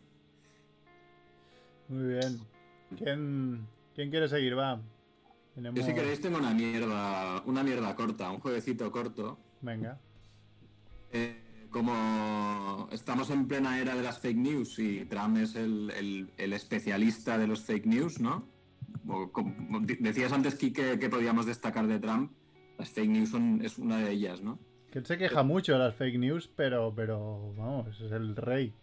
Muy 1.87 2.13
bien. 2.13 2.39
¿Quién, 2.95 3.67
quién 3.95 4.09
quiere 4.11 4.27
seguir? 4.29 4.55
Va. 4.57 4.79
Tenemos... 5.55 5.79
Yo 5.79 5.85
si 5.85 5.93
queréis 5.93 6.21
tengo 6.21 6.37
una 6.37 6.53
mierda, 6.53 7.41
una 7.45 7.63
mierda 7.63 7.95
corta, 7.95 8.29
un 8.29 8.39
jueguecito 8.39 8.91
corto. 8.91 9.39
Venga. 9.61 9.99
Eh, 11.11 11.41
como 11.69 12.87
estamos 12.91 13.29
en 13.29 13.47
plena 13.47 13.79
era 13.79 13.95
de 13.95 14.03
las 14.03 14.19
fake 14.19 14.37
news 14.37 14.79
y 14.79 15.05
Trump 15.05 15.37
es 15.37 15.55
el, 15.55 15.91
el- 15.91 16.31
el 16.37 16.53
especialista 16.53 17.37
de 17.37 17.47
los 17.47 17.61
fake 17.65 17.85
news, 17.85 18.19
¿no? 18.19 18.47
O 19.07 19.31
como 19.31 19.79
di- 19.81 19.97
decías 19.99 20.31
antes, 20.31 20.55
Kike, 20.55 20.99
que 20.99 21.09
podíamos 21.09 21.45
destacar 21.45 21.87
de 21.87 21.99
Trump. 21.99 22.31
Las 22.77 22.89
fake 22.89 23.09
news 23.09 23.29
son, 23.29 23.61
es 23.63 23.77
una 23.77 23.97
de 23.97 24.11
ellas, 24.11 24.41
¿no? 24.41 24.59
Que 24.91 24.99
él 24.99 25.05
se 25.05 25.17
queja 25.17 25.43
mucho 25.43 25.73
de 25.73 25.79
las 25.79 25.95
fake 25.95 26.17
news, 26.17 26.49
pero, 26.55 26.93
pero 26.95 27.53
vamos, 27.57 27.99
es 28.01 28.11
el 28.11 28.35
rey. 28.35 28.73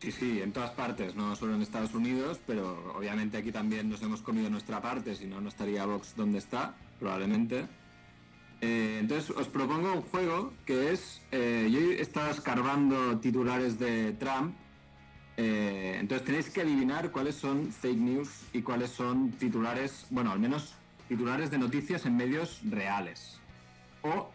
Sí, 0.00 0.10
sí, 0.12 0.40
en 0.42 0.52
todas 0.52 0.70
partes, 0.70 1.14
no 1.14 1.36
solo 1.36 1.54
en 1.54 1.60
Estados 1.62 1.94
Unidos, 1.94 2.40
pero 2.46 2.94
obviamente 2.96 3.36
aquí 3.36 3.52
también 3.52 3.88
nos 3.90 4.02
hemos 4.02 4.22
comido 4.22 4.48
nuestra 4.48 4.80
parte, 4.80 5.14
si 5.14 5.26
no, 5.26 5.40
no 5.42 5.48
estaría 5.50 5.84
Vox 5.84 6.14
donde 6.16 6.38
está, 6.38 6.74
probablemente. 6.98 7.66
Eh, 8.60 8.98
entonces, 9.00 9.30
os 9.30 9.48
propongo 9.48 9.92
un 9.92 10.02
juego 10.02 10.52
que 10.66 10.92
es, 10.92 11.22
eh, 11.32 11.68
yo 11.70 11.78
he 11.80 12.00
estado 12.00 12.30
escarbando 12.30 13.18
titulares 13.18 13.78
de 13.78 14.12
Trump, 14.12 14.54
eh, 15.36 15.96
entonces 15.98 16.26
tenéis 16.26 16.50
que 16.50 16.60
adivinar 16.60 17.10
cuáles 17.10 17.36
son 17.36 17.72
fake 17.72 17.98
news 17.98 18.28
y 18.52 18.60
cuáles 18.60 18.90
son 18.90 19.30
titulares, 19.32 20.06
bueno, 20.10 20.32
al 20.32 20.38
menos 20.38 20.74
titulares 21.08 21.50
de 21.50 21.58
noticias 21.58 22.04
en 22.04 22.16
medios 22.16 22.60
reales 22.68 23.40
o 24.02 24.30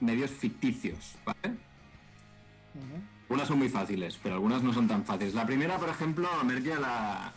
medios 0.00 0.30
ficticios, 0.30 1.14
¿vale? 1.24 1.56
Algunas 3.28 3.48
son 3.48 3.58
muy 3.58 3.68
fáciles, 3.68 4.18
pero 4.22 4.36
algunas 4.36 4.62
no 4.62 4.72
son 4.72 4.88
tan 4.88 5.04
fáciles. 5.04 5.34
La 5.34 5.44
primera, 5.44 5.78
por 5.78 5.88
ejemplo, 5.88 6.28
Merkel 6.44 6.72
ya 6.74 6.80
la, 6.80 7.32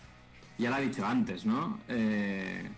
ya 0.58 0.70
la 0.70 0.78
ha 0.78 0.80
dicho 0.80 1.06
antes, 1.06 1.46
¿no? 1.46 1.80
Eh, 1.88 2.70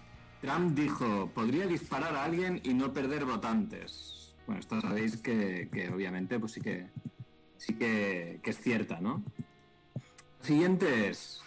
Trump 0.42 0.76
dijo, 0.76 1.30
podría 1.34 1.68
disparar 1.68 2.16
a 2.16 2.24
alguien 2.24 2.60
y 2.64 2.74
no 2.74 2.92
perder 2.94 3.26
votantes. 3.26 4.36
Bueno, 4.46 4.60
esto 4.60 4.82
sabéis 4.82 5.18
que, 5.18 5.70
que 5.72 5.90
obviamente 5.90 6.40
pues 6.40 6.54
sí 6.54 6.62
que 6.62 6.88
sí 7.58 7.76
que, 7.76 8.40
que 8.42 8.50
es 8.50 8.60
cierta, 8.60 9.00
¿no? 9.00 9.24
Siguiente 10.42 11.10
es, 11.10 11.44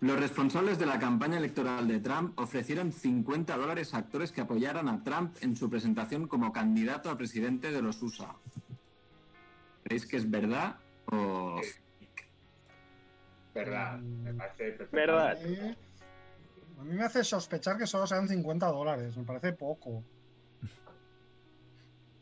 los 0.00 0.18
responsables 0.20 0.78
de 0.78 0.86
la 0.86 1.00
campaña 1.00 1.38
electoral 1.38 1.88
de 1.88 1.98
Trump 1.98 2.38
ofrecieron 2.38 2.92
50 2.92 3.56
dólares 3.56 3.92
a 3.92 3.98
actores 3.98 4.30
que 4.30 4.42
apoyaran 4.42 4.88
a 4.88 5.02
Trump 5.02 5.36
en 5.40 5.56
su 5.56 5.68
presentación 5.68 6.28
como 6.28 6.52
candidato 6.52 7.10
a 7.10 7.18
presidente 7.18 7.72
de 7.72 7.82
los 7.82 8.00
USA. 8.00 8.36
¿Creéis 9.82 10.06
que 10.06 10.18
es 10.18 10.30
verdad 10.30 10.76
o 11.06 11.60
Verdad. 13.56 13.98
Me 13.98 14.34
parece 14.34 14.72
perfecto. 14.72 14.96
Verdad. 14.96 15.38
A 16.78 16.82
mí, 16.84 16.94
me 16.94 17.04
hace 17.04 17.24
sospechar 17.24 17.78
que 17.78 17.86
solo 17.86 18.06
sean 18.06 18.28
50 18.28 18.66
dólares, 18.66 19.16
me 19.16 19.24
parece 19.24 19.52
poco. 19.52 20.02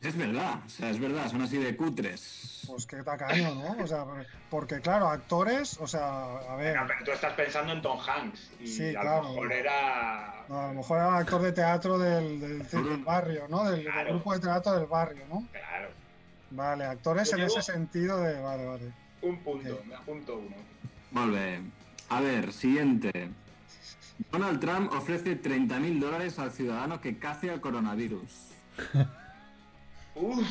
Es 0.00 0.16
verdad, 0.18 0.60
o 0.66 0.68
sea, 0.68 0.90
es 0.90 1.00
verdad, 1.00 1.30
son 1.30 1.40
así 1.40 1.56
de 1.56 1.74
cutres. 1.76 2.62
Pues 2.66 2.84
qué 2.84 3.02
tacaño, 3.02 3.54
¿no? 3.54 3.82
O 3.82 3.86
sea, 3.86 4.04
porque 4.50 4.80
claro, 4.82 5.08
actores, 5.08 5.78
o 5.80 5.86
sea, 5.86 6.24
a 6.36 6.56
ver, 6.56 6.74
Venga, 6.74 6.86
pero 6.86 7.04
tú 7.06 7.10
estás 7.12 7.32
pensando 7.32 7.72
en 7.72 7.80
Tom 7.80 7.98
Hanks. 7.98 8.50
Y 8.60 8.66
Sí, 8.66 8.94
a 8.94 9.00
claro. 9.00 9.22
lo 9.22 9.28
mejor 9.30 9.52
era. 9.52 10.44
no, 10.50 10.60
a 10.60 10.68
lo 10.68 10.74
mejor 10.74 10.98
era 10.98 11.08
un 11.08 11.14
actor 11.14 11.40
de 11.40 11.52
teatro 11.52 11.98
del, 11.98 12.38
del- 12.38 12.68
del 12.68 12.98
barrio, 13.02 13.48
¿no? 13.48 13.64
Del, 13.64 13.82
grupo 14.10 14.34
de 14.34 14.40
teatro 14.40 14.72
del 14.78 14.86
barrio, 14.86 15.24
¿no? 15.30 15.48
Claro. 15.50 15.88
Vale, 16.50 16.84
actores 16.84 17.32
en 17.32 17.40
ese 17.40 17.62
sentido 17.62 18.20
de. 18.20 18.38
Vale, 18.42 18.66
vale. 18.66 18.92
Un 19.22 19.38
punto. 19.42 19.74
Ok. 19.74 19.84
Me 19.86 19.94
apunto 19.94 20.36
uno. 20.36 20.56
Volve. 21.12 21.62
A 22.10 22.20
ver, 22.20 22.52
siguiente. 22.52 23.30
Donald 24.30 24.60
Trump 24.60 24.92
ofrece 24.92 25.40
30.000 25.40 26.00
dólares 26.00 26.38
al 26.38 26.50
ciudadano 26.52 27.00
que 27.00 27.18
cace 27.18 27.50
al 27.50 27.60
coronavirus. 27.60 28.52
Uf. 30.14 30.46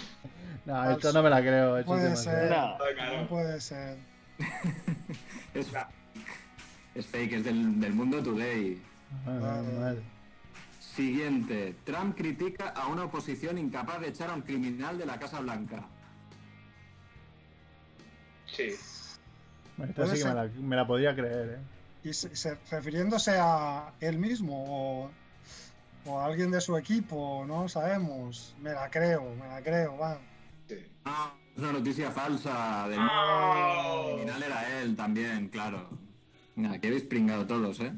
No, 0.66 0.92
esto 0.92 1.12
no 1.14 1.24
me 1.24 1.30
la 1.30 1.42
creo. 1.42 1.78
esto 1.78 1.92
Puede 1.92 2.16
ser. 2.16 2.52
No. 2.52 3.28
puede 3.28 3.60
ser. 3.62 3.98
Es, 6.96 7.08
fake, 7.08 7.34
es 7.34 7.44
del, 7.44 7.80
del 7.80 7.94
mundo 7.94 8.22
today. 8.22 8.80
Ah, 9.26 9.38
Vale. 9.42 9.80
mal. 9.80 10.04
Siguiente. 10.80 11.76
Trump 11.86 12.16
critica 12.16 12.70
a 12.70 12.86
una 12.88 13.06
oposición 13.06 13.58
incapaz 13.58 14.00
de 14.00 14.10
echar 14.10 14.30
a 14.30 14.34
un 14.36 14.42
criminal 14.42 14.98
de 15.00 15.06
la 15.08 15.18
Casa 15.18 15.40
Blanca. 15.40 15.84
Sí. 18.46 18.76
Esta 19.82 20.08
sí 20.08 20.22
que 20.22 20.26
me 20.26 20.34
la, 20.36 20.44
me 20.62 20.76
la 20.76 20.86
podría 20.86 21.16
creer, 21.16 21.50
¿eh? 21.50 21.73
¿Y 22.04 22.14
se- 22.14 22.36
se- 22.36 22.58
refiriéndose 22.70 23.32
a 23.40 23.94
él 24.00 24.18
mismo 24.18 24.66
o, 25.06 25.12
o 26.06 26.20
a 26.20 26.26
alguien 26.26 26.52
de 26.52 26.60
su 26.62 26.76
equipo? 26.78 27.46
No 27.48 27.68
sabemos. 27.70 28.56
Me 28.62 28.72
la 28.74 28.90
creo, 28.90 29.34
me 29.40 29.48
la 29.48 29.62
creo, 29.62 29.98
va. 29.98 30.20
sí. 30.68 30.76
Ah, 31.06 31.34
es 31.56 31.60
una 31.62 31.72
noticia 31.74 32.12
falsa. 32.12 32.88
Del 32.90 33.00
Oh. 33.00 34.12
criminal 34.16 34.44
era 34.44 34.82
él 34.82 34.96
también, 34.96 35.48
claro. 35.50 35.88
Mira, 36.56 36.78
que 36.80 36.88
habéis 36.88 37.04
pringado 37.04 37.46
todos, 37.48 37.80
¿eh? 37.80 37.92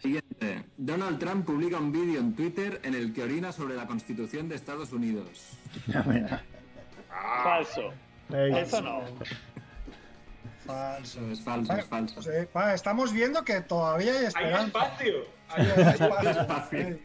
Siguiente. 0.00 0.64
Donald 0.76 1.18
Trump 1.18 1.46
publica 1.46 1.78
un 1.78 1.90
vídeo 1.92 2.20
en 2.20 2.34
Twitter 2.34 2.80
en 2.84 2.94
el 2.94 3.12
que 3.12 3.22
orina 3.22 3.52
sobre 3.52 3.74
la 3.74 3.86
Constitución 3.86 4.48
de 4.48 4.56
Estados 4.56 4.92
Unidos. 4.92 5.58
Ya, 5.86 6.02
mira. 6.02 6.42
Ah, 7.10 7.40
Falso. 7.44 7.92
Eso 8.30 8.80
no. 8.80 9.02
Falso. 10.66 11.20
Es 11.30 11.40
falso, 11.42 11.72
es 11.74 11.84
falso. 11.86 12.22
Sí, 12.22 12.30
estamos 12.74 13.12
viendo 13.12 13.44
que 13.44 13.60
todavía 13.60 14.12
hay 14.12 14.18
Hay 14.18 14.24
esperanza. 14.26 14.66
espacio. 14.66 15.14
Hay- 15.48 15.66
hay 15.66 16.26
espacio. 16.28 16.98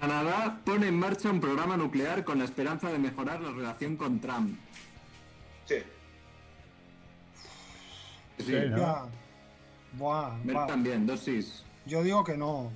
Canadá 0.00 0.60
pone 0.64 0.86
en 0.88 0.98
marcha 0.98 1.28
un 1.30 1.40
programa 1.40 1.76
nuclear 1.76 2.24
con 2.24 2.38
la 2.38 2.44
esperanza 2.44 2.90
de 2.92 2.98
mejorar 2.98 3.40
la 3.40 3.50
relación 3.50 3.96
con 3.96 4.20
Trump. 4.20 4.56
Sí. 5.64 5.76
Sí, 8.38 8.44
Sí, 8.44 8.52
¿no? 8.70 8.76
Ya. 8.78 9.04
Buah, 9.94 10.66
también, 10.68 11.06
dosis. 11.06 11.64
Yo 11.86 12.02
digo 12.04 12.22
que 12.22 12.36
no. 12.36 12.70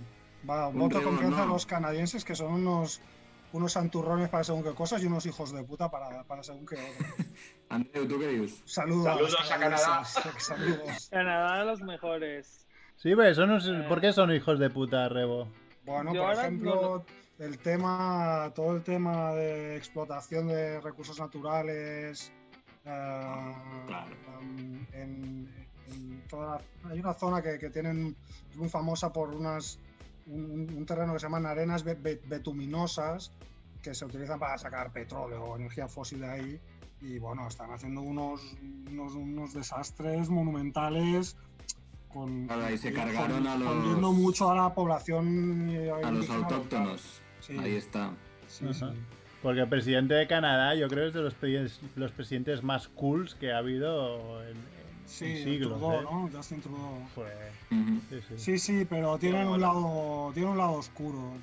Va, 0.48 0.66
Un 0.68 0.78
voto 0.80 1.00
confianza 1.00 1.42
a 1.42 1.46
no. 1.46 1.52
los 1.52 1.66
canadienses 1.66 2.24
que 2.24 2.34
son 2.34 2.54
unos, 2.54 3.00
unos 3.52 3.72
santurrones 3.72 4.28
para 4.28 4.44
según 4.44 4.62
qué 4.62 4.70
cosas 4.74 5.02
y 5.02 5.06
unos 5.06 5.24
hijos 5.26 5.52
de 5.52 5.62
puta 5.64 5.90
para, 5.90 6.24
para 6.24 6.42
según 6.42 6.66
qué 6.66 6.76
otras. 6.76 7.14
Andreu, 7.68 8.06
¿tú 8.08 8.18
qué 8.18 8.28
dices? 8.28 8.62
Saludos, 8.64 9.04
Saludos 9.04 9.32
los 9.32 9.50
a 9.50 9.58
Canadá. 9.58 10.04
Saludos. 10.04 11.08
Canadá 11.10 11.64
los 11.64 11.80
mejores. 11.82 12.66
Sí, 12.96 13.14
pues 13.14 13.36
son 13.36 13.50
unos- 13.50 13.68
¿por 13.88 14.00
qué 14.00 14.12
son 14.12 14.32
hijos 14.32 14.58
de 14.58 14.70
puta, 14.70 15.08
Rebo? 15.08 15.48
Bueno, 15.84 16.14
Yo 16.14 16.22
por 16.22 16.32
ejemplo, 16.34 17.04
el 17.38 17.58
tema, 17.58 18.52
todo 18.54 18.76
el 18.76 18.82
tema 18.82 19.32
de 19.32 19.76
explotación 19.76 20.48
de 20.48 20.80
recursos 20.80 21.18
naturales. 21.18 22.30
eh, 22.84 23.54
Claro. 23.86 24.16
en, 24.92 25.48
en 25.88 26.22
toda 26.28 26.60
la- 26.84 26.90
hay 26.90 27.00
una 27.00 27.14
zona 27.14 27.42
que, 27.42 27.58
que 27.58 27.70
tienen 27.70 28.14
es 28.50 28.56
muy 28.56 28.68
famosa 28.68 29.12
por 29.12 29.30
unas 29.34 29.78
un, 30.26 30.72
un 30.76 30.86
terreno 30.86 31.12
que 31.12 31.18
se 31.20 31.26
llaman 31.26 31.46
arenas 31.46 31.84
be- 31.84 31.94
be- 31.94 32.20
betuminosas 32.26 33.32
que 33.82 33.94
se 33.94 34.04
utilizan 34.04 34.38
para 34.38 34.56
sacar 34.58 34.92
petróleo 34.92 35.42
o 35.44 35.56
energía 35.56 35.88
fósil 35.88 36.20
de 36.20 36.26
ahí 36.30 36.60
y 37.00 37.18
bueno 37.18 37.48
están 37.48 37.70
haciendo 37.72 38.00
unos 38.00 38.40
unos, 38.88 39.14
unos 39.14 39.52
desastres 39.54 40.28
monumentales 40.28 41.36
con 42.12 42.46
Claro, 42.46 42.64
ahí 42.66 42.78
se 42.78 42.92
con- 42.92 43.02
cargaron 43.04 43.46
a 43.46 43.56
los- 43.56 44.14
mucho 44.14 44.50
a 44.50 44.54
la 44.54 44.74
población 44.74 45.70
A 46.04 46.10
los 46.10 46.28
autóctonos. 46.30 47.20
Sí. 47.40 47.56
Ahí 47.58 47.74
está. 47.74 48.12
Sí, 48.46 48.66
sí. 48.72 48.84
Porque 49.42 49.60
el 49.62 49.68
presidente 49.68 50.14
de 50.14 50.28
Canadá, 50.28 50.74
yo 50.76 50.86
creo, 50.88 51.08
es 51.08 51.14
de 51.14 51.22
los, 51.22 51.34
los 51.96 52.12
presidentes 52.12 52.62
más 52.62 52.86
cools 52.88 53.34
que 53.34 53.50
ha 53.52 53.58
habido 53.58 54.40
en, 54.46 54.56
Sí, 55.12 55.44
siglos, 55.44 55.78
Trudeau, 55.78 56.00
¿eh? 56.00 56.04
¿no? 56.04 56.30
Justin 56.32 56.60
Trudeau. 56.62 57.06
Pues, 57.14 57.30
sí, 58.08 58.20
sí. 58.28 58.34
Sí, 58.38 58.58
sí, 58.58 58.86
pero 58.88 59.18
tienen 59.18 59.46
un 59.46 59.60
lado, 59.60 60.30
tiene 60.32 60.48
un 60.48 60.56
lado 60.58 60.72
oscuro. 60.72 61.34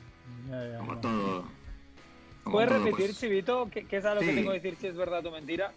Ya, 0.49 0.67
ya, 0.71 0.77
Como 0.79 0.97
todo. 0.97 1.43
Como 2.43 2.53
¿Puedes 2.55 2.69
todo, 2.71 2.79
repetir, 2.85 3.05
pues, 3.07 3.19
Chivito? 3.19 3.69
¿Qué, 3.71 3.85
qué 3.85 3.97
es 3.97 4.05
a 4.05 4.15
lo 4.15 4.21
que 4.21 4.33
tengo 4.33 4.51
que 4.51 4.59
decir 4.59 4.77
si 4.79 4.87
es 4.87 4.95
verdad 4.95 5.23
o 5.25 5.31
mentira? 5.31 5.71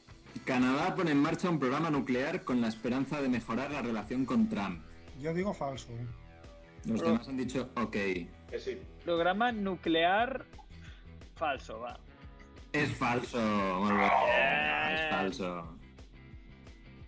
Canadá 0.46 0.94
pone 0.94 1.10
en 1.10 1.18
marcha 1.18 1.50
un 1.50 1.58
programa 1.58 1.90
nuclear 1.90 2.42
con 2.44 2.60
la 2.62 2.68
esperanza 2.68 3.20
de 3.20 3.28
mejorar 3.28 3.70
la 3.70 3.82
relación 3.82 4.24
con 4.24 4.48
Trump. 4.48 4.82
Yo 5.20 5.34
digo 5.34 5.52
falso. 5.52 5.88
Los 6.86 7.00
Pero- 7.00 7.12
demás 7.12 7.28
han 7.28 7.36
dicho 7.36 7.68
ok. 7.76 7.92
Que 7.92 8.58
sí. 8.58 8.78
Programa 9.04 9.52
nuclear 9.52 10.44
falso, 11.36 11.78
va. 11.80 11.98
Es 12.72 12.90
falso. 12.96 13.38
Bien. 13.84 14.00
Es 14.94 15.10
falso. 15.10 15.76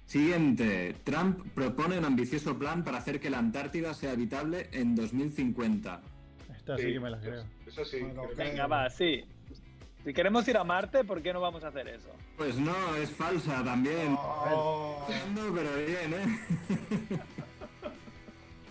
Siguiente. 0.07 0.95
Trump 1.05 1.41
propone 1.55 1.99
un 1.99 2.05
ambicioso 2.05 2.59
plan 2.59 2.85
para 2.85 2.99
hacer 2.99 3.21
que 3.21 3.31
la 3.31 3.39
Antártida 3.39 3.95
sea 3.95 4.13
habitable 4.13 4.69
en 4.73 4.95
2050. 4.95 6.01
Esta 6.57 6.77
sí 6.77 6.93
que 6.93 7.01
me 7.01 7.11
la 7.11 7.21
creo. 7.21 7.45
Eso 7.67 7.85
sí. 7.85 8.01
Bueno, 8.01 8.23
creo. 8.25 8.37
Venga, 8.37 8.67
va, 8.67 8.91
sí. 8.91 9.25
Si 10.05 10.13
queremos 10.13 10.47
ir 10.49 10.57
a 10.59 10.65
Marte, 10.65 11.03
¿por 11.05 11.23
qué 11.23 11.33
no 11.33 11.41
vamos 11.41 11.65
a 11.65 11.69
hacer 11.69 11.89
eso? 11.89 12.11
Pues 12.37 12.57
no, 12.57 12.75
es 12.97 13.11
falsa 13.11 13.65
también. 13.65 14.17
Oh. 14.21 15.07
No, 15.35 15.55
pero 15.55 15.71
bien, 15.77 16.13
¿eh? 16.13 17.19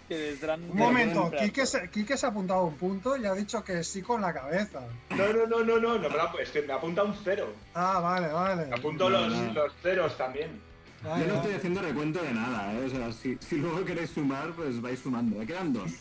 Un 0.09 0.77
momento, 0.77 1.31
Quique 1.39 1.65
se, 1.65 1.89
Quique 1.89 2.17
se 2.17 2.25
ha 2.25 2.29
apuntado 2.29 2.65
un 2.65 2.75
punto 2.75 3.17
y 3.17 3.25
ha 3.25 3.33
dicho 3.33 3.63
que 3.63 3.83
sí 3.83 4.01
con 4.01 4.21
la 4.21 4.33
cabeza. 4.33 4.81
No, 5.09 5.33
no, 5.33 5.47
no, 5.47 5.63
no, 5.63 5.79
no, 5.79 5.97
no 5.97 6.09
me 6.09 6.43
es 6.43 6.51
que 6.51 6.61
me 6.61 6.73
apunta 6.73 7.03
un 7.03 7.15
cero. 7.23 7.51
Ah, 7.73 7.99
vale, 7.99 8.27
vale. 8.27 8.65
Me 8.67 8.75
apunto 8.75 9.09
No, 9.09 9.21
los, 9.21 9.33
no. 9.35 9.53
los 9.53 9.73
ceros 9.81 10.15
también. 10.17 10.61
Yo 11.03 11.27
no 11.27 11.35
estoy 11.35 11.53
haciendo 11.53 11.81
recuento 11.81 12.23
de 12.23 12.33
nada, 12.33 12.73
¿eh? 12.73 12.85
O 12.85 12.89
sea, 12.89 13.11
si, 13.11 13.37
si 13.41 13.57
luego 13.57 13.83
queréis 13.83 14.11
sumar, 14.11 14.51
pues 14.53 14.81
vais 14.81 14.99
sumando. 14.99 15.37
Me 15.37 15.45
quedan 15.45 15.73
dos. 15.73 15.91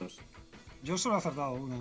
Dos. 0.00 0.18
Yo 0.82 0.96
solo 0.96 1.16
he 1.16 1.18
acertado 1.18 1.52
una. 1.52 1.76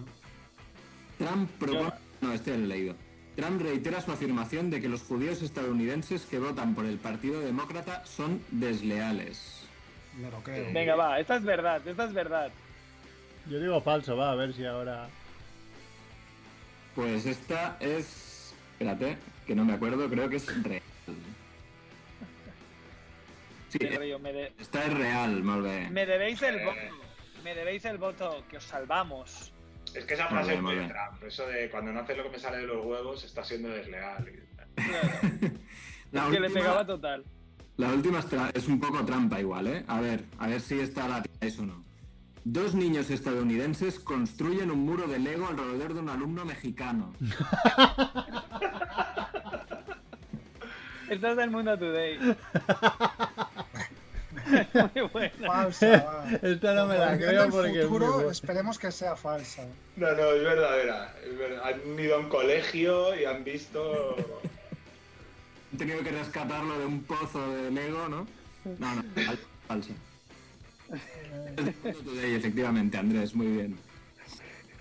Trump 1.18 1.50
propone... 1.58 1.94
No, 2.20 2.34
este 2.34 2.58
lo 2.58 2.66
he 2.66 2.68
leído. 2.68 2.96
Trump 3.36 3.62
reitera 3.62 4.02
su 4.02 4.12
afirmación 4.12 4.70
de 4.70 4.82
que 4.82 4.90
los 4.90 5.04
judíos 5.04 5.42
estadounidenses 5.42 6.26
que 6.26 6.40
votan 6.40 6.76
por 6.76 6.86
el 6.86 6.98
Partido 6.98 7.40
Demócrata 7.40 8.06
son 8.06 8.42
desleales. 8.52 9.64
Me 10.18 10.30
lo 10.30 10.42
creo. 10.44 10.74
Venga, 10.74 10.96
va, 10.96 11.20
esta 11.20 11.38
es 11.38 11.44
verdad, 11.44 11.86
esta 11.86 12.06
es 12.06 12.14
verdad. 12.14 12.52
Yo 13.50 13.60
digo 13.60 13.82
falso, 13.82 14.18
va, 14.18 14.32
a 14.32 14.36
ver 14.36 14.54
si 14.54 14.66
ahora. 14.66 15.08
Pues 16.96 17.26
esta 17.26 17.78
es... 17.80 18.54
Espérate, 18.74 19.18
que 19.46 19.56
no 19.56 19.64
me 19.64 19.74
acuerdo, 19.74 20.10
creo 20.10 20.30
que 20.30 20.38
es 20.38 20.64
real. 20.64 20.82
Sí, 23.70 23.78
Me 23.82 23.98
río, 23.98 24.20
me, 24.20 24.32
de- 24.34 24.54
esta 24.60 24.86
es 24.86 24.94
real, 24.94 25.44
molt 25.44 25.64
bé. 25.64 25.90
me 25.90 26.06
debéis 26.06 26.42
el 26.44 26.64
voto. 26.64 26.78
Me 27.44 27.54
debéis 27.56 27.84
el 27.86 27.98
voto, 27.98 28.44
que 28.50 28.58
os 28.58 28.64
salvamos. 28.64 29.52
Es 29.94 30.06
que 30.06 30.14
esa 30.16 30.28
frase 30.28 30.56
es 30.56 30.62
muy. 30.62 30.76
Trump. 30.76 31.24
Eso 31.26 31.46
de 31.48 31.70
cuando 31.70 31.92
no 31.94 32.00
haces 32.02 32.18
lo 32.18 32.24
que 32.24 32.30
me 32.30 32.40
sale 32.40 32.58
de 32.58 32.68
los 32.68 32.86
huevos, 32.86 33.24
está 33.24 33.44
siendo 33.44 33.70
desleal. 33.70 34.26
La 36.12 36.26
que 36.26 36.32
le 36.40 36.48
última- 36.48 36.54
pegaba 36.62 36.86
total. 36.86 37.24
La 37.78 37.90
última 37.90 38.20
es, 38.54 38.68
un 38.68 38.80
poco 38.80 39.04
trampa 39.06 39.40
igual, 39.40 39.68
¿eh? 39.68 39.84
A 39.88 40.00
ver, 40.00 40.24
a 40.40 40.48
ver 40.48 40.62
si 40.62 40.80
esta 40.80 41.08
la 41.10 41.22
tiráis 41.22 41.60
o 41.60 41.66
no. 41.66 41.84
Dos 42.46 42.74
niños 42.74 43.10
estadounidenses 43.10 44.00
construyen 44.00 44.72
un 44.72 44.86
muro 44.86 45.08
de 45.08 45.20
Lego 45.20 45.48
alrededor 45.48 45.94
de 45.94 46.00
un 46.00 46.10
alumno 46.10 46.46
mexicano. 46.46 47.14
Esta 51.10 51.32
es 51.32 51.38
del 51.38 51.52
Mundo 51.52 51.78
Today. 51.78 52.18
Muy 54.94 55.08
buena. 55.12 55.48
Falsa. 55.48 56.28
Esta 56.42 56.74
no 56.76 56.86
me 56.88 56.98
la 56.98 57.18
creo 57.18 57.50
porque. 57.50 57.82
futuro, 57.84 58.30
esperemos 58.30 58.78
que 58.80 58.92
sea 58.92 59.16
falsa. 59.16 59.64
No, 59.96 60.12
no, 60.14 60.32
es 60.32 60.44
verdadera. 60.44 61.14
es 61.26 61.38
verdad. 61.38 61.64
Han 61.66 62.00
ido 62.00 62.16
a 62.16 62.20
un 62.20 62.30
colegio 62.30 63.20
y 63.20 63.26
han 63.26 63.44
visto. 63.44 64.16
Han 65.72 65.78
tenido 65.80 66.04
que 66.04 66.12
rescatarlo 66.12 66.78
de 66.80 66.86
un 66.86 67.04
pozo 67.04 67.52
de 67.54 67.72
Lego, 67.72 68.08
¿no? 68.08 68.28
No, 68.80 68.96
no, 68.96 69.04
fal- 69.16 69.40
falso. 69.68 69.92
Efectivamente, 72.24 72.98
Andrés, 72.98 73.34
muy 73.36 73.48
bien. 73.48 73.78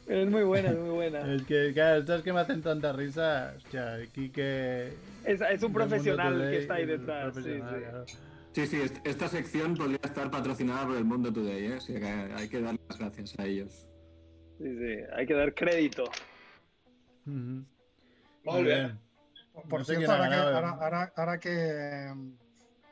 Es 0.07 0.29
muy 0.29 0.43
buena, 0.43 0.69
es 0.71 0.77
muy 0.77 0.91
buena. 0.91 1.35
Es 1.35 1.43
que, 1.45 1.73
claro, 1.73 2.01
estas 2.01 2.23
que 2.23 2.33
me 2.33 2.41
hacen 2.41 2.63
tanta 2.63 2.93
risa. 2.93 3.55
Hostia, 3.57 3.95
aquí 3.95 4.29
que. 4.29 4.93
Es, 5.25 5.41
es 5.41 5.63
un 5.63 5.73
profesional 5.73 6.51
que 6.51 6.59
está 6.59 6.75
ahí 6.75 6.85
detrás. 6.85 7.35
Sí, 7.35 7.43
sí. 7.43 7.51
claro. 7.59 8.05
Sí, 8.55 8.67
sí, 8.69 8.81
est- 8.81 9.05
esta 9.05 9.29
sección 9.29 9.75
podría 9.77 9.99
estar 10.05 10.31
patrocinada 10.31 10.87
por 10.87 10.97
el 10.97 11.05
Mundo 11.05 11.33
Today, 11.33 11.67
¿eh? 11.67 11.75
Así 11.77 11.93
que 11.95 12.07
hay 12.07 12.49
que 12.49 12.61
dar 12.61 12.77
las 12.89 12.99
gracias 12.99 13.35
a 13.39 13.45
ellos. 13.47 13.89
sí, 14.59 14.65
sí. 14.79 14.97
Hay 15.17 15.27
que 15.27 15.35
dar 15.35 15.53
crédito. 15.55 16.05
Ujú. 17.27 17.65
Muy 18.45 18.63
bien. 18.63 18.99
Por 19.69 19.81
No 19.81 19.85
cierto, 19.85 20.13
ahora 20.13 20.25
que, 20.29 20.37
ganado. 20.37 20.55
ahora, 20.55 20.71
ahora- 20.81 21.13
ahora 21.17 21.41
que 21.41 22.07
em, 22.09 22.37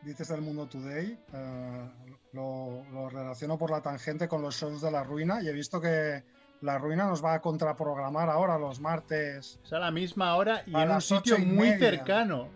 dices 0.02 0.28
del 0.28 0.40
mundo 0.40 0.66
today, 0.66 1.16
eh, 1.32 1.90
lo, 2.32 2.84
lo 2.92 3.08
relaciono 3.08 3.56
por 3.58 3.70
la 3.70 3.80
tangente 3.82 4.26
con 4.28 4.42
los 4.42 4.56
shows 4.56 4.80
de 4.82 4.90
la 4.90 5.04
ruina 5.04 5.42
y 5.42 5.48
he 5.48 5.52
visto 5.52 5.80
que 5.80 6.24
la 6.62 6.78
ruina 6.78 7.06
nos 7.06 7.22
va 7.24 7.34
a 7.34 7.40
contraprogramar 7.40 8.28
ahora 8.30 8.58
los 8.58 8.80
martes. 8.80 9.60
Es 9.64 9.72
a 9.72 9.78
la 9.78 9.90
misma 9.90 10.34
hora 10.36 10.62
y 10.66 10.74
A 10.74 10.84
en 10.84 10.90
un 10.92 11.00
sitio 11.00 11.38
muy 11.38 11.70
media. 11.70 11.78
cercano. 11.90 12.48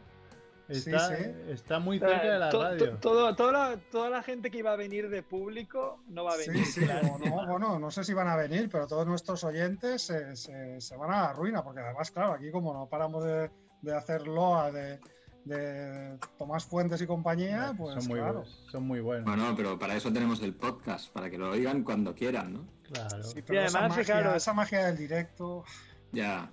Está, 0.68 1.16
sí. 1.16 1.24
está 1.48 1.78
muy 1.78 1.98
cerca 1.98 2.32
de 2.32 2.38
la 2.38 2.48
To- 2.50 2.58
to- 2.58 2.64
radio. 2.64 2.96
todo- 2.98 3.36
toda, 3.36 3.52
la, 3.52 3.76
toda 3.90 4.10
la 4.10 4.22
gente 4.22 4.50
que 4.50 4.58
iba 4.58 4.72
a 4.72 4.76
venir 4.76 5.08
de 5.08 5.22
público 5.22 6.02
no 6.08 6.24
va 6.24 6.32
a 6.32 6.36
venir. 6.36 6.64
sí, 6.66 6.80
claro. 6.80 7.18
no, 7.24 7.46
bueno, 7.46 7.78
no 7.78 7.90
sé 7.90 8.02
si 8.04 8.12
van 8.14 8.28
a 8.28 8.36
venir, 8.36 8.68
pero 8.70 8.86
todos 8.86 9.06
nuestros 9.06 9.44
oyentes 9.44 10.02
se, 10.02 10.34
se- 10.34 10.80
se 10.80 10.96
van 10.96 11.12
a 11.12 11.22
la 11.22 11.32
ruina, 11.32 11.62
porque 11.62 11.80
además, 11.80 12.10
claro, 12.10 12.32
aquí 12.32 12.50
como 12.50 12.72
no 12.74 12.88
paramos 12.88 13.24
de, 13.24 13.50
de 13.82 13.94
hacer 13.94 14.26
loa 14.26 14.72
de, 14.72 14.98
de 15.44 16.18
Tomás 16.36 16.64
Fuentes 16.64 17.00
y 17.00 17.06
compañía, 17.06 17.72
pues 17.78 17.94
son, 17.94 18.06
muy, 18.08 18.18
claro. 18.18 18.34
buenos, 18.40 18.66
son 18.72 18.82
muy 18.84 19.00
buenos. 19.00 19.24
Bueno, 19.26 19.54
pero 19.56 19.78
para 19.78 19.94
eso 19.94 20.12
tenemos 20.12 20.42
el 20.42 20.54
podcast, 20.54 21.12
para 21.12 21.30
que 21.30 21.38
lo 21.38 21.50
oigan 21.50 21.84
cuando 21.84 22.14
quieran, 22.14 22.52
¿no? 22.54 22.66
claro. 22.92 23.22
Sí, 23.22 23.42
pero 23.42 23.62
esa, 23.62 23.78
además, 23.78 23.96
magia, 23.98 24.04
fijaros- 24.16 24.36
esa 24.36 24.52
magia 24.52 24.86
del 24.86 24.96
directo. 24.96 25.64
Ya. 26.12 26.50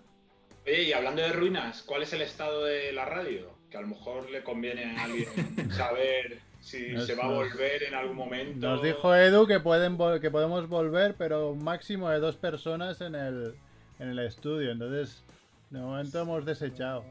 Oye, 0.66 0.84
y 0.84 0.93
hablando 0.93 1.22
de 1.22 1.34
ruinas, 1.34 1.82
¿cuál 1.84 2.03
es 2.03 2.14
el 2.14 2.22
estado 2.22 2.64
de 2.64 2.91
la 2.93 3.05
radio? 3.05 3.51
Que 3.74 3.80
a 3.80 3.82
lo 3.82 3.88
mejor 3.88 4.30
le 4.30 4.43
conviene 4.43 4.86
a 4.86 5.03
alguien 5.05 5.26
saber 5.71 6.38
si 6.61 6.91
Nos- 6.91 7.07
se 7.07 7.15
va 7.15 7.24
a 7.24 7.28
volver 7.30 7.82
en 7.82 7.95
algún 7.95 8.15
momento. 8.15 8.67
Nos 8.69 8.84
dijo 8.84 9.15
Edu 9.15 9.47
que, 9.47 9.59
pueden 9.59 9.97
que 10.21 10.30
podemos 10.30 10.69
volver, 10.69 11.15
pero 11.17 11.49
un 11.49 11.63
máximo 11.63 12.07
de 12.11 12.19
dos 12.19 12.36
personas 12.36 13.01
en 13.01 13.15
el, 13.15 13.55
en 13.97 14.09
el 14.09 14.19
estudio. 14.19 14.71
Entonces, 14.74 15.24
de 15.71 15.80
momento 15.80 16.21
hemos 16.21 16.45
desechado. 16.45 17.03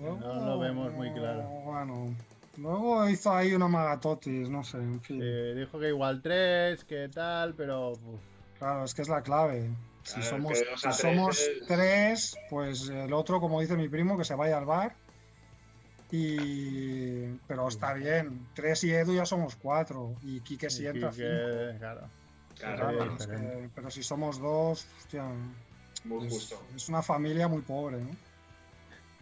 No 0.00 0.46
lo 0.46 0.58
vemos 0.60 0.92
muy 0.92 1.10
claro. 1.10 1.42
Bueno, 1.64 2.14
luego 2.58 3.08
hizo 3.08 3.32
ahí 3.34 3.52
una 3.52 3.66
magatotis, 3.66 4.48
no 4.48 4.62
sé, 4.62 4.76
en 4.76 5.00
fin. 5.00 5.20
Eh, 5.20 5.54
dijo 5.56 5.80
que 5.80 5.88
igual 5.88 6.22
tres, 6.22 6.84
que 6.84 7.08
tal, 7.08 7.54
pero 7.54 7.90
uf, 7.90 8.20
Claro, 8.60 8.84
es 8.84 8.94
que 8.94 9.02
es 9.02 9.08
la 9.08 9.22
clave. 9.22 9.68
Si 10.04 10.22
somos, 10.22 10.56
si 10.56 11.66
tres, 11.66 12.36
pues 12.48 12.88
el 12.88 13.12
otro, 13.12 13.40
como 13.40 13.60
dice 13.60 13.76
mi 13.76 13.88
primo, 13.88 14.16
que 14.16 14.24
se 14.24 14.36
vaya 14.36 14.58
al 14.58 14.64
bar. 14.64 14.94
Y... 16.10 17.26
Pero 17.46 17.68
está 17.68 17.92
bien, 17.94 18.46
tres 18.54 18.82
y 18.84 18.92
Edu 18.92 19.14
ya 19.14 19.26
somos 19.26 19.56
cuatro. 19.56 20.14
Y 20.22 20.40
Quique 20.40 20.68
y 20.70 20.86
entra 20.86 21.10
claro. 21.10 21.70
Claro, 21.78 22.08
Claro, 22.58 22.88
sería 22.88 23.04
es 23.04 23.26
que- 23.26 23.32
diferente. 23.36 23.70
pero 23.74 23.90
si 23.90 24.02
somos 24.02 24.38
dos, 24.40 24.86
hostia, 24.98 25.24
muy 26.04 26.26
es, 26.26 26.32
justo. 26.32 26.60
es 26.74 26.88
una 26.88 27.02
familia 27.02 27.46
muy 27.46 27.62
pobre, 27.62 27.98
¿no? 28.00 28.10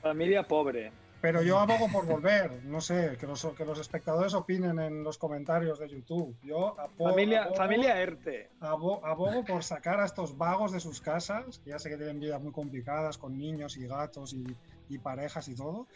Familia 0.00 0.42
pobre. 0.42 0.90
Pero 1.20 1.42
yo 1.42 1.58
abogo 1.60 1.88
por 1.90 2.06
volver, 2.06 2.62
no 2.64 2.80
sé, 2.80 3.16
que 3.18 3.26
los, 3.26 3.44
que 3.56 3.64
los 3.66 3.78
espectadores 3.78 4.32
opinen 4.34 4.78
en 4.78 5.02
los 5.02 5.18
comentarios 5.18 5.78
de 5.78 5.88
YouTube. 5.88 6.34
Yo 6.42 6.76
abo- 6.78 7.10
Familia, 7.10 7.42
abogo, 7.44 7.56
familia 7.56 8.00
ERTE. 8.00 8.50
abo- 8.60 9.04
abogo 9.04 9.44
por 9.44 9.62
sacar 9.64 10.00
a 10.00 10.06
estos 10.06 10.38
vagos 10.38 10.72
de 10.72 10.80
sus 10.80 11.00
casas, 11.00 11.58
que 11.64 11.70
ya 11.70 11.78
sé 11.78 11.90
que 11.90 11.96
tienen 11.96 12.20
vidas 12.20 12.40
muy 12.40 12.52
complicadas 12.52 13.18
con 13.18 13.36
niños 13.36 13.76
y 13.76 13.86
gatos 13.86 14.32
y, 14.32 14.44
y 14.88 14.98
parejas 14.98 15.48
y 15.48 15.54
todo, 15.54 15.86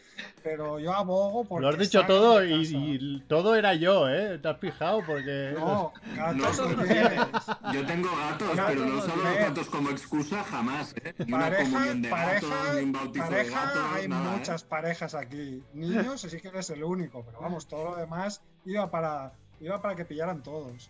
pero 0.43 0.79
yo 0.79 0.93
abogo 0.93 1.45
por. 1.45 1.61
Lo 1.61 1.69
has 1.69 1.77
dicho 1.77 2.05
todo 2.05 2.43
y, 2.43 3.23
todo 3.27 3.55
era 3.55 3.73
yo, 3.75 4.09
¿eh? 4.09 4.37
¿Te 4.39 4.49
has 4.49 4.57
fijado? 4.59 5.01
Porque... 5.05 5.53
No, 5.57 5.93
gatos 6.15 6.59
No, 6.59 6.67
no. 6.75 7.73
Yo 7.73 7.85
tengo 7.85 8.09
gatos, 8.15 8.55
Gatos 8.55 8.75
pero 8.75 8.85
no 8.85 9.01
solo 9.01 9.23
los 9.23 9.35
gatos 9.37 9.69
como 9.69 9.89
excusa 9.91 10.43
jamás, 10.43 10.93
¿eh? 11.03 11.13
Ni 11.19 11.33
una 11.33 11.43
Pareja, 11.49 11.63
comunión 11.71 12.01
de 12.01 12.09
pareja, 12.09 12.47
gatos, 12.47 12.75
ni 12.75 12.83
un 12.83 12.91
bautizo 12.91 13.23
de 13.25 13.29
pareja, 13.31 13.65
gatos, 13.65 13.83
hay 13.93 14.07
nada, 14.07 14.33
¿eh? 14.33 14.37
muchas 14.37 14.63
parejas 14.63 15.15
aquí. 15.15 15.63
Niños, 15.73 16.21
sí 16.21 16.41
que 16.41 16.47
eres 16.49 16.69
el 16.69 16.83
único, 16.83 17.23
pero 17.23 17.39
vamos, 17.39 17.67
todo 17.67 17.91
lo 17.91 17.95
demás 17.95 18.41
iba 18.65 18.89
para, 18.91 19.33
iba 19.59 19.81
para 19.81 19.95
que 19.95 20.05
pillaran 20.05 20.43
todos. 20.43 20.89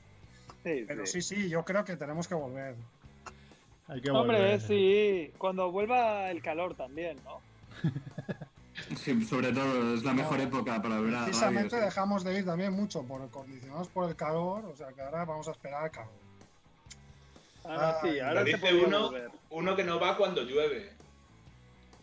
Sí, 0.63 0.85
Pero 0.87 1.05
sí. 1.05 1.21
sí, 1.21 1.35
sí, 1.35 1.49
yo 1.49 1.65
creo 1.65 1.83
que 1.83 1.95
tenemos 1.97 2.27
que 2.27 2.35
volver. 2.35 2.75
Hay 3.87 3.99
que 3.99 4.11
Hombre, 4.11 4.37
volver. 4.37 4.61
sí. 4.61 5.31
Cuando 5.37 5.71
vuelva 5.71 6.29
el 6.31 6.41
calor 6.41 6.75
también, 6.75 7.17
¿no? 7.23 7.41
Sí, 8.97 9.23
sobre 9.25 9.51
todo, 9.53 9.93
es 9.95 10.03
la 10.03 10.13
mejor 10.13 10.37
No, 10.37 10.43
época 10.43 10.81
para 10.81 10.99
ver 10.99 11.09
a 11.09 11.11
radio. 11.19 11.25
Precisamente 11.25 11.77
sí. 11.77 11.83
dejamos 11.85 12.23
de 12.23 12.39
ir 12.39 12.45
también 12.45 12.73
mucho 12.73 13.03
por 13.03 13.29
condicionados 13.29 13.87
por 13.89 14.09
el 14.09 14.15
calor, 14.15 14.65
o 14.65 14.75
sea 14.75 14.87
que 14.93 15.01
ahora 15.01 15.23
vamos 15.25 15.47
a 15.47 15.51
esperar 15.51 15.83
al 15.83 15.91
calor. 15.91 16.09
Ahora 17.63 17.99
sí, 18.01 18.07
Ay, 18.09 18.19
ahora 18.19 18.43
dice 18.43 18.73
uno, 18.73 19.11
uno 19.51 19.75
que 19.75 19.83
no 19.83 19.99
va 19.99 20.17
cuando 20.17 20.41
llueve. 20.41 20.93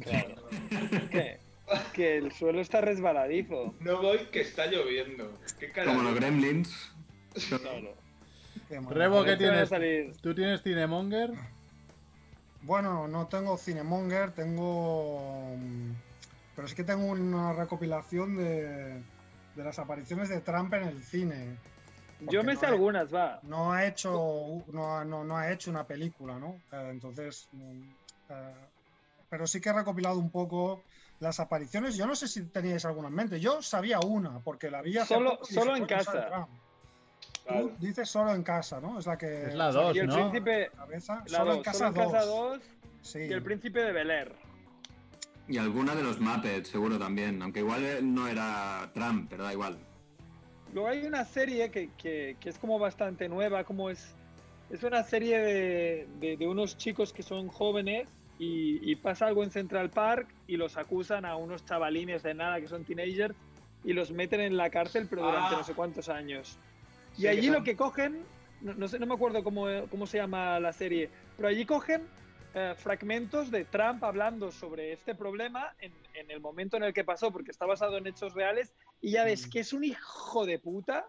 Claro. 0.01 0.37
que, 1.11 1.41
que 1.93 2.17
el 2.19 2.33
suelo 2.33 2.61
está 2.61 2.81
resbaladizo. 2.81 3.75
No 3.81 4.01
voy 4.01 4.19
que 4.31 4.43
está 4.43 4.67
lloviendo. 4.67 5.33
¿Qué 5.59 5.71
Como 5.85 6.03
los 6.03 6.15
gremlins. 6.15 6.93
Claro. 7.49 7.95
Qué. 8.69 8.81
Rebo, 8.89 9.25
¿qué 9.25 9.37
tienes? 9.37 9.69
salir- 9.69 10.13
¿Tú 10.21 10.35
tienes 10.35 10.63
Cinemonger? 10.63 11.33
Bueno, 12.63 13.07
no 13.09 13.27
tengo 13.29 13.57
Cinemonger, 13.57 14.33
tengo. 14.33 15.55
mm, 15.57 15.93
Pero 16.57 16.67
sí 16.69 16.75
que 16.75 16.85
tengo 16.85 17.05
una 17.07 17.53
recopilación 17.53 18.37
de, 18.37 19.01
de 19.55 19.65
las 19.65 19.79
apariciones 19.79 20.29
de 20.29 20.41
Trump 20.41 20.75
en 20.75 20.85
el 20.85 21.03
cine. 21.05 21.57
Yo 22.21 22.43
me 22.43 22.55
no 22.55 22.61
sé 22.61 22.67
he- 22.67 22.71
algunas, 22.71 23.15
va. 23.15 23.39
No 23.45 23.73
ha 23.73 23.87
hecho, 23.87 24.65
no, 24.73 24.97
ha- 24.97 25.05
no, 25.05 25.23
no 25.25 25.37
ha 25.37 25.53
hecho 25.53 25.71
una 25.71 25.85
película, 25.87 26.39
¿no? 26.39 26.61
Eh, 26.73 26.89
entonces. 26.91 27.49
mm, 27.53 27.83
eh, 28.31 28.55
pero 29.31 29.47
sí 29.47 29.61
que 29.61 29.69
he 29.69 29.73
recopilado 29.75 30.19
un 30.19 30.31
poco 30.31 30.83
las 31.21 31.39
apariciones. 31.39 31.97
Yo 31.97 32.07
no 32.07 32.17
sé 32.17 32.27
si 32.27 32.45
teníais 32.47 32.85
alguna 32.87 33.09
en 33.09 33.15
mente. 33.15 33.39
Yo 33.41 33.61
sabía 33.63 34.01
una, 34.01 34.41
porque 34.41 34.71
la 34.71 34.81
vi 34.83 34.97
hace 34.99 35.15
Solo- 35.15 35.33
poco 35.39 35.47
y 35.51 35.55
solo 35.55 35.77
en 35.77 35.87
"Coño, 35.87 36.03
sale 36.03 36.21
casa". 36.21 36.29
Claro. 37.49 37.69
Tú 37.69 37.87
dices 37.87 38.09
solo 38.09 38.35
en 38.35 38.43
casa, 38.43 38.81
¿no? 38.81 38.99
Es 38.99 39.07
la 39.07 39.17
que. 39.17 39.47
Es 39.47 39.55
la 39.55 39.69
es 39.71 39.75
dos, 39.75 39.97
Y 39.97 39.99
el 40.01 40.07
¿no? 40.07 40.15
príncipe. 40.15 40.71
cabeza. 40.77 41.23
La 41.29 41.39
solo, 41.39 41.45
dos, 41.47 41.57
en 41.57 41.63
casa 41.63 41.79
solo 41.79 41.89
en 41.89 41.95
casa 42.13 42.25
2. 42.27 42.51
2 42.59 42.63
Sí. 43.01 43.19
y 43.21 43.33
el 43.33 43.43
príncipe 43.43 43.81
de 43.81 43.93
Bel 43.93 44.11
Air. 44.11 44.33
Y 45.49 45.57
alguna 45.57 45.95
de 45.95 46.03
los 46.03 46.21
Muppets, 46.21 46.69
seguro 46.69 46.99
también. 46.99 47.41
Aunque 47.41 47.61
igual 47.61 47.83
eh, 47.85 48.01
no 48.03 48.29
era 48.29 48.91
Trump, 48.93 49.29
pero 49.31 49.45
da 49.45 49.53
igual. 49.53 49.79
Luego 50.75 50.89
hay 50.89 51.07
una 51.07 51.25
serie 51.25 51.71
que, 51.71 51.91
que- 51.97 52.37
que 52.39 52.51
es 52.51 52.59
como 52.59 52.79
bastante 52.79 53.29
nueva, 53.31 53.65
como 53.65 53.89
es, 53.89 54.15
es 54.69 54.83
una 54.83 55.03
serie 55.03 55.39
de, 55.39 56.09
de- 56.21 56.37
de 56.37 56.47
unos 56.47 56.77
chicos 56.77 57.15
que 57.15 57.23
son 57.23 57.49
jóvenes 57.49 58.07
y, 58.39 58.79
y 58.91 58.97
pasa 58.97 59.27
algo 59.27 59.43
en 59.43 59.51
Central 59.51 59.89
Park 59.89 60.29
y 60.47 60.59
los 60.59 60.77
acusan 60.77 61.25
a 61.25 61.37
unos 61.37 61.65
chavalines 61.65 62.23
de 62.23 62.35
nada 62.35 62.61
que 62.61 62.69
son 62.69 62.85
teenagers 62.85 63.35
y 63.85 63.95
los 63.95 64.11
meten 64.13 64.41
en 64.43 64.57
la 64.59 64.69
cárcel 64.69 65.07
pero 65.09 65.23
durante 65.23 65.55
Ah. 65.55 65.59
no 65.59 65.65
sé 65.65 65.73
cuántos 65.73 66.11
años. 66.11 66.59
Y 67.19 67.27
allí 67.27 67.47
son- 67.47 67.55
lo 67.57 67.65
que 67.65 67.77
cogen, 67.77 68.23
no, 68.61 68.75
no 68.75 68.89
sé, 68.89 68.99
no 68.99 69.07
me 69.07 69.15
acuerdo 69.15 69.43
cómo, 69.45 69.67
cómo 69.91 70.07
se 70.07 70.19
llama 70.19 70.59
la 70.61 70.73
serie, 70.73 71.11
pero 71.37 71.49
allí 71.49 71.65
cogen 71.67 72.03
eh, 72.55 72.75
fragmentos 72.77 73.51
de 73.51 73.67
Trump 73.67 74.03
hablando 74.03 74.51
sobre 74.51 74.93
este 74.93 75.15
problema 75.15 75.75
en, 75.81 75.93
en 76.15 76.31
el 76.31 76.41
momento 76.41 76.79
en 76.79 76.83
el 76.85 76.95
que 76.95 77.05
pasó, 77.05 77.31
porque 77.31 77.51
está 77.51 77.67
basado 77.67 77.99
en 77.99 78.07
hechos 78.07 78.33
reales, 78.35 78.73
y 79.03 79.11
ya 79.13 79.25
ves 79.25 79.47
Mm. 79.47 79.51
que 79.51 79.61
es 79.61 79.73
un 79.75 79.85
hijo 79.85 80.47
de 80.47 80.59
puta 80.59 81.07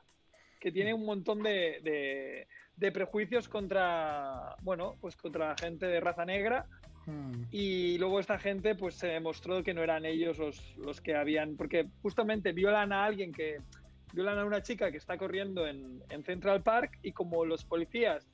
que 0.59 0.71
tiene 0.71 0.93
un 0.93 1.05
montón 1.05 1.41
de, 1.41 1.79
de- 1.81 2.47
de 2.75 2.91
prejuicios 2.91 3.47
contra, 3.47 4.55
bueno, 4.61 4.95
pues 4.99 5.15
contra 5.15 5.55
gente 5.57 5.85
de 5.85 5.99
raza 6.01 6.25
negra, 6.25 6.65
Mm. 7.05 7.43
y 7.51 7.97
luego 7.97 8.19
esta 8.19 8.37
gente 8.37 8.75
pues 8.75 8.95
se 8.95 9.07
demostró 9.07 9.63
que 9.63 9.73
no 9.73 9.81
eran 9.81 10.05
ellos 10.05 10.37
los, 10.37 10.77
los 10.77 10.99
que 11.01 11.15
habían, 11.15 11.55
porque 11.55 11.87
justamente 12.01 12.51
violan 12.51 12.91
a 12.91 13.05
alguien 13.05 13.31
que, 13.31 13.59
violan 14.13 14.39
a 14.39 14.45
una 14.45 14.61
chica 14.61 14.91
que 14.91 14.97
está 14.97 15.17
corriendo 15.17 15.67
en, 15.67 16.01
en 16.09 16.23
Central 16.23 16.61
Park 16.63 16.99
y 17.03 17.11
como 17.11 17.45
los 17.45 17.63
policías 17.65 18.27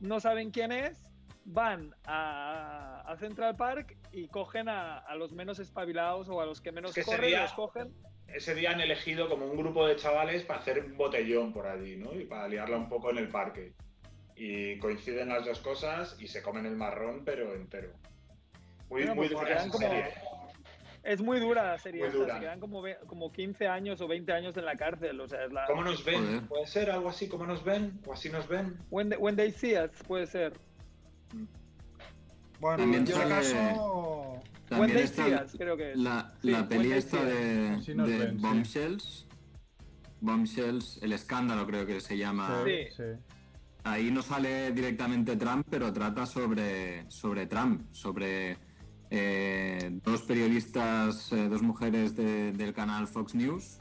no 0.00 0.18
saben 0.20 0.50
quién 0.50 0.72
es, 0.72 1.04
van 1.44 1.94
a, 2.04 3.02
a 3.06 3.16
Central 3.16 3.56
Park 3.56 3.96
y 4.12 4.28
cogen 4.28 4.68
a, 4.68 4.98
a 4.98 5.14
los 5.16 5.32
menos 5.32 5.58
espabilados 5.58 6.28
o 6.28 6.40
a 6.40 6.46
los 6.46 6.60
que 6.60 6.72
menos 6.72 6.90
Es 6.90 6.94
que 6.96 7.02
corren, 7.04 7.20
sería- 7.22 7.42
los 7.42 7.52
cogen. 7.52 7.92
Ese 8.28 8.54
día 8.54 8.70
han 8.70 8.80
elegido 8.80 9.28
como 9.28 9.46
un 9.46 9.56
grupo 9.56 9.84
de 9.86 9.96
chavales 9.96 10.44
para 10.44 10.60
hacer 10.60 10.78
un 10.84 10.96
botellón 10.96 11.52
por 11.52 11.66
allí, 11.66 11.96
¿no? 11.96 12.14
Y 12.14 12.26
para 12.26 12.46
liarla 12.46 12.76
un 12.76 12.88
poco 12.88 13.10
en 13.10 13.18
el 13.18 13.28
parque. 13.28 13.72
Y 14.36 14.78
coinciden 14.78 15.30
las 15.30 15.44
dos 15.44 15.58
cosas 15.58 16.16
y 16.20 16.28
se 16.28 16.40
comen 16.40 16.64
el 16.64 16.76
marrón, 16.76 17.24
pero 17.24 17.52
entero. 17.54 17.90
Muy, 18.88 19.00
Bueno, 19.02 19.14
muy 19.16 19.26
pues 19.26 19.28
se 19.30 19.34
dura 19.34 19.48
quedan 19.48 19.68
esa 19.68 19.72
como- 19.72 19.88
serie. 19.88 20.14
Es 21.02 21.22
muy 21.22 21.40
dura 21.40 21.62
la 21.64 21.78
serie, 21.78 22.02
Muy 22.08 22.10
dura. 22.12 22.34
se 22.34 22.40
quedan 22.40 22.60
como, 22.60 22.82
como 23.06 23.32
15 23.32 23.66
años 23.68 24.00
o 24.02 24.08
20 24.08 24.32
años 24.32 24.56
en 24.56 24.64
la 24.66 24.76
cárcel, 24.76 25.18
o 25.20 25.26
sea, 25.28 25.44
es 25.46 25.52
la... 25.52 25.64
¿Cómo 25.66 25.82
nos 25.82 26.04
ven? 26.04 26.24
Joder. 26.24 26.42
¿Puede 26.42 26.66
ser 26.66 26.90
algo 26.90 27.08
así? 27.08 27.26
¿Cómo 27.26 27.46
nos 27.46 27.64
ven? 27.64 27.98
¿O 28.06 28.12
así 28.12 28.28
nos 28.28 28.46
ven? 28.48 28.76
When, 28.90 29.08
they- 29.08 29.18
when 29.18 29.34
they 29.36 29.50
see 29.50 29.74
us, 29.78 29.90
puede 30.06 30.26
ser. 30.26 30.52
Bueno, 32.60 32.76
También 32.78 33.02
en 33.02 33.08
este 33.08 33.14
sale- 33.14 33.34
caso. 33.34 34.42
When 34.72 34.92
they 34.92 35.06
see 35.06 35.34
us, 35.34 35.52
creo 35.56 35.76
que 35.76 35.92
es. 35.92 35.96
la, 35.98 36.32
Sí, 36.42 36.50
la 36.50 36.68
peli 36.68 36.92
esta 36.92 37.24
de, 37.24 37.68
Así 37.70 37.94
nos 37.94 38.06
de 38.08 38.18
ven, 38.18 38.30
sí. 38.36 38.42
Bombshells. 38.46 39.26
Bombshells, 40.20 40.98
el 41.02 41.12
escándalo 41.14 41.66
creo 41.66 41.86
que 41.86 42.00
se 42.00 42.16
llama. 42.18 42.62
Sí. 42.64 42.84
sí. 42.94 43.02
Ahí 43.84 44.10
no 44.10 44.20
sale 44.20 44.70
directamente 44.72 45.36
Trump, 45.36 45.66
pero 45.70 45.90
trata 45.92 46.26
sobre, 46.26 47.10
sobre 47.10 47.46
Trump, 47.46 47.88
sobre 47.92 48.58
eh, 49.10 49.90
dos 50.04 50.22
periodistas, 50.22 51.32
eh, 51.32 51.48
dos 51.48 51.62
mujeres 51.62 52.14
de- 52.16 52.52
del 52.52 52.72
canal 52.72 53.06
Fox 53.08 53.34
News, 53.34 53.78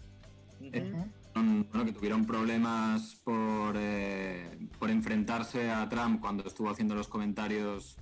eh, 0.62 0.92
Ujú. 0.92 1.06
son- 1.34 1.68
bueno, 1.70 1.86
que 1.86 1.92
tuvieron 1.94 2.26
problemas 2.26 3.16
por, 3.24 3.76
eh, 3.78 4.58
por 4.80 4.90
enfrentarse 4.90 5.70
a 5.70 5.88
Trump 5.88 6.20
cuando 6.22 6.44
estuvo 6.48 6.70
haciendo 6.70 6.96
los 6.96 7.08
comentarios 7.08 7.96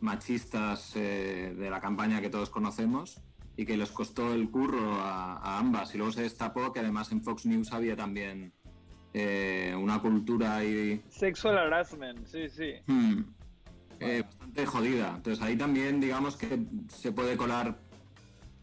machistas 0.00 0.92
eh, 0.96 1.54
de 1.56 1.70
la 1.70 1.80
campaña 1.80 2.20
que 2.20 2.28
todos 2.30 2.50
conocemos 2.50 3.20
y 3.56 3.64
que 3.66 3.76
les 3.76 3.90
costó 3.92 4.32
el 4.34 4.50
curro 4.50 4.94
a, 4.94 5.36
a 5.36 5.58
ambas. 5.58 5.94
Y 5.94 5.98
luego 5.98 6.12
se 6.12 6.22
destapó 6.22 6.72
que 6.72 6.80
además 6.80 7.12
en 7.12 7.22
Fox 7.22 7.46
News 7.46 7.72
había 7.72 7.94
también 7.96 8.52
eh, 9.14 9.74
una 9.78 10.00
cultura 10.00 10.64
y 10.64 11.02
Sexual 11.10 11.58
harassment, 11.58 12.24
sí, 12.26 12.48
sí. 12.48 12.72
Hmm. 12.86 13.24
Eh, 14.02 14.22
bastante 14.22 14.66
jodida. 14.66 15.12
Entonces 15.16 15.42
ahí 15.44 15.56
también 15.56 16.00
digamos 16.00 16.36
que 16.36 16.64
se 16.88 17.12
puede 17.12 17.36
colar 17.36 17.78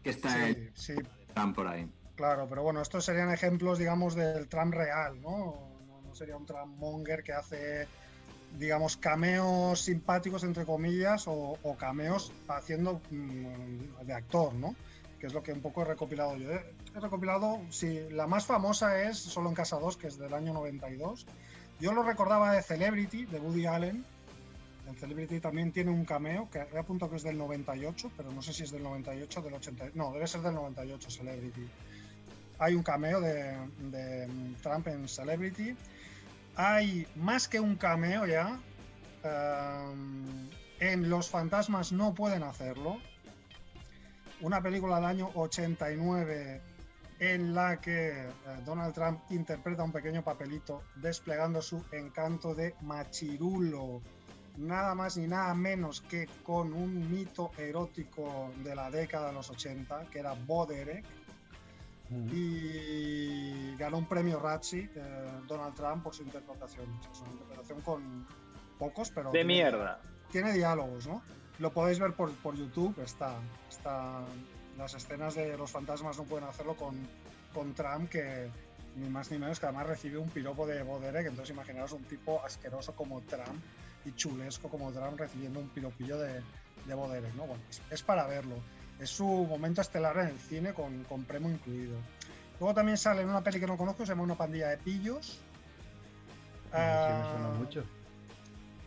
que 0.02 0.10
está 0.10 0.48
el 0.48 0.70
Sí, 0.74 0.94
Trump 1.34 1.54
por 1.54 1.66
ahí. 1.68 1.88
claro, 2.16 2.46
pero 2.48 2.62
bueno, 2.62 2.80
estos 2.82 3.04
serían 3.04 3.30
ejemplos, 3.30 3.78
digamos, 3.78 4.14
del 4.14 4.48
Trump 4.48 4.74
real, 4.74 5.20
¿no? 5.20 5.70
No, 5.86 6.02
no 6.02 6.14
sería 6.14 6.36
un 6.36 6.46
Trump 6.46 6.76
monger 6.78 7.22
que 7.22 7.32
hace, 7.32 7.86
digamos, 8.58 8.96
cameos 8.96 9.80
simpáticos, 9.80 10.44
entre 10.44 10.64
comillas, 10.64 11.26
o, 11.28 11.58
o 11.62 11.76
cameos 11.76 12.32
haciendo 12.48 13.00
mm, 13.10 14.04
de 14.06 14.12
actor, 14.14 14.54
¿no? 14.54 14.74
Que 15.18 15.26
es 15.26 15.34
lo 15.34 15.42
que 15.42 15.52
un 15.52 15.60
poco 15.60 15.82
he 15.82 15.84
recopilado 15.84 16.36
yo. 16.36 16.50
He 16.50 17.00
recopilado, 17.00 17.60
sí, 17.70 18.00
la 18.10 18.26
más 18.26 18.46
famosa 18.46 19.02
es 19.02 19.18
Solo 19.18 19.50
en 19.50 19.54
Casa 19.54 19.78
2, 19.78 19.96
que 19.98 20.06
es 20.08 20.18
del 20.18 20.32
año 20.32 20.52
92. 20.54 21.26
Yo 21.78 21.92
lo 21.92 22.02
recordaba 22.02 22.52
de 22.52 22.62
Celebrity, 22.62 23.26
de 23.26 23.38
Woody 23.38 23.66
Allen. 23.66 24.04
En 24.90 24.96
Celebrity 24.96 25.38
también 25.38 25.70
tiene 25.70 25.92
un 25.92 26.04
cameo, 26.04 26.50
que 26.50 26.58
he 26.58 26.78
apuntado 26.78 27.10
que 27.10 27.16
es 27.16 27.22
del 27.22 27.38
98, 27.38 28.10
pero 28.16 28.32
no 28.32 28.42
sé 28.42 28.52
si 28.52 28.64
es 28.64 28.72
del 28.72 28.82
98 28.82 29.38
o 29.38 29.42
del 29.42 29.54
80. 29.54 29.90
No, 29.94 30.12
debe 30.12 30.26
ser 30.26 30.40
del 30.40 30.54
98, 30.54 31.10
Celebrity. 31.10 31.68
Hay 32.58 32.74
un 32.74 32.82
cameo 32.82 33.20
de, 33.20 33.56
de 33.78 34.28
Trump 34.60 34.88
en 34.88 35.08
Celebrity. 35.08 35.76
Hay 36.56 37.06
más 37.14 37.46
que 37.46 37.60
un 37.60 37.76
cameo 37.76 38.26
ya. 38.26 38.58
em, 39.22 40.50
en 40.80 41.08
Los 41.08 41.30
fantasmas 41.30 41.92
no 41.92 42.12
pueden 42.12 42.42
hacerlo. 42.42 42.98
Una 44.40 44.60
película 44.60 44.96
del 44.96 45.04
año 45.04 45.30
89 45.34 46.60
en 47.20 47.54
la 47.54 47.80
que 47.80 48.08
eh, 48.08 48.28
Donald 48.64 48.94
Trump 48.94 49.20
interpreta 49.30 49.84
un 49.84 49.92
pequeño 49.92 50.24
papelito 50.24 50.82
desplegando 50.96 51.60
su 51.62 51.84
encanto 51.92 52.54
de 52.54 52.74
machirulo 52.80 54.00
nada 54.56 54.94
más 54.94 55.16
ni 55.16 55.26
nada 55.26 55.54
menos 55.54 56.00
que 56.02 56.28
con 56.42 56.72
un 56.72 57.10
mito 57.10 57.50
erótico 57.58 58.50
de 58.64 58.74
la 58.74 58.90
década 58.90 59.28
de 59.28 59.34
los 59.34 59.50
80, 59.50 60.06
que 60.10 60.18
era 60.18 60.32
Bo 60.34 60.66
Derek, 60.66 61.04
y 62.32 63.76
ganó 63.76 63.98
un 63.98 64.06
premio 64.06 64.40
Razzie 64.40 64.90
eh, 64.94 65.28
Donald 65.46 65.74
Trump 65.74 66.02
por 66.02 66.14
su 66.14 66.22
interpretación. 66.22 66.86
Es 67.12 67.20
una 67.20 67.30
interpretación 67.30 67.80
con 67.82 68.26
pocos, 68.78 69.10
pero... 69.10 69.30
De 69.30 69.38
tiene- 69.38 69.54
mierda. 69.54 70.00
Tiene 70.30 70.52
diálogos, 70.52 71.06
¿no? 71.06 71.22
Lo 71.58 71.72
podéis 71.72 71.98
ver 71.98 72.14
por, 72.14 72.32
por 72.36 72.56
YouTube, 72.56 72.98
está, 73.02 73.34
está... 73.68 74.20
Las 74.78 74.94
escenas 74.94 75.34
de 75.34 75.56
los 75.56 75.70
fantasmas 75.70 76.16
no 76.16 76.24
pueden 76.24 76.48
hacerlo 76.48 76.74
con, 76.74 76.96
con 77.52 77.74
Trump, 77.74 78.08
que 78.08 78.48
ni 78.96 79.08
más 79.08 79.30
ni 79.30 79.38
menos 79.38 79.60
que 79.60 79.66
además 79.66 79.86
recibe 79.86 80.18
un 80.18 80.30
piropo 80.30 80.66
de 80.66 80.82
Bo 80.82 80.98
Derek, 81.00 81.26
entonces 81.26 81.54
imaginaos 81.54 81.92
un 81.92 82.02
tipo 82.04 82.42
asqueroso 82.44 82.94
como 82.94 83.20
Trump 83.22 83.62
y 84.04 84.12
chulesco 84.12 84.68
como 84.68 84.90
Trump 84.92 85.18
recibiendo 85.18 85.60
un 85.60 85.68
piropillo 85.68 86.18
de, 86.18 86.40
de 86.86 86.94
Bo 86.94 87.08
Derek, 87.08 87.34
¿no? 87.34 87.44
Bueno, 87.46 87.62
es, 87.70 87.80
es 87.90 88.02
para 88.02 88.26
verlo. 88.26 88.56
Es 88.98 89.10
su 89.10 89.24
momento 89.26 89.80
estelar 89.80 90.16
en 90.18 90.26
el 90.28 90.38
cine 90.38 90.72
con, 90.74 91.04
con 91.04 91.24
premio 91.24 91.50
incluido. 91.50 91.96
Luego 92.58 92.74
también 92.74 92.98
sale 92.98 93.22
en 93.22 93.28
una 93.30 93.42
peli 93.42 93.58
que 93.60 93.66
no 93.66 93.76
conozco, 93.76 94.04
se 94.04 94.12
llama 94.12 94.22
Una 94.24 94.34
pandilla 94.36 94.68
de 94.68 94.76
pillos. 94.78 95.26
Sí, 95.26 96.76
me 96.76 97.22
suena 97.24 97.48
Ah, 97.48 97.54
mucho. 97.58 97.84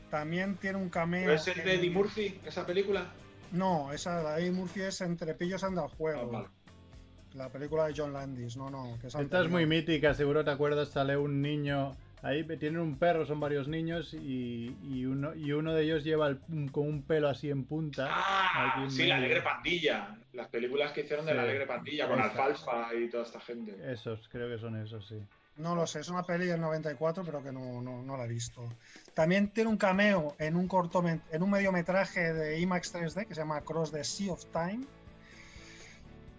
También 0.09 0.55
tiene 0.57 0.77
un 0.77 0.89
cameo. 0.89 1.23
¿Puede 1.25 1.39
ser 1.39 1.55
de 1.63 1.73
en- 1.73 1.79
Eddie 1.79 1.89
Murphy, 1.89 2.39
esa 2.45 2.65
película? 2.65 3.11
No, 3.51 3.91
esa 3.91 4.21
de 4.35 4.41
Eddie 4.41 4.51
Murphy 4.51 4.81
es 4.81 5.01
Entre 5.01 5.33
pillos 5.33 5.63
anda 5.63 5.81
al 5.81 5.89
Ah, 5.91 5.95
juego. 5.97 6.31
vale. 6.31 6.47
la 7.33 7.49
película 7.49 7.87
de 7.87 7.93
John 7.97 8.13
Landis, 8.13 8.55
no, 8.57 8.69
no. 8.69 8.95
Que 9.01 9.07
es 9.07 9.15
Esta 9.15 9.41
es 9.41 9.49
muy 9.49 9.65
mítica, 9.65 10.13
seguro 10.13 10.45
te 10.45 10.51
acuerdas, 10.51 10.89
sale 10.89 11.17
un 11.17 11.41
niño... 11.41 11.95
Ahí 12.23 12.43
tienen 12.57 12.79
un 12.79 12.97
perro, 12.97 13.25
son 13.25 13.39
varios 13.41 13.67
niños 13.67 14.13
y, 14.13 14.75
y 14.89 15.05
uno, 15.05 15.35
y 15.35 15.51
uno 15.51 15.73
de 15.73 15.83
ellos 15.83 16.05
lleva 16.05 16.27
el- 16.29 16.39
con 16.71 16.87
un 16.87 17.03
pelo 17.03 17.27
así 17.27 17.49
en 17.49 17.65
punta. 17.65 18.07
Ah, 18.09 18.71
aquí 18.75 18.83
en 18.85 18.91
sí, 18.91 19.05
la. 19.05 19.17
Alegre 19.17 19.41
Pandilla. 19.41 20.15
Las 20.31 20.47
películas 20.47 20.93
que 20.93 21.01
hicieron 21.01 21.25
de 21.25 21.33
la. 21.33 21.41
Alegre 21.43 21.67
Pandilla 21.67 22.07
con 22.07 22.17
Esa. 22.19 22.29
Alfalfa 22.29 22.95
y 22.95 23.09
toda 23.09 23.23
esta 23.23 23.41
gente. 23.41 23.75
Esos, 23.91 24.27
creo 24.31 24.49
que 24.49 24.57
son 24.57 24.81
esos, 24.81 25.05
sí. 25.05 25.21
No 25.57 25.75
lo 25.75 25.85
sé, 25.85 25.99
es 25.99 26.07
una 26.09 26.23
peli 26.23 26.45
del 26.47 26.61
94, 26.61 27.23
pero 27.25 27.43
que 27.43 27.51
no, 27.51 27.81
no, 27.81 28.01
no 28.01 28.17
la 28.17 28.23
he 28.23 28.27
visto. 28.27 28.67
También 29.13 29.49
tiene 29.49 29.69
un 29.69 29.77
cameo 29.77 30.33
en 30.39 30.55
un 30.55 30.67
cortomet- 30.69 31.21
en 31.31 31.43
un 31.43 31.51
mediometraje 31.51 32.33
de 32.33 32.59
IMAX 32.59 32.95
3D 32.95 33.27
que 33.27 33.35
se 33.35 33.41
llama 33.41 33.61
Cross 33.61 33.91
the 33.91 34.03
Sea 34.03 34.31
of 34.31 34.45
Time. 34.45 34.79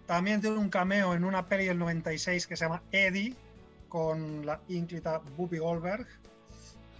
También 0.07 0.41
tiene 0.41 0.57
un 0.57 0.69
cameo 0.69 1.13
en 1.13 1.23
una 1.23 1.45
peli 1.47 1.65
del 1.65 1.77
96 1.79 2.45
que 2.47 2.55
se 2.55 2.65
llama 2.65 2.81
Eddie, 2.91 3.33
con 3.95 4.45
la 4.45 4.59
ínclita 4.67 5.21
Whoopi 5.37 5.57
Goldberg, 5.57 6.05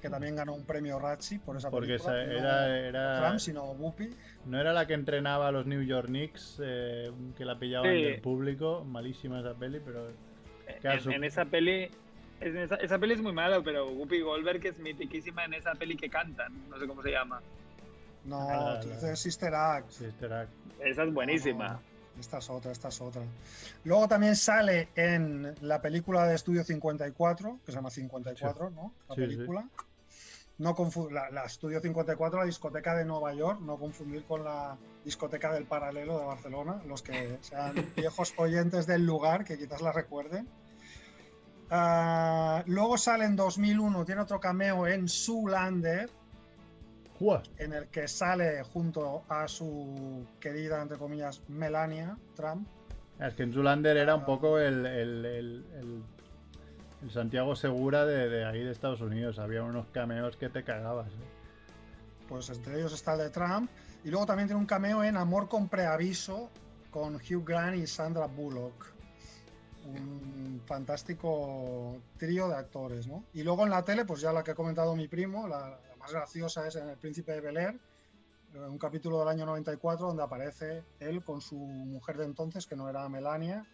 que 0.02 0.10
también 0.10 0.34
ganó 0.38 0.54
un 0.54 0.64
premio 0.66 0.98
Razzie 0.98 1.40
por 1.40 1.58
esa 1.58 1.70
Porque 1.70 1.88
película. 1.98 2.24
esa 2.24 2.32
no 2.32 2.40
era, 2.40 2.78
era, 2.78 3.20
Trump, 3.20 3.40
sino 3.40 3.64
Whoopi. 3.72 4.16
no 4.46 4.62
era 4.62 4.72
la 4.72 4.88
que 4.88 4.94
entrenaba 4.94 5.50
a 5.50 5.52
los 5.52 5.66
New 5.66 5.82
York 5.82 6.08
Knicks, 6.08 6.62
eh, 6.64 7.12
que 7.38 7.44
la 7.44 7.60
pillaban 7.60 7.92
Sí. 7.92 8.02
del 8.02 8.22
público. 8.22 8.86
Malísima 8.86 9.42
esa 9.42 9.54
peli, 9.54 9.82
pero 9.84 10.08
En, 10.68 11.24
esa 11.26 11.44
peli. 11.44 11.90
en 12.40 12.58
esa, 12.60 12.76
esa 12.76 12.98
peli 12.98 13.16
es 13.16 13.22
muy 13.22 13.34
mala, 13.34 13.62
pero 13.62 13.90
Whoopi 13.90 14.22
Goldberg 14.22 14.66
es 14.66 14.80
mitiquísima 14.80 15.44
en 15.44 15.56
esa 15.56 15.74
peli 15.74 15.98
que 15.98 16.10
cantan. 16.10 16.54
No 16.70 16.80
sé 16.80 16.88
cómo 16.88 17.02
se 17.04 17.12
llama. 17.12 17.42
No, 18.24 18.40
Ah, 18.50 18.80
tú 18.82 18.88
dices 18.88 19.20
Sister 19.20 19.54
Act. 19.54 19.90
Sister 19.90 20.32
Act. 20.32 20.52
Esa 20.80 21.04
es 21.04 21.14
buenísima. 21.14 21.68
No, 21.74 21.80
esta 22.20 22.38
es 22.40 22.50
otra, 22.50 22.72
esta 22.72 22.88
es 22.90 23.02
otra. 23.02 23.22
Luego 23.84 24.08
también 24.08 24.36
sale 24.36 24.90
en 24.96 25.56
la 25.62 25.82
película 25.82 26.26
de 26.28 26.36
Estudio 26.36 26.64
54, 26.64 27.60
que 27.66 27.72
se 27.72 27.78
llama 27.78 27.90
54, 27.90 28.70
¿no? 28.72 28.94
La 29.10 29.16
Sí, 29.16 29.22
sí. 29.22 29.28
película. 29.36 29.68
No 30.58 30.74
confu- 30.74 31.12
la, 31.12 31.30
la 31.32 31.44
Estudio 31.44 31.82
54, 31.82 32.40
la 32.40 32.46
discoteca 32.46 32.96
de 32.96 33.04
Nueva 33.04 33.34
York, 33.34 33.60
no 33.62 33.78
confundir 33.78 34.24
con 34.24 34.46
la 34.46 34.78
discoteca 35.04 35.52
del 35.54 35.66
Paralelo 35.66 36.18
de 36.18 36.26
Barcelona, 36.26 36.82
los 36.88 37.02
que 37.02 37.38
sean 37.42 37.74
viejos 37.98 38.34
oyentes 38.38 38.88
del 38.88 39.06
lugar, 39.06 39.44
que 39.44 39.58
quizás 39.58 39.82
la 39.82 39.92
recuerden. 39.92 40.48
Ah, 41.70 42.64
luego 42.68 42.98
sale 42.98 43.26
en 43.26 43.36
2001, 43.36 44.06
tiene 44.06 44.22
otro 44.22 44.40
cameo 44.40 44.88
en 44.88 45.10
Zoolander, 45.10 46.10
¡Jua! 47.20 47.42
en 47.58 47.74
el 47.74 47.88
que 47.88 48.08
sale 48.08 48.62
junto 48.64 49.24
a 49.30 49.48
su 49.48 50.26
querida, 50.40 50.82
entre 50.82 50.98
comillas, 50.98 51.42
Melania 51.48 52.18
Trump. 52.36 52.68
Es 53.20 53.34
que 53.36 53.44
en 53.44 53.54
Zulander 53.54 53.96
era 53.96 54.16
un 54.16 54.26
poco 54.26 54.60
el, 54.60 54.86
el- 54.86 55.26
el- 55.26 55.66
el- 55.80 56.04
el 57.04 57.12
Santiago 57.12 57.56
Segura 57.56 58.06
de, 58.06 58.28
de 58.30 58.46
ahí 58.46 58.64
de 58.64 58.72
Estados 58.72 59.00
Unidos. 59.02 59.40
Había 59.40 59.64
unos 59.64 59.88
cameos 59.94 60.36
que 60.36 60.50
te 60.50 60.64
cagabas. 60.64 61.08
¿eh? 61.08 62.26
Pues 62.28 62.50
entre 62.50 62.78
ellos 62.80 62.94
está 62.94 63.14
el 63.14 63.20
de 63.20 63.30
Trump. 63.30 63.70
Y 64.04 64.10
luego 64.10 64.26
también 64.26 64.48
tiene 64.48 64.60
un 64.60 64.68
cameo 64.68 65.04
en 65.04 65.16
Amor 65.16 65.48
con 65.48 65.70
Preaviso 65.70 66.50
con 66.92 67.16
Hugh 67.16 67.46
Grant 67.46 67.78
y 67.78 67.88
Sandra 67.88 68.26
Bullock. 68.26 68.94
Un 69.86 70.62
fantástico 70.66 71.98
trío 72.18 72.48
de 72.50 72.56
actores, 72.56 73.08
¿no? 73.08 73.24
Y 73.34 73.44
luego 73.44 73.64
en 73.64 73.70
la 73.70 73.84
tele, 73.86 74.04
pues 74.06 74.20
ya 74.22 74.34
la 74.34 74.44
que 74.44 74.52
ha 74.52 74.56
comentado 74.56 74.96
mi 74.96 75.08
primo, 75.08 75.48
la, 75.48 75.70
la 75.70 75.95
más 76.06 76.14
graciosa 76.14 76.68
es 76.68 76.76
en 76.76 76.88
El 76.88 76.98
Príncipe 76.98 77.32
de 77.32 77.42
Bel 77.42 77.58
Air, 77.58 77.80
eh, 78.54 78.60
un 78.60 78.78
capítulo 78.78 79.18
del 79.20 79.28
año 79.30 79.44
94 79.48 80.06
donde 80.06 80.22
aparece 80.22 80.84
él 81.00 81.24
con 81.24 81.42
su 81.42 81.56
mujer 81.58 82.18
de 82.18 82.26
entonces, 82.26 82.68
que 82.68 82.76
no 82.76 82.88
era 82.88 83.10
Melania, 83.10 83.66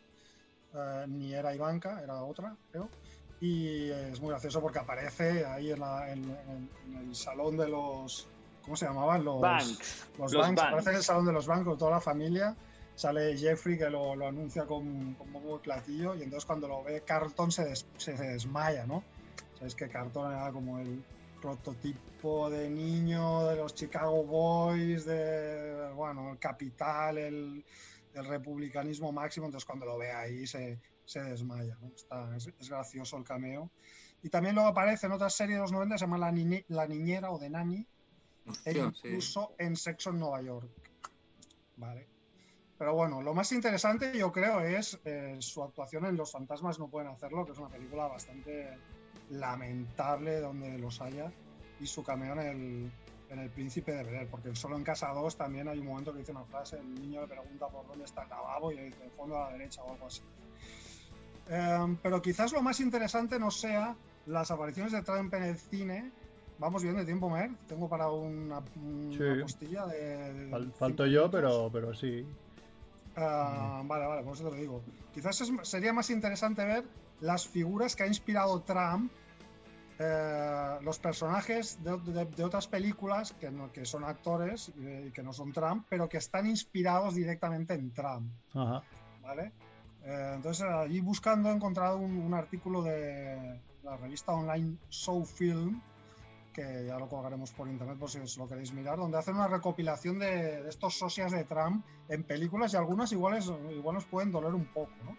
eh, 0.73 1.05
ni 1.09 1.33
era 1.33 1.53
Ivanka, 1.53 2.01
era 2.01 2.23
otra, 2.23 2.55
creo. 2.71 2.87
Y 3.41 3.89
es 3.89 4.21
muy 4.21 4.29
gracioso 4.29 4.61
porque 4.61 4.79
aparece 4.79 5.45
ahí 5.45 5.71
en, 5.71 5.79
la- 5.81 6.09
en- 6.09 6.23
en- 6.23 6.69
en 6.85 6.95
el 7.09 7.15
salón 7.15 7.57
de 7.57 7.67
los. 7.67 8.29
¿Cómo 8.63 8.77
se 8.77 8.85
llamaban? 8.85 9.25
Los 9.25 9.41
Banks. 9.41 10.07
Los, 10.17 10.31
Los 10.31 10.41
banks. 10.41 10.61
Banks. 10.61 10.61
Aparece 10.71 10.89
en 10.91 10.95
el 10.95 11.03
salón 11.03 11.25
de 11.25 11.33
los 11.33 11.47
bancos, 11.47 11.77
toda 11.77 11.91
la 11.91 11.99
familia. 11.99 12.55
Sale 12.95 13.35
Jeffrey 13.37 13.77
que 13.77 13.89
lo, 13.89 14.15
lo 14.15 14.27
anuncia 14.27 14.65
con, 14.65 15.15
con 15.15 15.33
bombo 15.33 15.57
y 15.57 15.59
platillo. 15.59 16.15
Y 16.15 16.21
entonces 16.23 16.45
cuando 16.45 16.69
lo 16.69 16.81
ve 16.83 17.01
Carlton 17.05 17.51
se, 17.51 17.65
des- 17.65 17.85
se 17.97 18.13
desmaya, 18.13 18.85
¿no? 18.85 19.03
Sabes 19.57 19.75
que 19.75 19.89
Carlton 19.89 20.31
era 20.31 20.49
como 20.51 20.77
el 20.79 21.03
prototipo 21.41 22.49
de 22.49 22.69
niño 22.69 23.47
de 23.47 23.55
los 23.57 23.73
Chicago 23.73 24.23
Boys, 24.23 25.05
de, 25.05 25.91
bueno, 25.93 26.31
el 26.31 26.39
capital, 26.39 27.17
el, 27.17 27.65
el 28.13 28.25
republicanismo 28.25 29.11
máximo. 29.11 29.47
Entonces 29.47 29.65
cuando 29.65 29.85
lo 29.85 29.97
ve 29.97 30.11
ahí 30.11 30.45
se, 30.47 30.79
se 31.05 31.21
desmaya, 31.21 31.75
¿no? 31.81 31.87
Está, 31.95 32.35
es, 32.37 32.47
es 32.59 32.69
gracioso 32.69 33.17
el 33.17 33.23
cameo. 33.23 33.71
Y 34.23 34.29
también 34.29 34.53
luego 34.55 34.69
aparece 34.69 35.07
en 35.07 35.13
otra 35.13 35.29
serie 35.29 35.55
de 35.55 35.61
los 35.61 35.71
90, 35.71 35.97
se 35.97 36.05
llama 36.05 36.17
La, 36.19 36.31
Niñe- 36.31 36.65
La 36.67 36.87
Niñera 36.87 37.31
o 37.31 37.39
The 37.39 37.49
Nanny, 37.49 37.79
e 37.79 38.49
Hostia, 38.49 38.73
sí. 38.73 39.07
incluso 39.07 39.53
en 39.57 39.75
Sexo 39.75 40.11
en 40.11 40.19
Nueva 40.19 40.41
York. 40.43 40.69
Vale. 41.77 42.07
Pero 42.77 42.93
bueno, 42.93 43.21
lo 43.21 43.33
más 43.33 43.51
interesante 43.51 44.15
yo 44.17 44.31
creo 44.31 44.61
es 44.61 44.99
eh, 45.05 45.37
su 45.39 45.63
actuación 45.63 46.05
en 46.05 46.15
Los 46.17 46.31
Fantasmas 46.31 46.79
no 46.79 46.87
pueden 46.87 47.09
hacerlo, 47.09 47.45
que 47.45 47.51
es 47.51 47.57
una 47.57 47.69
película 47.69 48.07
bastante 48.07 48.77
lamentable 49.31 50.39
donde 50.39 50.77
los 50.77 51.01
haya, 51.01 51.31
y 51.79 51.87
su 51.87 52.03
cameo 52.03 52.33
en 52.33 52.39
el, 52.39 52.91
en 53.29 53.39
el 53.39 53.49
Príncipe 53.49 53.91
de 53.93 54.03
Bel 54.03 54.27
porque 54.27 54.55
solo 54.55 54.75
en 54.77 54.83
Casa 54.83 55.07
2 55.09 55.35
también 55.37 55.67
hay 55.67 55.79
un 55.79 55.87
momento 55.87 56.11
que 56.13 56.19
dice 56.19 56.31
una 56.31 56.43
frase, 56.43 56.77
el 56.77 56.93
niño 56.93 57.21
le 57.21 57.27
pregunta 57.27 57.67
por 57.67 57.87
dónde 57.87 58.05
está 58.05 58.23
el 58.23 58.29
lavabo 58.29 58.71
y 58.71 58.75
le 58.75 58.85
dice, 58.85 59.03
de 59.03 59.09
fondo 59.11 59.37
a 59.37 59.47
la 59.47 59.57
derecha 59.57 59.81
o 59.83 59.91
algo 59.93 60.07
así. 60.07 60.21
Eh, 61.49 61.97
pero 62.03 62.21
quizás 62.21 62.51
lo 62.53 62.61
más 62.61 62.79
interesante 62.79 63.39
no 63.39 63.49
sea 63.51 63.95
las 64.27 64.51
apariciones 64.51 64.91
de 64.91 65.01
Trump 65.01 65.33
en 65.33 65.43
el 65.43 65.57
cine. 65.57 66.11
Vamos 66.59 66.83
bien 66.83 66.95
de 66.95 67.05
tiempo, 67.05 67.29
Mer. 67.29 67.49
Tengo 67.67 67.89
para 67.89 68.09
una, 68.11 68.59
una 68.59 69.17
Sí. 69.17 69.41
postilla 69.41 69.87
de. 69.87 70.33
de 70.33 70.49
Fal- 70.51 70.63
cinco 70.65 70.77
falto 70.77 71.05
yo, 71.07 71.21
minutos. 71.27 71.31
pero, 71.31 71.69
pero 71.71 71.93
sí. 71.95 72.25
Ah, 73.15 73.81
Vale, 73.85 74.05
vale, 74.05 74.23
por 74.23 74.35
eso 74.35 74.43
te 74.45 74.51
lo 74.51 74.55
digo. 74.61 74.81
Quizás 75.13 75.41
es- 75.41 75.51
sería 75.63 75.91
más 75.91 76.09
interesante 76.11 76.63
ver 76.63 76.83
las 77.19 77.47
figuras 77.47 77.95
que 77.95 78.03
ha 78.03 78.07
inspirado 78.07 78.61
Trump, 78.61 79.11
eh, 80.03 80.77
los 80.81 80.97
personajes 80.99 81.83
de, 81.83 81.97
de- 81.99 82.25
de 82.25 82.43
otras 82.43 82.67
películas 82.67 83.33
que, 83.33 83.51
no- 83.51 83.71
que 83.71 83.85
son 83.85 84.03
actores 84.03 84.71
eh, 84.79 85.05
y 85.09 85.11
que 85.11 85.21
no 85.23 85.31
son 85.33 85.51
Trump, 85.53 85.85
pero 85.89 86.09
que 86.09 86.17
están 86.17 86.47
inspirados 86.47 87.13
directamente 87.15 87.73
en 87.73 87.91
Trump. 87.93 88.31
Ajá. 88.55 88.81
¿vale? 89.21 89.51
Eh, 90.03 90.31
entonces, 90.35 90.65
allí 90.67 90.99
buscando 91.01 91.49
he 91.49 91.53
encontrado 91.53 91.97
un, 91.97 92.17
un 92.17 92.33
artículo 92.33 92.81
de 92.81 93.59
la 93.83 93.95
revista 93.97 94.31
online 94.33 94.77
Show 94.89 95.23
Film, 95.25 95.79
que 96.53 96.85
ya 96.87 96.97
lo 96.97 97.07
colgaremos 97.07 97.51
por 97.51 97.67
internet 97.69 97.97
por 97.97 98.09
si 98.09 98.17
os 98.19 98.35
lo 98.37 98.47
queréis 98.47 98.73
mirar, 98.73 98.97
donde 98.97 99.17
hacen 99.17 99.35
una 99.35 99.47
recopilación 99.47 100.19
de, 100.19 100.63
de 100.63 100.69
estos 100.69 100.97
socias 100.97 101.31
de 101.31 101.43
Trump 101.45 101.85
en 102.09 102.23
películas 102.23 102.73
y 102.73 102.77
algunas 102.77 103.11
iguales, 103.11 103.49
igual 103.71 103.95
nos 103.95 104.05
pueden 104.05 104.31
doler 104.31 104.53
un 104.53 104.65
poco, 104.65 104.91
¿no? 105.05 105.15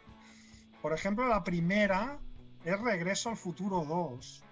Por 0.83 0.93
ejemplo, 0.93 1.27
la 1.29 1.43
primera 1.45 2.19
es 2.65 2.79
Regreso 2.81 3.31
al 3.31 3.37
Futuro 3.37 3.85
2, 3.85 4.45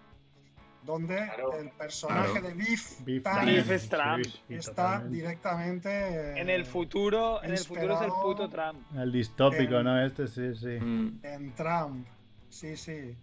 donde 0.83 1.17
Claro. 1.17 1.57
el 1.59 1.69
personaje 1.71 2.31
Claro. 2.41 2.49
de 2.49 2.55
Biff, 2.55 3.01
Beef 3.05 3.23
Tannen 3.23 3.55
Beef 3.57 3.71
es 3.71 3.89
Trump. 3.89 4.25
está 4.49 4.73
totalmente. 4.73 5.17
directamente... 5.17 5.89
eh, 5.91 6.41
En 6.41 6.49
el 6.51 6.65
futuro, 6.65 7.43
en 7.43 7.51
el 7.53 7.59
futuro 7.59 7.95
es 7.97 8.01
el 8.03 8.11
puto 8.13 8.49
Trump. 8.49 8.79
El 8.97 9.13
distópico, 9.13 9.77
en- 9.79 9.85
¿no? 9.85 10.03
Este 10.05 10.27
sí, 10.27 10.55
sí. 10.55 10.79
Mm. 10.85 11.21
En 11.23 11.53
Trump, 11.55 12.07
sí, 12.49 12.77
sí. 12.77 13.15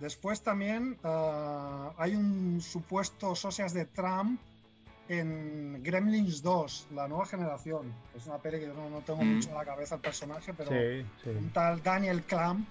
Después 0.00 0.42
también 0.42 0.96
ah, 1.04 1.92
hay 1.98 2.14
un 2.16 2.60
supuesto 2.60 3.34
socias 3.36 3.72
de 3.74 3.84
Trump 3.84 4.40
en 5.08 5.82
Gremlins 5.82 6.42
2, 6.42 6.88
la 6.94 7.08
nueva 7.08 7.26
generación. 7.26 7.92
Es 8.16 8.26
una 8.26 8.38
peli 8.38 8.60
que 8.60 8.66
yo 8.66 8.74
no, 8.74 8.88
no 8.90 8.98
tengo 9.00 9.22
Mm. 9.22 9.34
mucho 9.36 9.48
en 9.48 9.54
la 9.54 9.64
cabeza 9.64 9.96
el 9.96 10.00
personaje, 10.00 10.54
pero 10.54 10.70
Sí, 10.70 11.04
sí. 11.24 11.30
un 11.30 11.50
tal 11.50 11.82
Daniel 11.82 12.22
Clamp, 12.22 12.66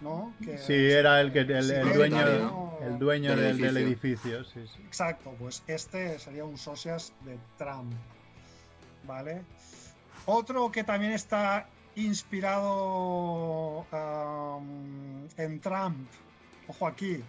¿no? 0.00 0.32
Que 0.44 0.58
Sí, 0.58 0.74
era 0.74 1.20
el 1.20 1.32
que 1.32 1.40
el, 1.40 1.62
Sí, 1.64 1.72
el 1.72 1.88
el 1.88 1.94
dueño, 1.94 2.78
el 2.82 2.98
dueño 2.98 3.30
Del 3.36 3.58
del, 3.58 3.74
del 3.74 3.76
edificio. 3.78 4.38
edificio, 4.38 4.66
sí, 4.66 4.72
sí. 4.76 4.82
Exacto, 4.86 5.34
pues 5.38 5.62
este 5.66 6.18
sería 6.18 6.44
un 6.44 6.56
socias 6.58 7.12
de 7.24 7.38
Trump. 7.56 7.92
¿Vale? 9.04 9.42
Otro 10.26 10.70
que 10.70 10.84
también 10.84 11.12
está 11.12 11.66
inspirado 11.96 13.86
en 15.36 15.60
Trump, 15.60 16.08
ojo 16.68 16.86
aquí, 16.86 17.22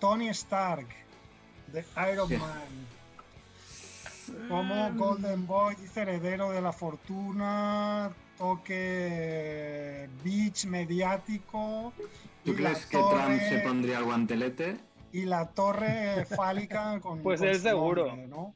Tony 0.00 0.28
Stark, 0.30 0.86
de 1.72 1.84
Iron 2.12 2.28
Sí. 2.28 2.36
Man. 2.36 2.86
Como 4.48 4.92
Golden 4.94 5.46
Boy, 5.46 5.76
dice 5.76 6.02
heredero 6.02 6.50
de 6.50 6.60
la 6.60 6.72
fortuna, 6.72 8.10
toque 8.36 10.08
beach 10.24 10.66
mediático. 10.66 11.92
¿Tú 12.44 12.52
y 12.52 12.56
la 12.56 12.70
crees 12.70 12.86
que 12.86 12.96
Trump 12.98 13.10
torre- 13.12 13.48
se 13.48 13.58
pondría 13.60 13.98
el 13.98 14.04
guantelete? 14.04 14.76
y 15.12 15.24
la 15.24 15.46
torre 15.48 16.26
fálica 16.26 17.00
con. 17.00 17.22
Pues 17.22 17.40
su 17.40 17.54
seguro. 17.54 18.06
nombre, 18.06 18.26
¿no? 18.28 18.54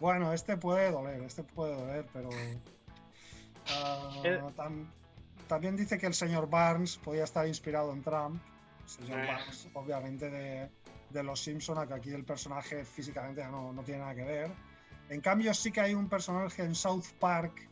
Bueno, 0.00 0.32
este 0.32 0.56
puede 0.56 0.90
doler, 0.90 1.22
este 1.22 1.42
puede 1.42 1.74
doler, 1.74 2.06
pero. 2.12 2.28
ah, 3.68 4.20
El- 4.24 4.40
tam- 4.56 4.86
también 5.48 5.76
dice 5.76 5.98
que 5.98 6.06
el 6.06 6.14
señor 6.14 6.48
Barnes 6.48 6.96
podía 6.98 7.24
estar 7.24 7.46
inspirado 7.46 7.92
en 7.92 8.02
Trump. 8.02 8.40
El 8.84 8.88
señor 8.88 9.20
Eh. 9.20 9.26
Barnes, 9.26 9.68
obviamente, 9.74 10.30
de, 10.30 10.70
de 11.10 11.22
Los 11.22 11.40
Simpson, 11.40 11.78
a 11.78 11.86
que 11.86 11.94
aquí 11.94 12.10
el 12.10 12.24
personaje 12.24 12.84
físicamente 12.84 13.40
ya 13.40 13.48
no, 13.50 13.72
no 13.72 13.82
tiene 13.82 14.00
nada 14.00 14.14
que 14.14 14.24
ver. 14.24 14.50
En 15.08 15.20
cambio, 15.20 15.52
sí 15.52 15.70
que 15.72 15.80
hay 15.80 15.94
un 15.94 16.08
personaje 16.08 16.62
en 16.62 16.74
South 16.74 17.04
Park 17.18 17.68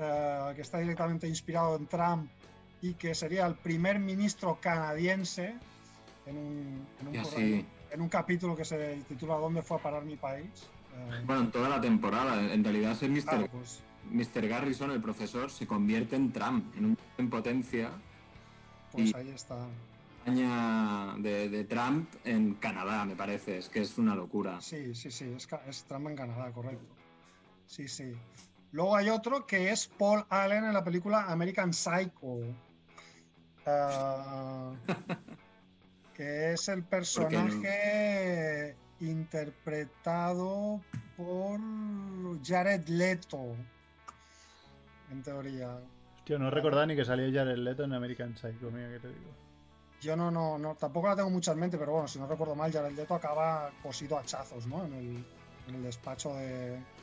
eh, 0.00 0.52
que 0.56 0.62
está 0.62 0.78
directamente 0.78 1.28
inspirado 1.28 1.76
en 1.76 1.86
Trump 1.86 2.30
y 2.82 2.94
que 2.94 3.14
sería 3.14 3.46
el 3.46 3.54
primer 3.54 3.98
ministro 3.98 4.58
canadiense 4.60 5.54
en 6.26 6.36
un, 6.36 6.86
en 7.00 7.08
un 7.08 7.66
en 7.92 8.00
un 8.00 8.08
capítulo 8.08 8.56
que 8.56 8.64
se 8.64 9.02
titula 9.08 9.34
¿Dónde 9.34 9.62
fue 9.62 9.76
a 9.76 9.82
parar 9.82 10.04
mi 10.04 10.16
país? 10.16 10.48
Eh, 10.94 11.22
bueno, 11.26 11.42
en 11.42 11.50
toda 11.50 11.68
la 11.68 11.80
temporada, 11.80 12.40
en 12.52 12.62
realidad 12.64 12.92
es 12.92 13.02
el 13.02 13.10
Mr. 13.10 13.22
claro, 13.22 13.48
pues, 13.48 13.82
Mr. 14.10 14.48
Garrison, 14.48 14.90
el 14.92 15.00
profesor, 15.00 15.50
se 15.50 15.66
convierte 15.66 16.16
en 16.16 16.32
Trump, 16.32 16.74
en 16.76 16.84
un 16.86 16.98
en 17.18 17.28
potencia 17.28 17.90
pues 18.92 19.10
Y- 19.10 19.16
ahí 19.16 19.30
está. 19.30 19.66
campaña 20.24 21.14
de, 21.18 21.48
de 21.48 21.64
Trump 21.64 22.08
en 22.24 22.54
Canadá, 22.54 23.04
me 23.04 23.16
parece. 23.16 23.58
Es 23.58 23.68
que 23.68 23.80
es 23.82 23.98
una 23.98 24.14
locura. 24.14 24.60
Sí, 24.60 24.94
sí, 24.94 25.10
sí, 25.10 25.32
es, 25.36 25.48
es 25.66 25.84
Trump 25.84 26.08
en 26.08 26.16
Canadá, 26.16 26.50
correcto. 26.52 26.84
Sí, 27.66 27.86
sí. 27.88 28.12
Luego 28.72 28.96
hay 28.96 29.08
otro 29.08 29.46
que 29.46 29.70
es 29.70 29.88
Paul 29.88 30.24
Allen 30.28 30.64
en 30.64 30.74
la 30.74 30.84
película 30.84 31.24
American 31.24 31.72
Psycho. 31.72 32.38
Ah, 33.66 34.72
que 36.14 36.52
es 36.52 36.68
el 36.68 36.84
personaje 36.84 38.76
interpretado 39.00 40.80
por 41.16 41.60
Jared 42.44 42.86
Leto, 42.88 43.56
en 45.10 45.22
teoría. 45.22 45.78
Tío, 46.24 46.38
no 46.38 46.50
recordaba 46.50 46.86
ni 46.86 46.94
que 46.94 47.04
salía 47.04 47.40
Jared 47.40 47.58
Leto 47.58 47.84
en 47.84 47.92
American 47.92 48.36
Psycho, 48.36 48.70
mira 48.70 48.90
que 48.90 49.00
te 49.00 49.08
digo. 49.08 49.30
Yo 50.00 50.16
no, 50.16 50.30
no, 50.30 50.58
no, 50.58 50.76
tampoco 50.76 51.08
la 51.08 51.16
tengo 51.16 51.30
mucho 51.30 51.52
en 51.52 51.58
mente, 51.58 51.76
pero 51.76 51.92
bueno, 51.92 52.08
si 52.08 52.18
no 52.18 52.26
recuerdo 52.26 52.54
mal, 52.54 52.72
Jared 52.72 52.96
Leto 52.96 53.14
acaba 53.14 53.70
cosido 53.82 54.16
a 54.16 54.20
hachazos, 54.20 54.66
¿no? 54.66 54.84
En 54.86 54.94
el, 54.94 55.24
en 55.68 55.74
el 55.74 55.82
despacho 55.82 56.34
de, 56.34 56.70
de 56.70 56.99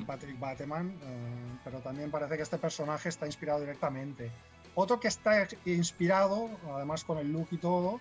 Mm. 0.00 0.06
Patrick 0.06 0.38
Bateman, 0.38 0.90
eh, 1.02 1.58
pero 1.64 1.80
también 1.80 2.10
parece 2.10 2.36
que 2.36 2.42
este 2.42 2.58
personaje 2.58 3.08
está 3.08 3.26
inspirado 3.26 3.60
directamente. 3.60 4.30
Otro 4.74 4.98
que 4.98 5.08
está 5.08 5.46
inspirado, 5.66 6.48
además 6.74 7.04
con 7.04 7.18
el 7.18 7.30
look 7.30 7.48
y 7.50 7.58
todo, 7.58 8.00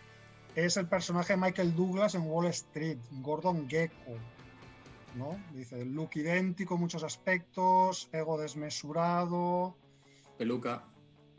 es 0.56 0.78
el 0.78 0.88
personaje 0.88 1.34
de 1.34 1.38
Michael 1.38 1.76
Douglas 1.76 2.16
en 2.16 2.22
Wall 2.22 2.48
Street, 2.48 2.98
Gordon 3.22 3.70
Gecko. 3.70 4.16
¿no? 5.16 5.38
Dice, 5.54 5.84
look 5.84 6.12
idéntico 6.16 6.76
en 6.76 6.82
muchos 6.82 7.04
aspectos, 7.04 8.08
ego 8.14 8.38
desmesurado, 8.38 9.76
Peluca. 10.38 10.84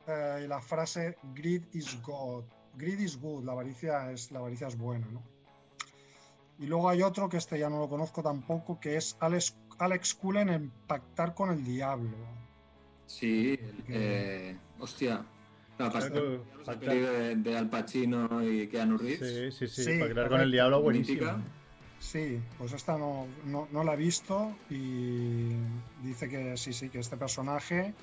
eh, 0.06 0.42
y 0.44 0.46
la 0.46 0.60
frase 0.60 1.16
greed 1.34 1.62
is 1.72 1.98
God. 2.02 2.44
Greed 2.74 3.00
is 3.00 3.18
good, 3.18 3.44
la 3.44 3.52
avaricia 3.52 4.12
es, 4.12 4.30
la 4.30 4.40
avaricia 4.40 4.66
es 4.66 4.76
buena, 4.76 5.06
¿no? 5.06 5.22
Y 6.58 6.66
luego 6.66 6.88
hay 6.90 7.02
otro 7.02 7.28
que 7.28 7.38
este 7.38 7.58
ya 7.58 7.70
no 7.70 7.78
lo 7.78 7.88
conozco 7.88 8.22
tampoco, 8.22 8.78
que 8.78 8.96
es 8.96 9.16
Alex, 9.20 9.56
Alex 9.82 10.14
Cullen 10.14 10.48
en 10.48 10.70
Pactar 10.86 11.34
con 11.34 11.50
el 11.50 11.64
Diablo. 11.64 12.16
Sí, 13.06 13.58
el- 13.60 13.84
eh, 13.88 14.56
hostia. 14.78 15.22
Pactar- 15.78 16.78
peli 16.78 17.00
de, 17.00 17.36
de 17.36 17.58
Al 17.58 17.68
Pacino 17.68 18.42
y 18.46 18.68
Keanu 18.68 18.98
Reeves. 18.98 19.54
Sí, 19.58 19.66
sí, 19.66 19.74
sí, 19.84 19.84
Sí, 19.84 20.00
con 20.28 20.40
el 20.40 20.50
diablo 20.52 20.80
buenísimo. 20.82 21.20
Mítica. 21.20 21.40
Sí, 21.98 22.40
pues 22.58 22.72
esta 22.72 22.96
no, 22.98 23.26
no, 23.46 23.68
no 23.72 23.84
la 23.84 23.94
he 23.94 23.96
visto 23.96 24.52
y 24.70 25.50
dice 26.02 26.28
que 26.28 26.56
sí, 26.56 26.72
sí, 26.72 26.88
que 26.88 26.98
este 26.98 27.16
personaje, 27.16 27.94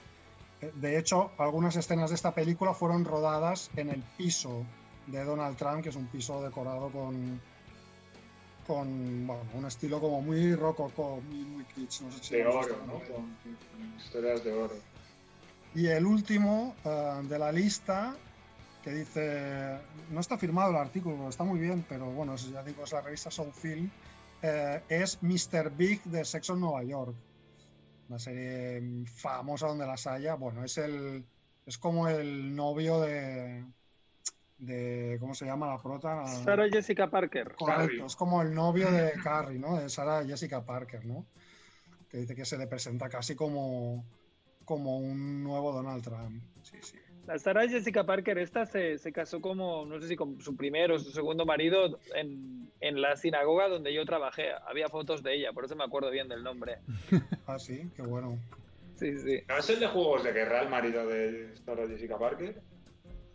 eh, 0.61 0.71
de 0.75 0.97
hecho, 0.97 1.32
algunas 1.38 1.75
escenas 1.75 2.09
de 2.09 2.15
esta 2.15 2.34
película 2.34 2.73
fueron 2.73 3.05
rodadas 3.05 3.69
en 3.75 3.89
el 3.89 4.01
piso 4.17 4.65
de 5.07 5.23
Donald 5.23 5.57
Trump, 5.57 5.84
que 5.84 5.89
es 5.89 5.95
un 5.95 6.07
piso 6.07 6.41
decorado 6.43 6.89
con, 6.89 7.39
con 8.70 9.26
bueno, 9.26 9.41
un 9.55 9.65
estilo 9.65 9.99
como 9.99 10.22
muy 10.22 10.53
rococó, 10.53 11.20
muy, 11.22 11.39
muy 11.39 11.63
kitsch. 11.65 12.01
No 12.01 12.11
sé 12.11 12.24
si 12.24 12.36
De 12.36 12.45
oro, 12.45 12.78
¿no? 12.86 13.01
Con, 13.11 13.36
historias 13.97 14.43
de 14.43 14.53
oro. 14.53 14.76
Y 15.74 15.88
el 15.88 16.05
último 16.05 16.76
eh, 16.86 17.22
de 17.24 17.39
la 17.39 17.51
lista, 17.51 18.15
que 18.84 18.91
dice, 18.91 19.80
no 20.11 20.20
está 20.20 20.38
firmado 20.38 20.70
el 20.70 20.78
artículo, 20.78 21.28
está 21.30 21.43
muy 21.43 21.59
bien, 21.59 21.84
pero 21.89 22.05
bueno, 22.11 22.36
es- 22.36 22.51
ya 22.51 22.61
digo, 22.61 22.84
es 22.84 22.91
la 22.91 23.01
revista 23.01 23.32
Soul 23.32 23.51
Film, 23.53 23.89
eh, 24.43 24.84
es 24.88 25.17
Mr. 25.24 25.72
Big 25.76 26.03
de 26.03 26.24
Sexo 26.24 26.53
en 26.53 26.59
Nueva 26.59 26.84
York. 26.84 27.15
Una 28.07 28.20
serie 28.20 29.03
famosa 29.07 29.65
donde 29.67 29.88
las 29.88 30.05
haya. 30.05 30.36
Bueno, 30.36 30.63
es 30.63 30.78
el 30.78 31.26
es 31.65 31.78
como 31.78 32.07
el 32.07 32.55
novio 32.55 32.99
de, 33.01 33.63
de 34.60 35.18
¿cómo 35.20 35.34
se 35.34 35.45
llama 35.45 35.68
la 35.68 35.82
prota? 35.82 36.26
Sarah 36.28 36.70
Jessica 36.70 37.10
Parker. 37.10 37.55
Correcto, 37.55 37.82
Carrie. 37.82 38.05
es 38.05 38.16
como 38.16 38.41
el 38.41 38.53
novio 38.53 38.91
de 38.91 39.14
Carrie, 39.24 39.57
¿no? 39.57 39.78
De 39.80 39.89
Sarah 39.89 40.24
Jessica 40.26 40.64
Parker, 40.66 41.05
¿no? 41.05 41.26
Que 42.10 42.18
dice 42.18 42.36
que 42.36 42.45
se 42.45 42.57
le 42.57 42.68
presenta 42.68 43.10
casi 43.10 43.36
como, 43.36 44.05
como 44.66 44.97
un 44.97 45.43
nuevo 45.43 45.72
Donald 45.72 46.03
Trump. 46.03 46.43
Sí, 46.62 46.78
sí. 46.82 46.97
La 47.26 47.38
Sarah 47.38 47.68
Jessica 47.68 48.05
Parker 48.05 48.38
esta 48.39 48.66
se, 48.66 48.97
se 48.97 49.12
casó 49.12 49.39
como, 49.39 49.86
no 49.86 49.99
sé 50.01 50.07
si 50.07 50.16
con 50.16 50.41
su 50.41 50.55
primero 50.55 50.95
o 50.95 50.99
su 50.99 51.12
segundo 51.12 51.45
marido 51.45 51.99
en, 52.16 52.72
en 52.82 53.01
la 53.01 53.16
sinagoga 53.16 53.68
donde 53.68 53.93
yo 53.93 54.03
trabajé. 54.03 54.47
Había 54.68 54.89
fotos 54.89 55.22
de 55.22 55.36
ella, 55.36 55.53
por 55.53 55.64
eso 55.64 55.76
me 55.76 55.84
acuerdo 55.84 56.10
bien 56.10 56.28
del 56.28 56.43
nombre. 56.43 56.80
Ah, 57.47 57.57
sí, 57.57 57.89
qué 57.95 58.03
bueno. 58.03 58.38
Sí, 58.95 59.18
sí. 59.18 59.41
¿No 59.47 59.57
es 59.57 59.68
el 59.72 59.80
de 59.80 59.88
Juegos 59.88 60.24
de 60.24 60.34
Guerra, 60.34 60.62
el 60.62 60.70
marido 60.70 61.07
de 61.07 61.55
Sarah 61.66 61.88
Jessica 61.88 62.20
Parker? 62.20 62.62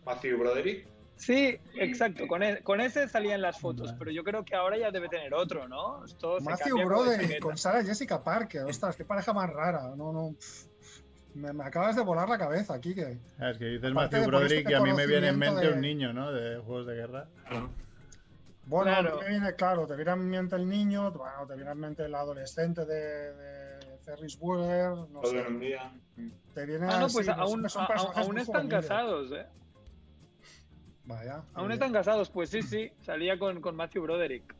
Matthew 0.05 0.37
Broderick. 0.37 0.87
Sí, 1.17 1.57
exacto. 1.75 2.27
Con, 2.27 2.43
e- 2.43 2.61
con 2.61 2.81
ese 2.81 3.07
salían 3.07 3.41
las 3.41 3.59
fotos, 3.59 3.87
Vale. 3.87 3.97
pero 3.99 4.11
yo 4.11 4.23
creo 4.23 4.43
que 4.43 4.55
ahora 4.55 4.77
ya 4.77 4.91
debe 4.91 5.07
tener 5.09 5.33
otro, 5.33 5.67
¿no? 5.67 5.99
Matthew 6.01 6.39
cambia 6.41 6.57
como 6.69 6.77
de 6.79 6.85
Broderick 6.85 7.21
chaqueta. 7.21 7.39
con 7.39 7.57
Sarah 7.57 7.83
Jessica 7.83 8.23
Parker. 8.23 8.63
Ostras, 8.65 8.95
qué 8.95 9.05
pareja 9.05 9.33
más 9.33 9.49
rara. 9.49 9.93
No, 9.95 10.11
no. 10.11 10.35
Me, 11.35 11.51
me 11.53 11.63
acabas 11.65 11.95
de 11.95 12.01
volar 12.01 12.27
la 12.29 12.37
cabeza, 12.37 12.79
Kike. 12.79 13.17
Ah, 13.39 13.49
es 13.51 13.57
que 13.57 13.65
dices 13.65 13.91
Aparte 13.91 14.17
Matthew 14.17 14.27
Broderick 14.29 14.69
y 14.69 14.73
a 14.73 14.79
mí 14.81 14.93
me 14.93 15.05
viene 15.07 15.27
en 15.29 15.39
mente 15.39 15.67
de- 15.67 15.73
un 15.73 15.81
niño, 15.81 16.13
¿no? 16.13 16.31
De 16.31 16.57
juegos 16.59 16.87
de 16.87 16.95
guerra. 16.95 17.27
Bueno, 18.67 18.85
Claro. 18.91 19.09
a 19.13 19.15
mí 19.17 19.21
me 19.23 19.29
viene 19.29 19.53
claro, 19.55 19.85
te 19.85 19.95
viene 19.95 20.11
en 20.11 20.29
mente 20.29 20.55
el 20.55 20.67
niño, 20.67 21.11
bueno, 21.11 21.45
te 21.47 21.55
viene 21.55 21.71
en 21.71 21.77
mente 21.79 22.05
el 22.05 22.15
adolescente 22.15 22.83
de, 22.85 23.33
de 23.33 23.97
Ferris 24.03 24.39
Bueller, 24.39 24.89
no 24.89 25.19
Todo 25.21 25.31
sé. 25.31 25.39
en 25.41 25.47
un 25.47 25.59
día. 25.59 25.91
Te 26.53 26.65
viene 26.65 26.87
Ah, 26.89 26.99
no, 26.99 27.05
así, 27.05 27.15
pues 27.17 27.29
aún, 27.29 27.69
son 27.69 27.83
a- 27.83 27.87
personajes 27.87 28.17
aún 28.23 28.31
muy 28.33 28.41
están 28.41 28.61
juveniles. 28.63 28.87
casados, 28.87 29.31
¿eh? 29.33 29.45
Vaya. 31.05 31.43
Aún 31.53 31.71
están 31.71 31.93
casados, 31.93 32.29
pues 32.29 32.49
sí, 32.49 32.61
sí. 32.61 32.91
Salía 33.01 33.37
con, 33.37 33.61
con 33.61 33.75
Matthew 33.75 34.03
Broderick. 34.03 34.55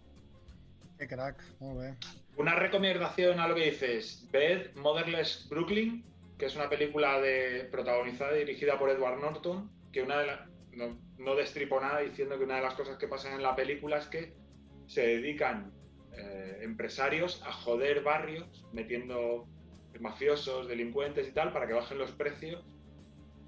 Qué 0.98 1.08
crack, 1.08 1.42
muy 1.60 1.82
bien. 1.82 1.98
Una 2.38 2.56
recomendación 2.56 3.40
a 3.40 3.48
lo 3.48 3.56
que 3.56 3.72
dices, 3.72 4.28
ved 4.32 4.74
Motherless 4.76 5.48
Brooklyn, 5.50 6.04
que 6.38 6.46
es 6.46 6.56
una 6.56 6.70
película 6.70 7.20
de, 7.20 7.68
protagonizada 7.72 8.36
y 8.36 8.40
dirigida 8.40 8.78
por 8.78 8.90
Edward 8.90 9.20
Norton, 9.20 9.70
que 9.92 10.02
una 10.04 10.20
de 10.20 10.28
la- 10.28 10.50
no, 10.74 10.98
no 11.18 11.36
destripo 11.36 11.80
nada 11.80 12.00
diciendo 12.02 12.38
que 12.38 12.44
una 12.44 12.58
de 12.58 12.62
las 12.62 12.74
cosas 12.76 12.98
que 12.98 13.08
pasan 13.08 13.34
en 13.34 13.44
la 13.44 13.56
película 13.56 13.98
es 13.98 14.08
que 14.08 14.34
se 14.88 15.02
dedican 15.08 15.72
eh, 16.18 16.60
empresarios 16.62 17.42
a 17.46 17.52
joder 17.52 18.04
barrios, 18.04 18.66
metiendo 18.72 19.48
mafiosos, 20.00 20.68
delincuentes 20.68 21.28
y 21.28 21.32
tal, 21.32 21.52
para 21.54 21.68
que 21.68 21.74
bajen 21.74 21.98
los 21.98 22.12
precios 22.12 22.64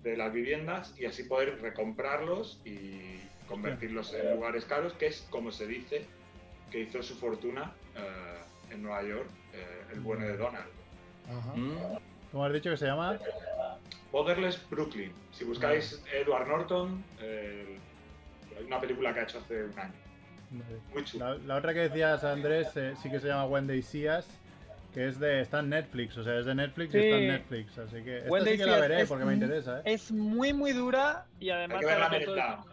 de 0.03 0.17
las 0.17 0.31
viviendas 0.33 0.93
y 0.97 1.05
así 1.05 1.23
poder 1.23 1.61
recomprarlos 1.61 2.59
y 2.65 3.19
convertirlos 3.47 4.13
en 4.13 4.35
lugares 4.35 4.65
caros, 4.65 4.93
que 4.93 5.07
es 5.07 5.25
como 5.29 5.51
se 5.51 5.67
dice 5.67 6.05
que 6.71 6.81
hizo 6.81 7.01
su 7.01 7.15
fortuna 7.15 7.73
eh, 7.95 8.73
en 8.73 8.83
Nueva 8.83 9.03
York, 9.03 9.29
eh, 9.53 9.83
el 9.93 9.99
bueno 10.01 10.25
de 10.25 10.37
Donald. 10.37 10.67
Ajá. 11.29 11.53
Mm. 11.55 11.97
¿Cómo 12.31 12.45
has 12.45 12.53
dicho 12.53 12.69
que 12.69 12.77
se 12.77 12.85
llama? 12.85 13.17
Motherless 14.11 14.61
Brooklyn. 14.69 15.11
Si 15.31 15.43
buscáis 15.43 16.01
Edward 16.13 16.47
Norton, 16.47 17.03
eh, 17.21 17.77
hay 18.57 18.65
una 18.65 18.79
película 18.79 19.13
que 19.13 19.19
ha 19.21 19.23
hecho 19.23 19.39
hace 19.39 19.65
un 19.65 19.79
año. 19.79 19.93
Muy. 20.93 21.03
La, 21.19 21.35
la 21.35 21.55
otra 21.57 21.73
que 21.73 21.81
decías, 21.81 22.23
Andrés, 22.23 22.69
eh, 22.75 22.93
sí 23.01 23.09
que 23.09 23.19
se 23.19 23.27
llama 23.27 23.45
When 23.45 23.67
They 23.67 23.81
See 23.81 24.09
Us, 24.09 24.25
que 24.97 25.07
es 25.09 25.19
de, 25.19 25.41
está 25.41 25.59
en 25.59 25.69
Netflix, 25.69 26.17
o 26.17 26.23
sea, 26.23 26.39
es 26.39 26.47
de 26.47 26.55
Netflix 26.55 26.95
y 26.95 26.97
está 26.97 27.17
en 27.17 27.27
Netflix, 27.27 27.77
así 27.77 28.03
que 28.03 28.17
esta 28.17 28.39
sí 28.39 28.57
que 28.57 28.65
la 28.65 28.79
veré 28.79 29.01
es 29.01 29.07
porque 29.07 29.25
me 29.25 29.35
interesa, 29.35 29.79
¿eh? 29.79 29.83
Es 29.85 30.11
muy, 30.11 30.53
muy 30.53 30.73
dura 30.73 31.27
y 31.39 31.51
además... 31.51 31.77
Hay 31.77 31.81
que 31.81 31.85
verla 31.85 32.09
merendada. 32.09 32.63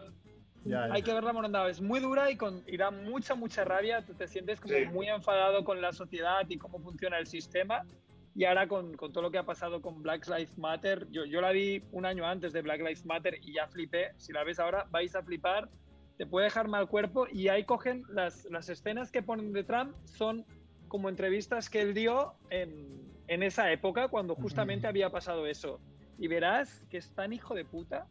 Ya, 0.63 0.87
ya. 0.87 0.93
Hay 0.95 1.03
que 1.03 1.13
verla 1.13 1.33
morondada, 1.33 1.69
es 1.69 1.81
muy 1.81 1.99
dura 1.99 2.31
y, 2.31 2.35
con, 2.35 2.63
y 2.65 2.77
da 2.77 2.89
mucha, 2.89 3.35
mucha 3.35 3.63
rabia. 3.63 4.01
Tú 4.03 4.15
te 4.15 4.27
sientes 4.27 4.59
como 4.59 4.73
Sí. 4.73 4.85
muy 4.87 5.07
enfadado 5.07 5.63
con 5.63 5.79
la 5.79 5.93
sociedad 5.93 6.41
y 6.49 6.57
cómo 6.57 6.79
funciona 6.79 7.19
el 7.19 7.27
sistema. 7.27 7.83
Y 8.33 8.45
ahora 8.45 8.67
con, 8.67 8.97
con 8.97 9.13
todo 9.13 9.21
lo 9.21 9.29
que 9.29 9.37
ha 9.37 9.43
pasado 9.43 9.79
con 9.79 10.01
Black 10.01 10.27
Lives 10.27 10.57
Matter, 10.57 11.07
yo, 11.11 11.25
yo 11.25 11.41
la 11.41 11.51
vi 11.51 11.83
un 11.91 12.07
año 12.07 12.25
antes 12.25 12.53
de 12.53 12.63
Black 12.63 12.79
Lives 12.79 13.05
Matter 13.05 13.37
y 13.43 13.53
ya 13.53 13.67
flipé. 13.67 14.13
Si 14.17 14.33
la 14.33 14.43
ves 14.43 14.57
ahora, 14.57 14.87
vais 14.89 15.15
a 15.15 15.21
flipar. 15.21 15.69
Te 16.17 16.25
puede 16.25 16.45
dejar 16.45 16.67
mal 16.69 16.87
cuerpo. 16.87 17.27
Y 17.31 17.49
ahí 17.49 17.65
cogen 17.65 18.03
las, 18.09 18.45
las 18.45 18.67
escenas 18.69 19.11
que 19.11 19.21
ponen 19.21 19.53
de 19.53 19.63
Trump, 19.63 19.95
son 20.05 20.43
como 20.87 21.09
entrevistas 21.09 21.69
que 21.69 21.81
él 21.81 21.93
dio 21.93 22.33
en, 22.49 23.01
en 23.27 23.43
esa 23.43 23.71
época, 23.71 24.07
cuando 24.07 24.35
justamente 24.35 24.87
había 24.87 25.09
pasado 25.09 25.45
eso. 25.47 25.79
y 26.17 26.27
verás 26.27 26.83
que 26.89 26.97
es 26.97 27.11
tan 27.13 27.33
hijo 27.33 27.53
de 27.55 27.65
puta. 27.65 28.07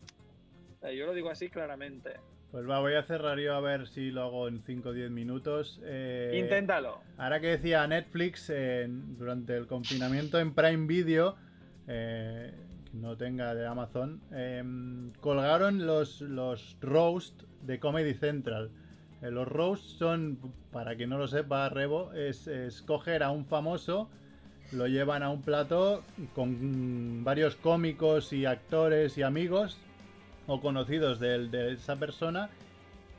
O 0.77 0.81
sea, 0.81 0.93
yo 0.93 1.07
lo 1.07 1.15
digo 1.15 1.31
así 1.31 1.49
claramente. 1.49 2.11
Pues 2.51 2.69
va, 2.69 2.79
voy 2.79 2.95
a 2.95 3.03
cerrar 3.03 3.39
yo 3.39 3.55
a 3.55 3.61
ver 3.61 3.89
si 3.89 4.11
lo 4.11 4.23
hago 4.23 4.47
en 4.49 4.63
5 4.63 4.91
o 4.91 4.93
10 4.93 5.11
minutos. 5.11 5.81
Eh, 5.85 6.39
Inténtalo. 6.41 7.01
Ahora 7.17 7.41
que 7.41 7.49
decía 7.49 7.87
Netflix, 7.87 8.49
eh, 8.51 8.87
durante 8.89 9.57
el 9.57 9.67
confinamiento 9.67 10.39
en 10.39 10.55
Prime 10.55 10.87
Video, 10.87 11.37
eh, 11.89 12.53
que 12.85 12.97
no 12.97 13.17
tenga 13.17 13.55
de 13.55 13.67
Amazon, 13.67 14.21
eh, 14.33 14.63
colgaron 15.21 15.85
los, 15.87 16.21
los 16.21 16.77
roast 16.81 17.43
de 17.63 17.81
Comedy 17.81 18.15
Central. 18.15 18.71
Eh, 19.25 19.31
los 19.31 19.49
roasts 19.49 19.97
son, 19.99 20.39
para 20.71 20.97
quien 20.97 21.09
no 21.09 21.19
lo 21.19 21.27
sepa, 21.27 21.69
Rebo, 21.71 22.13
es, 22.13 22.47
es 22.47 22.83
coger 22.83 23.23
a 23.23 23.31
un 23.31 23.47
famoso, 23.47 24.11
lo 24.71 24.87
llevan 24.87 25.23
a 25.23 25.31
un 25.31 25.41
plato 25.41 26.03
con 26.35 27.25
varios 27.25 27.57
cómicos 27.57 28.33
y 28.33 28.45
actores 28.45 29.17
y 29.17 29.23
amigos 29.23 29.79
o 30.47 30.61
conocidos 30.61 31.21
de, 31.21 31.73
esa 31.73 31.97
persona 31.97 32.51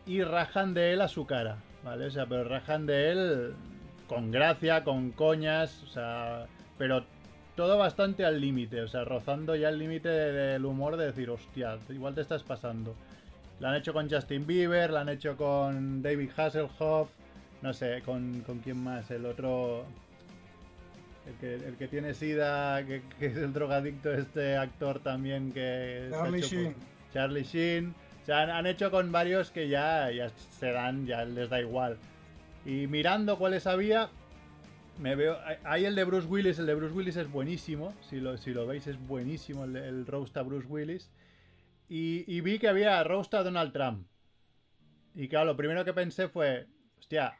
y 0.06 0.22
rajan 0.22 0.76
de 0.76 0.94
él 0.94 1.02
a 1.02 1.08
su 1.08 1.26
cara, 1.26 1.58
¿vale? 1.84 2.06
O 2.06 2.12
sea, 2.12 2.28
pero 2.28 2.44
rajan 2.44 2.86
de 2.86 3.12
él 3.12 3.54
con 4.08 4.30
gracia, 4.30 4.84
con 4.84 5.10
coñas, 5.10 5.82
o 5.84 5.88
sea, 5.88 6.46
pero 6.78 7.04
todo 7.56 7.80
bastante 7.80 8.26
al 8.26 8.40
límite, 8.40 8.82
o 8.82 8.88
sea, 8.88 9.06
rozando 9.06 9.56
ya 9.56 9.70
el 9.70 9.80
límite 9.80 10.10
de- 10.10 10.32
del 10.32 10.66
humor 10.66 10.98
de 10.98 11.08
decir, 11.08 11.32
hostia, 11.32 11.80
igual 11.90 12.14
te 12.14 12.22
estás 12.22 12.44
pasando. 12.44 12.96
Lo 13.60 13.68
han 13.70 13.76
hecho 13.76 13.94
con 13.94 14.10
Justin 14.10 14.46
Bieber, 14.46 14.90
lo 14.92 14.98
han 15.00 15.10
hecho 15.10 15.38
con 15.38 16.02
David 16.02 16.30
Hasselhoff, 16.36 17.10
no 17.62 17.74
sé, 17.74 18.02
con, 18.06 18.42
con 18.42 18.60
quién 18.60 18.84
más, 18.84 19.10
el 19.12 19.26
otro... 19.26 19.86
El 21.26 21.34
que, 21.40 21.56
el 21.56 21.76
que 21.76 21.88
tiene 21.88 22.14
sida, 22.14 22.86
que, 22.86 23.02
que 23.18 23.26
es 23.28 23.38
el 23.38 23.52
drogadicto, 23.52 24.14
este 24.14 24.58
actor 24.58 25.00
también 25.00 25.52
que... 25.54 26.10
Charlie 26.12 26.42
Sheen. 26.42 26.76
Charlie 27.14 27.44
Sheen. 27.44 27.96
O 28.22 28.26
sea, 28.28 28.42
han, 28.44 28.50
han 28.52 28.68
hecho 28.68 28.92
con 28.92 29.12
varios 29.12 29.50
que 29.50 29.68
ya, 29.68 30.12
ya 30.12 30.30
se 30.60 30.72
dan, 30.72 31.08
ya 31.08 31.26
les 31.26 31.50
da 31.50 31.60
igual. 31.62 31.98
Y 32.64 32.86
mirando 32.86 33.40
cuáles 33.40 33.66
había, 33.66 34.10
me 35.00 35.16
veo. 35.16 35.38
hay- 35.46 35.58
Hay 35.64 35.86
el 35.86 35.96
de 35.96 36.04
Bruce 36.04 36.28
Willis, 36.28 36.60
el 36.60 36.68
de 36.68 36.76
Bruce 36.76 36.94
Willis 36.94 37.16
es 37.16 37.32
buenísimo. 37.32 37.94
Si 38.08 38.20
lo, 38.20 38.38
si 38.38 38.52
lo 38.54 38.68
veis, 38.68 38.86
es 38.86 39.00
buenísimo 39.08 39.64
el, 39.66 39.76
el 39.78 40.06
roast 40.06 40.36
a 40.38 40.44
Bruce 40.44 40.68
Willis. 40.68 41.10
Y, 41.88 42.26
y 42.28 42.42
vi 42.42 42.60
que 42.60 42.68
había 42.68 43.04
roast 43.04 43.34
a 43.34 43.44
Donald 43.44 43.72
Trump. 43.72 44.08
Y 45.14 45.28
claro, 45.28 45.46
lo 45.46 45.58
primero 45.58 45.86
que 45.86 45.94
pensé 45.94 46.28
fue, 46.28 46.68
hostia, 46.98 47.38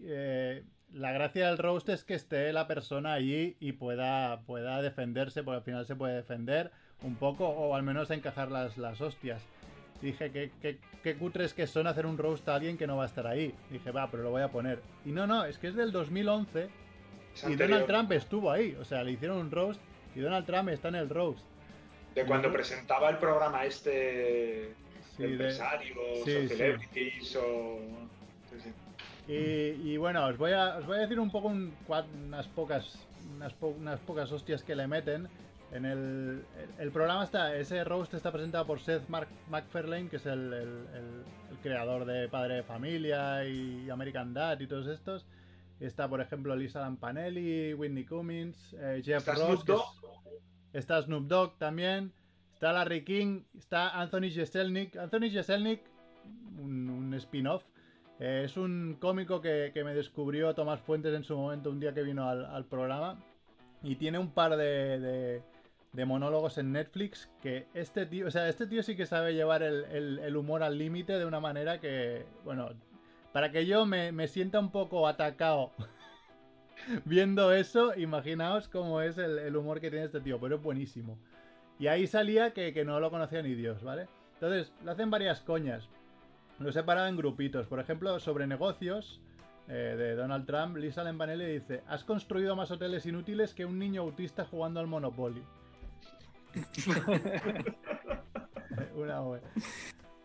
eh, 0.00 0.64
la 0.92 1.12
gracia 1.12 1.48
del 1.48 1.58
roast 1.58 1.88
es 1.88 2.04
que 2.04 2.14
esté 2.14 2.52
la 2.52 2.66
persona 2.66 3.14
allí 3.14 3.56
y 3.60 3.72
pueda, 3.72 4.42
pueda 4.42 4.82
defenderse, 4.82 5.42
porque 5.42 5.56
al 5.56 5.64
final 5.64 5.86
se 5.86 5.96
puede 5.96 6.16
defender 6.16 6.70
un 7.02 7.16
poco 7.16 7.48
o 7.48 7.74
al 7.74 7.82
menos 7.82 8.10
encajar 8.10 8.50
las, 8.50 8.78
las 8.78 9.00
hostias. 9.00 9.42
Dije, 10.00 10.30
¿qué, 10.30 10.50
qué, 10.60 10.78
qué 11.02 11.16
cutres 11.16 11.54
que 11.54 11.66
son 11.66 11.86
hacer 11.86 12.06
un 12.06 12.18
roast 12.18 12.48
a 12.48 12.54
alguien 12.54 12.76
que 12.76 12.86
no 12.86 12.96
va 12.96 13.04
a 13.04 13.06
estar 13.06 13.26
ahí. 13.26 13.54
Dije, 13.70 13.90
va, 13.90 14.10
pero 14.10 14.22
lo 14.22 14.30
voy 14.30 14.42
a 14.42 14.48
poner. 14.48 14.80
Y 15.04 15.10
no, 15.10 15.26
no, 15.26 15.44
es 15.44 15.58
que 15.58 15.68
es 15.68 15.74
del 15.74 15.92
2011 15.92 16.68
Es 17.34 17.42
y 17.42 17.46
anterior, 17.46 17.68
Donald 17.68 17.86
Trump 17.86 18.12
estuvo 18.12 18.50
ahí. 18.50 18.76
O 18.80 18.84
sea, 18.84 19.02
le 19.04 19.12
hicieron 19.12 19.38
un 19.38 19.50
roast 19.50 19.80
y 20.14 20.20
Donald 20.20 20.46
Trump 20.46 20.68
está 20.68 20.88
en 20.88 20.96
el 20.96 21.08
roast. 21.08 21.44
De 22.14 22.24
cuando 22.26 22.52
presentaba 22.52 23.08
el 23.10 23.18
programa 23.18 23.64
este 23.64 24.74
Sí, 25.16 25.22
de 25.22 25.28
de- 25.28 25.32
empresarios 25.34 25.98
sí, 26.24 26.30
o 26.36 26.40
sí. 26.42 26.48
celebrities 26.48 27.36
o... 27.36 27.78
sí, 28.50 28.56
sí. 28.62 29.32
Y, 29.32 29.92
y 29.92 29.96
bueno, 29.98 30.26
os 30.26 30.36
voy 30.38 30.52
a, 30.52 30.76
os 30.78 30.86
voy 30.86 30.98
a 30.98 31.00
decir 31.02 31.20
un 31.20 31.30
poco 31.30 31.48
un- 31.48 31.74
unas 32.26 32.48
pocas 32.48 32.98
unas, 33.36 33.52
po- 33.54 33.68
unas 33.78 34.00
pocas 34.00 34.30
hostias 34.32 34.62
que 34.62 34.74
le 34.74 34.86
meten. 34.86 35.28
En 35.72 35.86
el, 35.86 36.44
el, 36.58 36.68
el 36.80 36.90
programa 36.92 37.24
está, 37.24 37.56
ese 37.56 37.82
roast 37.84 38.12
está 38.14 38.30
presentado 38.30 38.66
por 38.66 38.80
Seth 38.80 39.08
Mark, 39.08 39.28
MacFarlane, 39.48 40.08
que 40.08 40.16
es 40.16 40.26
el, 40.26 40.52
el- 40.52 41.24
creador 41.62 42.04
de 42.04 42.28
Padre 42.28 42.56
de 42.56 42.62
Familia 42.64 43.44
y 43.46 43.88
American 43.88 44.34
Dad 44.34 44.58
y 44.60 44.66
todos 44.66 44.86
estos. 44.88 45.24
Está, 45.80 46.08
por 46.08 46.20
ejemplo, 46.20 46.54
Lisa 46.56 46.80
Lampanelli, 46.80 47.74
Whitney 47.74 48.04
Cummings, 48.04 48.74
eh, 48.74 49.00
Jeff 49.04 49.18
¿Está 49.28 49.34
Ross, 49.34 49.64
Está 50.72 51.00
Snoop 51.02 51.26
Dogg 51.26 51.58
también. 51.58 52.12
Está 52.54 52.72
Larry 52.72 53.04
King. 53.04 53.42
Está 53.58 54.00
Anthony 54.00 54.30
Jeselnik. 54.30 54.96
Anthony 54.96 55.30
Jeselnik, 55.30 55.82
un, 56.58 56.88
un 56.90 57.14
spin-off. 57.14 57.64
eh, 58.20 58.42
es 58.44 58.56
un 58.56 58.96
cómico 59.00 59.40
que, 59.40 59.70
que 59.74 59.84
me 59.84 59.94
descubrió 59.94 60.54
Tomás 60.54 60.80
Fuentes 60.80 61.14
en 61.14 61.24
su 61.24 61.36
momento, 61.36 61.70
un 61.70 61.80
día 61.80 61.92
que 61.92 62.02
vino 62.02 62.28
al, 62.28 62.64
programa. 62.66 63.18
Y 63.82 63.96
tiene 63.96 64.18
un 64.18 64.30
par 64.30 64.56
de, 64.56 65.00
de- 65.00 65.42
de 65.92 66.04
monólogos 66.06 66.56
en 66.56 66.72
Netflix 66.72 67.28
que 67.42 67.66
este 67.74 68.06
tío, 68.06 68.26
o 68.26 68.30
sea, 68.30 68.48
este 68.48 68.66
tío 68.66 68.82
sí 68.82 68.96
que 68.96 69.04
sabe 69.04 69.34
llevar 69.34 69.62
el, 69.62 69.84
el- 69.86 70.18
el 70.20 70.36
humor 70.36 70.62
al 70.62 70.78
límite 70.78 71.18
de 71.18 71.26
una 71.26 71.38
manera 71.40 71.80
que, 71.80 72.24
bueno, 72.44 72.70
para 73.32 73.50
que 73.52 73.66
yo 73.66 73.84
me, 73.84 74.10
me 74.12 74.26
sienta 74.28 74.58
un 74.58 74.70
poco 74.70 75.06
atacado 75.08 75.72
viendo 77.04 77.52
eso, 77.52 77.94
imaginaos 77.96 78.68
cómo 78.68 79.00
es 79.00 79.18
el, 79.18 79.56
humor 79.56 79.80
que 79.80 79.90
tiene 79.90 80.06
este 80.06 80.20
tío, 80.20 80.38
pero 80.40 80.56
es 80.56 80.62
buenísimo. 80.62 81.18
Y 81.78 81.86
ahí 81.86 82.06
salía 82.06 82.52
que, 82.52 82.84
no 82.84 83.00
lo 83.00 83.10
conocía 83.10 83.42
ni 83.42 83.54
Dios, 83.54 83.82
¿vale? 83.82 84.08
Entonces, 84.34 84.72
le 84.84 84.90
hacen 84.90 85.10
varias 85.10 85.40
coñas. 85.40 85.88
Lo 86.58 86.68
he 86.68 86.72
separado 86.72 87.08
en 87.08 87.16
grupitos. 87.16 87.66
Por 87.66 87.80
ejemplo, 87.80 88.18
sobre 88.20 88.46
negocios 88.46 89.20
eh, 89.68 89.94
de 89.96 90.14
Donald 90.14 90.46
Trump, 90.46 90.76
Lisa 90.76 91.02
Lampanelli 91.02 91.46
dice: 91.46 91.82
Has 91.88 92.04
construido 92.04 92.54
más 92.54 92.70
hoteles 92.70 93.06
inútiles 93.06 93.54
que 93.54 93.64
un 93.64 93.78
niño 93.78 94.02
autista 94.02 94.44
jugando 94.44 94.80
al 94.80 94.86
Monopoly. 94.86 95.42
Una 98.94 99.20
buena. 99.20 99.48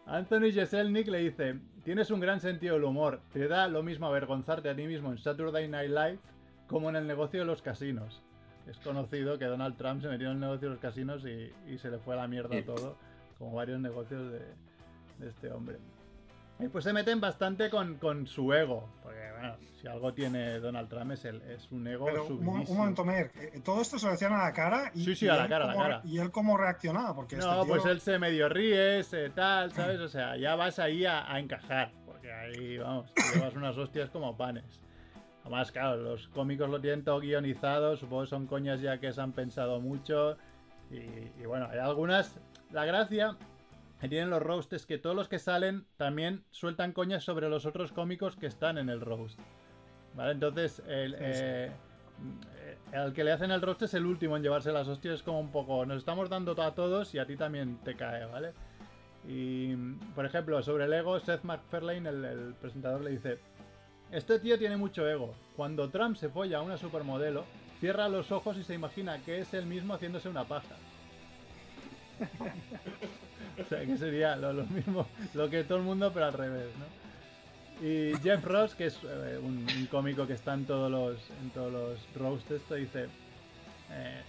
Anthony 0.06 0.52
Jeselnik 0.52 1.08
le 1.08 1.20
dice: 1.20 1.60
Tienes 1.84 2.12
un 2.12 2.20
gran 2.20 2.40
sentido 2.40 2.76
del 2.76 2.84
humor. 2.84 3.22
Te 3.32 3.48
da 3.48 3.68
lo 3.68 3.82
mismo 3.82 4.08
avergonzarte 4.08 4.70
a 4.70 4.76
ti 4.76 4.84
mismo 4.84 5.12
en 5.12 5.18
Saturday 5.18 5.68
Night 5.68 5.90
Live 5.90 6.20
como 6.68 6.90
en 6.90 6.96
el 6.96 7.08
negocio 7.08 7.40
de 7.40 7.46
los 7.46 7.62
casinos. 7.62 8.22
Es 8.68 8.78
conocido 8.80 9.38
que 9.40 9.46
Donald 9.46 9.78
Trump 9.78 10.02
se 10.02 10.10
metió 10.10 10.28
en 10.28 10.34
el 10.34 10.40
negocio 10.42 10.68
de 10.68 10.74
los 10.76 10.82
casinos 10.82 11.26
y, 11.26 11.54
y 11.72 11.78
se 11.78 11.90
le 11.90 12.00
fue 12.00 12.16
a 12.16 12.18
la 12.18 12.28
mierda 12.28 12.56
Sí. 12.56 12.64
todo, 12.64 12.98
como 13.38 13.54
varios 13.54 13.80
negocios 13.80 14.32
de, 14.32 14.40
de 15.20 15.30
este 15.30 15.52
hombre. 15.52 15.78
Y 16.60 16.68
pues 16.70 16.84
se 16.84 16.92
meten 16.92 17.22
bastante 17.22 17.70
con, 17.70 17.96
con 17.98 18.26
su 18.26 18.52
ego, 18.52 18.90
porque 19.04 19.20
bueno, 19.40 19.56
si 19.80 19.88
algo 19.88 20.12
tiene 20.14 20.60
Donald 20.60 20.90
Trump 20.90 21.12
es, 21.12 21.24
el, 21.24 21.40
es 21.44 21.72
un 21.72 21.86
ego 21.88 22.06
Pero 22.06 22.26
un, 22.26 22.44
mo- 22.44 22.52
subidísimo. 22.54 22.72
un 22.74 22.78
momento, 22.80 23.06
Mer, 23.06 23.32
eh, 23.36 23.62
todo 23.64 23.80
esto 23.80 24.00
se 24.00 24.08
lo 24.08 24.14
decían 24.14 24.34
a 24.34 24.40
la 24.44 24.54
cara 24.54 24.92
y, 24.96 25.06
Sí, 25.06 25.16
sí, 25.16 25.26
y 25.26 25.30
a 25.30 25.36
la 25.36 25.44
él 25.44 25.50
cara, 25.50 25.64
a 25.66 25.68
la 25.68 25.74
cómo- 25.74 25.84
cara. 25.86 26.02
y 26.04 26.18
él 26.18 26.32
cómo 26.32 26.58
reaccionaba, 26.58 27.14
porque 27.16 27.38
No, 27.38 27.44
este 27.44 27.56
tío- 27.64 27.68
pues 27.68 27.86
él 27.86 28.02
se 28.02 28.18
medio 28.18 28.50
ríe, 28.50 29.04
se 29.04 29.30
tal, 29.30 29.72
¿sabes? 29.72 30.00
O 30.02 30.08
sea, 30.10 30.36
ya 30.36 30.56
vas 30.56 30.80
ahí 30.80 31.06
a, 31.06 31.32
a 31.32 31.40
encajar, 31.40 31.92
porque 32.08 32.34
ahí, 32.34 32.80
vamos, 32.80 33.14
te 33.14 33.22
llevas 33.36 33.54
unas 33.56 33.78
hostias 33.78 34.10
como 34.10 34.36
panes. 34.36 34.66
Además, 35.48 35.72
claro, 35.72 35.96
los 35.96 36.28
cómicos 36.28 36.70
lo 36.70 36.82
tienen 36.82 37.06
todo 37.06 37.22
guionizado, 37.22 37.96
supongo 37.96 38.24
que 38.24 38.28
son 38.28 38.48
coñas 38.48 38.82
ya 38.82 39.00
que 39.00 39.14
se 39.14 39.22
han 39.22 39.32
pensado 39.32 39.80
mucho. 39.80 40.36
Y, 40.92 40.98
y 41.42 41.46
bueno, 41.46 41.70
hay 41.72 41.80
algunas. 41.80 42.38
La 42.74 42.84
gracia 42.84 43.38
que 44.02 44.10
tienen 44.10 44.30
los 44.30 44.44
roasts 44.44 44.74
es 44.74 44.86
que 44.86 44.98
todos 44.98 45.16
los 45.16 45.30
que 45.30 45.40
salen 45.40 45.86
también 45.96 46.44
sueltan 46.52 46.92
coñas 46.92 47.24
sobre 47.24 47.48
los 47.48 47.66
otros 47.66 47.94
cómicos 47.94 48.36
que 48.36 48.46
están 48.46 48.78
en 48.78 48.90
el 48.90 49.00
roast. 49.00 49.40
¿Vale? 50.16 50.34
Entonces, 50.34 50.84
el, 50.86 51.14
Sí, 51.14 51.22
eh, 51.24 51.72
al 52.94 53.14
que 53.14 53.24
le 53.24 53.32
hacen 53.32 53.52
el 53.52 53.62
roast 53.62 53.84
es 53.84 53.94
el 53.94 54.06
último 54.06 54.36
en 54.36 54.44
llevarse 54.44 54.74
las 54.74 54.90
hostias. 54.90 55.16
Es 55.16 55.24
como 55.24 55.40
un 55.40 55.54
poco, 55.54 55.86
nos 55.86 56.00
estamos 56.00 56.30
dando 56.30 56.62
a 56.62 56.76
todos 56.76 57.16
y 57.16 57.20
a 57.20 57.26
ti 57.26 57.38
también 57.38 57.78
te 57.86 57.96
cae, 57.96 58.26
¿vale? 58.26 58.52
Y, 59.26 59.76
por 60.14 60.26
ejemplo, 60.26 60.62
sobre 60.62 60.84
el 60.86 60.94
ego, 60.94 61.18
Seth 61.22 61.44
MacFarlane, 61.44 62.10
el, 62.10 62.26
el 62.26 62.54
presentador, 62.56 63.00
le 63.00 63.12
dice: 63.12 63.40
Este 64.12 64.40
tío 64.40 64.58
tiene 64.58 64.78
mucho 64.78 65.08
ego. 65.08 65.34
Cuando 65.56 65.90
Trump 65.90 66.16
se 66.16 66.30
folla 66.30 66.60
a 66.60 66.62
una 66.62 66.78
supermodelo, 66.78 67.46
cierra 67.80 68.08
los 68.10 68.32
ojos 68.32 68.58
y 68.58 68.64
se 68.64 68.74
imagina 68.74 69.22
que 69.24 69.40
es 69.40 69.54
él 69.54 69.66
mismo 69.66 69.94
haciéndose 69.94 70.30
una 70.30 70.46
paja. 70.46 70.76
o 73.62 73.66
sea, 73.66 73.86
que 73.86 73.98
sería 73.98 74.36
lo, 74.36 74.54
mismo, 74.66 75.06
lo 75.34 75.50
que 75.50 75.64
todo 75.64 75.78
el 75.78 75.84
mundo, 75.84 76.12
pero 76.14 76.26
al 76.28 76.34
revés, 76.34 76.70
¿no? 76.78 77.86
Y 77.86 78.14
Jeff 78.24 78.44
Ross, 78.44 78.74
que 78.74 78.88
es 78.88 78.98
eh, 79.04 79.38
un, 79.42 79.68
un 79.78 79.88
cómico 79.92 80.26
que 80.26 80.34
está 80.34 80.54
en 80.56 80.66
todos 80.66 80.90
los, 80.90 81.30
en 81.42 81.50
todos 81.52 81.72
los 81.72 82.00
roasts, 82.16 82.50
esto 82.50 82.74
dice, 82.74 83.08
eh, 83.92 84.22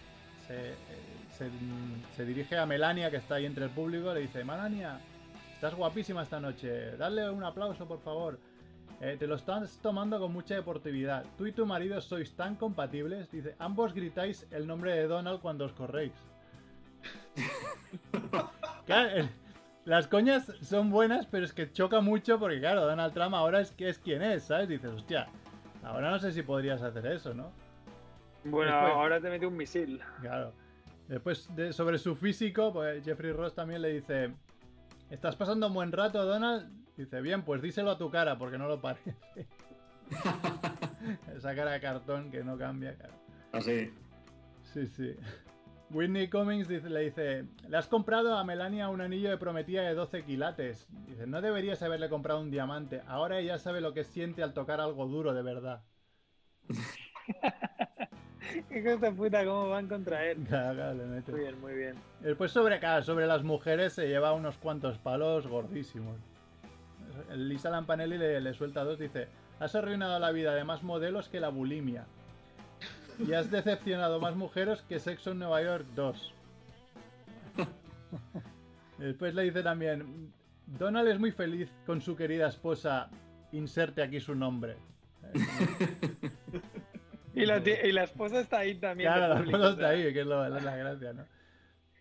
se, 0.47 0.73
eh, 0.73 0.75
se- 1.39 1.51
se 2.17 2.25
dirige 2.27 2.59
a 2.59 2.67
Melania, 2.67 3.11
que 3.11 3.17
está 3.17 3.37
ahí 3.37 3.47
entre 3.47 3.65
el 3.65 3.71
público, 3.71 4.13
le 4.13 4.21
dice, 4.21 4.45
Melania, 4.45 4.99
estás 5.55 5.75
guapísima 5.75 6.23
esta 6.23 6.41
noche, 6.41 6.95
dale 6.99 7.31
un 7.31 7.43
aplauso, 7.43 7.87
por 7.87 8.01
favor. 8.03 8.39
Eh, 9.01 9.17
te 9.19 9.27
lo 9.29 9.37
estás 9.37 9.79
tomando 9.81 10.19
con 10.19 10.33
mucha 10.33 10.55
deportividad. 10.57 11.25
Tú 11.37 11.47
y 11.47 11.53
tu 11.53 11.65
marido 11.67 12.01
sois 12.01 12.35
tan 12.35 12.57
compatibles. 12.57 13.31
Dice, 13.31 13.55
ambos 13.61 13.95
gritáis 13.95 14.47
el 14.51 14.67
nombre 14.67 14.93
de 14.95 15.07
Donald 15.07 15.41
cuando 15.41 15.65
os 15.67 15.73
corréis. 15.73 16.13
Claro, 18.87 19.11
eh, 19.21 19.29
las 19.85 20.07
coñas 20.09 20.47
son 20.63 20.89
buenas, 20.91 21.27
pero 21.27 21.45
es 21.45 21.53
que 21.53 21.71
choca 21.71 22.01
mucho 22.01 22.39
porque, 22.39 22.59
claro, 22.59 22.87
Donald 22.87 23.13
Trump 23.13 23.35
ahora 23.35 23.61
es, 23.61 23.71
que 23.73 23.89
es 23.91 23.99
quien 23.99 24.23
es, 24.23 24.45
¿sabes? 24.45 24.67
Dices, 24.69 24.91
hostia, 24.91 25.29
ahora 25.85 26.11
no 26.11 26.19
sé 26.19 26.33
si 26.33 26.43
podrías 26.43 26.81
hacer 26.81 27.05
eso, 27.07 27.35
¿no? 27.35 27.51
Bueno, 28.45 28.73
Después- 28.73 28.95
ahora 28.95 29.21
te 29.21 29.29
mete 29.29 29.47
un 29.47 29.57
misil. 29.59 30.01
Claro. 30.23 30.53
Después, 31.07 31.55
de- 31.55 31.73
sobre 31.75 31.99
su 31.99 32.17
físico, 32.17 32.73
pues 32.73 33.05
Jeffrey 33.05 33.33
Ross 33.33 33.55
también 33.55 33.83
le 33.83 33.93
dice: 33.93 34.31
¿Estás 35.11 35.37
pasando 35.37 35.67
un 35.67 35.75
buen 35.75 35.93
rato, 35.93 36.25
Donald? 36.25 36.71
Dice: 36.99 37.21
Bien, 37.23 37.43
pues 37.43 37.63
díselo 37.63 37.91
a 37.93 37.99
tu 37.99 38.11
cara, 38.11 38.37
porque 38.39 38.59
no 38.59 38.69
lo 38.69 38.81
parece. 38.81 39.15
Esa 41.37 41.55
cara 41.55 41.73
de 41.73 41.81
cartón 41.81 42.31
que 42.31 42.43
no 42.43 42.59
cambia, 42.59 42.95
claro. 42.97 43.15
Así. 43.53 43.93
Sí, 44.63 44.87
sí. 44.87 45.17
Whitney 45.91 46.29
Cummings 46.29 46.69
dice- 46.69 46.91
le 46.91 47.01
dice, 47.01 47.45
le 47.69 47.77
has 47.77 47.87
comprado 47.87 48.37
a 48.37 48.45
Melania 48.45 48.89
un 48.91 49.01
anillo 49.01 49.31
de 49.31 49.39
prometida 49.39 49.83
de 49.83 49.95
12 49.95 50.25
quilates. 50.25 50.87
Dice, 51.07 51.27
no 51.27 51.41
deberías 51.41 51.83
haberle 51.83 52.09
comprado 52.11 52.41
un 52.41 52.51
diamante. 52.51 53.03
Ahora 53.07 53.39
ella 53.39 53.59
sabe 53.59 53.81
lo 53.81 53.95
que 53.95 54.05
siente 54.05 54.43
al 54.43 54.53
tocar 54.53 54.81
algo 54.81 55.07
duro 55.07 55.33
de 55.33 55.43
verdad. 55.43 55.83
Hijos 58.75 59.01
de 59.01 59.13
puta, 59.13 59.45
cómo 59.45 59.69
van 59.71 59.89
contra 59.89 60.25
él. 60.27 60.45
Claro, 60.49 60.75
claro, 60.75 60.95
le 60.99 61.05
mete. 61.07 61.31
Muy 61.33 61.41
bien, 61.41 61.61
muy 61.61 61.75
bien. 61.75 61.95
Después 62.21 62.51
sobre, 62.51 62.79
claro, 62.81 63.03
sobre 63.05 63.27
las 63.27 63.43
mujeres 63.45 63.93
se 63.95 64.09
lleva 64.09 64.33
unos 64.33 64.59
cuantos 64.59 64.99
palos 64.99 65.47
gordísimos. 65.47 66.17
Lisa 67.35 67.71
Lampanelli 67.71 68.19
le, 68.19 68.41
le 68.41 68.55
suelta 68.55 68.85
dos, 68.85 68.99
dice, 68.99 69.29
has 69.61 69.75
arruinado 69.75 70.19
la 70.19 70.31
vida 70.33 70.55
de 70.55 70.65
más 70.65 70.83
modelos 70.83 71.29
que 71.29 71.41
la 71.41 71.49
bulimia. 71.49 72.07
Y 73.27 73.33
has 73.33 73.51
decepcionado 73.51 74.21
más 74.21 74.37
mujeres 74.37 74.83
que 74.89 74.99
Sexo 75.01 75.33
en 75.33 75.41
Nueva 75.41 75.63
York 75.63 75.87
2. 75.97 76.35
Después 78.99 79.35
le 79.35 79.43
dice 79.43 79.63
también, 79.63 80.33
Donald 80.67 81.09
es 81.09 81.19
muy 81.19 81.33
feliz 81.33 81.71
con 81.87 82.01
su 82.01 82.15
querida 82.17 82.49
esposa, 82.49 83.11
inserte 83.53 84.03
aquí 84.03 84.21
su 84.21 84.35
nombre. 84.35 84.77
Y 87.35 87.47
la, 87.47 87.63
ti- 87.63 87.71
y 87.85 87.93
la 87.93 88.03
esposa 88.03 88.41
está 88.41 88.59
ahí 88.59 88.75
también. 88.75 89.13
Claro, 89.13 89.35
la 89.35 89.41
esposa 89.43 89.71
está 89.71 89.89
ahí, 89.91 90.13
que 90.13 90.21
es 90.23 90.27
lo- 90.27 90.45
es 90.57 90.65
la 90.65 90.75
gracia, 90.75 91.13
¿no? 91.13 91.25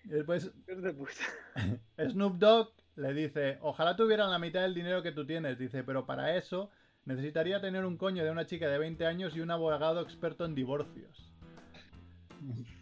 Y 0.07 0.11
después 0.11 0.51
hijos 0.67 0.83
de 0.83 0.93
puta. 0.93 1.11
Snoop 2.09 2.37
Dogg 2.37 2.71
le 2.95 3.13
dice, 3.13 3.57
ojalá 3.61 3.95
tuvieran 3.95 4.31
la 4.31 4.39
mitad 4.39 4.61
del 4.61 4.73
dinero 4.73 5.03
que 5.03 5.11
tú 5.11 5.25
tienes. 5.25 5.59
Dice, 5.59 5.83
pero 5.83 6.05
para 6.05 6.35
eso 6.37 6.71
necesitaría 7.05 7.61
tener 7.61 7.85
un 7.85 7.97
coño 7.97 8.23
de 8.23 8.31
una 8.31 8.45
chica 8.45 8.69
de 8.69 8.77
20 8.77 9.05
años 9.05 9.35
y 9.35 9.41
un 9.41 9.51
abogado 9.51 10.01
experto 10.01 10.45
en 10.45 10.55
divorcios. 10.55 11.31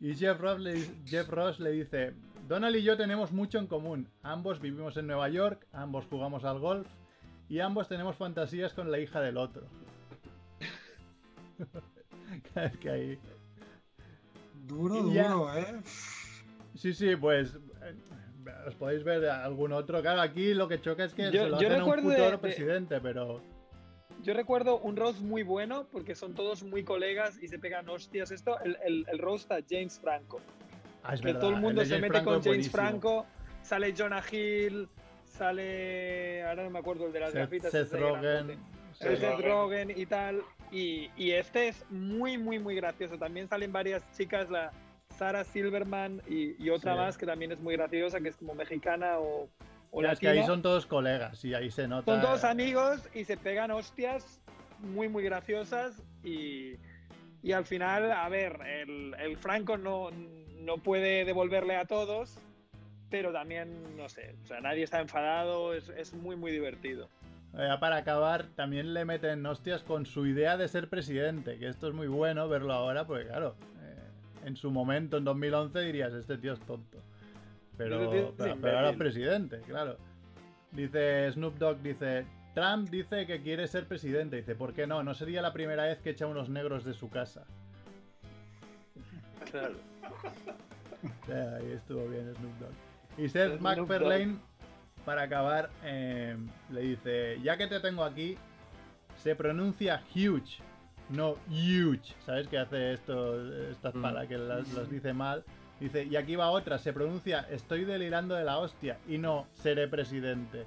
Y 0.00 0.14
Jeff 0.14 0.38
Ross, 0.38 0.60
le, 0.60 0.80
Jeff 1.06 1.28
Ross 1.28 1.58
le 1.58 1.72
dice, 1.72 2.14
Donald 2.46 2.76
y 2.76 2.84
yo 2.84 2.96
tenemos 2.96 3.32
mucho 3.32 3.58
en 3.58 3.66
común. 3.66 4.08
Ambos 4.22 4.60
vivimos 4.60 4.96
en 4.96 5.08
Nueva 5.08 5.28
York, 5.28 5.66
ambos 5.72 6.06
jugamos 6.06 6.44
al 6.44 6.60
golf 6.60 6.86
y 7.48 7.58
ambos 7.58 7.88
tenemos 7.88 8.14
fantasías 8.14 8.72
con 8.74 8.92
la 8.92 9.00
hija 9.00 9.20
del 9.20 9.36
otro. 9.36 9.66
Cada 12.54 12.68
vez 12.68 12.78
que 12.78 12.90
ahí... 12.90 13.18
Duro, 14.68 15.02
duro, 15.02 15.52
¿eh? 15.56 15.82
Sí, 16.78 16.94
sí, 16.94 17.16
pues 17.16 17.54
eh, 17.82 17.94
os 18.66 18.74
podéis 18.76 19.02
ver 19.04 19.24
algún 19.28 19.72
otro. 19.72 20.00
Claro, 20.00 20.20
aquí 20.20 20.54
lo 20.54 20.68
que 20.68 20.80
choca 20.80 21.04
es 21.04 21.12
que 21.12 21.24
Yo- 21.32 21.44
se 21.44 21.48
lo 21.50 21.60
yo 21.60 21.68
hacen 21.68 21.80
a 21.80 21.84
un 21.84 21.90
de- 21.96 22.02
futuro 22.02 22.30
de- 22.30 22.38
presidente, 22.38 23.00
pero 23.00 23.42
Yo 24.22 24.34
recuerdo 24.34 24.78
un 24.80 24.96
roast 24.96 25.20
muy 25.20 25.42
bueno 25.44 25.86
porque 25.92 26.14
son 26.16 26.34
todos 26.34 26.62
muy 26.64 26.82
colegas 26.82 27.38
y 27.42 27.46
se 27.48 27.58
pegan 27.58 27.88
hostias. 27.88 28.30
Esto, 28.32 28.58
el, 28.64 28.76
el, 28.84 29.06
el 29.08 29.18
roast 29.18 29.50
a 29.52 29.58
James 29.68 29.98
Franco. 30.00 30.40
ah, 31.04 31.14
es 31.14 31.20
que 31.20 31.26
verdad, 31.28 31.40
todo 31.40 31.50
el 31.50 31.60
mundo 31.60 31.80
de 31.80 31.86
se 31.86 31.94
James 31.94 32.02
mete 32.02 32.12
Franco 32.14 32.30
con 32.30 32.38
es 32.40 32.44
James 32.44 32.72
buenísimo. 32.72 32.72
Franco. 32.72 33.26
Sale 33.62 33.94
Jonah 33.96 34.22
Hill, 34.32 34.88
sale. 35.24 36.42
Ahora 36.44 36.64
no 36.64 36.70
me 36.70 36.78
acuerdo 36.78 37.06
el 37.06 37.12
de 37.12 37.20
las 37.20 37.32
Seth, 37.32 37.40
gafitas. 37.42 37.70
Seth 37.70 37.92
Rogen. 37.92 38.58
Seth 38.92 39.22
Rogen. 39.22 39.42
Rogen 39.50 39.90
y 39.96 40.06
tal. 40.06 40.42
Y, 40.72 41.10
y 41.16 41.30
este 41.32 41.68
es 41.68 41.84
muy, 41.90 42.38
muy, 42.38 42.58
muy 42.58 42.74
gracioso. 42.74 43.18
También 43.18 43.48
salen 43.48 43.72
varias 43.72 44.02
chicas, 44.16 44.50
la 44.50 44.72
Sarah 45.18 45.44
Silverman 45.44 46.22
y, 46.28 46.62
y 46.62 46.70
otra 46.70 46.92
Sí. 46.94 46.98
más 46.98 47.18
que 47.18 47.26
también 47.26 47.52
es 47.52 47.60
muy 47.60 47.76
graciosa, 47.76 48.20
que 48.20 48.28
es 48.28 48.36
como 48.36 48.54
mexicana 48.54 49.18
o, 49.18 49.48
o 49.90 50.02
Ya, 50.02 50.12
es 50.12 50.18
que 50.20 50.28
ahí 50.28 50.44
son 50.44 50.62
todos 50.62 50.86
colegas 50.86 51.44
y 51.44 51.54
ahí 51.54 51.70
se 51.70 51.88
nota. 51.88 52.12
Son 52.12 52.20
todos 52.20 52.44
eh, 52.44 52.48
amigos 52.48 53.08
y 53.14 53.24
se 53.24 53.36
pegan 53.36 53.70
hostias 53.70 54.40
muy, 54.78 55.08
muy 55.08 55.24
graciosas. 55.24 56.00
Y, 56.22 56.74
y 57.42 57.52
al 57.52 57.64
final, 57.64 58.12
a 58.12 58.28
ver, 58.28 58.60
el, 58.66 59.14
el 59.18 59.36
Franco 59.36 59.76
no, 59.76 60.10
no 60.60 60.78
puede 60.78 61.24
devolverle 61.24 61.76
a 61.76 61.84
todos, 61.86 62.38
pero 63.10 63.32
también, 63.32 63.96
no 63.96 64.08
sé, 64.08 64.36
o 64.44 64.46
sea, 64.46 64.60
nadie 64.60 64.84
está 64.84 65.00
enfadado, 65.00 65.74
es, 65.74 65.88
es 65.90 66.12
muy, 66.14 66.36
muy 66.36 66.52
divertido. 66.52 67.08
Ya 67.56 67.80
para 67.80 67.96
acabar, 67.96 68.44
también 68.54 68.92
le 68.92 69.04
meten 69.06 69.44
hostias 69.46 69.82
con 69.82 70.04
su 70.04 70.26
idea 70.26 70.58
de 70.58 70.68
ser 70.68 70.88
presidente, 70.88 71.58
que 71.58 71.68
esto 71.68 71.88
es 71.88 71.94
muy 71.94 72.06
bueno 72.06 72.46
verlo 72.48 72.74
ahora, 72.74 73.06
porque 73.06 73.24
claro, 73.26 73.54
eh, 73.77 73.77
en 74.48 74.56
su 74.56 74.70
momento, 74.70 75.18
en 75.18 75.24
2011, 75.24 75.78
dirías, 75.80 76.12
este 76.12 76.38
tío 76.38 76.54
es 76.54 76.60
tonto. 76.60 76.98
Pero, 77.76 78.12
Este 78.12 78.32
pero, 78.36 78.56
pero 78.60 78.76
ahora 78.78 78.90
es 78.90 78.96
presidente, 78.96 79.60
claro. 79.60 79.96
Dice 80.72 81.30
Snoop 81.32 81.56
Dogg, 81.58 81.78
dice, 81.80 82.26
Trump 82.54 82.88
dice 82.88 83.26
que 83.26 83.40
quiere 83.40 83.68
ser 83.68 83.86
presidente. 83.86 84.36
Dice, 84.36 84.54
¿por 84.54 84.74
qué 84.74 84.86
no? 84.86 85.02
No 85.02 85.14
sería 85.14 85.42
la 85.42 85.52
primera 85.52 85.84
vez 85.84 85.98
que 86.00 86.10
echa 86.10 86.26
unos 86.26 86.48
negros 86.48 86.84
de 86.84 86.94
su 86.94 87.08
casa. 87.08 87.44
Claro. 89.50 89.76
Ahí 91.28 91.72
estuvo 91.72 92.06
bien 92.08 92.34
Snoop 92.34 92.58
Dogg. 92.58 93.22
Y 93.24 93.28
Seth 93.28 93.60
MacFarlane, 93.60 94.36
para 95.04 95.22
acabar, 95.22 95.70
eh, 95.84 96.36
le 96.70 96.80
dice, 96.80 97.38
ya 97.42 97.56
que 97.56 97.66
te 97.66 97.80
tengo 97.80 98.02
aquí, 98.02 98.36
se 99.22 99.36
pronuncia 99.36 100.02
huge, 100.14 100.58
no 101.10 101.36
huge. 101.48 102.14
¿Sabes 102.26 102.48
que 102.48 102.58
hace 102.58 102.92
esto, 102.94 103.40
estas 103.70 103.94
Mm. 103.94 104.02
palabras 104.02 104.28
que 104.28 104.38
las, 104.38 104.68
las 104.72 104.90
dice 104.90 105.12
mal? 105.12 105.44
Dice, 105.80 106.04
y 106.04 106.16
aquí 106.16 106.34
va 106.36 106.50
otra, 106.50 106.78
se 106.78 106.92
pronuncia 106.92 107.46
estoy 107.50 107.84
delirando 107.84 108.34
de 108.34 108.44
la 108.44 108.58
hostia 108.58 108.98
y 109.08 109.18
no 109.18 109.46
seré 109.62 109.86
presidente. 109.88 110.64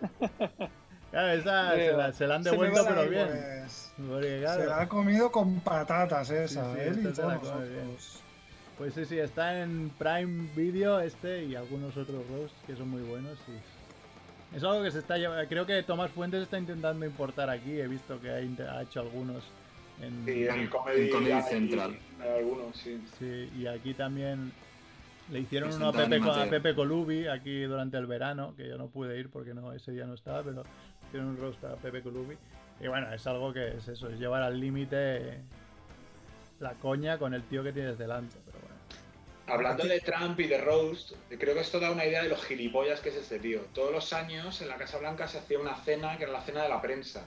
Claro, 1.10 1.28
esa 1.28 1.74
se 1.74 1.92
la, 1.92 2.12
se 2.14 2.26
la 2.26 2.34
han 2.36 2.42
devuelto 2.42 2.86
pero 2.88 3.06
bien. 3.06 3.28
Pues, 3.28 3.92
Porque, 4.08 4.38
claro, 4.40 4.62
Se 4.62 4.66
la 4.66 4.80
ha 4.80 4.88
comido 4.88 5.30
con 5.30 5.60
patatas 5.60 6.30
esa, 6.30 6.64
Sí, 6.72 6.80
sí, 6.80 6.80
él 6.88 6.94
y 6.94 7.06
esta 7.06 7.14
se 7.14 7.20
todos 7.20 7.32
la 7.34 7.38
come 7.38 7.68
bien. 7.68 7.84
nosotros. 7.84 8.22
Pues 8.78 8.94
sí, 8.94 9.04
sí, 9.04 9.18
está 9.18 9.60
en 9.60 9.90
Prime 9.98 10.48
Video 10.56 11.00
este 11.00 11.44
y 11.44 11.54
algunos 11.54 11.94
otros 11.98 12.26
roasts 12.30 12.56
que 12.66 12.74
son 12.76 12.88
muy 12.88 13.02
buenos. 13.02 13.38
Y 13.46 13.81
es 14.54 14.62
algo 14.64 14.82
que 14.82 14.90
se 14.90 14.98
está 14.98 15.16
llevando. 15.16 15.48
Creo 15.48 15.66
que 15.66 15.82
Tomás 15.82 16.10
Fuentes 16.10 16.42
está 16.42 16.58
intentando 16.58 17.06
importar 17.06 17.48
aquí. 17.48 17.80
He 17.80 17.88
visto 17.88 18.20
que 18.20 18.30
ha, 18.30 18.82
hecho 18.82 19.00
algunos 19.00 19.44
en. 20.00 20.24
Sí, 20.24 20.46
en 20.46 20.60
En 20.60 20.68
Comedy, 20.68 21.10
Central. 21.48 21.98
hay 22.20 22.38
algunos, 22.38 22.76
sí. 22.76 23.02
Sí, 23.18 23.50
y 23.58 23.66
aquí 23.66 23.94
también 23.94 24.52
le 25.30 25.40
hicieron 25.40 25.70
Pues 25.70 25.76
uno 25.76 25.88
a 25.88 25.92
Pepe, 25.92 26.20
a 26.28 26.50
Pepe 26.50 26.74
Colubi 26.74 27.26
aquí 27.28 27.62
durante 27.62 27.96
el 27.96 28.06
verano, 28.06 28.54
que 28.56 28.68
yo 28.68 28.76
no 28.76 28.88
pude 28.88 29.18
ir 29.18 29.30
porque 29.30 29.54
no 29.54 29.72
ese 29.72 29.92
día 29.92 30.06
no 30.06 30.14
estaba, 30.14 30.42
pero 30.42 30.64
hicieron 31.08 31.30
un 31.30 31.38
roast 31.38 31.64
a 31.64 31.76
Pepe 31.76 32.02
Colubi. 32.02 32.36
Y 32.80 32.88
bueno, 32.88 33.12
es 33.12 33.26
algo 33.26 33.52
que 33.52 33.76
es 33.76 33.88
eso, 33.88 34.08
es 34.08 34.18
llevar 34.18 34.42
al 34.42 34.60
límite 34.60 35.40
la 36.58 36.74
coña 36.74 37.18
con 37.18 37.34
el 37.34 37.42
tío 37.44 37.62
que 37.62 37.72
tienes 37.72 37.96
delante. 37.98 38.36
Hablando 39.52 39.84
de 39.84 40.00
Trump 40.00 40.40
y 40.40 40.46
de 40.46 40.58
Roast, 40.58 41.12
creo 41.38 41.54
que 41.54 41.60
esto 41.60 41.78
da 41.78 41.90
una 41.90 42.06
idea 42.06 42.22
de 42.22 42.28
los 42.28 42.44
gilipollas 42.44 43.00
que 43.00 43.10
es 43.10 43.16
este 43.16 43.38
tío. 43.38 43.60
Todos 43.74 43.92
los 43.92 44.12
años 44.12 44.60
en 44.62 44.68
la 44.68 44.76
Casa 44.76 44.98
Blanca 44.98 45.28
se 45.28 45.38
hacía 45.38 45.58
una 45.58 45.76
cena 45.76 46.16
que 46.16 46.24
era 46.24 46.32
la 46.32 46.42
cena 46.42 46.62
de 46.62 46.68
la 46.68 46.80
prensa. 46.80 47.24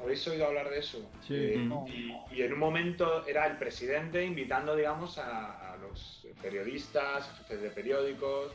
¿Habéis 0.00 0.26
oído 0.28 0.46
hablar 0.46 0.68
de 0.70 0.78
eso? 0.78 0.98
Sí. 1.26 1.34
Eh, 1.34 1.54
No. 1.58 1.84
y, 1.88 2.14
y 2.34 2.42
en 2.42 2.52
un 2.52 2.58
momento 2.58 3.26
era 3.26 3.46
el 3.46 3.56
presidente 3.56 4.24
invitando, 4.24 4.76
digamos, 4.76 5.18
a, 5.18 5.72
a 5.72 5.76
los 5.78 6.26
periodistas, 6.42 7.28
jefes 7.38 7.62
de 7.62 7.70
periódicos. 7.70 8.52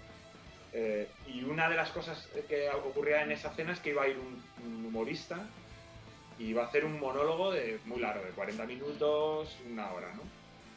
eh, 0.73 1.07
y 1.27 1.43
una 1.43 1.68
de 1.69 1.76
las 1.76 1.89
cosas 1.89 2.30
que 2.48 2.69
ocurría 2.69 3.23
en 3.23 3.31
esa 3.31 3.49
cena 3.56 3.73
es 3.73 3.80
que 3.80 3.89
iba 3.89 4.03
a 4.03 4.07
ir 4.07 4.18
un, 4.18 4.41
un 4.65 4.85
humorista 4.85 5.39
y 6.39 6.45
iba 6.45 6.64
a 6.64 6.68
hacer 6.68 6.85
un 6.85 6.98
monólogo 6.99 7.52
de, 7.52 7.80
muy 7.85 7.99
largo, 7.99 8.23
de 8.23 8.31
40 8.31 8.65
minutos, 8.65 9.57
una 9.69 9.91
hora, 9.91 10.14
¿no? 10.14 10.22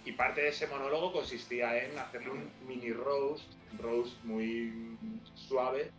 Y 0.04 0.12
parte 0.12 0.42
de 0.42 0.48
ese 0.48 0.66
monólogo 0.66 1.12
consistía 1.12 1.82
en 1.82 1.98
hacerle 1.98 2.30
un 2.30 2.50
mini 2.66 2.92
roast, 2.92 3.50
roast 3.80 4.22
muy 4.24 4.96
suave 5.34 5.90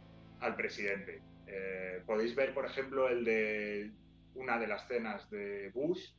al 0.41 0.55
presidente. 0.55 1.21
Eh, 1.47 2.01
podéis 2.05 2.35
ver, 2.35 2.53
por 2.53 2.65
ejemplo, 2.65 3.07
el 3.09 3.23
de 3.25 3.91
una 4.35 4.59
de 4.59 4.67
las 4.67 4.87
cenas 4.87 5.29
de 5.31 5.69
Bush, 5.73 6.09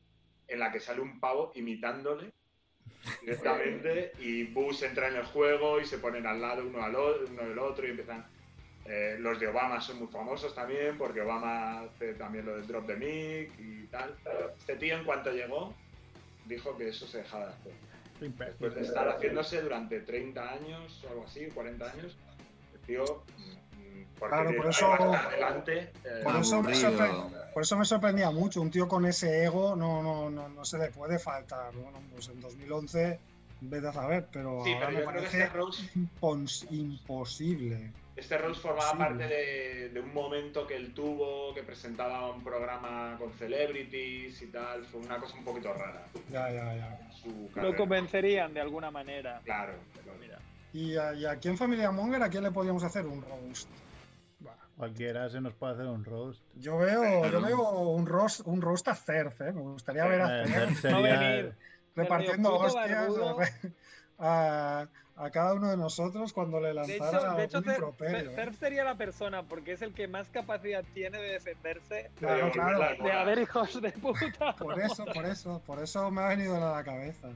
en 0.48 0.58
la 0.58 0.72
que 0.72 0.80
sale 0.80 1.00
un 1.00 1.20
pavo 1.20 1.52
imitándole 1.54 2.32
directamente 3.20 4.12
y 4.20 4.44
Bush 4.44 4.82
entra 4.82 5.08
en 5.08 5.16
el 5.16 5.24
juego 5.24 5.80
y 5.80 5.84
se 5.84 5.98
ponen 5.98 6.26
al 6.26 6.40
lado 6.40 6.66
uno, 6.66 6.82
al 6.82 6.94
o- 6.96 7.24
uno 7.28 7.42
del 7.48 7.58
otro 7.58 7.86
y 7.86 7.90
empiezan... 7.90 8.26
eh, 8.86 9.16
los 9.20 9.38
de 9.40 9.48
Obama 9.48 9.80
son 9.80 9.98
muy 9.98 10.08
famosos 10.08 10.54
también 10.54 10.96
porque 10.98 11.20
Obama 11.20 11.80
hace 11.82 12.14
también 12.14 12.46
lo 12.46 12.56
del 12.56 12.66
drop 12.66 12.86
the 12.86 12.96
mic 12.96 13.52
y 13.58 13.86
tal. 13.88 14.16
Este 14.58 14.76
tío 14.76 14.96
en 14.96 15.04
cuanto 15.04 15.30
llegó 15.32 15.74
dijo 16.46 16.76
que 16.76 16.88
eso 16.88 17.06
se 17.06 17.18
dejaba 17.18 17.46
de 17.46 17.52
hacer. 17.52 17.72
Después 18.20 18.74
de 18.74 18.80
estar 18.82 19.08
haciéndose 19.08 19.60
durante 19.60 20.00
30 20.00 20.52
años 20.52 21.04
o 21.04 21.08
algo 21.10 21.24
así, 21.24 21.46
40 21.54 21.90
años, 21.90 22.16
el 22.74 22.80
tío, 22.80 23.04
mm, 23.36 24.02
porque 24.18 24.34
Claro, 24.34 24.56
por 24.56 24.66
eso- 24.70 24.92
adelante, 24.92 25.92
eh, 26.04 26.20
Por 26.24 26.36
eso, 26.36 26.62
me 26.62 26.72
por 27.52 27.62
eso 27.62 27.76
me 27.76 27.84
sorprendía 27.84 28.30
mucho. 28.30 28.62
Un 28.62 28.70
tío 28.70 28.88
con 28.88 29.04
ese 29.04 29.44
ego 29.44 29.76
no, 29.76 30.02
no, 30.02 30.30
no, 30.30 30.48
no 30.48 30.64
se 30.64 30.78
le 30.78 30.90
puede 30.90 31.18
faltar. 31.18 31.74
Bueno, 31.74 31.98
pues 32.14 32.28
en 32.28 32.40
2011 32.40 33.20
vete 33.60 33.88
a 33.88 33.92
saber, 33.92 34.26
pero 34.32 34.62
Sí, 34.64 34.72
ahora 34.72 34.86
pero 34.86 34.98
me 35.00 35.04
parece 35.04 35.42
este 35.42 35.56
Rose, 35.56 35.82
impons- 35.94 36.66
imposible. 36.70 37.92
Este 38.16 38.38
Rose 38.38 38.60
formaba 38.60 38.92
Sí. 38.92 38.96
parte 38.98 39.26
de, 39.28 39.88
de 39.90 40.00
un 40.00 40.12
momento 40.14 40.66
que 40.66 40.74
él 40.76 40.92
tuvo, 40.94 41.54
que 41.54 41.62
presentaba 41.62 42.30
un 42.30 42.42
programa 42.42 43.16
con 43.18 43.32
celebrities 43.34 44.40
y 44.42 44.46
tal. 44.46 44.84
Fue 44.86 45.00
una 45.00 45.18
cosa 45.18 45.36
un 45.36 45.44
poquito 45.44 45.72
rara. 45.72 46.06
Ya, 46.30 46.50
ya, 46.50 46.74
ya. 46.74 47.10
Su 47.12 47.50
Lo 47.54 47.76
convencerían 47.76 48.52
de 48.54 48.60
alguna 48.60 48.90
manera. 48.90 49.40
Claro. 49.44 49.74
Mira. 50.20 50.38
Y, 50.72 50.96
a- 50.96 51.14
y 51.14 51.26
aquí 51.26 51.48
en 51.48 51.56
Familia 51.58 51.90
Monger, 51.90 52.22
¿a 52.22 52.28
quién 52.30 52.42
le 52.44 52.50
podíamos 52.50 52.82
hacer 52.84 53.06
un 53.06 53.22
roast? 53.22 53.68
Cualquiera 54.76 55.30
se 55.30 55.40
nos 55.40 55.54
puede 55.54 55.72
hacer 55.72 55.86
un 55.86 56.04
roast. 56.04 56.42
Yo 56.56 56.76
veo, 56.76 57.30
yo 57.30 57.40
veo 57.40 57.70
un 57.70 58.06
roast, 58.06 58.42
un 58.44 58.60
roast 58.60 58.86
a 58.88 58.94
Cerf, 58.94 59.40
¿eh? 59.40 59.52
Me 59.52 59.62
gustaría 59.62 60.04
ver 60.04 60.20
a 60.20 60.42
Eh, 60.42 60.46
Cerf 60.48 60.80
sería- 60.82 60.96
No 60.98 61.02
venir. 61.02 61.54
repartiendo 61.94 62.54
hostias 62.56 63.08
a, 64.18 64.86
a 65.16 65.30
cada 65.30 65.54
uno 65.54 65.70
de 65.70 65.76
nosotros 65.78 66.32
cuando 66.32 66.60
le 66.60 66.68
De 66.68 66.74
lanzara 66.74 67.18
hecho, 67.18 67.36
de 67.36 67.44
hecho 67.44 67.58
un 67.58 67.64
Cer- 67.64 67.72
improperio. 67.74 68.32
Cer- 68.32 68.48
¿eh? 68.48 68.52
Sería 68.58 68.84
la 68.84 68.94
persona 68.96 69.42
porque 69.42 69.72
es 69.72 69.82
el 69.82 69.92
que 69.94 70.08
más 70.08 70.28
capacidad 70.28 70.84
tiene 70.94 71.18
de 71.18 71.32
defenderse 71.32 72.10
Claro, 72.18 72.50
Pero 72.52 72.52
claro. 72.52 73.02
de 73.04 73.12
haber 73.12 73.38
hijos 73.38 73.80
de 73.80 73.92
puta. 73.92 74.54
Por 74.56 74.78
eso, 74.80 75.04
por 75.06 75.24
eso, 75.26 75.62
por 75.66 75.78
eso 75.82 76.10
me 76.10 76.20
ha 76.22 76.28
venido 76.28 76.56
a 76.56 76.76
la 76.76 76.84
cabeza. 76.84 77.28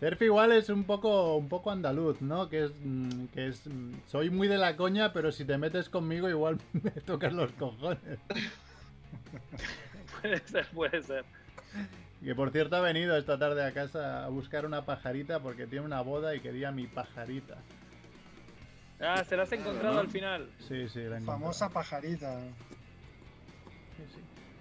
Cerf 0.00 0.20
igual 0.22 0.50
es 0.52 0.68
un 0.70 0.82
poco, 0.84 1.36
un 1.36 1.48
poco 1.48 1.70
andaluz, 1.70 2.20
¿no? 2.20 2.48
Que 2.48 2.64
es, 2.64 2.72
mm, 2.82 3.26
que 3.32 3.46
es, 3.48 3.64
mm, 3.66 3.92
soy 4.08 4.28
muy 4.28 4.48
de 4.48 4.58
la 4.58 4.76
coña, 4.76 5.12
pero 5.12 5.30
si 5.30 5.44
te 5.44 5.56
metes 5.56 5.88
conmigo 5.88 6.28
igual 6.28 6.58
me 6.72 6.90
tocas 6.90 7.32
los 7.32 7.52
cojones. 7.52 8.18
puede 10.20 10.38
ser, 10.48 10.66
puede 10.74 11.02
ser. 11.02 11.24
Que 12.24 12.34
por 12.34 12.50
cierto 12.50 12.76
ha 12.76 12.80
venido 12.80 13.16
esta 13.18 13.38
tarde 13.38 13.62
a 13.64 13.72
casa 13.74 14.24
a 14.24 14.28
buscar 14.28 14.64
una 14.64 14.86
pajarita 14.86 15.40
porque 15.40 15.66
tiene 15.66 15.84
una 15.84 16.00
boda 16.00 16.34
y 16.34 16.40
quería 16.40 16.72
mi 16.72 16.86
pajarita. 16.86 17.58
Ah, 18.98 19.22
se 19.24 19.36
la 19.36 19.42
has 19.42 19.52
encontrado 19.52 19.94
¿no? 19.94 20.00
al 20.00 20.08
final. 20.08 20.50
Sí, 20.66 20.88
sí, 20.88 21.02
la. 21.02 21.20
Famosa 21.20 21.68
pajarita. 21.68 22.40
Sí, 23.96 24.04
sí. 24.14 24.20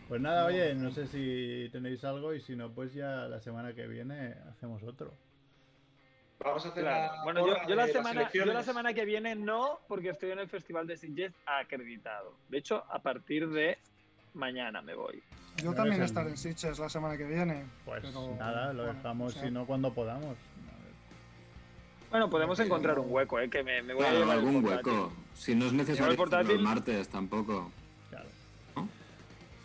Pues 0.09 0.19
nada, 0.19 0.45
oye, 0.45 0.75
no 0.75 0.91
sé 0.91 1.07
si 1.07 1.69
tenéis 1.71 2.03
algo 2.03 2.33
y 2.33 2.41
si 2.41 2.55
no, 2.55 2.69
pues 2.71 2.93
ya 2.93 3.27
la 3.27 3.39
semana 3.39 3.73
que 3.73 3.87
viene 3.87 4.35
hacemos 4.49 4.83
otro. 4.83 5.13
Vamos 6.39 6.65
a 6.65 6.69
hacer 6.69 6.83
Claro. 6.83 7.13
la 7.15 7.23
Bueno, 7.23 7.47
yo, 7.47 7.53
la 7.75 7.87
yo 7.87 8.63
semana 8.63 8.93
que 8.93 9.05
viene 9.05 9.35
no, 9.35 9.79
porque 9.87 10.09
estoy 10.09 10.31
en 10.31 10.39
el 10.39 10.49
Festival 10.49 10.85
de 10.85 10.97
Sitges 10.97 11.33
acreditado. 11.45 12.35
De 12.49 12.57
hecho, 12.57 12.83
a 12.89 12.99
partir 13.01 13.47
de 13.49 13.77
mañana 14.33 14.81
me 14.81 14.93
voy. 14.95 15.23
Yo 15.57 15.69
No 15.69 15.75
también 15.75 16.01
estaré 16.01 16.29
en 16.31 16.37
Sitges 16.37 16.79
la 16.79 16.89
semana 16.89 17.15
que 17.17 17.25
viene. 17.25 17.63
Pues 17.85 18.01
pero, 18.03 18.35
nada, 18.39 18.73
lo 18.73 18.83
bueno, 18.83 18.97
dejamos 18.97 19.31
o 19.31 19.33
sea, 19.33 19.43
si 19.43 19.51
no 19.51 19.65
cuando 19.65 19.93
podamos. 19.93 20.35
Bueno, 22.09 22.29
podemos 22.29 22.59
encontrar 22.59 22.99
un 22.99 23.07
hueco, 23.11 23.39
¿eh? 23.39 23.49
Que 23.49 23.63
me, 23.63 23.81
me 23.81 23.93
voy 23.93 24.03
a 24.05 24.09
Claro, 24.09 24.19
llevar 24.25 24.37
el 24.37 24.45
algún 24.45 24.65
hueco. 24.65 25.11
Si 25.33 25.55
no 25.55 25.65
es 25.65 25.71
Llevar 25.71 25.87
necesario 25.87 26.11
el 26.11 26.17
portátil. 26.17 26.59
martes 26.59 27.09
tampoco. 27.09 27.71
Claro. 28.09 28.25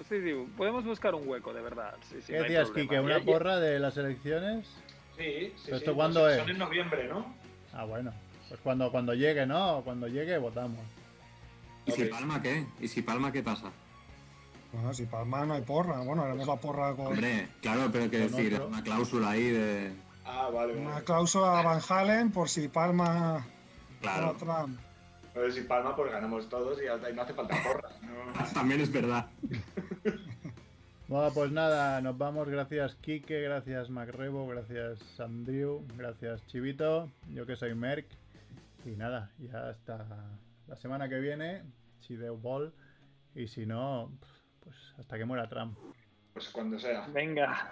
Sí, 0.09 0.23
sí, 0.23 0.47
podemos 0.57 0.85
buscar 0.85 1.15
un 1.15 1.29
hueco, 1.29 1.53
de 1.53 1.61
verdad. 1.61 1.95
Sí, 2.09 2.17
sí, 2.23 2.33
¿Qué 2.33 2.39
no. 2.59 2.73
Kike? 2.73 3.01
¿Una 3.01 3.21
porra 3.21 3.59
de 3.61 3.79
las 3.79 3.97
elecciones? 3.99 4.67
Sí, 5.19 5.53
sí, 5.57 5.73
¿Esto 5.73 5.91
sí, 5.91 5.97
cuándo 5.97 6.21
pues 6.21 6.35
es? 6.35 6.41
Son 6.41 6.51
en 6.51 6.59
noviembre, 6.59 7.09
¿no? 7.09 7.35
Ah, 7.75 7.85
bueno. 7.85 8.13
Pues 8.49 8.61
cuando, 8.61 8.91
cuando 8.91 9.13
llegue, 9.13 9.45
¿no? 9.45 9.83
Cuando 9.85 10.07
llegue, 10.09 10.39
votamos. 10.39 10.81
¿Y 11.85 11.93
si. 11.93 12.05
Palma 12.07 12.41
qué? 12.41 12.65
¿Y 12.81 12.89
si 12.89 13.03
Palma 13.03 13.31
qué 13.31 13.43
pasa? 13.43 13.71
Bueno, 14.79 14.95
si 14.95 15.07
Palma 15.07 15.45
no 15.45 15.55
hay 15.55 15.63
porra. 15.63 15.99
Bueno, 16.03 16.23
haremos 16.23 16.47
la 16.47 16.55
porra 16.57 16.95
con 16.95 17.09
Hombre, 17.09 17.49
claro, 17.61 17.91
pero 17.93 18.09
que 18.09 18.19
Con 18.21 18.31
decir, 18.37 18.55
otro. 18.55 18.69
una 18.69 18.83
cláusula 18.83 19.31
ahí 19.31 19.51
de. 19.51 19.93
Ah, 20.25 20.49
vale, 20.55 20.77
una 20.77 20.91
vale. 20.91 21.05
cláusula 21.05 21.59
a 21.59 21.63
Van 21.63 21.81
Halen 21.89 22.31
por 22.31 22.49
si 22.49 22.69
Palma 22.69 23.45
Claro, 24.01 24.37
Trump. 24.39 24.79
Si 25.53 25.63
Palma, 25.63 25.97
pues 25.97 26.13
ganamos 26.13 26.49
todos 26.49 26.81
y 26.81 26.85
ya 26.85 26.97
no 26.97 27.23
hace 27.23 27.35
falta 27.35 27.57
porra. 27.65 27.89
¿no? 28.03 28.45
también 28.55 28.81
es 28.81 28.93
verdad. 28.93 29.27
Bueno, 31.09 31.31
pues 31.33 31.51
nada, 31.51 32.03
nos 32.03 32.19
vamos. 32.19 32.51
Gracias, 32.51 32.95
Kike. 32.97 33.41
Gracias, 33.41 33.89
Macrebo. 33.89 34.47
Gracias, 34.47 34.99
Andrew. 35.19 35.83
Gracias, 35.97 36.47
Chivito. 36.49 37.11
Yo 37.33 37.47
que 37.47 37.57
soy 37.57 37.75
Merck. 37.75 38.05
Y 38.85 38.91
nada, 38.91 39.31
ya 39.39 39.71
hasta 39.71 40.05
la 40.67 40.77
semana 40.77 41.09
que 41.09 41.19
viene. 41.19 41.63
Si 42.01 42.15
de 42.15 42.29
ball. 42.29 42.75
Y 43.35 43.49
si 43.49 43.65
no, 43.65 44.11
pues 44.69 44.95
hasta 44.99 45.17
que 45.17 45.25
muera 45.25 45.49
Trump. 45.49 45.79
Pues 46.35 46.51
cuando 46.51 46.79
sea. 46.79 47.07
Venga. 47.09 47.71